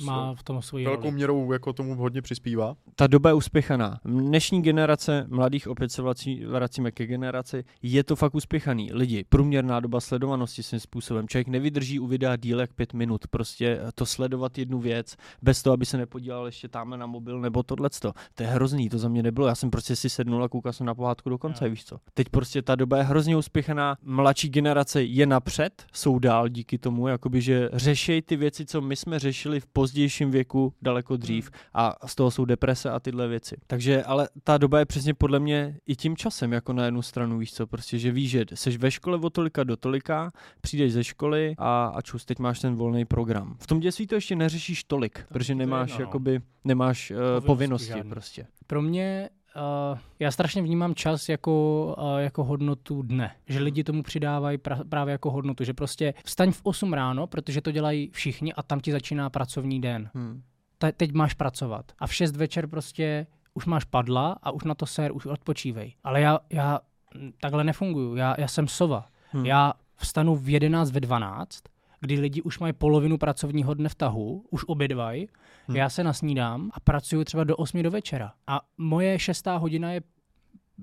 Má 0.04 0.34
v 0.34 0.42
tom 0.42 0.62
svoji 0.62 0.84
velkou 0.84 1.02
roli. 1.02 1.14
měrou 1.14 1.52
jako 1.52 1.72
tomu 1.72 1.94
hodně 1.94 2.22
přispívá. 2.22 2.74
ta 2.96 3.06
doba 3.06 3.30
je 3.30 3.34
uspěchaná. 3.34 4.00
Dnešní 4.04 4.62
generace 4.62 5.26
mladých, 5.28 5.68
opět 5.68 5.92
se 5.92 6.02
vrací, 6.02 6.44
vracíme 6.44 6.90
ke 6.92 7.06
generaci, 7.06 7.64
je 7.82 8.04
to 8.04 8.16
fakt 8.16 8.34
uspěchaný. 8.34 8.90
Lidi, 8.92 9.24
průměrná 9.28 9.80
doba 9.80 10.00
sledovanosti 10.00 10.62
svým 10.62 10.80
způsobem. 10.80 11.28
Člověk 11.28 11.48
nevydrží 11.48 12.00
u 12.00 12.06
videa 12.06 12.36
díl 12.36 12.60
jak 12.60 12.72
pět 12.72 12.92
minut. 12.94 13.26
Prostě 13.30 13.80
to 13.94 14.06
sledovat 14.06 14.58
jednu 14.58 14.78
věc, 14.78 15.16
bez 15.42 15.62
toho, 15.62 15.74
aby 15.74 15.86
se 15.86 15.96
nepodíval 15.96 16.46
ještě 16.46 16.68
tamhle 16.68 16.98
na 16.98 17.06
mobil 17.06 17.40
nebo 17.40 17.62
tohleto. 17.62 18.12
To 18.34 18.42
je 18.42 18.48
hrozný, 18.48 18.88
to 18.88 18.98
za 18.98 19.08
mě 19.08 19.22
nebylo. 19.22 19.46
Já 19.46 19.54
jsem 19.54 19.70
prostě 19.70 19.96
si 19.96 20.10
sednul 20.10 20.44
a 20.44 20.48
koukal 20.48 20.72
jsem 20.72 20.86
na 20.86 20.94
pohádku 20.94 21.30
do 21.30 21.38
konce, 21.38 21.64
Jo. 21.64 21.70
víš 21.70 21.84
co. 21.84 21.98
Teď 22.14 22.28
prostě 22.28 22.62
ta 22.62 22.74
doba 22.74 22.96
je 22.96 23.02
hrozně 23.02 23.36
uspěchaná. 23.36 23.96
Mladší 24.02 24.48
generace 24.48 25.02
je 25.02 25.26
napřed, 25.26 25.84
jsou 25.92 26.18
dál 26.18 26.48
díky 26.48 26.78
tomu, 26.78 27.08
jakoby, 27.08 27.40
že 27.40 27.70
řešejí 27.72 28.22
ty 28.22 28.36
věci, 28.36 28.66
co 28.66 28.80
my 28.80 28.96
jsme 28.96 29.18
řešili 29.18 29.60
v 29.60 29.66
pozdějším 29.88 30.30
věku 30.30 30.72
daleko 30.82 31.16
dřív 31.16 31.50
a 31.74 32.06
z 32.06 32.14
toho 32.14 32.30
jsou 32.30 32.44
deprese 32.44 32.90
a 32.90 33.00
tyhle 33.00 33.28
věci. 33.28 33.56
Takže, 33.66 34.02
ale 34.02 34.28
ta 34.44 34.58
doba 34.58 34.78
je 34.78 34.84
přesně 34.84 35.14
podle 35.14 35.40
mě 35.40 35.78
i 35.86 35.96
tím 35.96 36.16
časem, 36.16 36.52
jako 36.52 36.72
na 36.72 36.84
jednu 36.84 37.02
stranu, 37.02 37.38
víš 37.38 37.52
co, 37.54 37.66
prostě, 37.66 37.98
že 37.98 38.12
víš, 38.12 38.30
že 38.30 38.44
jsi 38.54 38.78
ve 38.78 38.90
škole 38.90 39.18
od 39.18 39.32
tolika 39.32 39.64
do 39.64 39.76
tolika, 39.76 40.32
přijdeš 40.60 40.92
ze 40.92 41.04
školy 41.04 41.54
a, 41.58 41.86
a 41.94 42.02
čus, 42.02 42.24
teď 42.24 42.38
máš 42.38 42.60
ten 42.60 42.74
volný 42.74 43.04
program. 43.04 43.56
V 43.60 43.66
tom 43.66 43.80
dětství 43.80 44.06
to 44.06 44.14
ještě 44.14 44.36
neřešíš 44.36 44.84
tolik, 44.84 45.24
protože 45.28 45.54
nemáš, 45.54 45.98
no. 45.98 46.00
jakoby, 46.00 46.40
nemáš 46.64 47.10
uh, 47.10 47.16
Povinnosti 47.16 47.46
povinnosti 47.46 48.08
prostě. 48.08 48.46
Pro 48.66 48.82
mě, 48.82 49.28
uh, 49.58 49.98
já 50.18 50.30
strašně 50.30 50.62
vnímám 50.62 50.94
čas 50.94 51.28
jako, 51.28 51.84
uh, 51.98 52.18
jako 52.18 52.44
hodnotu 52.44 53.02
dne. 53.02 53.30
Že 53.46 53.58
lidi 53.58 53.84
tomu 53.84 54.02
přidávají 54.02 54.58
pra, 54.58 54.78
právě 54.88 55.12
jako 55.12 55.30
hodnotu, 55.30 55.64
že 55.64 55.74
prostě 55.74 56.14
vstaň 56.24 56.52
v 56.52 56.60
8 56.62 56.92
ráno, 56.92 57.26
protože 57.26 57.60
to 57.60 57.70
dělají 57.70 58.10
všichni 58.12 58.52
a 58.52 58.62
tam 58.62 58.80
ti 58.80 58.92
začíná 58.92 59.30
pracovní 59.30 59.80
den. 59.80 60.10
Hmm. 60.14 60.42
Te, 60.78 60.92
teď 60.92 61.12
máš 61.12 61.34
pracovat. 61.34 61.92
A 61.98 62.06
v 62.06 62.14
6 62.14 62.36
večer 62.36 62.66
prostě 62.66 63.26
už 63.54 63.66
máš 63.66 63.84
padla 63.84 64.36
a 64.42 64.50
už 64.50 64.64
na 64.64 64.74
to 64.74 64.86
ser, 64.86 65.12
už 65.12 65.26
odpočívej. 65.26 65.94
Ale 66.04 66.20
já, 66.20 66.38
já 66.50 66.80
takhle 67.40 67.64
nefunguju. 67.64 68.16
Já, 68.16 68.34
já 68.38 68.48
jsem 68.48 68.68
sova. 68.68 69.06
Hmm. 69.30 69.46
Já 69.46 69.72
vstanu 69.96 70.36
v 70.36 70.48
11 70.48 70.90
ve 70.90 71.00
12, 71.00 71.62
kdy 72.00 72.20
lidi 72.20 72.42
už 72.42 72.58
mají 72.58 72.72
polovinu 72.72 73.18
pracovního 73.18 73.74
dne 73.74 73.88
v 73.88 73.94
tahu, 73.94 74.44
už 74.50 74.64
obědvají, 74.66 75.28
Hmm. 75.68 75.76
já 75.76 75.88
se 75.88 76.04
nasnídám 76.04 76.70
a 76.74 76.80
pracuju 76.80 77.24
třeba 77.24 77.44
do 77.44 77.56
8 77.56 77.82
do 77.82 77.90
večera. 77.90 78.32
A 78.46 78.60
moje 78.78 79.18
šestá 79.18 79.56
hodina 79.56 79.92
je 79.92 80.00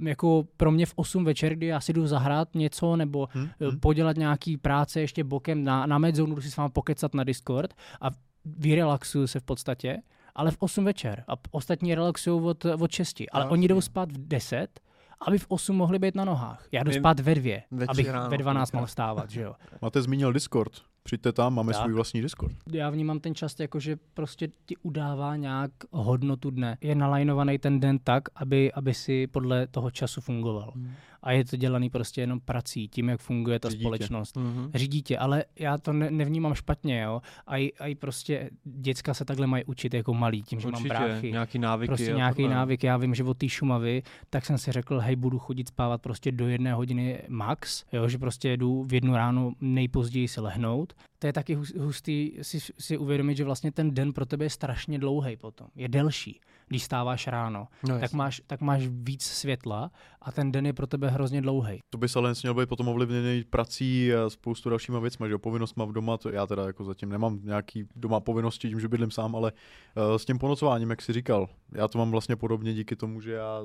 jako 0.01 0.47
pro 0.57 0.71
mě 0.71 0.85
v 0.85 0.93
8 0.95 1.25
večer, 1.25 1.55
kdy 1.55 1.65
já 1.65 1.81
si 1.81 1.93
jdu 1.93 2.07
zahrát 2.07 2.55
něco 2.55 2.95
nebo 2.95 3.27
Hm? 3.35 3.47
hmm. 3.59 3.79
podělat 3.79 4.17
nějaký 4.17 4.57
práce 4.57 5.01
ještě 5.01 5.23
bokem 5.23 5.63
na, 5.63 5.85
na 5.85 5.97
medzonu, 5.97 6.35
jdu 6.35 6.41
si 6.41 6.51
s 6.51 6.57
vámi 6.57 6.69
pokecat 6.71 7.13
na 7.13 7.23
Discord 7.23 7.73
a 8.01 8.07
vyrelaxuju 8.45 9.27
se 9.27 9.39
v 9.39 9.43
podstatě, 9.43 9.97
ale 10.35 10.51
v 10.51 10.57
8 10.59 10.85
večer 10.85 11.23
a 11.27 11.33
ostatní 11.51 11.95
relaxují 11.95 12.41
od, 12.41 12.65
od 12.65 12.91
6. 12.91 13.21
Ale 13.31 13.43
Jasně. 13.43 13.51
oni 13.51 13.67
jdou 13.67 13.81
spát 13.81 14.11
v 14.11 14.27
10, 14.27 14.79
aby 15.27 15.37
v 15.37 15.45
8 15.47 15.75
mohli 15.75 15.99
být 15.99 16.15
na 16.15 16.25
nohách. 16.25 16.67
Já 16.71 16.83
jdu 16.83 16.91
spát 16.91 17.19
ve 17.19 17.35
2, 17.35 17.61
ve 17.71 17.87
tři 17.87 17.91
abych 17.91 18.29
ve 18.29 18.37
12 18.37 18.71
kolikrát. 18.71 18.79
mohl 18.79 18.87
vstávat, 18.87 19.29
že 19.29 19.41
jo. 19.41 19.55
Máte 19.81 20.01
zmínil 20.01 20.33
Discord. 20.33 20.71
Přijďte 21.05 21.31
tam, 21.33 21.53
máme 21.55 21.73
Tak. 21.73 21.81
svůj 21.81 21.93
vlastní 21.93 22.21
Discord. 22.21 22.55
Já 22.71 22.89
vnímám 22.89 23.19
ten 23.19 23.35
čas 23.35 23.59
jako, 23.59 23.79
že 23.79 23.97
prostě 24.13 24.47
ti 24.65 24.77
udává 24.77 25.35
nějak 25.35 25.71
hodnotu 25.91 26.49
dne. 26.49 26.77
Je 26.81 26.95
nalajnovaný 26.95 27.57
ten 27.57 27.79
den 27.79 27.99
tak, 28.03 28.23
aby, 28.35 28.73
aby 28.73 28.93
si 28.93 29.27
podle 29.27 29.67
toho 29.67 29.91
času 29.91 30.21
fungoval. 30.21 30.71
Hmm. 30.75 30.91
A 31.25 31.31
je 31.31 31.45
to 31.45 31.55
dělaný 31.57 31.89
prostě 31.89 32.21
jenom 32.21 32.39
prací, 32.39 32.87
tím, 32.87 33.09
jak 33.09 33.19
funguje 33.21 33.59
ta 33.59 33.69
Řídí 33.69 33.79
tě. 33.79 33.83
společnost. 33.83 34.37
Mhm. 34.37 34.71
Řídí 34.75 35.01
tě, 35.01 35.17
ale 35.17 35.43
já 35.59 35.77
to 35.77 35.93
ne, 35.93 36.11
nevnímám 36.11 36.53
špatně, 36.53 37.01
jo. 37.01 37.21
A 37.47 37.57
i, 37.57 37.71
a 37.79 37.87
i 37.87 37.95
prostě 37.95 38.49
děcka 38.63 39.13
se 39.13 39.25
takhle 39.25 39.47
mají 39.47 39.63
učit 39.63 39.93
jako 39.93 40.13
malí, 40.13 40.43
tím, 40.43 40.59
že 40.59 40.67
Určitě, 40.67 40.89
mám 40.93 41.07
bráchy. 41.07 41.31
nějaký 41.31 41.59
návyky. 41.59 41.87
prostě 41.87 42.13
nějaký 42.13 42.41
tohle, 42.43 42.55
návyk. 42.55 42.83
Já 42.83 42.97
vím, 42.97 43.15
že 43.15 43.23
od 43.23 43.37
té 43.37 43.49
Šumavy, 43.49 44.03
tak 44.29 44.45
jsem 44.45 44.57
si 44.57 44.71
řekl, 44.71 44.99
hej, 44.99 45.15
budu 45.15 45.39
chodit 45.39 45.67
spávat 45.67 46.01
prostě 46.01 46.31
do 46.31 46.47
jedné 46.47 46.73
hodiny 46.73 47.21
max, 47.27 47.85
jo, 47.93 48.07
že 48.09 48.17
prostě 48.17 48.57
jdu 48.57 48.83
v 48.83 48.93
jednu 48.93 49.15
ráno 49.15 49.53
nejpozději 49.61 50.27
si 50.27 50.41
lehnout. 50.41 50.93
To 51.25 51.29
je 51.29 51.33
taky 51.33 51.55
hus- 51.57 51.79
hustý 51.79 52.31
si, 52.41 52.59
si 52.59 52.97
uvědomit, 52.97 53.37
že 53.37 53.43
vlastně 53.43 53.71
ten 53.71 53.93
den 53.93 54.13
pro 54.13 54.25
tebe 54.25 54.45
je 54.45 54.49
strašně 54.49 54.99
dlouhý 54.99 55.37
potom. 55.37 55.67
Je 55.75 55.87
delší, 55.87 56.41
když 56.67 56.83
stáváš 56.83 57.27
ráno. 57.27 57.67
No, 57.87 57.99
Tak 57.99 58.13
máš, 58.13 58.41
tak 58.47 58.61
máš 58.61 58.87
víc 58.87 59.23
světla 59.23 59.91
a 60.21 60.31
ten 60.31 60.51
den 60.51 60.65
je 60.65 60.73
pro 60.73 60.87
tebe 60.87 61.09
hrozně 61.09 61.41
dlouhý. 61.41 61.79
To 61.89 61.97
by 61.97 62.09
se 62.09 62.19
ale 62.19 62.33
měl 62.43 62.53
být 62.53 62.69
potom 62.69 62.87
ovlivněný 62.87 63.43
prací 63.43 64.13
a 64.13 64.29
spoustu 64.29 64.69
dalšíma 64.69 64.99
věcmi, 64.99 65.27
že 65.27 65.31
jo, 65.31 65.39
povinnostma 65.39 65.85
v 65.85 65.91
doma, 65.91 66.17
to 66.17 66.29
já 66.29 66.47
teda 66.47 66.65
jako 66.67 66.83
zatím 66.83 67.09
nemám 67.09 67.39
nějaký 67.43 67.87
doma 67.95 68.19
povinnosti 68.19 68.69
tím, 68.69 68.79
že 68.79 68.87
bydlím 68.87 69.11
sám, 69.11 69.35
ale 69.35 69.51
uh, 69.51 70.17
s 70.17 70.25
tím 70.25 70.39
ponocováním, 70.39 70.89
jak 70.89 71.01
jsi 71.01 71.13
říkal, 71.13 71.49
já 71.71 71.87
to 71.87 71.97
mám 71.97 72.11
vlastně 72.11 72.35
podobně 72.35 72.73
díky 72.73 72.95
tomu, 72.95 73.21
že 73.21 73.31
já 73.31 73.61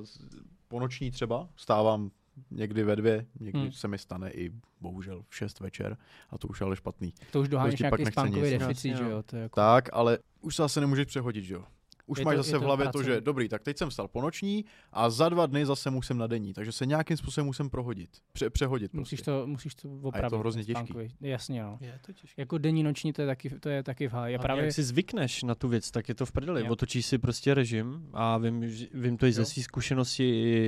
ponoční 0.69 1.11
třeba 1.11 1.49
stávám 1.57 2.11
někdy 2.51 2.83
ve 2.85 2.97
dvě, 2.97 3.27
někdy 3.41 3.61
Hmm. 3.61 3.73
se 3.73 3.89
mi 3.89 3.99
stane 3.99 4.31
i 4.31 4.53
bohužel 4.81 5.23
v 5.29 5.37
šest 5.37 5.61
večer 5.61 5.97
a 6.31 6.39
to 6.39 6.49
už 6.49 6.61
je 6.61 6.65
ale 6.65 6.77
špatný. 6.77 7.15
To 7.33 7.41
už 7.41 7.49
doháníš 7.49 7.73
pak 7.73 7.81
nějaký 7.81 8.05
nechce 8.05 8.13
spánkový 8.13 8.51
deficit, 8.59 8.97
že 8.97 9.05
jo. 9.05 9.23
To 9.23 9.37
je 9.37 9.43
jako... 9.43 9.55
Tak, 9.61 9.89
ale 9.93 10.19
už 10.41 10.57
se 10.57 10.63
zase 10.63 10.81
nemůžeš 10.81 11.07
přehodit, 11.07 11.45
že 11.45 11.55
jo. 11.55 11.65
Už 12.11 12.19
Je 12.19 12.25
máš 12.25 12.35
to- 12.35 12.43
zase 12.43 12.51
je 12.55 12.59
v 12.59 12.61
to 12.61 12.67
hlavě 12.67 12.89
to, 12.89 13.03
že 13.03 13.21
dobrý, 13.21 13.49
tak 13.49 13.63
teď 13.63 13.79
jsem 13.79 13.91
vstal 13.91 14.09
ponoční 14.09 14.65
a 14.93 15.11
za 15.11 15.29
dva 15.29 15.47
dny 15.47 15.67
zase 15.67 15.91
musím 15.91 16.19
na 16.19 16.27
denní, 16.27 16.53
takže 16.55 16.73
se 16.73 16.87
nějakým 16.87 17.17
způsobem 17.17 17.47
musím 17.47 17.71
prohodit, 17.71 18.11
pře- 18.33 18.51
přehodit 18.51 18.93
prostě. 18.93 19.01
Musíš 19.01 19.23
to, 19.23 19.47
musíš 19.47 19.75
to 19.75 19.89
opravit. 20.03 20.39
hrozně 20.39 20.65
ten 20.65 20.67
těžký. 20.75 20.87
spánkový. 20.87 21.09
Jasně, 21.21 21.63
no. 21.63 21.79
Je 21.81 21.99
to 22.07 22.13
těžké. 22.13 22.43
Jako 22.43 22.59
denní, 22.59 22.83
noční, 22.83 23.13
to 23.13 23.23
je 23.23 23.27
taky, 23.27 23.51
to 23.51 23.69
je 23.69 23.83
taky 23.83 24.09
v 24.09 24.13
háji. 24.13 24.35
A 24.37 24.39
právě 24.39 24.65
jak 24.65 24.75
si 24.75 24.83
zvykneš 24.83 25.43
na 25.43 25.55
tu 25.55 25.69
věc, 25.69 25.91
tak 25.91 26.09
je 26.09 26.15
to 26.15 26.27
v 26.27 26.33
prdeli. 26.33 26.61
Jo. 26.61 26.73
Otočíš 26.73 27.07
si 27.07 27.19
prostě 27.19 27.55
režim 27.55 28.09
a 28.13 28.39
vím, 28.39 28.61
vím 28.95 29.17
to 29.17 29.27
i 29.27 29.33
ze 29.33 29.45
své 29.45 29.63
zkušenosti 29.63 30.25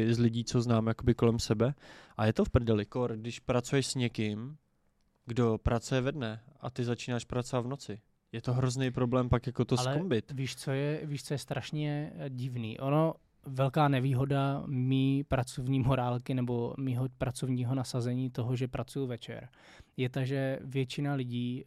i 0.06 0.14
z 0.14 0.18
lidí, 0.18 0.44
co 0.44 0.62
znám 0.62 0.86
jakoby 0.86 1.14
kolem 1.14 1.38
sebe. 1.38 1.74
A 2.16 2.26
je 2.26 2.32
to 2.32 2.44
v 2.44 2.50
prdeli, 2.50 2.86
kor, 2.86 3.16
když 3.16 3.40
pracuješ 3.40 3.86
s 3.86 3.94
někým, 3.94 4.56
kdo 5.26 5.58
pracuje 5.62 6.00
ve 6.00 6.12
dne 6.12 6.40
a 6.60 6.70
ty 6.70 6.84
začínáš 6.84 7.24
pracovat 7.24 7.62
v 7.62 7.68
noci. 7.68 8.00
Je 8.32 8.42
to 8.42 8.52
hrozný 8.52 8.90
problém 8.90 9.28
pak 9.28 9.46
jako 9.46 9.64
to 9.64 9.78
Ale 9.78 9.94
skombit. 9.94 10.32
víš, 10.32 10.56
co 10.56 10.70
je, 10.70 11.00
víš, 11.04 11.24
co 11.24 11.34
je 11.34 11.38
strašně 11.38 12.12
eh, 12.14 12.30
divný. 12.30 12.80
Ono, 12.80 13.14
velká 13.46 13.88
nevýhoda 13.88 14.62
mý 14.66 15.24
pracovní 15.24 15.80
morálky 15.80 16.34
nebo 16.34 16.74
mýho 16.78 17.08
pracovního 17.18 17.74
nasazení 17.74 18.30
toho, 18.30 18.56
že 18.56 18.68
pracuji 18.68 19.06
večer, 19.06 19.48
je 19.96 20.08
ta, 20.08 20.24
že 20.24 20.58
většina 20.64 21.14
lidí 21.14 21.64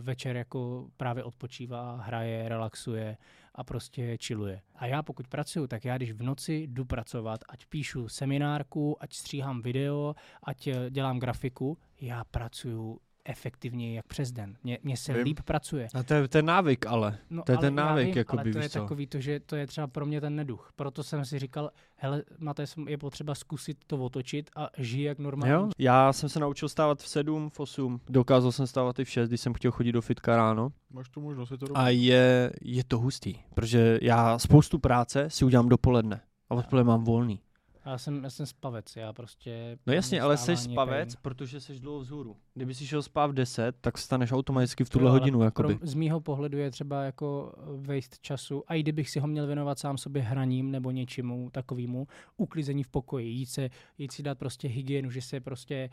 večer 0.00 0.36
jako 0.36 0.88
právě 0.96 1.24
odpočívá, 1.24 1.96
hraje, 1.96 2.48
relaxuje 2.48 3.16
a 3.54 3.64
prostě 3.64 4.16
chilluje. 4.26 4.60
A 4.74 4.86
já 4.86 5.02
pokud 5.02 5.28
pracuju, 5.28 5.66
tak 5.66 5.84
já 5.84 5.96
když 5.96 6.12
v 6.12 6.22
noci 6.22 6.54
jdu 6.54 6.84
pracovat, 6.84 7.40
ať 7.48 7.66
píšu 7.66 8.08
seminárku, 8.08 8.96
ať 9.02 9.14
stříhám 9.14 9.62
video, 9.62 10.14
ať 10.42 10.66
eh, 10.66 10.90
dělám 10.90 11.18
grafiku, 11.18 11.78
já 12.00 12.24
pracuju 12.24 13.00
efektivně 13.28 13.96
jak 13.96 14.06
přes 14.06 14.32
den. 14.32 14.56
Mně, 14.64 14.78
mně 14.82 14.96
se 14.96 15.12
Vím. 15.12 15.22
líp 15.22 15.40
pracuje. 15.44 15.88
A 15.94 16.02
to 16.02 16.14
je 16.14 16.28
ten 16.28 16.46
návyk 16.46 16.86
ale. 16.86 17.18
No, 17.30 17.42
To 17.42 17.52
je 17.52 17.56
ale 17.56 17.66
ten 17.66 17.74
návyk, 17.74 18.06
vím, 18.06 18.16
jakoby, 18.18 18.42
ale 18.42 18.52
to 18.52 18.58
je 18.58 18.68
co. 18.68 18.80
takový 18.80 19.06
to, 19.06 19.20
že 19.20 19.40
to 19.40 19.56
je 19.56 19.66
třeba 19.66 19.86
pro 19.86 20.06
mě 20.06 20.20
ten 20.20 20.36
neduch. 20.36 20.72
Proto 20.76 21.02
jsem 21.02 21.24
si 21.24 21.38
říkal, 21.38 21.70
hele, 21.96 22.22
máte, 22.38 22.64
je 22.88 22.98
potřeba 22.98 23.34
zkusit 23.34 23.78
to 23.86 23.96
otočit 23.96 24.50
a 24.56 24.68
žij 24.78 25.02
jak 25.02 25.18
normální. 25.18 25.52
Jo? 25.52 25.70
Já 25.78 26.12
jsem 26.12 26.28
se 26.28 26.40
naučil 26.40 26.68
stávat 26.68 27.02
v 27.02 27.08
7, 27.08 27.50
v 27.50 27.60
8, 27.60 28.00
dokázal 28.08 28.52
jsem 28.52 28.66
stávat 28.66 28.98
i 28.98 29.04
v 29.04 29.08
6, 29.10 29.28
když 29.28 29.40
jsem 29.40 29.54
chtěl 29.54 29.70
chodit 29.70 29.92
do 29.92 30.02
fitka 30.02 30.36
ráno. 30.36 30.68
Máš 30.90 31.08
tu 31.08 31.20
možnost, 31.20 31.50
je 31.50 31.58
to 31.58 31.66
A 31.74 31.88
je, 31.88 32.52
je 32.62 32.84
to 32.84 32.98
hustý, 32.98 33.34
protože 33.54 33.98
já 34.02 34.38
spoustu 34.38 34.78
práce 34.78 35.30
si 35.30 35.44
udělám 35.44 35.68
dopoledne 35.68 36.20
a 36.50 36.54
odpoledne 36.54 36.88
mám 36.88 37.04
volný. 37.04 37.40
Já 37.88 37.98
jsem, 37.98 38.24
já 38.24 38.30
jsem 38.30 38.46
spavec, 38.46 38.96
já 38.96 39.12
prostě... 39.12 39.78
No 39.86 39.92
jasně, 39.92 40.20
ale 40.20 40.36
jsi 40.36 40.56
spavec, 40.56 41.14
pain. 41.14 41.22
protože 41.22 41.60
jsi 41.60 41.80
dlouho 41.80 42.00
vzhůru. 42.00 42.36
Kdyby 42.54 42.74
si 42.74 42.86
šel 42.86 43.02
spát 43.02 43.26
v 43.26 43.32
10, 43.34 43.76
tak 43.80 43.96
vstaneš 43.96 44.32
automaticky 44.32 44.84
v 44.84 44.90
tuhle 44.90 45.10
hodinu, 45.10 45.42
jakoby. 45.42 45.74
Krom, 45.74 45.88
z 45.88 45.94
mýho 45.94 46.20
pohledu 46.20 46.58
je 46.58 46.70
třeba 46.70 47.04
jako 47.04 47.54
vejst 47.76 48.18
času, 48.18 48.64
a 48.66 48.74
i 48.74 48.82
kdybych 48.82 49.10
si 49.10 49.20
ho 49.20 49.26
měl 49.26 49.46
věnovat 49.46 49.78
sám 49.78 49.98
sobě 49.98 50.22
hraním 50.22 50.70
nebo 50.70 50.90
něčemu 50.90 51.50
takovému, 51.50 52.06
uklizení 52.36 52.82
v 52.82 52.88
pokoji, 52.88 53.28
jít, 53.28 53.46
se, 53.46 53.70
jít 53.98 54.12
si 54.12 54.22
dát 54.22 54.38
prostě 54.38 54.68
hygienu, 54.68 55.10
že 55.10 55.22
se 55.22 55.40
prostě 55.40 55.90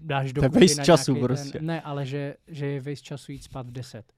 dáš 0.00 0.32
do 0.32 0.50
To 0.50 0.58
je 0.58 0.76
na 0.76 0.84
času 0.84 1.12
nějaký 1.12 1.26
prostě. 1.26 1.58
Ten, 1.58 1.66
ne, 1.66 1.80
ale 1.80 2.06
že, 2.06 2.34
že 2.48 2.66
je 2.66 2.80
vejst 2.80 3.02
času 3.02 3.32
jít 3.32 3.44
spát 3.44 3.66
v 3.66 3.70
10. 3.70 4.12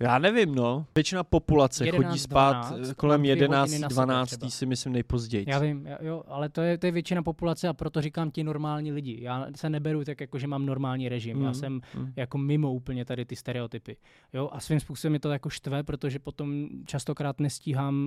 Já 0.00 0.18
nevím, 0.18 0.54
no. 0.54 0.86
Většina 0.94 1.24
populace 1.24 1.84
11, 1.86 2.06
chodí 2.08 2.18
spát 2.18 2.52
12, 2.68 2.90
eh, 2.90 2.94
kolem 2.94 3.20
mám 3.20 3.22
dvě 3.22 3.32
hodiny 3.32 3.44
11, 3.44 3.70
na 3.78 3.88
sebe 3.88 3.94
12, 3.94 4.28
třeba. 4.28 4.50
si 4.50 4.66
myslím 4.66 4.92
nejpozději. 4.92 5.44
Já 5.48 5.58
vím, 5.58 5.86
já- 5.86 5.98
jo, 6.04 6.22
ale 6.26 6.48
to 6.48 6.60
je, 6.60 6.78
to 6.78 6.86
je 6.86 6.92
většina 6.92 7.22
populace 7.22 7.68
a 7.68 7.72
proto 7.72 8.00
říkám 8.02 8.30
ti 8.30 8.44
normální 8.44 8.92
lidi. 8.92 9.18
Já 9.22 9.46
se 9.56 9.70
neberu 9.70 10.04
tak, 10.04 10.20
jako 10.20 10.38
že 10.38 10.46
mám 10.46 10.66
normální 10.66 11.08
režim. 11.08 11.42
Já 11.42 11.48
Mm, 11.48 11.54
jsem 11.54 11.72
mm. 11.94 12.12
jako 12.16 12.38
mimo 12.38 12.72
úplně 12.72 13.04
tady 13.04 13.24
ty 13.24 13.36
stereotypy. 13.36 13.96
Jo, 14.32 14.48
a 14.52 14.60
svým 14.60 14.80
způsobem 14.80 15.12
mi 15.12 15.18
to 15.18 15.30
jako 15.30 15.48
štve, 15.50 15.82
protože 15.82 16.18
potom 16.18 16.68
častokrát 16.86 17.40
nestíhám 17.40 18.06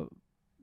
uh, 0.00 0.06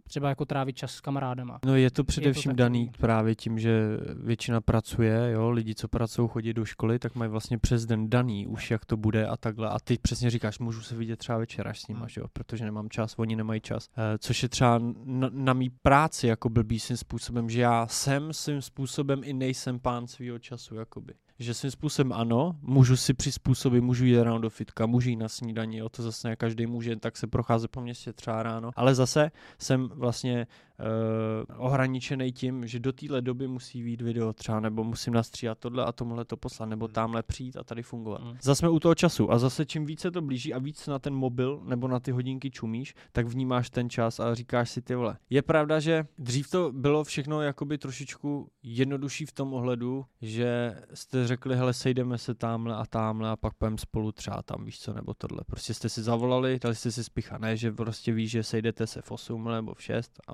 třeba 0.07 0.29
jako 0.29 0.45
trávit 0.45 0.77
čas 0.77 0.91
s 0.91 1.01
kamarádama. 1.01 1.59
No 1.65 1.75
je 1.75 1.91
to 1.91 2.03
především 2.03 2.49
takový. 2.51 2.57
daný 2.57 2.91
právě 2.99 3.35
tím, 3.35 3.59
že 3.59 3.97
většina 4.23 4.61
pracuje, 4.61 5.31
jo, 5.31 5.49
lidi, 5.49 5.75
co 5.75 5.87
pracují, 5.87 6.29
chodí 6.31 6.53
do 6.53 6.65
školy, 6.65 6.99
tak 6.99 7.15
mají 7.15 7.31
vlastně 7.31 7.57
přes 7.57 7.85
den 7.85 8.09
daný 8.09 8.47
už, 8.47 8.71
jak 8.71 8.85
to 8.85 8.97
bude 8.97 9.27
a 9.27 9.37
takhle. 9.37 9.69
A 9.69 9.79
ty 9.79 9.97
přesně 10.01 10.29
říkáš, 10.29 10.59
můžu 10.59 10.81
se 10.81 10.95
vidět 10.95 11.17
třeba 11.19 11.37
večer 11.37 11.67
až 11.67 11.81
s 11.81 11.87
nima, 11.87 11.99
Hmm. 11.99 12.09
že 12.09 12.21
jo, 12.21 12.27
protože 12.33 12.65
nemám 12.65 12.89
čas, 12.89 13.13
oni 13.17 13.35
nemají 13.35 13.61
čas. 13.61 13.89
E, 13.97 14.17
což 14.17 14.43
je 14.43 14.49
třeba 14.49 14.79
na, 15.05 15.29
na 15.31 15.53
mý 15.53 15.69
práci 15.69 16.27
jako 16.27 16.49
blbý 16.49 16.79
svým 16.79 16.97
způsobem, 16.97 17.49
že 17.49 17.61
já 17.61 17.87
jsem 17.87 18.33
svým 18.33 18.61
způsobem 18.61 19.21
i 19.23 19.33
nejsem 19.33 19.79
pán 19.79 20.07
svýho 20.07 20.39
času, 20.39 20.75
jakoby. 20.75 21.13
Že 21.39 21.53
svým 21.53 21.71
způsobem 21.71 22.13
ano, 22.13 22.55
můžu 22.61 22.97
si 22.97 23.13
přizpůsobit, 23.13 23.83
můžu 23.83 24.05
jít 24.05 24.23
ráno 24.23 24.39
do 24.39 24.49
fitka, 24.49 24.85
můžu 24.85 25.09
jít 25.09 25.15
na 25.15 25.29
snídaní, 25.29 25.77
jo, 25.77 25.89
to 25.89 26.03
zase 26.03 26.27
ne 26.27 26.35
každý 26.35 26.65
může, 26.65 26.95
tak 26.95 27.17
se 27.17 27.27
procházet 27.27 27.71
po 27.71 27.81
městě 27.81 28.13
třeba 28.13 28.43
ráno. 28.43 28.71
Ale 28.75 28.95
zase 28.95 29.31
jsem 29.57 29.87
vlastně 29.87 30.47
ohraničený 31.57 32.31
tím, 32.31 32.67
že 32.67 32.79
do 32.79 32.93
téhle 32.93 33.21
doby 33.21 33.47
musí 33.47 33.83
být 33.83 34.01
video 34.01 34.33
třeba, 34.33 34.59
nebo 34.59 34.83
musím 34.83 35.13
nastříhat 35.13 35.57
tohle 35.59 35.85
a 35.85 35.91
tomuhle 35.91 36.25
to 36.25 36.37
poslat, 36.37 36.65
nebo 36.65 36.87
tamhle 36.87 37.23
přijít 37.23 37.57
a 37.57 37.63
tady 37.63 37.83
fungovat. 37.83 38.21
Mm. 38.23 38.37
Zase 38.41 38.59
jsme 38.59 38.69
u 38.69 38.79
toho 38.79 38.95
času 38.95 39.31
a 39.31 39.39
zase 39.39 39.65
čím 39.65 39.85
více 39.85 40.11
to 40.11 40.21
blíží 40.21 40.53
a 40.53 40.59
víc 40.59 40.87
na 40.87 40.99
ten 40.99 41.13
mobil 41.13 41.61
nebo 41.63 41.87
na 41.87 41.99
ty 41.99 42.11
hodinky 42.11 42.51
čumíš, 42.51 42.95
tak 43.11 43.27
vnímáš 43.27 43.69
ten 43.69 43.89
čas 43.89 44.19
a 44.19 44.35
říkáš 44.35 44.69
si 44.69 44.81
ty 44.81 44.95
vole. 44.95 45.17
Je 45.29 45.41
pravda, 45.41 45.79
že 45.79 46.05
dřív 46.17 46.49
to 46.49 46.71
bylo 46.71 47.03
všechno 47.03 47.41
jakoby 47.41 47.77
trošičku 47.77 48.49
jednodušší 48.63 49.25
v 49.25 49.31
tom 49.31 49.53
ohledu, 49.53 50.05
že 50.21 50.75
jste 50.93 51.27
řekli, 51.27 51.55
hele, 51.55 51.73
sejdeme 51.73 52.17
se 52.17 52.35
tamhle 52.35 52.75
a 52.75 52.85
tamhle 52.85 53.29
a 53.29 53.35
pak 53.35 53.53
půjdeme 53.53 53.77
spolu 53.77 54.11
třeba 54.11 54.41
tam, 54.41 54.65
víš 54.65 54.79
co, 54.79 54.93
nebo 54.93 55.13
tohle. 55.13 55.39
Prostě 55.47 55.73
jste 55.73 55.89
si 55.89 56.03
zavolali, 56.03 56.59
dali 56.61 56.75
jste 56.75 56.91
si 56.91 57.03
spicha, 57.03 57.37
ne, 57.37 57.57
že 57.57 57.71
prostě 57.71 58.13
víš, 58.13 58.31
že 58.31 58.43
sejdete 58.43 58.87
se 58.87 59.01
v 59.01 59.11
8 59.11 59.51
nebo 59.51 59.73
v 59.73 59.83
6 59.83 60.11
a 60.27 60.33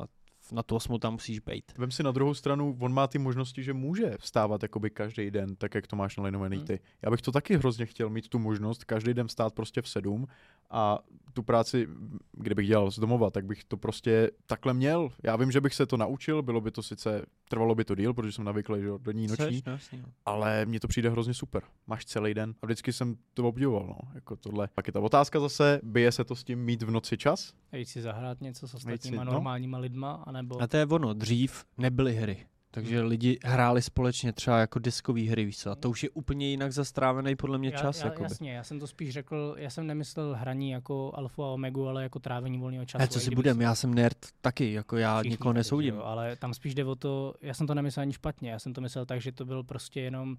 na 0.51 0.63
tu 0.63 0.75
osmu 0.75 0.97
tam 0.99 1.13
musíš 1.13 1.39
být. 1.39 1.63
Vem 1.77 1.91
si 1.91 2.03
na 2.03 2.11
druhou 2.11 2.33
stranu, 2.33 2.77
on 2.79 2.93
má 2.93 3.07
ty 3.07 3.17
možnosti, 3.19 3.63
že 3.63 3.73
může 3.73 4.15
vstávat 4.19 4.63
jakoby 4.63 4.89
každý 4.89 5.31
den, 5.31 5.55
tak 5.55 5.75
jak 5.75 5.87
to 5.87 5.95
máš 5.95 6.17
nalinovaný 6.17 6.57
Hmm. 6.57 6.65
ty. 6.65 6.79
Já 7.01 7.11
bych 7.11 7.21
to 7.21 7.31
taky 7.31 7.57
hrozně 7.57 7.85
chtěl 7.85 8.09
mít 8.09 8.27
tu 8.29 8.39
možnost 8.39 8.83
každý 8.83 9.13
den 9.13 9.27
vstát 9.27 9.53
prostě 9.53 9.81
v 9.81 9.89
sedm 9.89 10.27
a 10.71 10.99
tu 11.33 11.43
práci, 11.43 11.87
kdybych 12.31 12.67
dělal 12.67 12.91
z 12.91 12.99
domova, 12.99 13.29
tak 13.29 13.45
bych 13.45 13.63
to 13.63 13.77
prostě 13.77 14.31
takhle 14.45 14.73
měl. 14.73 15.09
Já 15.23 15.35
vím, 15.35 15.51
že 15.51 15.61
bych 15.61 15.73
se 15.73 15.85
to 15.85 15.97
naučil, 15.97 16.41
bylo 16.41 16.61
by 16.61 16.71
to 16.71 16.83
sice, 16.83 17.25
trvalo 17.49 17.75
by 17.75 17.85
to 17.85 17.95
díl, 17.95 18.13
protože 18.13 18.31
jsem 18.31 18.45
navyklý, 18.45 18.81
že 18.81 18.87
do 18.97 19.11
ní 19.11 19.27
noční? 19.27 19.63
No, 19.67 19.77
no. 19.93 20.03
ale 20.25 20.65
mně 20.65 20.79
to 20.79 20.87
přijde 20.87 21.09
hrozně 21.09 21.33
super. 21.33 21.63
Máš 21.87 22.05
celý 22.05 22.33
den 22.33 22.55
a 22.61 22.65
vždycky 22.65 22.93
jsem 22.93 23.15
to 23.33 23.47
obdivoval, 23.47 23.85
no, 23.87 24.11
jako 24.15 24.35
tohle. 24.35 24.69
Pak 24.75 24.87
je 24.87 24.93
ta 24.93 24.99
otázka 24.99 25.39
zase, 25.39 25.79
bije 25.83 26.11
se 26.11 26.23
to 26.23 26.35
s 26.35 26.43
tím 26.43 26.59
mít 26.59 26.83
v 26.83 26.91
noci 26.91 27.17
čas? 27.17 27.53
Jít 27.73 27.85
si 27.85 28.01
zahrát 28.01 28.41
něco 28.41 28.67
s 28.67 28.71
si- 28.71 28.77
ostatníma 28.77 29.23
no. 29.23 29.31
normálníma 29.31 29.77
lidma, 29.77 30.23
anebo... 30.39 30.61
A 30.61 30.67
to 30.67 30.77
je 30.77 30.85
ono, 30.85 31.13
dřív 31.13 31.63
nebyly 31.77 32.15
hry. 32.15 32.45
Takže 32.71 33.01
lidi 33.01 33.39
hráli 33.43 33.81
společně 33.81 34.33
třeba 34.33 34.59
jako 34.59 34.79
diskové 34.79 35.21
hry, 35.21 35.45
víš 35.45 35.57
co? 35.57 35.71
A 35.71 35.75
to 35.75 35.89
už 35.89 36.03
je 36.03 36.09
úplně 36.09 36.47
jinak 36.47 36.71
zastrávený 36.71 37.35
podle 37.35 37.57
mě 37.57 37.71
čas. 37.71 37.99
já, 37.99 38.05
jakoby. 38.05 38.23
jasně, 38.23 38.51
já 38.53 38.63
jsem 38.63 38.79
to 38.79 38.87
spíš 38.87 39.13
řekl, 39.13 39.55
já 39.57 39.69
jsem 39.69 39.87
nemyslel 39.87 40.35
hraní 40.35 40.69
jako 40.71 41.11
alfa 41.15 41.43
a 41.43 41.47
omegu, 41.47 41.87
ale 41.87 42.03
jako 42.03 42.19
trávení 42.19 42.57
volného 42.57 42.85
času. 42.85 43.01
Ne, 43.01 43.07
co 43.07 43.19
si 43.19 43.35
budem, 43.35 43.57
se- 43.57 43.63
já 43.63 43.75
jsem 43.75 43.93
nerd 43.93 44.17
taky, 44.41 44.73
jako 44.73 44.97
já 44.97 45.19
všichni 45.19 45.29
nikoho 45.29 45.53
nesoudím. 45.53 45.95
Jo, 45.95 46.01
ale 46.03 46.35
tam 46.35 46.53
spíš 46.53 46.75
jde 46.75 46.85
o 46.85 46.95
to, 46.95 47.33
já 47.41 47.53
jsem 47.53 47.67
to 47.67 47.73
nemyslel 47.73 48.01
ani 48.01 48.13
špatně, 48.13 48.51
já 48.51 48.59
jsem 48.59 48.73
to 48.73 48.81
myslel 48.81 49.05
tak, 49.05 49.21
že 49.21 49.31
to 49.31 49.45
byl 49.45 49.63
prostě 49.63 50.01
jenom 50.01 50.37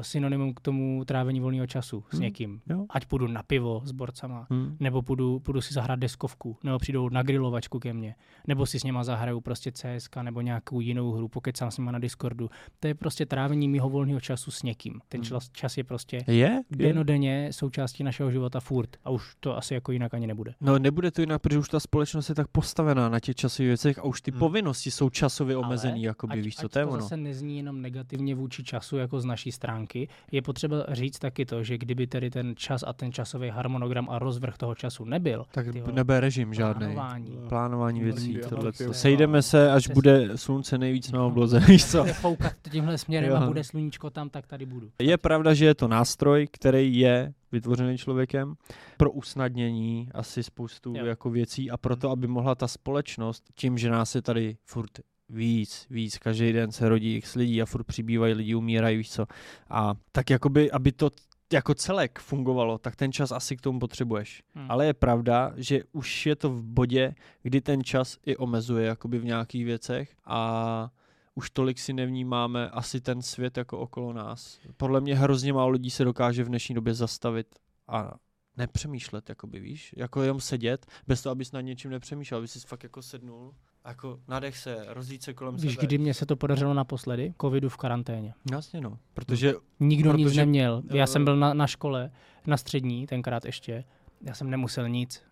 synonymum 0.00 0.54
k 0.54 0.60
tomu 0.60 1.02
trávení 1.06 1.40
volného 1.40 1.66
času 1.66 2.04
s 2.10 2.12
Hmm, 2.12 2.22
někým. 2.22 2.60
jo. 2.70 2.86
Ať 2.90 3.06
půjdu 3.06 3.26
na 3.26 3.42
pivo 3.42 3.82
s 3.84 3.92
borcama, 3.92 4.46
Hm. 4.52 4.76
nebo 4.80 5.02
půjdu, 5.02 5.40
půjdu 5.40 5.60
si 5.60 5.74
zahrát 5.74 5.98
deskovku, 5.98 6.56
nebo 6.64 6.78
přijdou 6.78 7.08
na 7.08 7.22
grilovačku 7.22 7.78
ke 7.78 7.92
mně, 7.92 8.14
nebo 8.46 8.66
si 8.66 8.80
s 8.80 8.84
něma 8.84 9.04
zahraju 9.04 9.40
prostě 9.40 9.72
CSK 9.72 10.16
nebo 10.22 10.40
nějakou 10.40 10.80
jinou 10.80 11.12
hru, 11.12 11.28
pokud 11.28 11.56
sám 11.56 11.70
s 11.70 11.78
nima 11.78 11.92
na 11.92 11.98
Discordu. 11.98 12.50
To 12.80 12.86
je 12.88 12.94
prostě 12.94 13.26
trávení 13.26 13.68
mýho 13.68 13.88
volného 13.88 14.20
času 14.20 14.50
s 14.50 14.62
někým. 14.62 15.00
Ten 15.08 15.18
Hmm. 15.20 15.24
čas, 15.28 15.50
čas 15.52 15.76
je 15.76 15.84
prostě 15.84 16.24
Je? 16.26 16.62
denodenně 16.70 17.48
součástí 17.50 18.04
našeho 18.04 18.30
života 18.30 18.60
furt. 18.60 18.96
A 19.04 19.10
už 19.10 19.34
to 19.40 19.56
asi 19.56 19.74
jako 19.74 19.92
jinak 19.92 20.14
ani 20.14 20.26
nebude. 20.26 20.54
No 20.60 20.78
nebude 20.78 21.10
to 21.10 21.20
jinak, 21.22 21.42
protože 21.42 21.58
už 21.58 21.68
ta 21.68 21.80
společnost 21.80 22.28
je 22.28 22.34
tak 22.34 22.48
postavená 22.48 23.08
na 23.08 23.20
těch 23.20 23.34
časových 23.36 23.68
věcech 23.68 23.98
a 23.98 24.02
už 24.02 24.22
ty 24.22 24.30
Hmm. 24.30 24.38
povinnosti 24.40 24.90
jsou 24.90 25.10
časově 25.10 25.56
Ale 25.56 25.66
omezený, 25.66 26.02
jakoby, 26.02 26.32
ať, 26.38 26.44
víš 26.44 26.56
co, 26.56 26.66
ať 26.66 26.72
to 26.72 26.78
je 26.78 26.84
to 26.84 26.90
ono. 26.92 27.00
zase 27.02 27.16
nezní 27.16 27.56
jenom 27.56 27.82
negativně 27.82 28.34
vůči 28.34 28.64
času, 28.64 28.96
jako 28.96 29.20
z 29.20 29.24
naší 29.24 29.52
stránky. 29.74 30.08
Je 30.32 30.42
potřeba 30.42 30.76
říct 30.88 31.18
taky 31.18 31.46
to, 31.46 31.62
že 31.62 31.78
kdyby 31.78 32.06
tedy 32.06 32.30
ten 32.30 32.54
čas 32.56 32.84
a 32.86 32.92
ten 32.92 33.12
časový 33.12 33.48
harmonogram 33.48 34.10
a 34.10 34.18
rozvrh 34.18 34.56
toho 34.56 34.74
času 34.74 35.04
nebyl, 35.04 35.44
Tak 35.52 35.66
ty 35.72 35.80
vole, 35.80 35.92
nebe 35.92 36.20
režim 36.20 36.54
žádný. 36.54 36.94
plánování. 36.94 37.38
Plánování 37.48 38.00
věcí, 38.00 38.38
tohle. 38.48 38.72
Sejdeme 38.92 39.42
se, 39.42 39.72
až 39.72 39.88
bude 39.88 40.28
slunce 40.38 40.78
nejvíc 40.78 41.12
na 41.12 41.24
obloze, 41.24 41.60
víš 41.60 41.84
co. 41.86 42.04
foukat 42.04 42.52
tímhle 42.70 42.98
směrem 42.98 43.30
Jo. 43.30 43.36
a 43.36 43.46
bude 43.46 43.64
sluníčko 43.64 44.10
tam, 44.10 44.30
tak 44.30 44.46
tady 44.46 44.66
budu. 44.66 44.90
Je 45.02 45.18
pravda, 45.18 45.54
že 45.54 45.64
je 45.66 45.74
to 45.74 45.88
nástroj, 45.88 46.48
který 46.52 46.98
je 46.98 47.32
vytvořený 47.52 47.98
člověkem 47.98 48.54
pro 48.96 49.10
usnadnění 49.10 50.08
asi 50.14 50.42
spoustu 50.42 50.94
Jo. 50.96 51.06
jako 51.06 51.30
věcí 51.30 51.70
a 51.70 51.76
proto, 51.76 52.10
aby 52.10 52.26
mohla 52.26 52.54
ta 52.54 52.68
společnost, 52.68 53.44
tím, 53.54 53.78
že 53.78 53.90
nás 53.90 54.14
je 54.14 54.22
tady 54.22 54.56
furt 54.64 54.90
víc, 55.28 55.86
víc, 55.90 56.18
každý 56.18 56.52
den 56.52 56.72
se 56.72 56.88
rodí 56.88 57.16
x 57.16 57.34
lidí 57.34 57.62
a 57.62 57.66
furt 57.66 57.84
přibývají 57.84 58.34
lidi, 58.34 58.54
umírají, 58.54 58.96
víš 58.96 59.10
co. 59.10 59.26
A 59.70 59.94
tak 60.12 60.30
jakoby, 60.30 60.70
aby 60.70 60.92
to 60.92 61.10
jako 61.52 61.74
celek 61.74 62.18
fungovalo, 62.18 62.78
tak 62.78 62.96
ten 62.96 63.12
čas 63.12 63.32
asi 63.32 63.56
k 63.56 63.60
tomu 63.60 63.78
potřebuješ. 63.78 64.42
Hmm. 64.54 64.70
Ale 64.70 64.86
je 64.86 64.94
pravda, 64.94 65.52
že 65.56 65.80
už 65.92 66.26
je 66.26 66.36
to 66.36 66.50
v 66.50 66.62
bodě, 66.62 67.14
kdy 67.42 67.60
ten 67.60 67.84
čas 67.84 68.18
i 68.26 68.36
omezuje 68.36 68.86
jakoby 68.86 69.18
v 69.18 69.24
nějakých 69.24 69.64
věcech 69.64 70.16
a 70.24 70.90
už 71.34 71.50
tolik 71.50 71.78
si 71.78 71.92
nevnímáme 71.92 72.70
asi 72.70 73.00
ten 73.00 73.22
svět 73.22 73.56
jako 73.56 73.78
okolo 73.78 74.12
nás. 74.12 74.60
Podle 74.76 75.00
mě 75.00 75.16
hrozně 75.16 75.52
málo 75.52 75.70
lidí 75.70 75.90
se 75.90 76.04
dokáže 76.04 76.44
v 76.44 76.48
dnešní 76.48 76.74
době 76.74 76.94
zastavit 76.94 77.46
a 77.88 78.14
nepřemýšlet, 78.56 79.28
jakoby, 79.28 79.60
víš, 79.60 79.94
jako 79.96 80.22
jenom 80.22 80.40
sedět, 80.40 80.86
bez 81.06 81.22
toho, 81.22 81.32
abys 81.32 81.52
nad 81.52 81.60
něčím 81.60 81.90
nepřemýšlel, 81.90 82.38
aby 82.38 82.48
si 82.48 82.60
fakt 82.60 82.82
jako 82.82 83.02
sednul, 83.02 83.54
jako 83.88 84.20
nadech 84.28 84.56
se, 84.56 84.84
rozjít 84.88 85.22
se 85.22 85.34
kolem 85.34 85.56
Víš, 85.56 85.74
sebe. 85.74 85.86
kdy 85.86 85.98
mě 85.98 86.14
se 86.14 86.26
to 86.26 86.36
podařilo 86.36 86.74
naposledy? 86.74 87.34
Covidu 87.40 87.68
v 87.68 87.76
karanténě. 87.76 88.34
Jasně 88.52 88.80
no, 88.80 88.98
protože 89.14 89.54
Nikdo 89.80 90.12
nic 90.12 90.26
Protože, 90.28 90.40
neměl. 90.40 90.82
Já 90.90 91.04
eh, 91.04 91.06
jsem 91.06 91.24
byl 91.24 91.36
na, 91.36 91.54
na 91.54 91.66
škole, 91.66 92.10
na 92.46 92.56
střední, 92.56 93.06
tenkrát 93.06 93.44
ještě. 93.44 93.84
Já 94.22 94.34
jsem 94.34 94.50
nemusel 94.50 94.88
nic. 94.88 95.22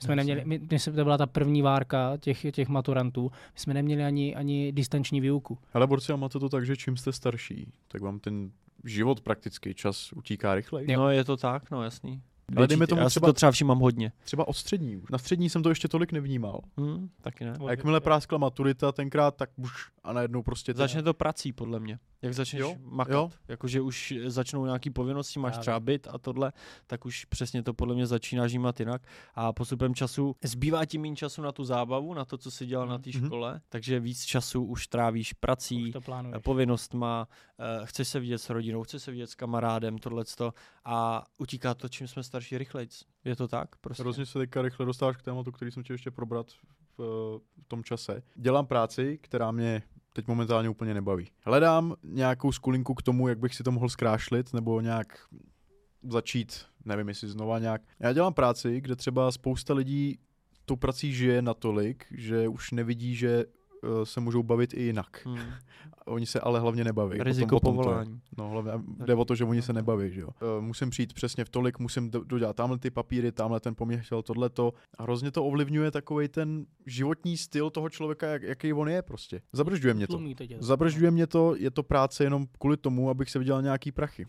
My 0.00 0.04
jsme 0.04 0.16
neměli, 0.16 0.42
my, 0.44 0.60
my 0.70 0.78
jsme, 0.78 0.92
to 0.92 1.04
byla 1.04 1.18
ta 1.18 1.26
první 1.26 1.62
várka 1.62 2.16
těch, 2.16 2.46
těch 2.52 2.68
maturantů, 2.68 3.30
my 3.32 3.60
jsme 3.60 3.74
neměli 3.74 4.04
ani, 4.04 4.34
ani 4.34 4.72
distanční 4.72 5.20
výuku. 5.20 5.58
Ale 5.72 5.86
borci, 5.86 6.12
a 6.12 6.16
máte 6.16 6.38
to 6.38 6.48
tak, 6.48 6.66
že 6.66 6.76
čím 6.76 6.96
jste 6.96 7.12
starší, 7.12 7.72
tak 7.88 8.02
vám 8.02 8.18
ten 8.18 8.50
život 8.84 9.20
prakticky, 9.20 9.74
čas 9.74 10.12
utíká 10.12 10.54
rychleji. 10.54 10.96
no 10.96 11.10
je 11.10 11.24
to 11.24 11.36
tak, 11.36 11.70
no 11.70 11.82
jasný. 11.82 12.22
Ale 12.56 12.66
dejme 12.66 12.86
tomu 12.86 13.00
já 13.02 13.08
si 13.08 13.12
třeba- 13.12 13.26
to 13.28 13.32
třeba 13.32 13.52
všímám 13.52 13.78
hodně. 13.78 14.12
Třeba 14.24 14.48
od 14.48 14.52
střední. 14.52 14.96
už. 14.96 15.10
Na 15.10 15.18
střední 15.18 15.50
jsem 15.50 15.62
to 15.62 15.68
ještě 15.68 15.88
tolik 15.88 16.12
nevnímal. 16.12 16.60
Hm, 16.80 17.08
taky 17.20 17.44
ne. 17.44 17.52
A 17.66 17.70
jakmile 17.70 18.00
práskla 18.00 18.38
maturita 18.38 18.92
tenkrát, 18.92 19.36
tak 19.36 19.50
už 19.56 19.72
a 20.04 20.12
najednou 20.12 20.42
prostě... 20.42 20.74
ten- 20.74 20.78
Začne 20.78 21.02
to 21.02 21.14
prací, 21.14 21.52
podle 21.52 21.80
mě. 21.80 21.98
Jak 22.22 22.34
začneš 22.34 22.60
Jo, 22.60 22.76
makat, 22.84 23.14
jo. 23.14 23.30
jakože 23.48 23.80
už 23.80 24.14
začnou 24.26 24.64
nějaký 24.64 24.90
povinnosti, 24.90 25.38
máš 25.40 25.52
Právě. 25.52 25.60
třeba 25.62 25.80
byt 25.80 26.08
a 26.10 26.18
tohle, 26.18 26.52
tak 26.86 27.06
už 27.06 27.24
přesně 27.24 27.62
to 27.62 27.74
podle 27.74 27.94
mě 27.94 28.06
začíná 28.06 28.48
žímat 28.48 28.80
jinak. 28.80 29.02
A 29.34 29.52
postupem 29.52 29.94
času 29.94 30.36
zbývá 30.44 30.84
ti 30.84 30.98
méně 30.98 31.16
času 31.16 31.42
na 31.42 31.52
tu 31.52 31.64
zábavu, 31.64 32.14
na 32.14 32.24
to, 32.24 32.38
co 32.38 32.50
jsi 32.50 32.66
dělal 32.66 32.86
na 32.88 32.98
té 32.98 33.10
Mhm. 33.14 33.26
škole, 33.26 33.60
takže 33.68 34.00
víc 34.00 34.24
času 34.24 34.64
už 34.64 34.86
trávíš 34.86 35.32
prací, 35.32 35.84
Už 35.86 35.92
to 35.92 36.00
plánuješ. 36.00 36.42
povinnostma, 36.42 37.28
eh, 37.58 37.86
chceš 37.86 38.08
se 38.08 38.20
vidět 38.20 38.38
s 38.38 38.50
rodinou, 38.50 38.82
chceš 38.82 39.02
se 39.02 39.10
vidět 39.10 39.30
s 39.30 39.34
kamarádem, 39.34 39.98
tohleto 39.98 40.54
a 40.84 41.24
utíká 41.38 41.74
to, 41.74 41.88
čím 41.88 42.08
jsme 42.08 42.22
starší 42.22 42.39
rychlejc. 42.58 43.02
Je 43.24 43.36
to 43.36 43.48
tak? 43.48 43.76
Prostě. 43.76 44.02
Hrozně 44.02 44.26
se 44.26 44.38
teďka 44.38 44.62
rychle 44.62 44.86
dostáváš 44.86 45.16
k 45.16 45.22
tématu, 45.22 45.52
který 45.52 45.70
jsem 45.70 45.82
chtěl 45.82 45.94
ještě 45.94 46.10
probrat 46.10 46.46
v, 46.50 46.60
v 47.62 47.68
tom 47.68 47.84
čase. 47.84 48.22
Dělám 48.34 48.66
práci, 48.66 49.18
která 49.22 49.50
mě 49.50 49.82
teď 50.12 50.26
momentálně 50.26 50.68
úplně 50.68 50.94
nebaví. 50.94 51.30
Hledám 51.44 51.94
nějakou 52.02 52.52
skulinku 52.52 52.94
k 52.94 53.02
tomu, 53.02 53.28
jak 53.28 53.38
bych 53.38 53.54
si 53.54 53.62
to 53.62 53.72
mohl 53.72 53.88
zkrášlit, 53.88 54.52
nebo 54.52 54.80
nějak 54.80 55.26
začít, 56.02 56.66
nevím 56.84 57.08
jestli 57.08 57.28
znova 57.28 57.58
nějak. 57.58 57.82
Já 58.00 58.12
dělám 58.12 58.34
práci, 58.34 58.80
kde 58.80 58.96
třeba 58.96 59.32
spousta 59.32 59.74
lidí 59.74 60.18
tou 60.64 60.76
prací 60.76 61.12
žije 61.12 61.42
natolik, 61.42 62.06
že 62.10 62.48
už 62.48 62.70
nevidí, 62.70 63.14
že 63.14 63.44
se 64.04 64.20
můžou 64.20 64.42
bavit 64.42 64.74
i 64.74 64.82
jinak. 64.82 65.26
Hmm. 65.26 65.38
Oni 66.06 66.26
se 66.26 66.40
ale 66.40 66.60
hlavně 66.60 66.84
nebaví. 66.84 67.18
Riziko 67.22 67.60
potom, 67.60 67.60
potom 67.60 67.76
to 67.76 67.82
povolání. 67.82 68.20
No 68.38 68.48
hlavně 68.48 68.72
jde 69.06 69.14
o 69.14 69.24
to, 69.24 69.34
že 69.34 69.44
oni 69.44 69.62
se 69.62 69.72
nebaví, 69.72 70.12
že 70.12 70.20
jo. 70.20 70.28
Uh, 70.28 70.64
musím 70.64 70.90
přijít 70.90 71.12
přesně 71.12 71.44
v 71.44 71.48
tolik, 71.48 71.78
musím 71.78 72.10
do- 72.10 72.24
dodělat 72.24 72.56
tamhle 72.56 72.78
ty 72.78 72.90
papíry, 72.90 73.32
tamhle 73.32 73.60
ten 73.60 73.74
poměr 73.74 74.00
chtěl 74.00 74.22
tohleto. 74.22 74.72
A 74.98 75.02
hrozně 75.02 75.30
to 75.30 75.44
ovlivňuje 75.44 75.90
takový 75.90 76.28
ten 76.28 76.66
životní 76.86 77.36
styl 77.36 77.70
toho 77.70 77.90
člověka, 77.90 78.26
jak, 78.26 78.42
jaký 78.42 78.72
on 78.72 78.88
je 78.88 79.02
prostě. 79.02 79.42
Zabržďuje 79.52 79.94
mě 79.94 80.06
to. 80.06 80.18
To. 80.18 80.24
Zabržďuje 80.58 81.10
mě 81.10 81.26
to, 81.26 81.56
je 81.56 81.70
to 81.70 81.82
práce 81.82 82.24
jenom 82.24 82.46
kvůli 82.58 82.76
tomu, 82.76 83.10
abych 83.10 83.30
se 83.30 83.38
vydělal 83.38 83.62
nějaký 83.62 83.92
prachy. 83.92 84.26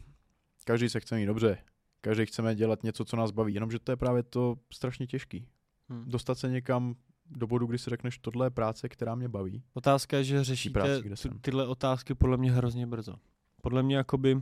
Každý 0.66 0.90
se 0.90 1.00
chce 1.00 1.16
mít 1.16 1.26
dobře. 1.26 1.58
Každý 2.02 2.26
chceme 2.26 2.56
dělat 2.56 2.84
něco, 2.84 3.06
co 3.06 3.18
nás 3.18 3.32
baví, 3.32 3.54
jenomže 3.54 3.80
to 3.80 3.92
je 3.92 3.96
právě 3.96 4.24
to 4.24 4.56
strašně 4.74 5.08
těžký. 5.08 5.48
Hmm. 5.90 6.04
Dostat 6.08 6.38
se 6.38 6.50
někam 6.50 6.96
do 7.32 7.48
bodu, 7.48 7.66
kdy 7.66 7.78
si 7.78 7.90
řekneš, 7.90 8.18
tohle 8.18 8.46
je 8.46 8.50
práce, 8.50 8.90
která 8.90 9.16
mě 9.16 9.30
baví. 9.30 9.64
Otázka 9.74 10.18
je, 10.18 10.24
že 10.24 10.44
řešíte 10.44 10.74
práci, 10.74 11.02
kde 11.04 11.16
jsem. 11.16 11.40
tyhle 11.40 11.68
otázky 11.68 12.16
podle 12.16 12.38
mě 12.38 12.52
hrozně 12.52 12.88
brzo. 12.88 13.16
Podle 13.62 13.84
mě 13.84 13.96
jakoby 13.96 14.36
uh, 14.36 14.42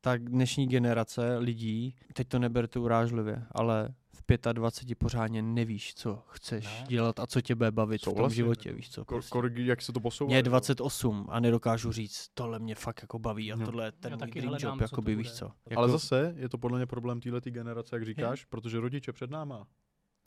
ta 0.00 0.16
dnešní 0.16 0.66
generace 0.68 1.38
lidí, 1.38 1.96
teď 2.12 2.28
to 2.28 2.38
neberte 2.38 2.78
urážlivě, 2.78 3.42
ale 3.52 3.94
v 4.14 4.52
25 4.52 4.98
pořádně 4.98 5.42
nevíš, 5.42 5.94
co 5.94 6.22
chceš 6.28 6.64
Ne. 6.64 6.86
dělat 6.88 7.20
a 7.20 7.26
co 7.26 7.40
tě 7.40 7.54
bude 7.54 7.70
bavit 7.70 8.00
v 8.00 8.04
tom 8.04 8.14
Souhlasím. 8.14 8.36
životě, 8.36 8.72
víš 8.72 8.90
co. 8.90 9.04
Kor, 9.04 9.16
Prostě. 9.16 9.30
kor, 9.32 9.52
jak 9.58 9.82
se 9.82 9.92
to 9.92 10.00
posouvá? 10.00 10.26
Mě 10.26 10.36
je 10.36 10.42
že 10.42 10.46
jo? 10.46 10.50
28 10.50 11.26
a 11.30 11.40
nedokážu 11.40 11.92
říct, 11.92 12.28
tohle 12.34 12.58
mě 12.58 12.74
fakt 12.74 13.02
jako 13.02 13.18
baví 13.18 13.52
a 13.52 13.56
No. 13.56 13.64
tohle 13.66 13.84
je 13.84 13.92
ten 13.92 14.12
Já 14.12 14.16
můj 14.16 14.30
dream 14.30 14.48
hledám, 14.48 14.70
job, 14.72 14.78
co 14.78 14.84
jakoby, 14.84 15.14
víš 15.14 15.32
co. 15.32 15.44
Ale 15.46 15.54
Jako, 15.70 15.88
zase 15.88 16.34
je 16.36 16.48
to 16.48 16.58
podle 16.58 16.78
mě 16.78 16.86
problém 16.86 17.20
téhle 17.20 17.40
generace, 17.40 17.96
jak 17.96 18.04
říkáš, 18.04 18.44
protože 18.44 18.80
rodiče 18.80 19.12
před 19.12 19.30
náma. 19.30 19.66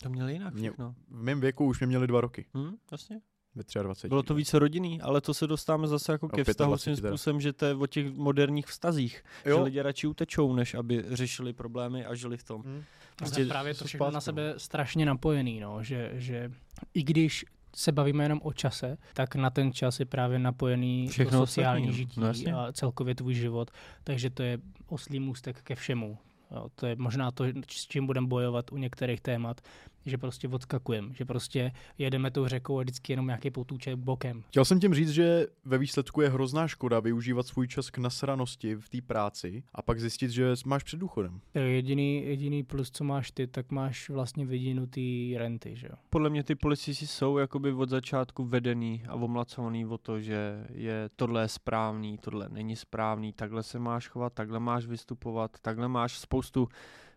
To 0.03 0.09
měli 0.09 0.33
jinak 0.33 0.53
Mě- 0.53 0.69
všechno. 0.69 0.95
V 1.09 1.21
mém 1.23 1.39
věku 1.41 1.65
už 1.65 1.79
mě 1.79 1.87
měli 1.87 2.07
dva 2.07 2.21
roky. 2.21 2.45
Hm, 2.57 2.75
jasně. 2.91 3.19
Ve 3.55 3.63
23. 3.83 4.07
Bylo 4.07 4.23
to 4.23 4.33
více 4.35 4.59
rodinný, 4.59 5.01
ale 5.01 5.21
to 5.21 5.33
se 5.33 5.47
dostáváme 5.47 5.87
zase 5.87 6.11
jako 6.11 6.29
ke 6.29 6.43
vztahu 6.43 6.69
25 6.71 6.95
svým 6.97 7.09
způsobem, 7.09 7.41
že 7.41 7.53
to 7.53 7.65
je 7.65 7.73
o 7.75 7.87
těch 7.87 8.11
moderních 8.13 8.67
vztazích. 8.67 9.23
Že 9.45 9.49
Jo. 9.51 9.63
lidi 9.63 9.81
radši 9.81 10.07
utečou, 10.07 10.53
než 10.55 10.73
aby 10.73 11.03
řešili 11.07 11.53
problémy 11.53 12.05
a 12.05 12.15
žili 12.15 12.37
v 12.37 12.43
tom. 12.43 12.63
Hm. 12.65 12.83
Prostě 13.15 13.45
právě 13.45 13.73
to 13.73 13.85
všechno 13.85 14.05
na 14.05 14.11
zpátky, 14.11 14.25
sebe 14.25 14.53
strašně 14.57 15.05
napojený, 15.05 15.59
no, 15.59 15.83
že, 15.83 16.11
že 16.13 16.51
i 16.93 17.03
když 17.03 17.45
se 17.75 17.91
bavíme 17.91 18.25
jenom 18.25 18.39
o 18.43 18.53
čase, 18.53 18.97
tak 19.13 19.35
na 19.35 19.49
ten 19.49 19.73
čas 19.73 19.99
je 19.99 20.05
právě 20.05 20.39
napojený 20.39 21.07
Všechno 21.07 21.39
to 21.39 21.45
sociální 21.47 21.83
ostatní, 21.89 21.97
žití 21.97 22.19
no 22.19 22.27
jasně. 22.27 22.53
a 22.53 22.71
celkově 22.71 23.15
tvůj 23.15 23.33
život, 23.33 23.71
takže 24.03 24.29
to 24.29 24.43
je 24.43 24.57
oslý 24.87 25.19
můstek 25.19 25.61
ke 25.61 25.75
všemu. 25.75 26.17
Jo, 26.51 26.69
to 26.75 26.87
je 26.87 26.95
možná 26.95 27.31
to, 27.31 27.45
s 27.69 27.87
čím 27.87 28.05
budeme 28.05 28.27
bojovat 28.27 28.71
u 28.71 28.77
některých 28.77 29.21
témat, 29.21 29.61
že 30.07 30.17
prostě 30.17 30.47
odskakujeme, 30.47 31.13
že 31.13 31.25
prostě 31.25 31.71
jedeme 31.97 32.31
tou 32.31 32.47
řekou 32.47 32.79
a 32.79 32.81
vždycky 32.81 33.13
jenom 33.13 33.27
nějaký 33.27 33.51
potůček 33.51 33.95
bokem. 33.95 34.43
Chtěl 34.47 34.65
jsem 34.65 34.79
tím 34.79 34.93
říct, 34.93 35.09
že 35.09 35.47
ve 35.65 35.77
výsledku 35.77 36.21
je 36.21 36.29
hrozná 36.29 36.67
škoda 36.67 36.99
využívat 36.99 37.47
svůj 37.47 37.67
čas 37.67 37.89
k 37.89 37.97
nasranosti 37.97 38.75
v 38.75 38.89
té 38.89 39.01
práci 39.01 39.63
a 39.73 39.81
pak 39.81 39.99
zjistit, 39.99 40.31
že 40.31 40.53
máš 40.65 40.83
před 40.83 40.99
důchodem. 40.99 41.41
To 41.53 41.59
je 41.59 41.69
jediný, 41.69 42.25
jediný 42.25 42.63
plus, 42.63 42.91
co 42.91 43.03
máš 43.03 43.31
ty, 43.31 43.47
tak 43.47 43.71
máš 43.71 44.09
vlastně 44.09 44.45
vyvinutý 44.45 45.37
renty, 45.37 45.75
že 45.75 45.87
jo. 45.87 45.93
Podle 46.09 46.29
mě 46.29 46.43
ty 46.43 46.55
policisti 46.55 47.07
jsou 47.07 47.37
jakoby 47.37 47.73
od 47.73 47.89
začátku 47.89 48.45
vedený 48.45 49.03
a 49.07 49.13
omlacovaný 49.15 49.85
o 49.85 49.97
to, 49.97 50.21
že 50.21 50.65
je 50.73 51.09
tohle 51.15 51.41
je 51.41 51.47
správný, 51.47 52.17
tohle 52.17 52.49
není 52.49 52.75
správný, 52.75 53.33
takhle 53.33 53.63
se 53.63 53.79
máš 53.79 54.07
chovat, 54.07 54.33
takhle 54.33 54.59
máš 54.59 54.85
vystupovat, 54.85 55.51
takhle 55.61 55.87
máš 55.87 56.19
spoustu, 56.19 56.67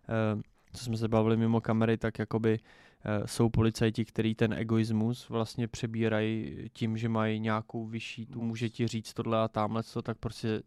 eh, 0.08 0.42
co 0.72 0.84
jsme 0.84 0.96
se 0.96 1.08
bavili 1.08 1.36
mimo 1.36 1.60
kamery, 1.60 1.96
tak 1.96 2.18
jakoby 2.18 2.58
eh, 3.04 3.26
jsou 3.26 3.48
policajti, 3.48 4.04
který 4.04 4.34
ten 4.34 4.52
egoismus 4.52 5.28
vlastně 5.28 5.68
přebírají 5.68 6.56
tím, 6.72 6.96
že 6.96 7.08
mají 7.08 7.40
nějakou 7.40 7.86
vyšší, 7.86 8.26
tu 8.26 8.40
může 8.42 8.68
ti 8.68 8.86
říct 8.88 9.14
tohle 9.14 9.38
a 9.38 9.48
tamhle 9.48 9.82
to, 9.82 10.02
tak 10.02 10.18
prostě 10.18 10.62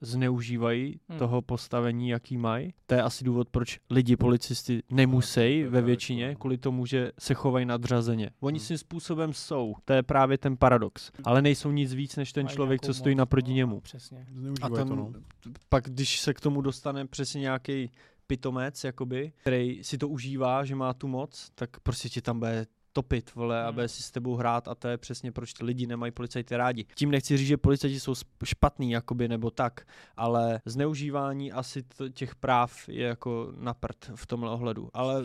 zneužívají 0.00 1.00
Hmm. 1.08 1.18
toho 1.18 1.42
postavení, 1.42 2.08
jaký 2.08 2.36
mají. 2.36 2.74
To 2.86 2.94
je 2.94 3.02
asi 3.02 3.24
důvod, 3.24 3.48
proč 3.50 3.80
lidi 3.90 4.16
policisty 4.16 4.82
nemusí 4.90 5.62
ve 5.62 5.82
většině, 5.82 6.28
no. 6.28 6.36
kvůli 6.36 6.58
tomu, 6.58 6.86
že 6.86 7.12
se 7.18 7.34
chovají 7.34 7.66
nadřazeně. 7.66 8.30
Oni 8.40 8.58
Hmm. 8.58 8.66
svým 8.66 8.78
způsobem 8.78 9.32
jsou. 9.32 9.74
To 9.84 9.92
je 9.92 10.02
právě 10.02 10.38
ten 10.38 10.56
paradox. 10.56 11.10
Ale 11.24 11.42
nejsou 11.42 11.70
nic 11.70 11.94
víc, 11.94 12.16
než 12.16 12.32
ten 12.32 12.44
Mají 12.44 12.54
člověk, 12.54 12.80
co 12.80 12.94
stojí 12.94 13.14
moc, 13.14 13.18
naproti 13.18 13.50
no, 13.50 13.56
němu. 13.56 13.80
Přesně. 13.80 14.26
A 14.62 14.68
ten, 14.68 14.88
to, 14.88 14.96
no. 14.96 15.12
pak, 15.68 15.84
když 15.84 16.20
se 16.20 16.34
k 16.34 16.40
tomu 16.40 16.60
dostane 16.60 17.06
přesně 17.06 17.40
nějaký 17.40 17.90
pitomec, 18.28 18.84
jakoby, 18.84 19.32
který 19.36 19.84
si 19.84 19.98
to 19.98 20.08
užívá, 20.08 20.64
že 20.64 20.74
má 20.74 20.94
tu 20.94 21.08
moc, 21.08 21.50
tak 21.54 21.80
prostě 21.80 22.08
ti 22.08 22.22
tam 22.22 22.38
bude 22.38 22.66
topit, 22.98 23.34
vole, 23.34 23.62
a 23.62 23.66
Hmm. 23.66 23.74
bude 23.74 23.88
si 23.88 24.02
s 24.02 24.10
tebou 24.10 24.34
hrát 24.36 24.68
a 24.68 24.74
to 24.74 24.88
je 24.88 24.96
přesně 24.98 25.32
proč 25.32 25.52
ty 25.52 25.64
lidi 25.64 25.86
nemají 25.86 26.12
policajty 26.12 26.56
rádi. 26.56 26.84
Tím 26.94 27.10
nechci 27.10 27.36
říct, 27.36 27.46
že 27.46 27.56
policajti 27.56 28.00
jsou 28.00 28.14
špatný, 28.44 28.90
jakoby, 28.90 29.28
nebo 29.28 29.50
tak, 29.50 29.86
ale 30.16 30.60
zneužívání 30.64 31.52
asi 31.52 31.82
t- 31.82 32.10
těch 32.10 32.34
práv 32.36 32.88
je 32.88 33.06
jako 33.06 33.52
na 33.58 33.74
prd 33.74 34.10
v 34.14 34.26
tomhle 34.26 34.50
ohledu. 34.50 34.88
Ale 34.94 35.24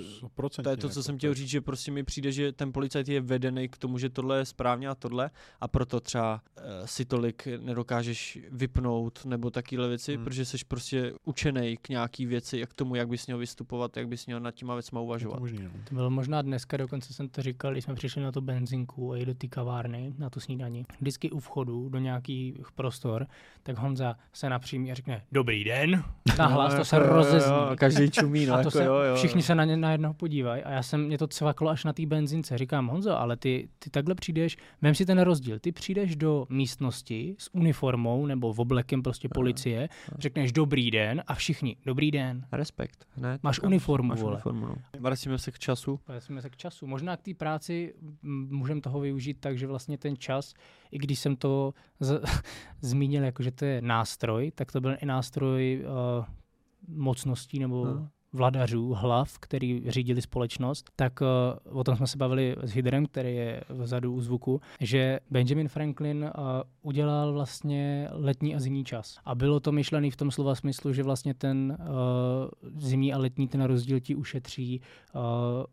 to 0.63 0.69
je 0.69 0.78
to, 0.78 0.89
co 0.89 1.03
jsem 1.03 1.17
chtěl 1.17 1.34
říct, 1.34 1.49
že 1.49 1.61
prostě 1.61 1.91
mi 1.91 2.03
přijde, 2.03 2.32
že 2.32 2.51
ten 2.51 2.71
policajt 2.74 3.07
je 3.07 3.21
vedený 3.21 3.69
k 3.69 3.78
tomu, 3.78 3.97
že 3.97 4.09
tohle 4.09 4.38
je 4.38 4.45
správně 4.45 4.88
a 4.89 4.95
tohle 4.95 5.30
a 5.61 5.67
proto 5.67 5.99
třeba 5.99 6.41
uh, 6.57 6.63
si 6.86 7.05
tolik 7.05 7.47
nedokážeš 7.61 8.39
vypnout 8.51 9.26
nebo 9.26 9.49
takové 9.51 9.88
věci, 9.88 10.15
Hmm. 10.15 10.24
protože 10.26 10.45
jsi 10.45 10.57
prostě 10.67 11.13
učený 11.26 11.78
k 11.82 11.89
nějaký 11.89 12.26
věci, 12.26 12.57
jak 12.59 12.69
k 12.69 12.74
tomu, 12.74 12.95
jak 12.95 13.07
bys 13.07 13.28
měl 13.28 13.38
vystupovat, 13.38 13.97
jak 13.97 14.07
bys 14.07 14.26
měl 14.26 14.39
nad 14.39 14.51
těma 14.55 14.74
věcma 14.74 14.99
Je 14.99 15.01
to 15.01 15.05
uvažovat. 15.05 15.39
možný, 15.39 15.63
no. 15.63 15.69
To 15.89 15.95
bylo 15.95 16.09
možná 16.09 16.41
dneska, 16.41 16.78
dokonce 16.78 17.13
jsem 17.13 17.30
to 17.30 17.41
říkal, 17.41 17.62
když 17.72 17.84
jsme 17.84 17.95
přišli 17.95 18.24
na 18.24 18.32
tu 18.32 18.41
benzinku 18.41 19.11
a 19.11 19.16
jeli 19.16 19.26
do 19.26 19.34
té 19.34 19.47
kavárny, 19.47 20.14
na 20.18 20.30
tu 20.30 20.39
snídani. 20.39 20.86
Vždycky 21.01 21.32
u 21.32 21.39
vchodu 21.39 21.89
do 21.89 21.99
nějakých 21.99 22.72
prostor, 22.76 23.28
tak 23.64 23.78
Honza 23.78 24.16
se 24.34 24.49
napřímí 24.49 24.91
a 24.91 24.95
řekne 24.95 25.22
dobrý 25.32 25.64
den. 25.64 26.03
Nahlas 26.39 26.76
to 26.76 26.86
se 26.86 26.95
jako 26.95 27.07
rozezní. 27.14 27.51
jo, 27.53 27.72
Každý 27.76 28.11
čumí, 28.11 28.45
no, 28.45 28.53
a 28.53 28.57
to 28.57 28.59
jako 28.59 28.72
se, 28.72 28.84
jo, 28.86 28.93
jo. 28.95 29.16
všichni 29.16 29.41
se 29.41 29.55
na 29.55 29.66
ně 29.66 29.78
najednou 29.78 30.14
podívají 30.14 30.64
a 30.64 30.72
já 30.72 30.84
jsem, 30.84 31.05
mě 31.05 31.18
to 31.18 31.28
cvaklo 31.28 31.70
až 31.70 31.84
na 31.86 31.93
té 31.93 32.05
benzince. 32.05 32.57
Říkám, 32.57 32.88
Honzo, 32.88 33.20
ale 33.20 33.38
ty, 33.38 33.70
ty 33.80 33.89
takhle 33.89 34.16
přijdeš, 34.16 34.57
vem 34.82 34.95
si 34.95 35.05
ten 35.05 35.20
rozdíl, 35.22 35.59
ty 35.59 35.72
přijdeš 35.72 36.16
do 36.16 36.45
místnosti 36.49 37.36
s 37.38 37.55
uniformou 37.55 38.26
nebo 38.26 38.53
v 38.53 38.59
oblekem 38.59 39.03
prostě 39.03 39.30
policie, 39.30 39.89
řekneš 40.20 40.51
dobrý 40.51 40.91
den 40.91 41.24
a 41.28 41.34
všichni, 41.36 41.76
dobrý 41.86 42.11
den. 42.11 42.45
Respekt. 42.51 43.05
Ne, 43.18 43.39
Máš 43.43 43.59
uniformu, 43.59 44.09
máš 44.09 44.20
vole. 44.22 44.34
uniformu, 44.34 44.66
no. 44.66 44.76
Vracíme 44.99 45.38
se 45.38 45.51
k 45.51 45.59
času. 45.59 45.99
Vracíme 46.07 46.41
se 46.41 46.49
k 46.49 46.57
času. 46.57 46.88
Možná 46.88 47.18
k 47.18 47.22
té 47.22 47.34
práci 47.43 47.93
můžeme 48.59 48.81
toho 48.81 48.99
využít 48.99 49.37
tak, 49.39 49.57
že 49.57 49.67
vlastně 49.67 49.97
ten 49.97 50.17
čas, 50.17 50.53
i 50.91 50.97
když 50.97 51.19
jsem 51.19 51.35
to 51.35 51.73
z- 51.99 52.21
zmínil, 52.81 53.23
jako 53.23 53.43
že 53.43 53.51
to 53.51 53.65
je 53.65 53.81
nástroj, 53.81 54.51
tak 54.55 54.71
to 54.71 54.81
byl 54.81 54.95
i 55.01 55.05
nástroj 55.05 55.83
uh, 55.85 56.25
mocností 56.87 57.59
nebo 57.59 57.85
No. 57.85 58.09
Vladařů, 58.34 58.93
hlav, 58.93 59.39
který 59.39 59.84
řídili 59.88 60.21
společnost, 60.21 60.91
tak 60.95 61.21
uh, 61.21 61.79
o 61.79 61.84
tom 61.84 61.95
jsme 61.95 62.07
se 62.07 62.17
bavili 62.17 62.55
s 62.61 62.71
Hydrem, 62.71 63.05
který 63.05 63.36
je 63.36 63.63
vzadu 63.69 64.13
u 64.13 64.21
zvuku, 64.21 64.61
že 64.79 65.19
Benjamin 65.29 65.67
Franklin 65.67 66.23
uh, 66.23 66.29
udělal 66.81 67.34
vlastně 67.34 68.07
letní 68.11 68.55
a 68.55 68.59
zimní 68.59 68.86
čas. 68.86 69.17
A 69.25 69.36
bylo 69.36 69.59
to 69.59 69.71
myšlený 69.71 70.11
v 70.11 70.15
tom 70.15 70.31
slova 70.31 70.55
smyslu, 70.55 70.93
že 70.93 71.03
vlastně 71.03 71.34
ten 71.34 71.77
uh, 71.79 71.88
zimní 72.79 73.13
a 73.13 73.17
letní 73.17 73.47
ten 73.47 73.63
rozdíl 73.63 73.99
ti 73.99 74.15
ušetří 74.15 74.81
uh, 74.81 75.21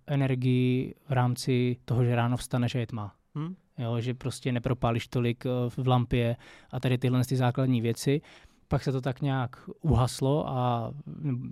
energii 0.06 0.94
v 1.08 1.12
rámci 1.12 1.76
toho, 1.84 2.04
že 2.04 2.16
ráno 2.16 2.36
vstaneš 2.36 2.74
a 2.74 2.78
je 2.78 2.86
tma. 2.86 3.14
Hm? 3.38 3.54
Jo, 3.78 4.00
že 4.00 4.14
prostě 4.14 4.52
nepropálíš 4.52 5.08
tolik 5.08 5.44
v 5.68 5.88
lampě 5.88 6.36
a 6.70 6.80
tady 6.80 6.98
tyhle 6.98 7.24
ty 7.24 7.36
základní 7.36 7.80
věci. 7.80 8.20
Pak 8.70 8.82
se 8.82 8.92
to 8.92 9.00
tak 9.00 9.22
nějak 9.22 9.70
uhaslo 9.80 10.48
a 10.48 10.90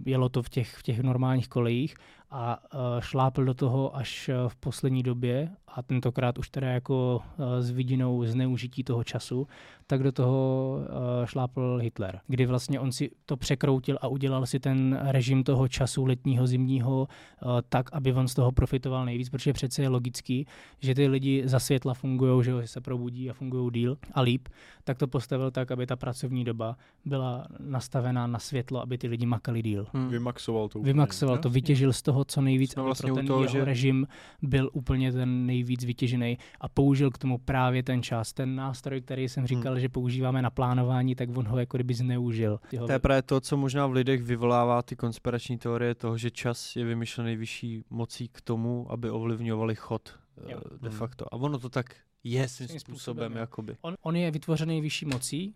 jelo 0.07 0.29
to 0.29 0.43
v 0.43 0.49
těch, 0.49 0.75
v 0.75 0.83
těch 0.83 1.01
normálních 1.01 1.49
kolejích 1.49 1.95
a 2.31 2.59
uh, 2.75 3.01
šlápl 3.01 3.45
do 3.45 3.55
toho 3.55 3.97
až 3.97 4.29
uh, 4.29 4.49
v 4.49 4.57
poslední 4.57 5.03
době 5.03 5.51
a 5.75 5.83
tentokrát 5.83 6.39
už 6.39 6.49
teda 6.51 6.69
jako 6.69 7.23
uh, 7.39 7.45
s 7.61 7.71
vidinou 7.71 8.25
zneužití 8.25 8.85
toho 8.85 9.05
času, 9.05 9.47
tak 9.87 10.03
do 10.03 10.13
toho 10.13 10.77
uh, 11.21 11.27
šlápl 11.27 11.79
Hitler, 11.83 12.21
kdy 12.27 12.47
vlastně 12.47 12.81
on 12.81 12.93
si 12.93 13.11
to 13.27 13.37
překroutil 13.37 13.99
a 14.01 14.09
udělal 14.09 14.47
si 14.47 14.61
ten 14.61 14.99
režim 15.03 15.45
toho 15.45 15.69
času 15.69 16.05
letního, 16.05 16.47
zimního 16.47 17.09
uh, 17.45 17.51
tak, 17.69 17.91
aby 17.93 18.13
on 18.13 18.29
z 18.29 18.35
toho 18.35 18.53
profitoval 18.53 19.05
nejvíc, 19.05 19.29
protože 19.29 19.53
přece 19.53 19.83
je 19.83 19.89
logický, 19.89 20.47
že 20.81 20.95
ty 20.95 21.09
lidi 21.09 21.43
za 21.45 21.59
světla 21.59 21.95
fungují, 21.95 22.45
že 22.45 22.53
se 22.67 22.81
probudí 22.81 23.31
a 23.31 23.33
fungují 23.33 23.71
díl 23.73 23.97
a 24.15 24.21
líp, 24.21 24.49
tak 24.85 24.99
to 24.99 25.07
postavil 25.09 25.51
tak, 25.51 25.71
aby 25.71 25.87
ta 25.87 25.97
pracovní 25.97 26.45
doba 26.45 26.77
byla 27.05 27.47
nastavená 27.59 28.27
na 28.27 28.39
světlo, 28.39 28.83
aby 28.83 28.99
ty 28.99 29.09
lidi 29.09 29.27
makali 29.27 29.63
díl. 29.63 29.87
Hm. 29.95 30.09
Vymaxoval 30.09 30.69
to 30.69 30.79
úplně. 30.79 30.93
Vymaxoval 30.93 31.39
to, 31.39 31.51
vytěžil 31.51 31.93
z 31.93 32.03
toho 32.03 32.25
co 32.25 32.41
nejvíc, 32.41 32.73
Jsme 32.73 32.81
aby 32.83 32.87
vlastně 32.87 33.07
pro 33.13 33.17
ten 33.17 33.27
toho, 33.27 33.41
jeho 33.43 33.53
že- 33.53 33.65
režim 33.65 34.07
byl 34.43 34.71
úplně 34.73 35.13
ten 35.13 35.47
nejvíc 35.59 35.85
vytěžený 35.85 36.39
a 36.61 36.69
použil 36.69 37.11
k 37.11 37.19
tomu 37.19 37.39
právě 37.39 37.83
ten 37.83 38.03
čas. 38.03 38.33
Ten 38.33 38.55
nástroj, 38.57 39.01
který 39.01 39.29
jsem 39.29 39.47
říkal, 39.47 39.79
že 39.79 39.89
používáme 39.89 40.43
na 40.43 40.51
plánování, 40.51 41.15
tak 41.15 41.37
on 41.37 41.47
ho 41.49 41.59
jako 41.59 41.77
kdyby 41.77 41.95
zneužil. 41.95 42.61
Ty 42.71 42.77
ho- 42.77 42.87
To 42.87 42.93
je 42.93 42.99
právě 42.99 43.23
to, 43.23 43.41
co 43.41 43.57
možná 43.57 43.87
v 43.87 43.93
lidech 43.93 44.23
vyvolává 44.23 44.83
ty 44.83 44.97
konspirační 44.97 45.59
teorie 45.59 45.95
toho, 45.95 46.19
že 46.19 46.31
čas 46.31 46.77
je 46.77 46.85
vymyšlený 46.85 47.37
vyšší 47.37 47.85
mocí 47.91 48.29
k 48.29 48.41
tomu, 48.41 48.87
aby 48.93 49.11
ovlivňovali 49.11 49.75
chod 49.75 50.09
eh, 50.47 50.53
Jo. 50.53 50.61
de 50.83 50.89
Hmm. 50.89 50.99
facto. 50.99 51.35
A 51.35 51.37
ono 51.37 51.59
to 51.59 51.69
tak 51.69 51.97
je 52.25 52.49
svým 52.49 52.69
způsobem, 52.69 52.81
způsobem, 52.81 53.33
jakoby. 53.37 53.77
On, 53.81 53.95
on 54.03 54.17
je 54.17 54.31
vytvořený 54.31 54.81
vyšší 54.81 55.07
mocí 55.07 55.55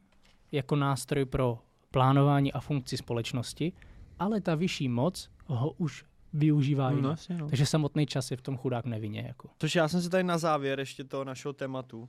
jako 0.53 0.77
nástroj 0.77 1.25
pro 1.25 1.59
plánování 1.91 2.53
a 2.53 2.61
funkci 2.61 2.97
společnosti, 2.97 3.73
ale 4.19 4.41
ta 4.41 4.55
vyšší 4.55 4.89
moc 4.89 5.31
ho 5.47 5.71
už 5.71 6.05
využívá 6.33 6.91
jinak. 6.91 7.11
jasně, 7.11 7.39
no. 7.39 7.49
Takže 7.49 7.67
samotný 7.67 8.07
čas 8.07 8.31
je 8.31 8.37
v 8.37 8.43
tom 8.43 8.57
chudák 8.57 8.85
nevinně. 8.85 9.25
Jako. 9.29 9.49
Což 9.59 9.75
já 9.75 9.89
jsem 9.89 10.03
si 10.03 10.11
tady 10.11 10.25
na 10.25 10.39
závěr 10.39 10.79
ještě 10.81 11.05
toho 11.05 11.25
našeho 11.25 11.53
tématu 11.53 12.09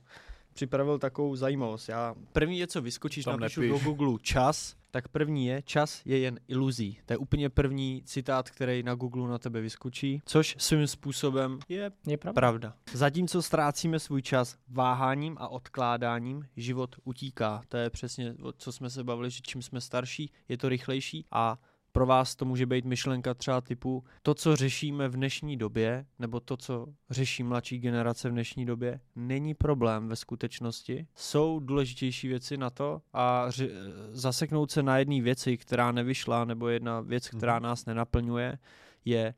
připravil 0.52 0.98
takovou 0.98 1.36
zajímavost. 1.36 1.88
Já 1.88 2.14
první 2.32 2.58
je, 2.58 2.66
co 2.66 2.82
vyskočíš, 2.82 3.24
Tam 3.24 3.40
napíšu 3.40 3.60
nepiš. 3.60 3.82
do 3.84 3.90
Google 3.90 4.18
čas, 4.22 4.76
tak 4.90 5.08
první 5.08 5.46
je, 5.46 5.62
čas 5.62 6.02
je 6.04 6.18
jen 6.18 6.40
iluzí. 6.48 6.98
To 7.06 7.12
je 7.12 7.16
úplně 7.16 7.48
první 7.50 8.02
citát, 8.04 8.50
který 8.50 8.82
na 8.82 8.94
Google 8.94 9.28
na 9.28 9.38
tebe 9.38 9.60
vyskočí, 9.60 10.22
což 10.26 10.56
svým 10.58 10.86
způsobem 10.86 11.58
je 11.68 11.90
Je 12.06 12.16
pravda? 12.16 12.40
pravda. 12.40 12.74
Zatímco 12.92 13.42
ztrácíme 13.42 13.98
svůj 13.98 14.22
čas 14.22 14.56
váháním 14.68 15.36
a 15.40 15.48
odkládáním, 15.48 16.46
život 16.56 16.96
utíká. 17.04 17.62
To 17.68 17.76
je 17.76 17.90
přesně, 17.90 18.34
co 18.56 18.72
jsme 18.72 18.90
se 18.90 19.04
bavili, 19.04 19.30
že 19.30 19.40
čím 19.42 19.62
jsme 19.62 19.80
starší, 19.80 20.30
je 20.48 20.58
to 20.58 20.68
rychlejší 20.68 21.24
a 21.30 21.58
pro 21.94 22.06
vás 22.06 22.36
to 22.36 22.44
může 22.44 22.66
být 22.66 22.84
myšlenka 22.84 23.34
třeba 23.34 23.60
typu 23.60 24.04
to, 24.22 24.34
co 24.34 24.56
řešíme 24.56 25.08
v 25.08 25.12
dnešní 25.16 25.56
době, 25.56 26.06
nebo 26.18 26.40
to, 26.40 26.56
co 26.56 26.86
řeší 27.10 27.42
mladší 27.42 27.78
generace 27.78 28.28
v 28.28 28.32
dnešní 28.32 28.66
době, 28.66 29.00
není 29.16 29.54
problém 29.54 30.08
ve 30.08 30.16
skutečnosti. 30.16 31.06
Jsou 31.14 31.60
důležitější 31.60 32.28
věci 32.28 32.56
na 32.56 32.70
to 32.70 33.00
a 33.12 33.46
ři- 33.48 33.70
zaseknout 34.10 34.70
se 34.70 34.82
na 34.82 34.98
jedné 34.98 35.22
věci, 35.22 35.56
která 35.56 35.92
nevyšla, 35.92 36.44
nebo 36.44 36.68
jedna 36.68 37.00
věc, 37.00 37.28
která 37.28 37.54
Mhm. 37.54 37.62
nás 37.62 37.86
nenaplňuje, 37.86 38.58
je 39.04 39.34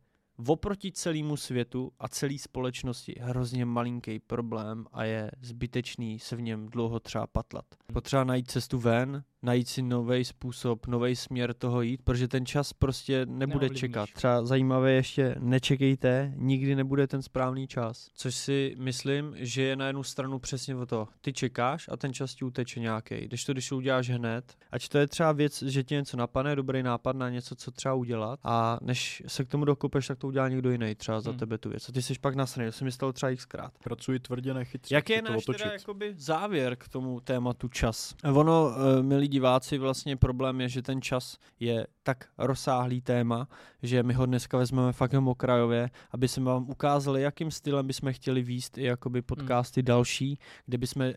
oproti 0.47 0.93
celému 0.93 1.37
světu 1.37 1.93
a 1.99 2.09
celé 2.09 2.39
společnosti 2.39 3.15
hrozně 3.21 3.65
malinký 3.65 4.19
problém 4.19 4.87
a 4.93 5.05
je 5.05 5.31
zbytečný 5.41 6.19
se 6.19 6.37
v 6.37 6.41
něm 6.43 6.67
dlouho 6.69 7.01
třeba 7.01 7.27
patlat. 7.27 7.65
Potřeba 7.93 8.25
najít 8.25 8.51
cestu 8.51 8.79
ven, 8.79 9.25
najít 9.47 9.69
si 9.69 9.83
nový 9.83 10.25
způsob, 10.25 10.87
nový 10.87 11.17
směr 11.17 11.55
toho 11.55 11.83
jít, 11.83 12.01
protože 12.05 12.29
ten 12.29 12.47
čas 12.47 12.73
prostě 12.73 13.27
nebude 13.27 13.47
Neovlivníš. 13.47 13.81
čekat. 13.81 14.09
Třeba 14.15 14.45
zajímavé 14.45 14.93
ještě, 14.93 15.35
nečekejte, 15.39 16.33
nikdy 16.37 16.75
nebude 16.77 17.07
ten 17.07 17.23
správný 17.23 17.67
čas. 17.67 18.09
Což 18.15 18.35
si 18.35 18.75
myslím, 18.79 19.35
že 19.39 19.63
je 19.63 19.77
na 19.77 19.87
jednu 19.87 20.03
stranu 20.03 20.39
přesně 20.39 20.77
o 20.77 20.87
to. 20.87 21.09
Ty 21.21 21.33
čekáš 21.33 21.89
a 21.93 21.97
ten 21.97 22.13
čas 22.13 22.35
ti 22.35 22.45
uteče 22.45 22.81
nějaký. 22.81 23.15
Když 23.21 23.45
to, 23.45 23.53
když 23.53 23.69
to 23.69 23.77
uděláš 23.77 24.11
hned, 24.11 24.55
ať 24.73 24.89
to 24.89 24.99
je 24.99 25.07
třeba 25.07 25.33
věc, 25.33 25.63
že 25.63 25.83
ti 25.85 25.95
něco 25.95 26.17
napadne, 26.17 26.57
dobrý 26.57 26.83
nápad 26.83 27.17
na 27.17 27.31
něco, 27.31 27.55
co 27.55 27.71
třeba 27.71 27.95
udělat 27.95 28.41
a 28.45 28.79
než 28.83 29.23
se 29.27 29.45
k 29.45 29.49
tomu 29.49 29.65
dokopeš, 29.65 30.07
tak 30.07 30.19
to 30.19 30.27
udělá 30.27 30.49
někdo 30.49 30.71
jiný 30.71 30.95
třeba 30.95 31.21
za 31.21 31.31
Hmm. 31.31 31.39
tebe 31.39 31.59
tu 31.59 31.69
věc. 31.71 31.89
A 31.89 31.93
ty 31.93 32.03
jsi 32.03 32.15
pak 32.21 32.35
nasraný, 32.35 32.69
to 32.69 32.73
se 32.73 32.85
mi 32.85 32.93
stalo 32.93 33.13
třeba 33.13 33.35
xkrát. 33.37 33.73
Pracuji 33.85 34.19
tvrdě, 34.19 34.55
nechytře. 34.55 34.95
Jak 34.95 35.11
je 35.11 35.23
náš 35.23 35.45
teda 35.45 35.73
jakoby 35.73 36.15
závěr 36.17 36.77
k 36.77 36.89
tomu 36.89 37.21
tématu 37.21 37.69
čas? 37.69 38.15
Ono, 38.35 38.71
eh, 38.99 39.03
milí 39.03 39.29
diváci, 39.37 39.79
vlastně 39.79 40.17
problém 40.17 40.61
je, 40.61 40.69
že 40.69 40.83
ten 40.83 41.03
čas 41.03 41.37
je 41.61 41.87
tak 42.03 42.29
rozsáhlý 42.39 43.01
téma, 43.01 43.49
že 43.83 44.03
my 44.03 44.15
ho 44.15 44.27
dneska 44.27 44.59
vezmeme 44.59 44.93
fakt 44.93 45.13
jenom 45.13 45.29
okrajově, 45.29 45.91
aby 46.11 46.29
jsme 46.29 46.45
vám 46.45 46.71
ukázali, 46.71 47.23
jakým 47.23 47.51
stylem 47.51 47.87
bychom 47.87 48.13
chtěli 48.13 48.43
výst 48.43 48.79
i 48.79 48.85
jakoby 48.85 49.23
podcasty 49.23 49.83
další, 49.83 50.39
kde 50.67 50.79
bychom 50.79 51.13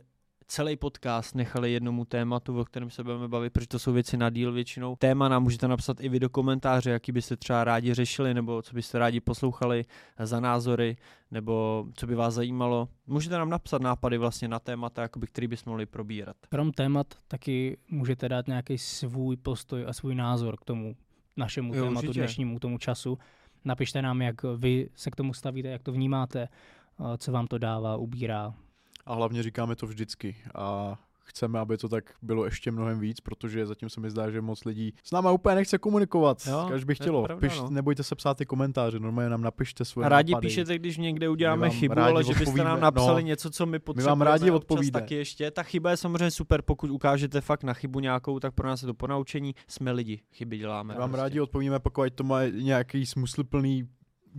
celý 0.49 0.76
podcast 0.76 1.35
nechali 1.35 1.71
jednomu 1.71 2.05
tématu, 2.05 2.59
o 2.59 2.65
kterém 2.65 2.89
se 2.89 3.03
budeme 3.03 3.27
bavit, 3.27 3.53
protože 3.53 3.67
to 3.67 3.80
jsou 3.80 3.93
věci 3.93 4.17
na 4.17 4.30
díl 4.30 4.51
většinou. 4.51 4.95
Téma 4.95 5.30
nám 5.30 5.43
můžete 5.43 5.67
napsat 5.67 6.01
i 6.01 6.09
vy 6.09 6.19
do 6.19 6.30
komentáře, 6.30 6.91
jaký 6.91 7.11
byste 7.11 7.38
třeba 7.38 7.63
rádi 7.63 7.93
řešili, 7.93 8.34
nebo 8.34 8.61
co 8.61 8.73
byste 8.73 8.99
rádi 8.99 9.19
poslouchali 9.19 9.85
za 10.23 10.39
názory, 10.39 10.97
nebo 11.31 11.85
co 11.95 12.07
by 12.07 12.15
vás 12.15 12.34
zajímalo. 12.34 12.89
Můžete 13.07 13.38
nám 13.38 13.49
napsat 13.49 13.81
nápady 13.81 14.17
vlastně 14.17 14.47
na 14.47 14.59
témata, 14.59 15.01
jakoby, 15.01 15.27
který 15.27 15.47
bychom 15.47 15.71
mohli 15.71 15.85
probírat. 15.85 16.35
Krom 16.49 16.71
témat 16.71 17.07
taky 17.27 17.77
můžete 17.89 18.30
dát 18.30 18.47
nějaký 18.47 18.77
svůj 18.77 19.38
postoj 19.38 19.85
a 19.88 19.93
svůj 19.93 20.15
názor 20.15 20.57
k 20.57 20.65
tomu 20.65 20.95
našemu 21.38 21.76
Jo, 21.76 21.84
tématu 21.84 22.07
určitě. 22.07 22.19
dnešnímu, 22.19 22.59
tomu 22.59 22.77
času. 22.77 23.17
Napište 23.65 24.01
nám, 24.01 24.21
jak 24.21 24.35
vy 24.57 24.89
se 24.95 25.11
k 25.11 25.15
tomu 25.15 25.34
stavíte, 25.34 25.67
jak 25.67 25.84
to 25.84 25.91
vnímáte, 25.91 26.47
a 26.97 27.17
co 27.17 27.31
vám 27.31 27.47
to 27.47 27.57
dává, 27.57 27.97
ubírá. 27.97 28.53
A 29.10 29.14
hlavně 29.15 29.44
říkáme 29.44 29.76
to 29.76 29.88
vždycky. 29.88 30.36
A 30.56 30.98
chceme, 31.23 31.60
aby 31.60 31.77
to 31.77 31.90
tak 31.90 32.14
bylo 32.22 32.45
ještě 32.45 32.72
mnohem 32.72 32.99
víc, 32.99 33.19
protože 33.19 33.65
zatím 33.65 33.90
se 33.90 33.99
mi 34.02 34.10
zdá, 34.10 34.31
že 34.31 34.41
moc 34.41 34.65
lidí 34.65 34.94
s 35.03 35.11
náma 35.11 35.31
úplně 35.31 35.56
nechce 35.56 35.77
komunikovat. 35.77 36.38
Jo, 36.49 36.65
Kaž 36.69 36.84
by 36.84 36.95
chtělo. 36.95 37.23
pravda, 37.23 37.48
Piš, 37.48 37.57
no. 37.60 37.69
nebojte 37.69 38.03
se 38.03 38.15
psát 38.15 38.38
ty 38.38 38.45
komentáře, 38.45 38.99
normálně 38.99 39.30
nám 39.30 39.41
napište 39.41 39.86
svoje 39.86 40.06
A 40.06 40.10
rádi 40.10 40.34
nápady. 40.34 40.48
píšete, 40.48 40.76
když 40.80 40.98
někde 40.98 41.30
uděláme 41.30 41.61
My 41.61 41.69
vám 41.69 41.80
chybu, 41.80 41.94
rádi 41.94 42.11
ale 42.11 42.23
že 42.23 42.27
byste 42.30 42.44
odpovíme. 42.44 42.64
nám 42.64 42.80
napsali 42.80 43.22
No. 43.23 43.27
něco, 43.27 43.49
co 43.52 43.65
my 43.65 43.80
potřebujeme. 43.80 44.26
rádi 44.26 44.52
občas 44.52 44.56
odpovídáme. 44.61 45.02
taky 45.02 45.15
ještě. 45.15 45.52
Ta 45.52 45.64
chyba 45.64 45.91
je 45.91 45.98
samozřejmě 45.98 46.31
super, 46.31 46.61
pokud 46.61 46.90
ukážete 46.90 47.41
fakt 47.41 47.64
na 47.64 47.73
chybu 47.73 47.99
nějakou, 47.99 48.40
tak 48.40 48.53
pro 48.53 48.68
nás 48.68 48.81
je 48.81 48.86
to 48.86 48.94
ponaučení. 48.94 49.56
Jsme 49.68 49.91
lidi, 49.91 50.22
chyby 50.34 50.57
děláme. 50.57 50.94
My 50.94 50.99
vám 50.99 51.10
prostě. 51.10 51.22
rádi 51.23 51.40
odpovíme, 51.41 51.80
pokud 51.80 52.14
to 52.15 52.23
má 52.23 52.45
nějaký 52.45 53.06
smysluplný 53.06 53.88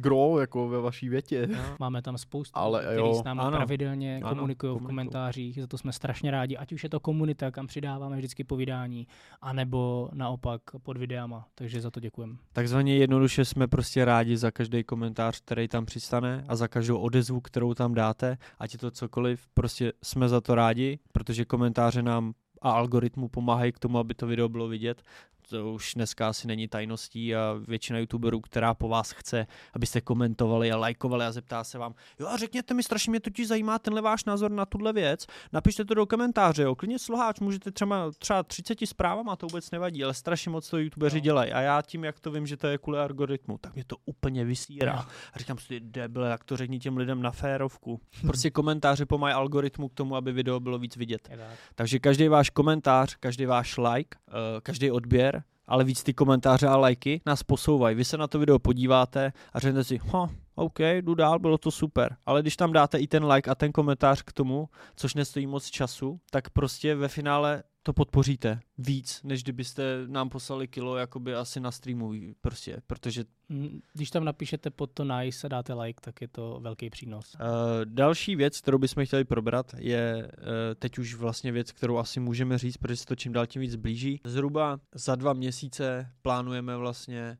gro, 0.01 0.39
jako 0.41 0.69
ve 0.69 0.81
vaší 0.81 1.09
větě. 1.09 1.47
No. 1.47 1.59
Máme 1.79 2.03
tam 2.03 2.19
spoustu, 2.19 2.59
Ale 2.59 2.81
lidí, 2.81 2.95
jo. 3.01 3.05
kteří 3.09 3.21
s 3.21 3.25
námi 3.25 3.41
Ano. 3.41 3.57
pravidelně 3.57 4.21
Ano, 4.25 4.29
komunikují 4.35 4.79
v 4.79 4.83
komentářích, 4.83 5.61
za 5.61 5.67
to 5.67 5.79
jsme 5.79 5.93
strašně 5.93 6.31
rádi, 6.31 6.57
ať 6.57 6.73
už 6.73 6.85
je 6.85 6.91
to 6.91 7.01
komunita, 7.01 7.51
kam 7.51 7.67
přidáváme 7.67 8.17
vždycky 8.17 8.45
povídání, 8.45 9.07
anebo 9.43 10.09
naopak 10.13 10.61
pod 10.83 10.97
videama, 10.97 11.47
takže 11.55 11.81
za 11.81 11.91
to 11.91 12.01
děkujeme. 12.01 12.37
Takzvaně 12.53 12.97
jednoduše 12.97 13.45
jsme 13.45 13.69
prostě 13.69 14.05
rádi 14.05 14.37
za 14.37 14.51
každý 14.51 14.85
komentář, 14.85 15.41
který 15.41 15.69
tam 15.69 15.87
přistane 15.87 16.45
a 16.49 16.57
za 16.57 16.69
každou 16.69 16.99
odezvu, 16.99 17.41
kterou 17.41 17.75
tam 17.75 17.95
dáte, 17.95 18.39
ať 18.59 18.73
je 18.73 18.79
to 18.79 18.91
cokoliv, 18.91 19.49
prostě 19.55 19.93
jsme 20.03 20.29
za 20.29 20.41
to 20.41 20.55
rádi, 20.55 20.99
protože 21.13 21.45
komentáře 21.45 22.03
nám 22.03 22.33
a 22.63 22.71
algoritmu 22.71 23.29
pomáhají 23.29 23.73
k 23.73 23.79
tomu, 23.79 23.99
aby 23.99 24.15
to 24.15 24.27
video 24.27 24.49
bylo 24.49 24.69
vidět. 24.69 25.03
To 25.51 25.73
už 25.73 25.95
dneska 25.95 26.29
asi 26.29 26.47
není 26.47 26.69
tajností 26.69 27.35
a 27.37 27.57
většina 27.69 27.99
youtuberů, 27.99 28.41
která 28.41 28.75
po 28.75 28.89
vás 28.89 29.11
chce, 29.11 29.47
abyste 29.75 30.01
komentovali 30.01 30.73
a 30.73 30.77
lajkovali 30.77 31.25
a 31.25 31.33
zeptá 31.33 31.65
se 31.65 31.79
vám, 31.79 31.95
jo 32.21 32.27
a 32.27 32.37
řekněte 32.37 32.75
mi, 32.75 32.83
strašně 32.83 33.11
mě 33.11 33.21
totiž 33.21 33.49
zajímá 33.49 33.79
tenhle 33.79 34.03
váš 34.03 34.25
názor 34.25 34.51
na 34.51 34.67
tuhle 34.67 34.93
věc, 34.93 35.27
napište 35.53 35.85
to 35.85 35.95
do 35.95 36.07
komentáře, 36.07 36.63
jo, 36.63 36.75
klidně 36.75 36.99
sloháč, 36.99 37.41
můžete 37.41 37.71
třeba, 37.71 38.11
třeba 38.19 38.43
30 38.43 38.79
zprávama, 38.85 39.37
to 39.37 39.47
vůbec 39.47 39.71
nevadí, 39.71 40.05
ale 40.05 40.15
strašně 40.15 40.51
moc 40.51 40.71
to 40.71 40.79
youtubeři 40.79 41.17
No. 41.17 41.21
dělají 41.21 41.53
a 41.53 41.61
já 41.61 41.83
tím, 41.83 42.05
jak 42.05 42.21
to 42.21 42.31
vím, 42.31 42.47
že 42.47 42.57
to 42.57 42.67
je 42.67 42.79
kvůli 42.79 42.99
algoritmu, 42.99 43.59
tak 43.59 43.75
mě 43.75 43.85
to 43.85 43.97
úplně 44.05 44.45
vysírá. 44.45 44.93
Jo. 44.93 45.13
A 45.35 45.39
říkám 45.39 45.59
si, 45.59 45.81
debile, 45.81 46.31
jak 46.31 46.45
to 46.45 46.57
řekni 46.57 46.79
těm 46.79 46.97
lidem 46.97 47.23
na 47.23 47.31
férovku. 47.31 48.01
Prostě 48.27 48.51
komentáře 48.51 49.07
pomají 49.07 49.35
algoritmu 49.35 49.89
k 49.89 49.95
tomu, 49.95 50.17
aby 50.17 50.33
video 50.33 50.61
bylo 50.61 50.79
víc 50.79 50.97
vidět. 50.97 51.29
Takže 51.75 51.99
každý 51.99 52.29
váš 52.29 52.51
komentář, 52.51 53.17
každý 53.21 53.47
váš 53.47 53.77
like, 53.77 54.19
eh, 54.29 54.61
každý 54.63 54.91
odběr, 54.91 55.40
ale 55.71 55.85
víc 55.85 56.03
ty 56.03 56.15
komentáře 56.15 56.67
a 56.67 56.77
lajky 56.77 57.21
nás 57.27 57.43
posouvají. 57.43 57.97
Vy 57.97 58.05
se 58.05 58.17
na 58.19 58.27
to 58.27 58.39
video 58.39 58.59
podíváte 58.59 59.33
a 59.53 59.61
řeknete 59.61 59.85
si, 59.85 60.01
ha, 60.13 60.31
OK, 60.61 60.81
jdu 60.81 61.15
dál, 61.15 61.39
bylo 61.39 61.59
to 61.59 61.71
super. 61.71 62.17
Ale 62.27 62.43
když 62.43 62.57
tam 62.57 62.73
dáte 62.73 62.99
i 62.99 63.07
ten 63.07 63.25
like 63.25 63.51
a 63.51 63.55
ten 63.55 63.73
komentář 63.73 64.23
k 64.23 64.33
tomu, 64.33 64.69
což 64.97 65.15
nestojí 65.15 65.47
moc 65.47 65.71
času, 65.71 66.21
tak 66.31 66.51
prostě 66.51 66.95
ve 66.95 67.09
finále 67.09 67.63
to 67.83 67.93
podpoříte 67.93 68.61
víc, 68.79 69.21
než 69.25 69.43
kdybyste 69.43 69.83
nám 70.07 70.29
poslali 70.29 70.69
kilo 70.69 70.97
jakoby 70.97 71.35
asi 71.35 71.61
na 71.61 71.71
streamu, 71.71 72.13
prostě, 72.41 72.83
protože 72.87 73.25
Mm, 73.51 73.81
Když 73.93 74.11
tam 74.11 74.25
napíšete 74.25 74.71
pod 74.71 74.91
to 74.91 75.05
nice 75.05 75.47
a 75.47 75.49
dáte 75.49 75.75
like, 75.75 76.01
tak 76.01 76.21
je 76.21 76.29
to 76.29 76.59
velký 76.63 76.91
přínos. 76.91 77.35
Uh, 77.35 77.41
další 77.85 78.37
věc, 78.37 78.61
kterou 78.61 78.79
bychom 78.79 79.07
chtěli 79.07 79.25
probrat, 79.25 79.75
je 79.79 80.31
uh, 80.39 80.45
teď 80.79 80.99
už 80.99 81.15
vlastně 81.15 81.53
věc, 81.53 81.73
kterou 81.73 81.99
asi 81.99 82.21
můžeme 82.21 82.59
říct, 82.59 82.77
protože 82.77 82.97
se 82.97 83.07
to 83.07 83.17
čím 83.17 83.33
dál 83.33 83.47
tím 83.47 83.63
víc 83.63 83.77
blíží. 83.77 84.21
Zhruba 84.25 84.81
za 84.95 85.15
dva 85.15 85.33
měsíce 85.33 86.11
plánujeme 86.23 86.77
vlastně 86.77 87.39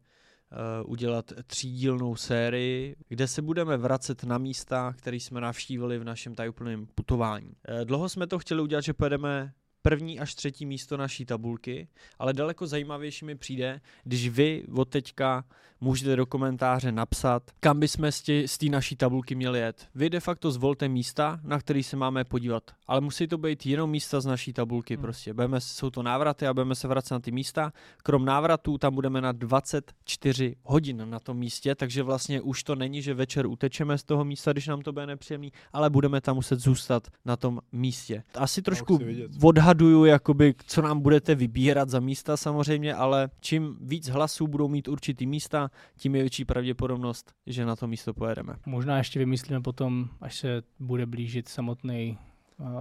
udělat 0.85 1.33
třídílnou 1.47 2.17
sérii, 2.17 2.97
kde 3.09 3.29
se 3.29 3.43
budeme 3.43 3.77
vracet 3.77 4.25
na 4.25 4.39
místa, 4.39 4.95
které 4.99 5.17
jsme 5.17 5.41
navštívili 5.41 5.99
v 5.99 6.05
našem 6.05 6.35
tajuplném 6.35 6.87
putování. 6.95 7.47
Uh, 7.47 7.85
dlouho 7.85 8.09
jsme 8.09 8.27
to 8.27 8.39
chtěli 8.39 8.63
udělat, 8.63 8.85
že 8.85 8.93
pojedeme 8.93 9.53
první 9.83 10.21
až 10.21 10.35
třetí 10.35 10.67
místo 10.67 10.97
naší 10.97 11.25
tabulky, 11.25 11.89
ale 12.19 12.33
daleko 12.33 12.67
zajímavější 12.67 13.25
mi 13.25 13.35
přijde, 13.35 13.81
když 14.05 14.29
vy 14.29 14.65
od 14.75 14.89
teďka 14.89 15.45
můžete 15.81 16.17
do 16.17 16.27
komentáře 16.27 16.93
napsat, 16.93 17.43
kam 17.61 17.81
bychom 17.81 18.13
z 18.13 18.23
té 18.23 18.49
z 18.49 18.59
té 18.59 18.67
naší 18.67 18.97
tabulky 18.97 19.35
měli 19.35 19.59
jet. 19.59 19.89
Vy 19.95 20.11
de 20.11 20.21
facto 20.21 20.51
zvolte 20.51 20.89
místa, 20.89 21.41
na 21.43 21.59
který 21.59 21.83
se 21.83 21.97
máme 21.97 22.25
podívat, 22.25 22.63
ale 22.87 23.01
musí 23.01 23.27
to 23.27 23.39
být 23.39 23.67
jenom 23.67 23.91
místa 23.91 24.21
z 24.21 24.27
naší 24.27 24.53
tabulky 24.53 24.95
Hmm. 24.95 25.03
prostě. 25.03 25.35
Budeme, 25.35 25.61
jsou 25.61 25.91
to 25.91 26.03
návraty 26.03 26.47
a 26.47 26.55
budeme 26.55 26.75
se 26.75 26.89
vracet 26.89 27.15
na 27.15 27.21
ty 27.21 27.31
místa. 27.31 27.73
Krom 28.03 28.25
návratů 28.25 28.79
tam 28.79 28.95
budeme 28.95 29.21
na 29.21 29.33
24 29.33 30.57
hodin 30.65 31.11
na 31.11 31.21
tom 31.21 31.39
místě, 31.39 31.75
takže 31.75 32.03
vlastně 32.03 32.41
už 32.41 32.63
to 32.63 32.75
není, 32.75 33.03
že 33.03 33.15
večer 33.15 33.47
utečeme 33.47 33.99
z 33.99 34.03
toho 34.03 34.25
místa, 34.25 34.53
když 34.53 34.67
nám 34.67 34.83
to 34.83 34.93
bude 34.93 35.07
nepříjemný, 35.07 35.53
ale 35.73 35.91
budeme 35.91 36.21
tam 36.21 36.37
muset 36.37 36.61
zůstat 36.61 37.09
na 37.25 37.37
tom 37.37 37.61
místě. 37.73 38.23
Asi 38.35 38.63
trošku 38.63 39.01
odhad 39.43 39.70
neodhaduju, 39.75 40.05
jakoby, 40.05 40.55
co 40.67 40.83
nám 40.83 41.01
budete 41.01 41.35
vybírat 41.35 41.89
za 41.89 42.01
místa 42.01 42.37
samozřejmě, 42.37 42.95
ale 42.95 43.31
čím 43.41 43.77
víc 43.81 44.09
hlasů 44.09 44.47
budou 44.47 44.69
mít 44.69 44.89
určitý 44.89 45.27
místa, 45.27 45.71
tím 45.97 46.15
je 46.15 46.23
větší 46.23 46.45
pravděpodobnost, 46.45 47.33
že 47.47 47.65
na 47.65 47.77
to 47.77 47.87
místo 47.87 48.15
pojedeme. 48.15 48.55
Možná 48.67 48.99
ještě 48.99 49.19
vymyslíme 49.19 49.61
potom, 49.61 50.09
až 50.21 50.39
se 50.39 50.63
bude 50.79 51.07
blížit 51.07 51.49
samotný 51.49 52.19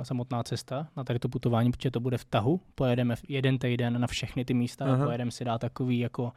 samotná 0.04 0.44
cesta 0.44 0.88
na 0.98 1.04
tady 1.04 1.20
to 1.20 1.30
putování, 1.30 1.72
protože 1.72 1.92
to 1.92 2.00
bude 2.00 2.18
v 2.18 2.26
tahu. 2.26 2.62
Pojedeme 2.76 3.16
v 3.16 3.22
jeden 3.28 3.60
týden 3.60 4.02
na 4.02 4.08
všechny 4.08 4.46
ty 4.46 4.54
místa 4.54 4.86
Aha. 4.86 5.04
a 5.04 5.06
pojedeme 5.06 5.32
si 5.32 5.46
dát 5.46 5.58
takový 5.58 6.00
jako 6.00 6.32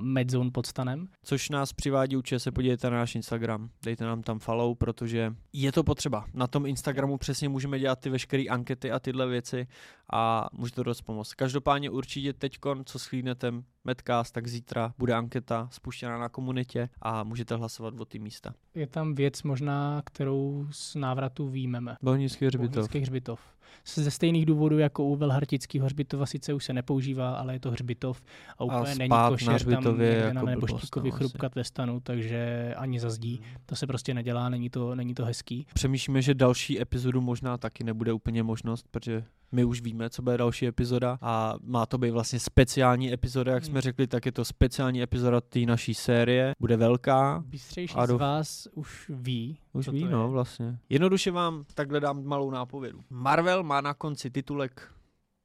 medzone 0.00 0.50
pod 0.50 0.66
stanem. 0.66 1.08
Což 1.22 1.50
nás 1.50 1.72
přivádí 1.72 2.16
určitě 2.16 2.38
se 2.38 2.52
podívejte 2.52 2.90
na 2.90 2.96
náš 2.96 3.14
Instagram, 3.14 3.70
dejte 3.84 4.04
nám 4.04 4.22
tam 4.22 4.38
follow, 4.38 4.74
protože 4.74 5.34
je 5.52 5.72
to 5.72 5.84
potřeba. 5.84 6.24
Na 6.34 6.46
tom 6.46 6.66
Instagramu 6.66 7.18
přesně 7.18 7.48
můžeme 7.48 7.78
dělat 7.78 8.00
ty 8.00 8.10
veškeré 8.10 8.44
ankety 8.50 8.90
a 8.90 8.98
tyhle 8.98 9.26
věci 9.26 9.66
a 10.12 10.48
může 10.52 10.72
to 10.72 10.82
dost 10.82 11.02
pomoct. 11.02 11.34
Každopádně 11.34 11.90
určitě 11.90 12.32
teďkon, 12.32 12.82
co 12.84 12.98
schlídnete 12.98 13.52
Medcast, 13.84 14.34
tak 14.34 14.46
zítra 14.46 14.94
bude 14.98 15.14
anketa 15.14 15.68
spuštěná 15.72 16.18
na 16.18 16.28
komunitě 16.28 16.88
a 17.02 17.24
můžete 17.24 17.56
hlasovat 17.56 18.00
o 18.00 18.04
ty 18.04 18.18
místa. 18.18 18.54
Je 18.74 18.86
tam 18.86 19.14
věc 19.14 19.42
možná, 19.42 20.02
kterou 20.06 20.66
z 20.70 20.94
návratu 20.94 21.48
výjmeme. 21.48 21.96
Bohnický 22.02 22.46
hřbitov. 22.46 22.74
Bohnický 22.74 23.00
hřbitov. 23.00 23.40
Ze 23.86 24.10
stejných 24.10 24.46
důvodů 24.46 24.78
jako 24.78 25.04
u 25.04 25.16
Velhartického 25.16 25.84
hřbitova 25.84 26.26
sice 26.26 26.54
už 26.54 26.64
se 26.64 26.72
nepoužívá, 26.72 27.36
ale 27.36 27.52
je 27.52 27.60
to 27.60 27.70
hřbitov 27.70 28.22
a 28.58 28.64
úplně 28.64 28.94
není 28.94 29.08
spát 29.08 29.22
na 29.22 29.28
košer 29.28 29.64
tam 29.64 30.00
jako 30.00 30.34
na 30.34 30.40
blbost, 30.40 30.50
neboštíkovi 30.50 31.10
no, 31.10 31.16
chrupkat 31.16 31.54
ve 31.54 31.64
stanu, 31.64 32.00
takže 32.00 32.74
ani 32.76 33.00
za 33.00 33.10
zdí. 33.10 33.40
To 33.66 33.76
se 33.76 33.86
prostě 33.86 34.14
nedělá, 34.14 34.48
není 34.48 34.70
to, 34.70 34.94
není 34.94 35.14
to 35.14 35.24
hezký. 35.24 35.66
Přemýšlíme, 35.74 36.22
že 36.22 36.34
další 36.34 36.80
epizodu 36.80 37.20
možná 37.20 37.58
taky 37.58 37.84
nebude 37.84 38.12
úplně 38.12 38.42
možnost, 38.42 38.86
protože 38.90 39.24
my 39.54 39.64
už 39.64 39.80
víme, 39.80 40.10
co 40.10 40.22
bude 40.22 40.38
další 40.38 40.66
epizoda 40.66 41.18
a 41.22 41.54
má 41.62 41.86
to 41.86 41.98
být 41.98 42.10
vlastně 42.10 42.40
speciální 42.40 43.12
epizoda, 43.12 43.52
jak 43.52 43.64
jsme 43.64 43.72
Hmm. 43.72 43.80
řekli, 43.80 44.06
tak 44.06 44.26
je 44.26 44.32
to 44.32 44.44
speciální 44.44 45.02
epizoda 45.02 45.40
té 45.40 45.58
naší 45.60 45.94
série, 45.94 46.52
bude 46.60 46.76
velká, 46.76 47.44
Bystřejší 47.46 47.94
A 47.94 48.06
z 48.06 48.10
vás 48.10 48.68
už 48.74 49.10
ví, 49.14 49.58
Už 49.72 49.84
co 49.84 49.92
ví, 49.92 50.00
to 50.02 50.08
no, 50.10 50.22
je. 50.22 50.28
vlastně. 50.30 50.78
Jednoduše 50.88 51.30
vám 51.30 51.64
takhle 51.74 52.00
dám 52.00 52.24
malou 52.24 52.50
nápovědu. 52.50 53.00
Marvel 53.10 53.62
má 53.62 53.80
na 53.80 53.94
konci 53.94 54.30
titulek 54.30 54.90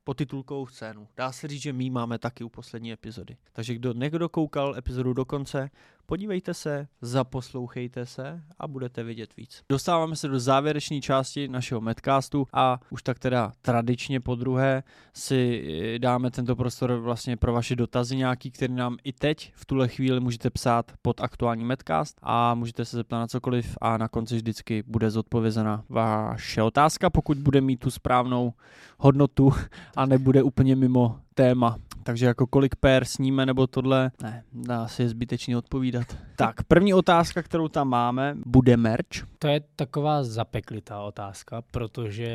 potitulkovou 0.04 0.68
scénu. 0.68 1.08
Dá 1.18 1.32
se 1.32 1.48
říct, 1.48 1.62
že 1.62 1.74
my 1.74 1.90
máme 1.90 2.20
taky 2.20 2.44
u 2.44 2.50
poslední 2.50 2.92
epizody. 2.92 3.38
Takže 3.54 3.76
kdo 3.76 3.94
někdo 3.94 4.30
koukal 4.30 4.76
epizodu 4.78 5.14
do 5.14 5.26
konce, 5.26 5.70
podívejte 6.10 6.54
se, 6.54 6.88
zaposlouchejte 7.02 8.06
se 8.06 8.42
a 8.60 8.68
budete 8.68 9.04
vědět 9.04 9.36
víc. 9.38 9.64
Dostáváme 9.70 10.16
se 10.16 10.28
do 10.28 10.40
závěrečné 10.40 11.02
části 11.02 11.48
našeho 11.48 11.82
Medcastu 11.82 12.48
a 12.54 12.80
už 12.90 13.04
tak 13.04 13.20
teda 13.20 13.52
tradičně 13.62 14.20
po 14.20 14.36
druhé 14.36 14.84
si 15.14 15.64
eh, 15.96 16.00
dáme 16.00 16.32
tento 16.32 16.56
prostor 16.56 16.94
vlastně 16.94 17.38
pro 17.38 17.54
vaše 17.54 17.76
dotazy 17.76 18.16
nějaký, 18.16 18.52
který 18.52 18.74
nám 18.74 18.98
i 19.04 19.14
teď 19.14 19.54
v 19.56 19.66
tuhle 19.66 19.88
chvíli 19.88 20.20
můžete 20.20 20.50
psát 20.50 20.92
pod 21.02 21.22
aktuální 21.22 21.66
Medcast 21.66 22.18
a 22.22 22.56
můžete 22.56 22.86
se 22.86 22.98
zeptat 22.98 23.20
na 23.20 23.28
cokoliv 23.28 23.78
a 23.82 23.98
na 23.98 24.08
konci 24.08 24.36
vždycky 24.36 24.84
bude 24.88 25.10
zodpovězena 25.10 25.84
vaše 25.90 26.64
otázka, 26.64 27.10
pokud 27.10 27.38
bude 27.38 27.62
mít 27.62 27.78
tu 27.78 27.92
správnou 27.92 28.54
hodnotu 28.98 29.52
a 29.96 30.06
nebude 30.06 30.44
úplně 30.44 30.76
mimo 30.76 31.20
téma. 31.34 31.78
Takže 32.04 32.26
jako 32.26 32.48
kolik 32.48 32.76
pér 32.76 33.06
sníme 33.06 33.46
nebo 33.46 33.68
tohle, 33.68 34.12
ne, 34.24 34.44
dá 34.54 34.88
se 34.88 35.04
je 35.04 35.10
zbytečně 35.10 35.58
odpovídat. 35.58 36.18
tak, 36.36 36.64
první 36.64 36.94
otázka, 36.94 37.44
kterou 37.44 37.68
tam 37.68 37.90
máme, 37.90 38.36
bude 38.46 38.78
merch. 38.78 39.28
To 39.40 39.48
je 39.48 39.62
taková 39.76 40.24
zapeklitá 40.24 41.02
otázka, 41.02 41.62
protože 41.72 42.30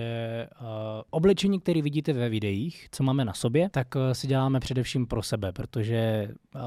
uh, 0.61 0.66
oblečení, 1.11 1.61
které 1.61 1.82
vidíte 1.82 2.12
ve 2.12 2.28
videích, 2.28 2.89
co 2.91 3.03
máme 3.03 3.24
na 3.24 3.32
sobě, 3.32 3.69
tak 3.70 3.95
uh, 3.95 4.03
si 4.12 4.27
děláme 4.27 4.61
především 4.61 5.07
pro 5.07 5.23
sebe, 5.23 5.53
protože 5.53 6.28
uh, 6.55 6.61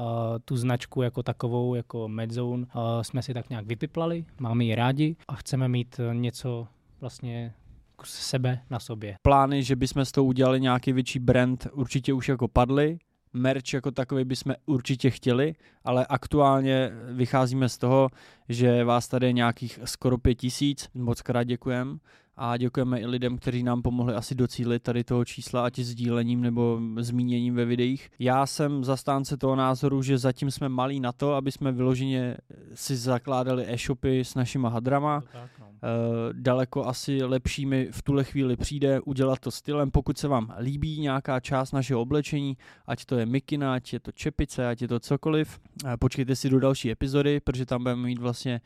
tu 0.44 0.56
značku 0.56 1.02
jako 1.02 1.22
takovou, 1.22 1.74
jako 1.74 2.08
Medzone, 2.08 2.66
uh, 2.74 3.02
jsme 3.02 3.22
si 3.22 3.34
tak 3.34 3.50
nějak 3.50 3.66
vypiplali, 3.66 4.24
máme 4.38 4.64
ji 4.64 4.74
rádi 4.74 5.16
a 5.28 5.34
chceme 5.34 5.68
mít 5.68 6.00
něco 6.12 6.68
vlastně 7.00 7.54
kus 7.98 8.10
sebe 8.10 8.60
na 8.70 8.80
sobě. 8.80 9.16
Plány, 9.22 9.62
že 9.62 9.76
bychom 9.76 10.04
s 10.04 10.12
tou 10.12 10.24
udělali 10.24 10.60
nějaký 10.60 10.92
větší 10.92 11.18
brand, 11.18 11.66
určitě 11.72 12.12
už 12.12 12.28
jako 12.28 12.48
padly. 12.48 12.98
Merch 13.32 13.74
jako 13.74 13.90
takový 13.90 14.24
bychom 14.24 14.54
určitě 14.66 15.10
chtěli, 15.10 15.54
ale 15.84 16.06
aktuálně 16.06 16.90
vycházíme 17.12 17.68
z 17.68 17.78
toho, 17.78 18.08
že 18.48 18.84
vás 18.84 19.08
tady 19.08 19.26
je 19.26 19.32
nějakých 19.32 19.78
skoro 19.84 20.18
pět 20.18 20.34
tisíc. 20.34 20.88
Moc 20.94 21.22
krát 21.22 21.44
děkujem 21.44 22.00
a 22.38 22.56
děkujeme 22.56 23.00
i 23.00 23.06
lidem, 23.06 23.38
kteří 23.38 23.62
nám 23.62 23.82
pomohli 23.82 24.14
asi 24.14 24.34
docílit 24.34 24.82
tady 24.82 25.04
toho 25.04 25.24
čísla, 25.24 25.64
ať 25.64 25.78
sdílením 25.78 26.40
nebo 26.40 26.80
zmíněním 26.98 27.54
ve 27.54 27.64
videích. 27.64 28.10
Já 28.18 28.46
jsem 28.46 28.84
zastánce 28.84 29.36
toho 29.36 29.56
názoru, 29.56 30.02
že 30.02 30.18
zatím 30.18 30.50
jsme 30.50 30.68
malí 30.68 31.00
na 31.00 31.12
to, 31.12 31.34
aby 31.34 31.52
jsme 31.52 31.72
vyloženě 31.72 32.36
si 32.74 32.96
zakládali 32.96 33.64
e-shopy 33.68 34.20
s 34.20 34.34
našima 34.34 34.68
hadrama. 34.68 35.20
Tak, 35.32 35.50
no. 35.60 35.66
Uh, 35.66 36.32
daleko 36.32 36.86
asi 36.86 37.24
lepší 37.24 37.66
mi 37.66 37.88
v 37.90 38.02
tuhle 38.02 38.24
chvíli 38.24 38.56
přijde 38.56 39.00
udělat 39.00 39.38
to 39.38 39.50
stylem, 39.50 39.90
pokud 39.90 40.18
se 40.18 40.28
vám 40.28 40.54
líbí 40.58 41.00
nějaká 41.00 41.40
část 41.40 41.72
našeho 41.72 42.00
oblečení, 42.00 42.56
ať 42.86 43.04
to 43.04 43.18
je 43.18 43.26
mikina, 43.26 43.74
ať 43.74 43.92
je 43.92 44.00
to 44.00 44.12
čepice, 44.12 44.68
ať 44.68 44.82
je 44.82 44.88
to 44.88 45.00
cokoliv, 45.00 45.60
uh, 45.84 45.90
počkejte 45.98 46.36
si 46.36 46.50
do 46.50 46.60
další 46.60 46.90
epizody, 46.90 47.40
protože 47.40 47.66
tam 47.66 47.82
budeme 47.82 48.02
mít 48.02 48.18
vlastně 48.18 48.60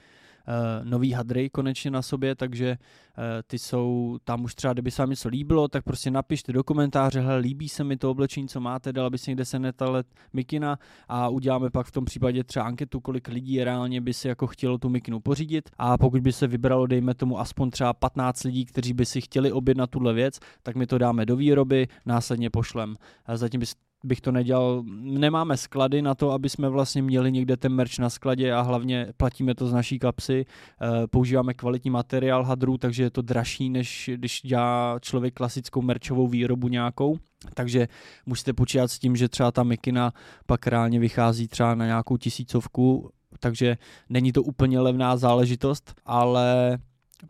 uh, 0.49 0.89
nový 0.89 1.13
hadry 1.13 1.51
konečně 1.51 1.91
na 1.91 2.03
sobě, 2.03 2.35
takže 2.35 2.71
uh, 2.71 3.25
ty 3.47 3.59
jsou 3.59 4.19
tam 4.25 4.45
už 4.45 4.55
třeba, 4.55 4.73
kdyby 4.73 4.91
se 4.91 5.03
vám 5.03 5.11
něco 5.11 5.29
líbilo, 5.29 5.69
tak 5.69 5.85
prostě 5.85 6.11
napište 6.11 6.53
do 6.53 6.65
komentáře, 6.65 7.21
hele, 7.21 7.37
líbí 7.37 7.69
se 7.69 7.85
mi 7.85 7.97
to 7.97 8.11
oblečení, 8.11 8.49
co 8.49 8.61
máte, 8.61 8.93
dala 8.93 9.11
by 9.11 9.19
se 9.19 9.31
někde 9.31 9.45
se 9.45 9.59
netalet 9.59 10.07
mikina 10.33 10.79
a 11.09 11.29
uděláme 11.29 11.71
pak 11.71 11.87
v 11.87 11.93
tom 11.93 12.05
případě 12.05 12.45
třeba 12.45 12.65
anketu, 12.65 13.01
kolik 13.01 13.29
lidí 13.29 13.65
reálně 13.65 14.01
by 14.01 14.15
si 14.15 14.29
jako 14.29 14.47
chtělo 14.47 14.79
tu 14.79 14.89
mikinu 14.89 15.21
pořídit 15.21 15.71
a 15.79 15.99
pokud 15.99 16.21
by 16.21 16.33
se 16.33 16.47
vybralo, 16.47 16.87
dejme 16.87 17.15
tomu 17.15 17.41
aspoň 17.41 17.71
třeba 17.71 17.93
15 17.93 18.45
lidí, 18.45 18.65
kteří 18.65 18.93
by 18.93 19.07
si 19.07 19.21
chtěli 19.21 19.53
objednat 19.53 19.91
tuhle 19.91 20.13
věc, 20.13 20.39
tak 20.63 20.77
my 20.77 20.87
to 20.87 20.99
dáme 20.99 21.27
do 21.27 21.37
výroby, 21.37 21.89
následně 22.07 22.51
pošlem. 22.51 22.97
Zatím 23.35 23.61
bys 23.61 23.75
bych 24.05 24.21
to 24.21 24.33
nedělal, 24.33 24.83
nemáme 25.01 25.57
sklady 25.57 26.03
na 26.03 26.15
to, 26.15 26.31
aby 26.31 26.49
jsme 26.49 26.69
vlastně 26.69 27.03
měli 27.03 27.33
někde 27.33 27.57
ten 27.57 27.73
merch 27.73 27.99
na 27.99 28.11
skladě 28.11 28.53
a 28.53 28.61
hlavně 28.61 29.07
platíme 29.17 29.55
to 29.55 29.67
z 29.67 29.73
naší 29.73 29.99
kapsy, 29.99 30.47
Eh, 30.83 31.07
používáme 31.07 31.55
kvalitní 31.55 31.91
materiál 31.91 32.45
hadrů, 32.45 32.79
takže 32.79 33.03
je 33.03 33.11
to 33.11 33.23
dražší, 33.23 33.71
než 33.71 34.11
když 34.15 34.41
dělá 34.43 34.99
člověk 35.01 35.35
klasickou 35.35 35.83
merčovou 35.83 36.29
výrobu 36.29 36.69
nějakou. 36.69 37.19
Takže 37.55 37.89
musíte 38.27 38.53
počítat 38.53 38.89
s 38.89 38.99
tím, 38.99 39.17
že 39.17 39.29
třeba 39.29 39.53
ta 39.53 39.63
mikina 39.63 40.13
pak 40.47 40.67
reálně 40.67 41.01
vychází 41.01 41.49
třeba 41.49 41.75
na 41.75 41.87
nějakou 41.87 42.17
tisícovku, 42.17 43.11
takže 43.41 43.77
není 44.09 44.33
to 44.33 44.43
úplně 44.43 44.81
levná 44.81 45.17
záležitost, 45.17 45.95
ale 46.07 46.79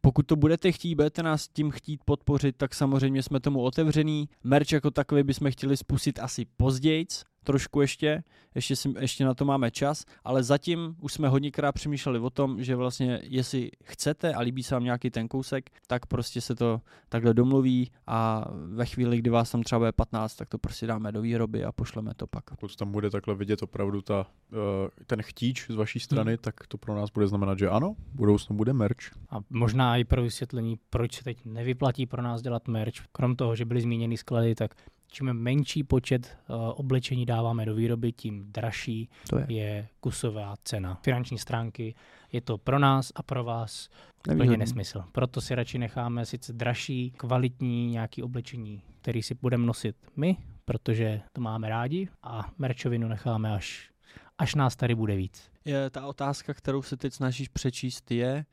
pokud 0.00 0.26
to 0.26 0.36
budete 0.36 0.72
chtít, 0.72 0.94
budete 0.94 1.22
nás 1.22 1.48
tím 1.48 1.70
chtít 1.70 2.00
podpořit, 2.04 2.56
tak 2.56 2.74
samozřejmě 2.74 3.22
jsme 3.22 3.40
tomu 3.40 3.60
otevřený. 3.60 4.28
Merch 4.44 4.72
jako 4.72 4.90
takový 4.90 5.22
bychom 5.22 5.50
chtěli 5.50 5.76
spustit 5.76 6.18
asi 6.18 6.44
později, 6.56 7.06
trošku 7.44 7.80
ještě, 7.80 8.24
ještě, 8.54 8.76
si, 8.76 8.94
ještě 9.00 9.24
na 9.24 9.34
to 9.34 9.44
máme 9.44 9.70
čas, 9.70 10.04
ale 10.24 10.42
zatím 10.42 10.96
už 11.00 11.12
jsme 11.12 11.28
hodněkrát 11.28 11.74
přemýšleli 11.74 12.18
o 12.18 12.30
tom, 12.30 12.62
že 12.62 12.76
vlastně 12.76 13.20
jestli 13.22 13.70
chcete 13.84 14.34
a 14.34 14.40
líbí 14.40 14.62
se 14.62 14.74
vám 14.74 14.84
nějaký 14.84 15.10
ten 15.10 15.28
kousek, 15.28 15.70
tak 15.86 16.06
prostě 16.06 16.40
se 16.40 16.54
to 16.54 16.80
takhle 17.08 17.34
domluví 17.34 17.90
a 18.06 18.44
ve 18.52 18.86
chvíli, 18.86 19.18
kdy 19.18 19.30
vás 19.30 19.50
tam 19.50 19.62
třeba 19.62 19.78
bude 19.78 19.92
15, 19.92 20.36
tak 20.36 20.48
to 20.48 20.58
prostě 20.58 20.86
dáme 20.86 21.12
do 21.12 21.22
výroby 21.22 21.64
a 21.64 21.72
pošleme 21.72 22.14
to 22.16 22.26
pak. 22.26 22.44
Pokud 22.44 22.76
tam 22.76 22.92
bude 22.92 23.10
takhle 23.10 23.34
vidět 23.34 23.62
opravdu 23.62 24.02
ta, 24.02 24.26
uh, 24.52 24.58
ten 25.06 25.22
chtíč 25.22 25.66
z 25.70 25.74
vaší 25.74 26.00
strany, 26.00 26.32
hmm. 26.32 26.38
tak 26.40 26.66
to 26.66 26.78
pro 26.78 26.94
nás 26.94 27.10
bude 27.10 27.26
znamenat, 27.26 27.58
že 27.58 27.68
ano, 27.68 27.94
v 28.12 28.14
budoucnu 28.14 28.56
bude 28.56 28.72
merch. 28.72 29.10
A 29.30 29.40
možná 29.50 29.96
i 29.96 30.04
pro 30.04 30.22
vysvětlení, 30.22 30.78
proč 30.90 31.16
se 31.16 31.24
teď 31.24 31.38
nevyplatí 31.44 32.06
pro 32.06 32.22
nás 32.22 32.42
dělat 32.42 32.68
merch. 32.68 32.94
Krom 33.12 33.36
toho, 33.36 33.56
že 33.56 33.64
byly 33.64 33.80
zmíněny 33.80 34.16
sklady, 34.16 34.54
tak 34.54 34.74
čím 35.12 35.32
menší 35.32 35.84
počet 35.84 36.38
uh, 36.48 36.56
oblečení 36.74 37.26
dáváme 37.26 37.66
do 37.66 37.74
výroby, 37.74 38.12
tím 38.12 38.52
dražší 38.52 39.08
To 39.28 39.38
je. 39.38 39.46
je 39.48 39.88
kusová 40.00 40.54
cena. 40.64 40.98
Finanční 41.02 41.38
stránky 41.38 41.94
je 42.32 42.40
to 42.40 42.58
pro 42.58 42.78
nás 42.78 43.12
a 43.14 43.22
pro 43.22 43.44
vás 43.44 43.88
úplně 44.30 44.56
nesmysl. 44.56 45.04
Proto 45.12 45.40
si 45.40 45.54
radši 45.54 45.78
necháme 45.78 46.26
sice 46.26 46.52
dražší, 46.52 47.10
kvalitní 47.16 47.90
nějaký 47.90 48.22
oblečení, 48.22 48.82
který 49.00 49.22
si 49.22 49.34
budeme 49.34 49.66
nosit 49.66 49.96
my, 50.16 50.36
protože 50.64 51.20
to 51.32 51.40
máme 51.40 51.68
rádi 51.68 52.08
a 52.22 52.50
merčovinu 52.58 53.08
necháme 53.08 53.54
až, 53.54 53.90
až 54.38 54.54
nás 54.54 54.76
tady 54.76 54.94
bude 54.94 55.16
víc. 55.16 55.50
Je 55.64 55.90
ta 55.90 56.06
otázka, 56.06 56.54
kterou 56.54 56.82
se 56.82 56.96
teď 56.96 57.12
snažíš 57.12 57.48
přečíst, 57.48 58.10
je, 58.10 58.44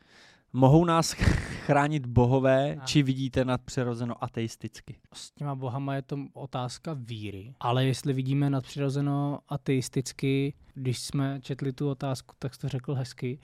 mohou 0.53 0.85
nás 0.85 1.11
chránit 1.11 2.05
bohové, 2.05 2.75
A. 2.75 2.85
či 2.85 3.03
vidíte 3.03 3.45
nadpřirozeno 3.45 4.23
ateisticky? 4.23 4.99
S 5.13 5.31
těma 5.31 5.55
bohama 5.55 5.95
je 5.95 6.01
to 6.01 6.17
otázka 6.33 6.95
víry, 6.99 7.53
ale 7.59 7.85
jestli 7.85 8.13
vidíme 8.13 8.49
nadpřirozeno 8.49 9.39
ateisticky, 9.47 10.53
když 10.73 10.99
jsme 10.99 11.39
četli 11.41 11.73
tu 11.73 11.89
otázku, 11.89 12.35
tak 12.39 12.53
jsi 12.53 12.59
to 12.59 12.69
řekl 12.69 12.93
hezky, 12.93 13.39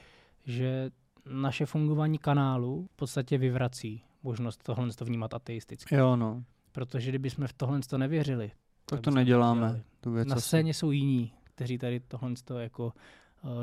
že 0.46 0.90
naše 1.26 1.66
fungování 1.66 2.18
kanálu 2.18 2.88
v 2.94 2.96
podstatě 2.96 3.38
vyvrací 3.38 4.04
možnost 4.24 4.64
tohle 4.64 4.94
to 4.94 5.06
vnímat 5.06 5.34
ateisticky. 5.34 5.96
Jo, 5.96 6.16
no. 6.16 6.44
Protože 6.72 7.10
kdybychom 7.10 7.48
v 7.48 7.54
tohle 7.54 7.80
to 7.90 7.98
nevěřili, 7.98 8.52
Tak 8.86 9.02
to 9.02 9.12
neděláme. 9.12 9.84
Tu 10.02 10.12
věc 10.12 10.28
Na 10.28 10.36
scéně 10.36 10.74
jsou 10.74 10.92
jiní, 10.92 11.34
kteří 11.44 11.78
tady 11.78 12.00
tohle 12.00 12.34
to 12.46 12.60
jako 12.60 12.94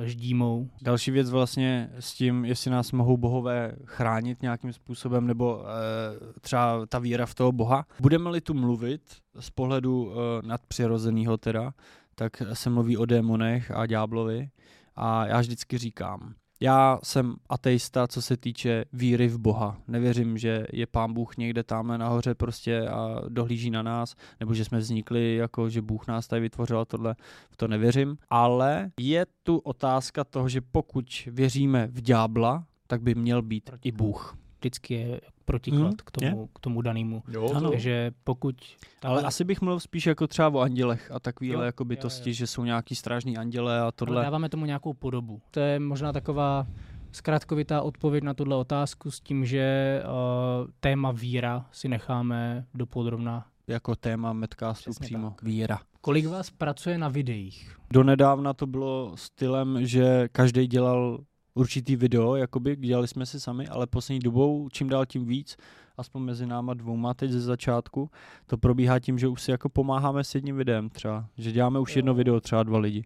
ždímou. 0.05 0.71
Další 0.83 1.11
věc 1.11 1.31
vlastně 1.31 1.91
s 1.99 2.15
tím, 2.15 2.45
jestli 2.45 2.71
nás 2.71 2.93
mohou 2.93 3.17
bohové 3.17 3.77
chránit 3.85 4.43
nějakým 4.43 4.73
způsobem, 4.73 5.27
nebo 5.27 5.65
e, 5.65 6.41
třeba 6.41 6.87
ta 6.87 6.99
víra 6.99 7.27
v 7.27 7.35
toho 7.35 7.53
boha. 7.53 7.87
Budeme-li 8.01 8.41
tu 8.41 8.55
mluvit 8.55 9.03
z 9.41 9.51
pohledu 9.51 10.13
e, 10.13 10.47
nadpřirozeného 10.47 11.37
teda, 11.37 11.75
tak 12.15 12.43
se 12.53 12.71
mluví 12.71 12.97
o 12.97 13.05
démonech 13.05 13.71
a 13.71 13.87
ďáblovi 13.87 14.51
a 14.97 15.27
já 15.27 15.41
vždycky 15.41 15.79
říkám, 15.79 16.35
já 16.62 16.98
jsem 17.02 17.34
ateista, 17.48 18.09
co 18.09 18.22
se 18.22 18.36
týče 18.36 18.84
víry 18.93 19.28
v 19.28 19.39
Boha. 19.39 19.76
Nevěřím, 19.89 20.39
že 20.39 20.66
je 20.72 20.86
pán 20.86 21.12
Bůh 21.12 21.36
někde 21.36 21.62
tamhle 21.62 21.98
nahoře 21.98 22.34
prostě 22.34 22.89
a 22.89 23.20
dohlíží 23.28 23.70
na 23.70 23.82
nás, 23.82 24.14
nebo 24.40 24.55
že 24.55 24.64
jsme 24.64 24.78
vznikli 24.78 25.36
jako, 25.36 25.68
že 25.68 25.82
Bůh 25.82 26.06
nás 26.06 26.26
tady 26.26 26.43
vytvořil 26.43 26.78
a 26.78 26.84
tohle, 26.84 27.14
v 27.51 27.56
to 27.56 27.68
nevěřím. 27.68 28.18
Ale 28.30 28.90
je 29.01 29.26
tu 29.43 29.59
otázka 29.59 30.24
toho, 30.24 30.48
že 30.48 30.60
pokud 30.60 31.05
věříme 31.26 31.89
v 31.93 32.01
ďábla, 32.01 32.64
tak 32.86 33.02
by 33.02 33.14
měl 33.14 33.43
být 33.43 33.70
i. 33.84 33.93
Bůh. 33.93 34.41
Vždycky 34.62 34.94
je 34.94 35.20
protiklad 35.44 35.82
Mhm, 35.82 35.97
k, 36.05 36.10
tomu, 36.10 36.47
k 36.47 36.59
tomu 36.60 36.82
danému. 36.82 37.22
Jo, 37.28 37.60
Takže 37.70 38.10
pokud... 38.24 38.55
Ale 39.02 39.22
asi 39.22 39.44
bych 39.44 39.60
mluvil 39.60 39.80
spíš 39.80 40.06
jako 40.06 40.26
třeba 40.26 40.48
o 40.48 40.59
andělech 40.60 41.10
a 41.10 41.20
takovýhle 41.20 41.62
Jo, 41.62 41.66
jako 41.66 41.82
jo, 41.82 41.89
bytosti, 41.89 42.30
jo. 42.30 42.34
že 42.34 42.47
jsou 42.47 42.64
nějaký 42.64 42.94
strážní 42.94 43.36
anděle 43.36 43.78
a 43.78 43.82
Ale 43.82 43.93
tohle. 43.94 44.22
dáváme 44.22 44.48
tomu 44.48 44.66
nějakou 44.66 44.93
podobu. 44.93 45.40
To 45.51 45.60
je 45.60 45.78
možná 45.80 46.12
taková 46.12 46.66
zkrátkovitá 47.12 47.82
odpověď 47.82 48.24
na 48.24 48.34
tuhle 48.34 48.56
otázku 48.56 49.10
s 49.10 49.20
tím, 49.20 49.44
že 49.44 50.02
uh, 50.05 50.70
téma 50.80 51.10
víra 51.10 51.66
si 51.72 51.89
necháme 51.89 52.64
dopodrobna. 52.74 53.47
Jako 53.66 53.97
téma 53.97 54.32
Medcastu 54.32 54.90
Přesně 54.90 55.05
přímo. 55.05 55.30
tak. 55.30 55.43
Víra. 55.43 55.78
Kolik 56.01 56.26
vás 56.26 56.51
pracuje 56.51 56.98
na 56.98 57.09
videích? 57.09 57.76
Donedávna 57.93 58.52
to 58.55 58.66
bylo 58.66 59.12
stylem, 59.14 59.86
že 59.86 60.28
každý 60.32 60.66
dělal 60.66 61.18
určitý 61.55 61.97
video, 61.97 62.37
jakoby, 62.37 62.77
dělali 62.77 63.09
jsme 63.09 63.27
si 63.27 63.41
sami, 63.41 63.69
ale 63.69 63.87
poslední 63.87 64.19
dobou 64.19 64.69
čím 64.69 64.89
dál 64.89 65.07
tím 65.07 65.27
víc, 65.27 65.57
aspoň 65.97 66.23
mezi 66.23 66.47
náma 66.47 66.74
dvouma 66.74 67.15
teď 67.15 67.31
ze 67.31 67.41
začátku, 67.41 68.11
to 68.47 68.59
probíhá 68.59 68.99
tím, 68.99 69.19
že 69.19 69.29
už 69.29 69.43
si 69.43 69.51
jako 69.51 69.69
pomáháme 69.69 70.24
s 70.24 70.35
jedním 70.35 70.57
videem 70.57 70.91
třeba, 70.91 71.27
že 71.39 71.53
děláme 71.53 71.79
už 71.79 71.97
jedno 71.97 72.15
video, 72.15 72.41
třeba 72.41 72.62
dva 72.62 72.79
lidi. 72.79 73.05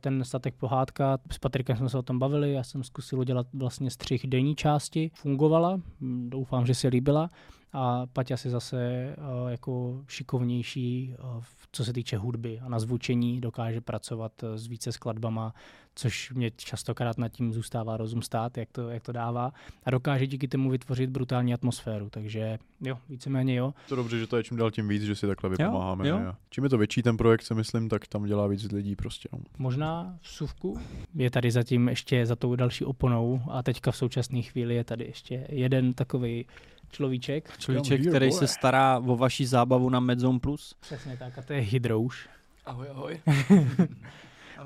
Ten 0.00 0.24
statek 0.24 0.54
pohádka, 0.54 1.18
s 1.30 1.38
Patrikem 1.38 1.76
jsme 1.76 1.88
se 1.88 1.98
o 1.98 2.02
tom 2.02 2.18
bavili, 2.18 2.52
já 2.52 2.62
jsem 2.62 2.84
zkusil 2.84 3.20
udělat 3.20 3.46
vlastně 3.52 3.90
střih 3.90 4.26
denní 4.26 4.54
části, 4.54 5.10
fungovala, 5.14 5.80
doufám, 6.28 6.66
že 6.66 6.74
se 6.74 6.88
líbila 6.88 7.28
a 7.72 8.06
Paťa 8.06 8.36
si 8.36 8.50
zase 8.50 9.14
uh, 9.18 9.50
jako 9.50 10.02
šikovnější, 10.08 11.14
uh, 11.18 11.40
v- 11.40 11.68
co 11.72 11.84
se 11.84 11.92
týče 11.92 12.16
hudby 12.18 12.60
a 12.60 12.68
na 12.68 12.78
zvučení 12.78 13.40
dokáže 13.40 13.80
pracovat 13.80 14.42
uh, 14.42 14.48
s 14.54 14.66
více 14.66 14.92
skladbama, 14.92 15.54
což 15.94 16.32
mě 16.32 16.50
častokrát 16.56 17.18
nad 17.18 17.28
tím 17.28 17.52
zůstává 17.52 17.96
rozum 17.96 18.22
stát, 18.22 18.58
jak 18.58 18.68
to, 18.72 18.88
jak 18.90 19.02
to 19.02 19.12
dává 19.12 19.52
a 19.84 19.90
dokáže 19.90 20.26
díky 20.26 20.48
tomu 20.48 20.70
vytvořit 20.70 21.10
brutální 21.10 21.54
atmosféru, 21.54 22.10
takže 22.10 22.58
jo, 22.80 22.98
víceméně 23.08 23.54
jo. 23.54 23.74
to 23.88 23.96
dobře, 23.96 24.18
že 24.18 24.26
to 24.26 24.36
je 24.36 24.42
čím 24.44 24.56
dál 24.56 24.70
tím 24.70 24.88
víc, 24.88 25.02
že 25.02 25.16
si 25.16 25.26
takhle 25.26 25.50
Jo, 25.50 25.56
vypomáháme. 25.58 26.08
jo. 26.08 26.18
ne? 26.18 26.34
Čím 26.50 26.64
je 26.64 26.70
to 26.70 26.78
větší 26.78 27.02
ten 27.02 27.16
projekt, 27.16 27.42
si 27.42 27.54
myslím, 27.54 27.88
tak 27.88 28.06
tam 28.06 28.24
dělá 28.24 28.46
víc 28.46 28.72
lidí 28.72 28.96
prostě. 28.96 29.28
No. 29.32 29.38
Možná 29.58 30.18
v 30.20 30.28
suvku 30.28 30.80
je 31.14 31.30
tady 31.30 31.50
zatím 31.50 31.88
ještě 31.88 32.26
za 32.26 32.36
tou 32.36 32.56
další 32.56 32.84
oponou 32.84 33.42
a 33.50 33.62
teďka 33.62 33.90
v 33.90 33.96
současné 33.96 34.42
chvíli 34.42 34.74
je 34.74 34.84
tady 34.84 35.04
ještě 35.04 35.46
jeden 35.48 35.94
takový 35.94 36.46
človíček. 36.90 37.58
Človíček, 37.58 38.08
který 38.08 38.32
se 38.32 38.46
stará 38.46 38.98
o 38.98 39.16
vaši 39.16 39.46
zábavu 39.46 39.90
na 39.90 40.00
Medzone 40.00 40.38
Plus. 40.38 40.74
Přesně 40.80 41.16
tak 41.16 41.38
a 41.38 41.42
to 41.42 41.52
je 41.52 41.60
Hydrouš. 41.60 42.28
Ahoj, 42.66 42.88
ahoj. 42.90 43.20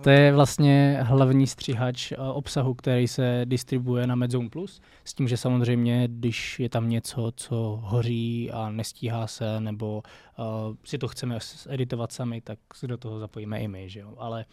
To 0.01 0.11
je 0.11 0.33
vlastně 0.33 0.99
hlavní 1.03 1.47
střihač 1.47 2.13
eh, 2.13 2.17
obsahu, 2.17 2.75
který 2.75 3.09
se 3.09 3.41
distribuje 3.45 4.07
na 4.07 4.15
Medzone 4.15 4.49
Plus, 4.49 4.81
s 5.05 5.15
tím, 5.15 5.29
že 5.29 5.37
samozřejmě, 5.37 6.09
když 6.09 6.61
je 6.61 6.69
tam 6.69 6.89
něco, 6.89 7.33
co 7.37 7.81
hoří 7.83 8.51
a 8.51 8.71
nestíhá 8.71 9.27
se, 9.27 9.61
nebo 9.61 10.03
uh, 10.39 10.45
si 10.85 10.99
to 10.99 11.09
chceme 11.09 11.39
editovat 11.69 12.13
sami, 12.13 12.41
tak 12.41 12.59
si 12.75 12.87
do 12.87 12.97
toho 12.97 13.19
zapojíme 13.19 13.61
i 13.61 13.69
my, 13.69 13.89
že 13.91 14.01
jo. 14.01 14.15
Ale 14.19 14.45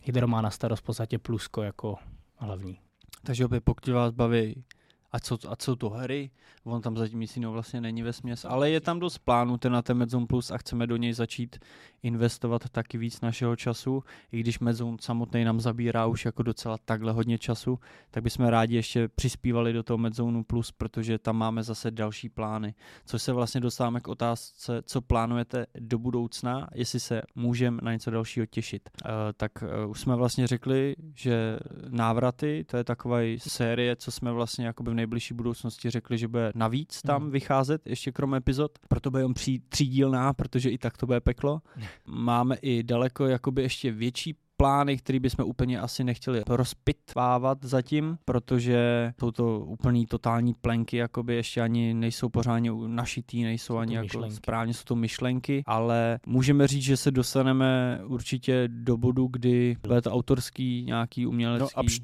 Hydro 0.00 0.28
má 0.28 0.40
na 0.40 0.50
starost 0.50 0.80
v 0.80 0.86
podstatě 0.86 1.18
plusko 1.18 1.62
jako 1.62 1.96
hlavní. 2.36 2.78
Takže 3.24 3.44
opět, 3.44 3.64
pokud 3.64 3.88
vás 3.88 4.12
baví, 4.12 4.64
a 5.12 5.20
co, 5.20 5.38
a 5.48 5.56
co 5.56 5.76
to 5.76 5.90
hry, 5.90 6.30
on 6.64 6.82
tam 6.82 6.96
zatím 6.96 7.20
nic 7.20 7.36
jiného 7.36 7.52
vlastně 7.52 7.80
není 7.80 8.02
ve 8.02 8.12
směs, 8.12 8.44
ale 8.44 8.70
je 8.70 8.80
tam 8.80 9.00
dost 9.00 9.18
plánů 9.18 9.58
ten 9.58 9.72
na 9.72 9.82
ten 9.82 9.96
Medzone 9.96 10.26
Plus 10.26 10.50
a 10.50 10.58
chceme 10.58 10.86
do 10.86 10.96
něj 10.96 11.12
začít 11.12 11.58
investovat 12.02 12.68
taky 12.68 12.98
víc 12.98 13.20
našeho 13.20 13.56
času, 13.56 14.02
i 14.32 14.40
když 14.40 14.58
Medzone 14.58 14.96
samotný 15.00 15.44
nám 15.44 15.60
zabírá 15.60 16.06
už 16.06 16.24
jako 16.24 16.42
docela 16.42 16.78
takhle 16.84 17.12
hodně 17.12 17.38
času, 17.38 17.78
tak 18.10 18.22
bychom 18.22 18.46
rádi 18.46 18.74
ještě 18.74 19.08
přispívali 19.08 19.72
do 19.72 19.82
toho 19.82 19.98
Medzone 19.98 20.44
Plus, 20.44 20.72
protože 20.72 21.18
tam 21.18 21.36
máme 21.36 21.62
zase 21.62 21.90
další 21.90 22.28
plány, 22.28 22.74
což 23.04 23.22
se 23.22 23.32
vlastně 23.32 23.60
dostáváme 23.60 24.00
k 24.00 24.08
otázce, 24.08 24.82
co 24.82 25.00
plánujete 25.00 25.66
do 25.78 25.98
budoucna, 25.98 26.68
jestli 26.74 27.00
se 27.00 27.22
můžeme 27.34 27.78
na 27.82 27.92
něco 27.92 28.10
dalšího 28.10 28.46
těšit. 28.46 28.90
Uh, 29.04 29.10
tak 29.36 29.52
uh, 29.62 29.90
už 29.90 30.00
jsme 30.00 30.16
vlastně 30.16 30.46
řekli, 30.46 30.96
že 31.14 31.58
návraty, 31.88 32.64
to 32.68 32.76
je 32.76 32.84
taková 32.84 33.18
série, 33.38 33.96
co 33.96 34.10
jsme 34.10 34.32
vlastně 34.32 34.66
jakoby 34.66 34.90
v 34.90 34.94
nejbližší 35.02 35.34
budoucnosti 35.34 35.90
řekli, 35.90 36.18
že 36.18 36.28
bude 36.28 36.52
navíc 36.54 37.02
tam 37.02 37.22
Mhm. 37.22 37.30
vycházet, 37.30 37.86
ještě 37.86 38.12
krom 38.12 38.34
epizod. 38.34 38.72
Proto 38.88 39.10
bude 39.10 39.22
jen 39.22 39.34
při, 39.34 39.60
třídílná, 39.68 40.32
protože 40.32 40.70
i 40.70 40.78
tak 40.78 40.96
to 40.96 41.06
bude 41.06 41.20
peklo. 41.20 41.60
Máme 42.06 42.56
i 42.62 42.82
daleko 42.82 43.26
jakoby 43.26 43.62
ještě 43.62 43.92
větší 43.92 44.34
plány, 44.56 44.96
které 44.96 45.20
bychom 45.20 45.44
úplně 45.44 45.80
asi 45.80 46.04
nechtěli 46.04 46.42
rozpitvávat 46.48 47.58
zatím, 47.64 48.18
protože 48.24 49.12
jsou 49.20 49.30
to 49.30 49.60
úplný 49.60 50.06
totální 50.06 50.54
plenky, 50.54 50.96
jakoby 50.96 51.34
ještě 51.34 51.60
ani 51.60 51.94
nejsou 51.94 52.28
pořádně 52.28 52.70
našitý, 52.86 53.42
nejsou 53.42 53.76
ani 53.76 53.94
jako 53.94 54.04
myšlenky. 54.04 54.36
správně, 54.36 54.74
jsou 54.74 54.82
to 54.84 54.96
myšlenky, 54.96 55.62
ale 55.66 56.18
můžeme 56.26 56.66
říct, 56.66 56.82
že 56.82 56.96
se 56.96 57.10
dostaneme 57.10 58.00
určitě 58.06 58.68
do 58.68 58.96
bodu, 58.96 59.26
kdy 59.32 59.76
bude 59.82 60.02
to 60.02 60.10
autorský 60.12 60.84
nějaký 60.86 61.26
umělecký 61.26 61.62
No 61.74 61.80
a 61.80 61.82
pš- 61.84 62.02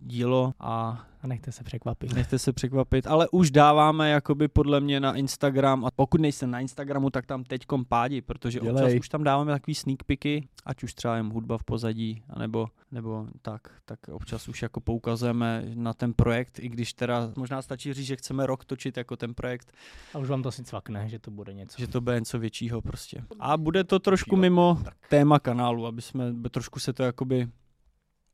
dílo 0.00 0.54
a 0.60 1.06
A 1.22 1.26
nechte 1.26 1.52
se 1.52 1.64
překvapit. 1.64 2.14
Nechte 2.14 2.38
se 2.38 2.52
překvapit, 2.52 3.06
ale 3.06 3.28
už 3.28 3.50
dáváme 3.50 4.10
jakoby 4.10 4.48
podle 4.48 4.80
mě 4.80 5.00
na 5.00 5.16
Instagram 5.16 5.84
a 5.84 5.90
pokud 5.90 6.20
nejste 6.20 6.46
na 6.46 6.60
Instagramu, 6.60 7.10
tak 7.10 7.26
tam 7.26 7.44
teďkom 7.44 7.84
pádi, 7.84 8.22
protože 8.22 8.60
občas 8.60 8.76
Dělej. 8.76 8.98
už 8.98 9.08
tam 9.08 9.24
dáváme 9.24 9.52
takový 9.52 9.74
sneak 9.74 10.02
peeky, 10.04 10.48
ať 10.64 10.82
už 10.82 10.94
třeba 10.94 11.16
jen 11.16 11.32
hudba 11.32 11.58
v 11.58 11.64
pozadí, 11.64 12.22
anebo, 12.30 12.68
nebo 12.92 13.26
tak, 13.42 13.70
tak 13.84 13.98
občas 14.08 14.48
už 14.48 14.62
jako 14.62 14.80
poukazujeme 14.80 15.64
na 15.74 15.92
ten 15.92 16.14
projekt, 16.14 16.58
i 16.58 16.68
když 16.68 16.92
teda 16.92 17.32
možná 17.36 17.62
stačí 17.62 17.92
říct, 17.92 18.06
že 18.06 18.16
chceme 18.16 18.46
rok 18.46 18.64
točit 18.64 18.96
jako 18.96 19.16
ten 19.16 19.34
projekt, 19.34 19.72
A 20.14 20.18
už 20.18 20.28
vám 20.28 20.42
to 20.42 20.48
asi 20.48 20.64
cvakne, 20.64 21.08
že 21.08 21.18
to 21.18 21.30
bude 21.30 21.52
něco. 21.54 21.80
že 21.80 21.86
to 21.86 22.00
bude 22.00 22.18
něco 22.18 22.38
většího 22.38 22.82
prostě. 22.82 23.22
A 23.40 23.56
bude 23.56 23.84
to 23.84 23.98
trošku 23.98 24.36
mimo 24.36 24.78
téma 25.10 25.38
kanálu, 25.38 25.86
aby 25.86 26.02
jsme, 26.02 26.32
by 26.32 26.50
trošku 26.50 26.80
se 26.80 26.92
to 26.92 27.02
jakoby 27.02 27.48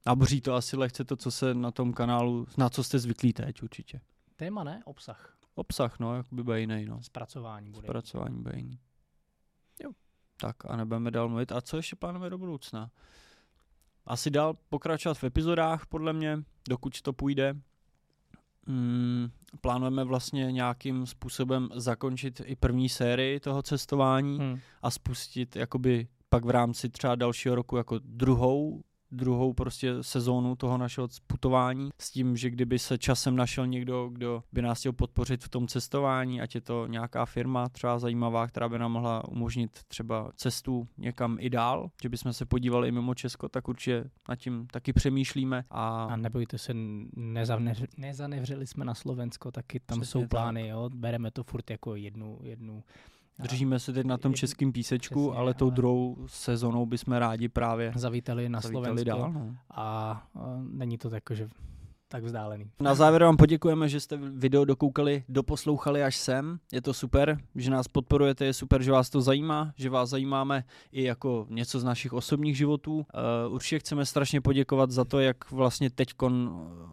nabří 0.06 0.40
to 0.40 0.54
asi 0.54 0.76
lehce 0.76 1.04
to, 1.04 1.16
co 1.16 1.30
se 1.30 1.54
na 1.54 1.70
tom 1.70 1.92
kanálu, 1.92 2.46
na 2.58 2.70
co 2.70 2.84
jste 2.84 2.98
zvyklí 2.98 3.32
teď 3.32 3.62
určitě. 3.62 4.00
Téma 4.36 4.64
ne, 4.64 4.82
obsah. 4.84 5.36
Obsah, 5.54 5.98
no, 5.98 6.16
jakoby 6.16 6.42
bude 6.42 6.60
jiný, 6.60 6.84
no. 6.84 7.02
Zpracování 7.02 7.70
bude. 7.70 7.86
Zpracování 7.86 8.42
bude 8.42 8.56
jiný. 8.56 8.78
Jo. 9.82 9.90
Tak 10.36 10.56
a 10.66 10.76
nebudeme 10.76 11.10
dál 11.10 11.28
mluvit. 11.28 11.52
A 11.52 11.60
co 11.60 11.76
ještě 11.76 11.96
plánujeme 11.96 12.30
do 12.30 12.38
budoucna? 12.38 12.90
Asi 14.06 14.30
dál 14.30 14.56
pokračovat 14.68 15.18
v 15.18 15.24
epizodách, 15.24 15.86
podle 15.86 16.12
mě, 16.12 16.42
dokud 16.68 17.02
to 17.02 17.12
půjde. 17.12 17.54
Mm, 18.66 19.28
plánujeme 19.60 20.04
vlastně 20.04 20.52
nějakým 20.52 21.06
způsobem 21.06 21.68
zakončit 21.74 22.42
i 22.44 22.56
první 22.56 22.88
sérii 22.88 23.40
toho 23.40 23.62
cestování 23.62 24.38
Hmm. 24.38 24.58
a 24.82 24.90
spustit 24.90 25.56
jakoby 25.56 26.08
pak 26.28 26.44
v 26.44 26.50
rámci 26.50 26.88
třeba 26.88 27.14
dalšího 27.14 27.54
roku 27.54 27.76
jako 27.76 27.98
druhou 28.04 28.82
druhou 29.12 29.52
prostě 29.52 29.94
sezónu 30.00 30.56
toho 30.56 30.78
našeho 30.78 31.08
putování 31.26 31.90
s 32.00 32.10
tím, 32.10 32.36
že 32.36 32.50
kdyby 32.50 32.78
se 32.78 32.98
časem 32.98 33.36
našel 33.36 33.66
někdo, 33.66 34.08
kdo 34.12 34.42
by 34.52 34.62
nás 34.62 34.78
chtěl 34.78 34.92
podpořit 34.92 35.44
v 35.44 35.48
tom 35.48 35.66
cestování, 35.68 36.40
ať 36.40 36.54
je 36.54 36.60
to 36.60 36.86
nějaká 36.86 37.26
firma 37.26 37.68
třeba 37.68 37.98
zajímavá, 37.98 38.46
která 38.46 38.68
by 38.68 38.78
nám 38.78 38.92
mohla 38.92 39.28
umožnit 39.28 39.70
třeba 39.88 40.30
cestu 40.36 40.88
někam 40.98 41.36
i 41.40 41.50
dál, 41.50 41.90
že 42.02 42.08
bychom 42.08 42.32
se 42.32 42.46
podívali 42.46 42.88
i 42.88 42.92
mimo 42.92 43.14
Česko, 43.14 43.48
tak 43.48 43.68
určitě 43.68 44.04
nad 44.28 44.36
tím 44.36 44.66
taky 44.66 44.92
přemýšlíme 44.92 45.64
a, 45.70 46.04
A 46.04 46.16
nebojte 46.16 46.58
se, 46.58 46.72
nezavneř, 47.16 47.82
nezanevřeli 47.96 48.66
jsme 48.66 48.84
na 48.84 48.94
Slovensko, 48.94 49.50
taky 49.50 49.80
tam 49.80 50.00
Přesně 50.00 50.10
jsou 50.12 50.20
tak. 50.20 50.30
plány, 50.30 50.68
jo. 50.68 50.90
Bereme 50.94 51.30
to 51.30 51.42
furt 51.44 51.70
jako 51.70 51.94
jednu, 51.94 52.38
jednu 52.42 52.84
držíme 53.38 53.78
se 53.78 53.92
teď 53.92 54.06
na 54.06 54.18
tom 54.18 54.34
českém 54.34 54.72
písečku, 54.72 55.28
přesně, 55.28 55.38
ale 55.40 55.54
tou 55.54 55.66
ale- 55.66 55.74
druhou 55.74 56.16
sezónou 56.26 56.86
bychom 56.86 57.14
rádi 57.14 57.48
právě 57.48 57.92
zavítali 57.96 58.48
na 58.48 58.60
zavítali 58.60 58.84
Slovensko 58.84 59.04
dál. 59.04 59.32
No. 59.32 59.56
a, 59.70 59.82
a 59.82 60.26
není 60.70 60.98
to 60.98 61.10
tak, 61.10 61.22
že 61.30 61.48
tak 62.12 62.24
vzdálený. 62.24 62.70
Na 62.80 62.94
závěr 62.94 63.24
vám 63.24 63.36
poděkujeme, 63.36 63.88
že 63.88 64.00
jste 64.00 64.16
video 64.16 64.64
dokoukali, 64.64 65.24
doposlouchali 65.28 66.02
až 66.02 66.16
sem. 66.16 66.58
Je 66.72 66.82
to 66.82 66.94
super, 66.94 67.38
že 67.54 67.70
nás 67.70 67.88
podporujete, 67.88 68.44
je 68.44 68.54
super, 68.54 68.82
že 68.82 68.92
vás 68.92 69.10
to 69.10 69.20
zajímá, 69.20 69.72
že 69.76 69.90
vás 69.90 70.10
zajímáme 70.10 70.64
i 70.92 71.02
jako 71.02 71.46
něco 71.48 71.80
z 71.80 71.84
našich 71.84 72.12
osobních 72.12 72.56
životů. 72.56 72.96
Uh, 72.96 73.54
určitě 73.54 73.78
chceme 73.78 74.06
strašně 74.06 74.40
poděkovat 74.40 74.90
za 74.90 75.04
to, 75.04 75.20
jak 75.20 75.50
vlastně 75.50 75.90
teď 75.90 76.08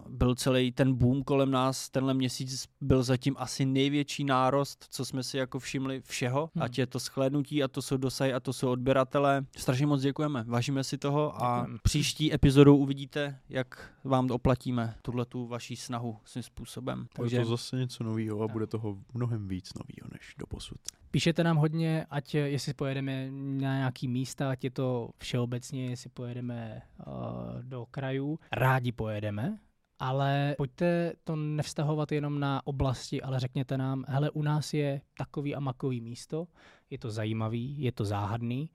byl 0.10 0.36
celý 0.36 0.72
ten 0.72 0.94
boom 0.94 1.24
kolem 1.24 1.52
nás. 1.52 1.90
Tenhle 1.90 2.14
měsíc 2.14 2.66
byl 2.82 3.04
zatím 3.04 3.36
asi 3.38 3.66
největší 3.66 4.24
nárost, 4.24 4.86
co 4.90 5.06
jsme 5.06 5.24
si 5.24 5.38
jako 5.38 5.60
všimli 5.60 6.02
všeho, 6.06 6.50
hmm. 6.56 6.64
ať 6.64 6.78
je 6.78 6.88
to 6.88 7.00
shlédnutí, 7.00 7.64
a 7.64 7.68
to 7.68 7.82
jsou 7.82 7.98
dosahy, 7.98 8.34
a 8.34 8.40
to 8.40 8.54
jsou 8.54 8.70
odběratele. 8.70 9.46
Strašně 9.58 9.86
moc 9.86 10.02
děkujeme, 10.02 10.44
vážíme 10.48 10.84
si 10.84 10.98
toho 10.98 11.44
a 11.44 11.60
Děkujem. 11.60 11.78
příští 11.84 12.34
epizodou 12.34 12.78
uvidíte, 12.78 13.40
jak 13.50 13.92
vám 14.04 14.32
oplatíme 14.32 14.96
tuhle 15.10 15.26
tu 15.26 15.48
vaší 15.48 15.76
snahu 15.76 16.18
svým 16.26 16.44
způsobem. 16.44 17.08
Takže 17.14 17.38
je 17.38 17.44
to 17.44 17.50
zase 17.50 17.78
něco 17.78 18.04
nového 18.04 18.42
a 18.42 18.48
bude 18.48 18.68
toho 18.68 18.98
mnohem 19.14 19.48
víc 19.48 19.74
nového 19.74 20.10
než 20.14 20.36
do 20.40 20.48
posud. 20.48 20.78
Píšete 21.12 21.44
nám 21.44 21.58
hodně, 21.58 22.06
ať 22.10 22.36
jestli 22.36 22.74
pojedeme 22.74 23.32
na 23.32 23.78
nějaký 23.78 24.08
místa, 24.08 24.50
ať 24.50 24.64
je 24.64 24.72
to 24.72 25.10
všeobecně, 25.18 25.90
jestli 25.90 26.10
pojedeme 26.10 26.82
uh, 27.08 27.14
do 27.64 27.86
krajů. 27.92 28.40
Rádi 28.52 28.92
pojedeme, 28.92 29.60
ale 30.00 30.56
pojďte 30.58 31.14
to 31.24 31.36
nevztahovat 31.36 32.12
jenom 32.12 32.40
na 32.40 32.68
oblasti, 32.68 33.22
ale 33.22 33.40
řekněte 33.40 33.78
nám, 33.78 34.06
hele, 34.08 34.30
u 34.30 34.42
nás 34.42 34.74
je 34.74 35.02
takový 35.18 35.56
a 35.56 35.60
makový 35.60 36.02
místo, 36.02 36.48
je 36.90 36.98
to 36.98 37.12
zajímavý, 37.12 37.82
je 37.82 37.92
to 37.92 38.06
záhadný 38.06 38.70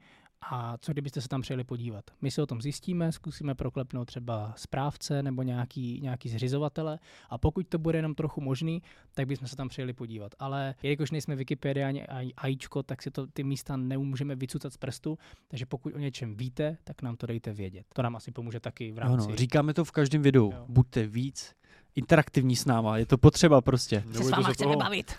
a 0.50 0.76
co 0.80 0.92
kdybyste 0.92 1.20
se 1.20 1.28
tam 1.28 1.40
přijeli 1.40 1.64
podívat? 1.64 2.04
My 2.22 2.30
si 2.30 2.42
o 2.42 2.46
tom 2.46 2.62
zjistíme, 2.62 3.12
zkusíme 3.12 3.54
proklepnout 3.54 4.06
třeba 4.08 4.52
správce 4.56 5.22
nebo 5.22 5.42
nějaký, 5.42 6.00
nějaký 6.02 6.28
zřizovatele 6.28 6.98
a 7.30 7.38
pokud 7.38 7.68
to 7.68 7.78
bude 7.78 7.98
jenom 7.98 8.14
trochu 8.14 8.40
možný, 8.40 8.82
tak 9.14 9.26
bychom 9.26 9.48
se 9.48 9.56
tam 9.56 9.68
přijeli 9.68 9.92
podívat. 9.92 10.32
Ale 10.38 10.74
jelikož 10.82 11.10
nejsme 11.10 11.36
Wikipedia 11.36 11.88
ani 11.88 12.04
AIčko, 12.36 12.82
tak 12.82 13.02
si 13.02 13.10
to 13.10 13.26
ty 13.26 13.44
místa 13.44 13.76
nemůžeme 13.76 14.34
vycucat 14.34 14.72
z 14.72 14.76
prstu, 14.76 15.18
takže 15.48 15.66
pokud 15.66 15.94
o 15.94 15.98
něčem 15.98 16.36
víte, 16.36 16.76
tak 16.84 17.02
nám 17.02 17.16
to 17.16 17.26
dejte 17.26 17.52
vědět. 17.52 17.86
To 17.94 18.02
nám 18.02 18.16
asi 18.16 18.32
pomůže 18.32 18.60
taky 18.60 18.92
v 18.92 18.98
rámci. 18.98 19.30
No, 19.30 19.36
říkáme 19.36 19.74
to 19.74 19.84
v 19.84 19.92
každém 19.92 20.22
videu. 20.22 20.50
Jo. 20.54 20.64
Buďte 20.68 21.06
víc 21.06 21.54
interaktivní 21.94 22.56
s 22.56 22.64
náma, 22.64 22.98
je 22.98 23.06
to 23.06 23.18
potřeba 23.18 23.60
prostě. 23.60 24.04
Se 24.12 24.24
s 24.24 24.30
váma 24.30 24.52
chceme 24.52 24.76
bavit. 24.76 25.14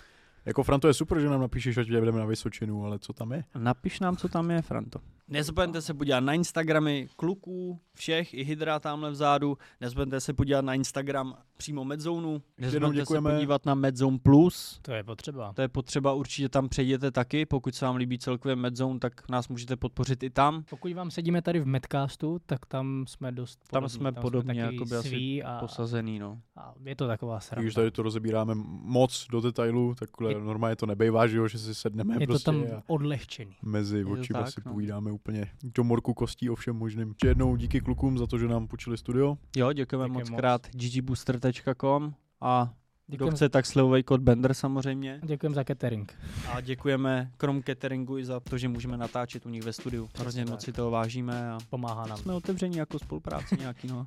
Jako 0.46 0.62
Franto 0.62 0.88
je 0.88 0.94
super, 0.94 1.20
že 1.20 1.28
nám 1.28 1.40
napíšeš, 1.40 1.76
ať 1.76 1.86
jdeme 1.88 2.18
na 2.18 2.26
Vysočinu, 2.26 2.84
ale 2.84 2.98
co 2.98 3.12
tam 3.12 3.32
je? 3.32 3.44
Napiš 3.58 4.00
nám, 4.00 4.16
co 4.16 4.28
tam 4.28 4.50
je, 4.50 4.62
Franto. 4.62 4.98
Nezapomeňte 5.28 5.82
se 5.82 5.94
podívat 5.94 6.20
na 6.20 6.32
Instagramy 6.32 7.08
kluků, 7.16 7.80
všech, 7.94 8.34
i 8.34 8.44
Hydra 8.44 8.80
tamhle 8.80 9.10
vzadu. 9.10 9.58
Nezapomeňte 9.80 10.20
se 10.20 10.32
podívat 10.32 10.64
na 10.64 10.74
Instagram 10.74 11.34
přímo 11.56 11.84
Medzonu. 11.84 12.42
Nezapomeňte 12.58 13.06
se 13.06 13.20
podívat 13.20 13.66
na 13.66 13.74
Medzone 13.74 14.18
Plus. 14.22 14.78
To 14.82 14.92
je 14.92 15.04
potřeba. 15.04 15.52
To 15.52 15.62
je 15.62 15.68
potřeba, 15.68 16.12
určitě 16.12 16.48
tam 16.48 16.68
přejděte 16.68 17.10
taky. 17.10 17.46
Pokud 17.46 17.74
se 17.74 17.84
vám 17.84 17.96
líbí 17.96 18.18
celkově 18.18 18.56
Medzone, 18.56 18.98
tak 18.98 19.28
nás 19.28 19.48
můžete 19.48 19.76
podpořit 19.76 20.22
i 20.22 20.30
tam. 20.30 20.64
Pokud 20.70 20.92
vám 20.92 21.10
sedíme 21.10 21.42
tady 21.42 21.60
v 21.60 21.66
Medcastu, 21.66 22.38
tak 22.46 22.66
tam 22.66 23.04
jsme 23.08 23.32
dost 23.32 23.58
podobní. 23.70 23.82
Tam 23.82 23.88
jsme 23.88 24.12
tam 24.12 24.22
podobně 24.22 24.54
jsme 24.54 24.74
jako 24.74 24.98
asi 24.98 25.42
a, 25.42 25.58
posazený. 25.58 26.18
No. 26.18 26.40
A 26.56 26.74
je 26.84 26.96
to 26.96 27.06
taková 27.06 27.40
sranda. 27.40 27.62
Když 27.62 27.74
tady 27.74 27.90
to 27.90 28.02
rozebíráme 28.02 28.52
moc 28.82 29.26
do 29.30 29.40
detailu, 29.40 29.94
takhle 29.94 30.32
je, 30.32 30.40
normálně 30.40 30.76
to 30.76 30.86
nebejvá, 30.86 31.26
že, 31.26 31.36
jo, 31.36 31.48
že 31.48 31.58
si 31.58 31.74
sedneme 31.74 32.16
je 32.20 32.26
prostě 32.26 32.44
to 32.44 32.52
tam 32.52 32.82
odlehčený. 32.86 33.56
Mezi 33.62 34.04
oči 34.04 34.32
si 34.44 34.60
no. 34.66 34.72
povídáme 34.72 35.15
úplně 35.16 35.50
do 35.62 35.84
morku 35.84 36.14
kostí 36.14 36.50
o 36.50 36.54
všem 36.54 36.76
možným. 36.76 37.08
Ještě 37.08 37.26
jednou 37.26 37.56
díky 37.56 37.80
klukům 37.80 38.18
za 38.18 38.26
to, 38.26 38.38
že 38.38 38.48
nám 38.48 38.68
počili 38.68 38.98
studio. 38.98 39.36
Jo, 39.56 39.72
děkujeme 39.72 40.08
moc 40.08 40.30
krát 40.30 40.66
ggbooster.com 40.72 42.14
a 42.40 42.74
Děkujem. 43.08 43.28
Kdo 43.28 43.36
chce, 43.36 43.48
tak 43.48 43.66
slevový 43.66 44.02
kód 44.02 44.20
Bender 44.20 44.54
samozřejmě. 44.54 45.20
Děkujeme 45.24 45.54
za 45.54 45.64
catering. 45.64 46.14
A 46.52 46.60
děkujeme 46.60 47.30
krom 47.36 47.62
cateringu 47.62 48.18
i 48.18 48.24
za 48.24 48.40
to, 48.40 48.58
že 48.58 48.68
můžeme 48.68 48.96
natáčet 48.96 49.46
u 49.46 49.48
nich 49.48 49.62
ve 49.62 49.72
studiu. 49.72 50.08
Hrozně 50.18 50.44
moc 50.44 50.64
si 50.64 50.72
toho 50.72 50.90
vážíme 50.90 51.50
a 51.50 51.58
pomáhá 51.70 52.06
nám. 52.06 52.18
Jsme 52.18 52.34
otevření 52.34 52.76
jako 52.76 52.98
spolupráci 52.98 53.56
nějaký, 53.60 53.88
no. 53.88 54.06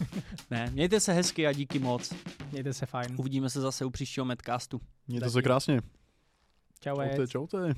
ne, 0.50 0.70
mějte 0.72 1.00
se 1.00 1.12
hezky 1.12 1.46
a 1.46 1.52
díky 1.52 1.78
moc. 1.78 2.12
Mějte 2.52 2.72
se 2.72 2.86
fajn. 2.86 3.14
Uvidíme 3.18 3.50
se 3.50 3.60
zase 3.60 3.84
u 3.84 3.90
příštího 3.90 4.26
Medcastu. 4.26 4.80
Mějte 5.08 5.30
se 5.30 5.42
krásně. 5.42 5.80
Čau. 6.80 6.96
Čaute, 6.96 7.26
čaute. 7.26 7.74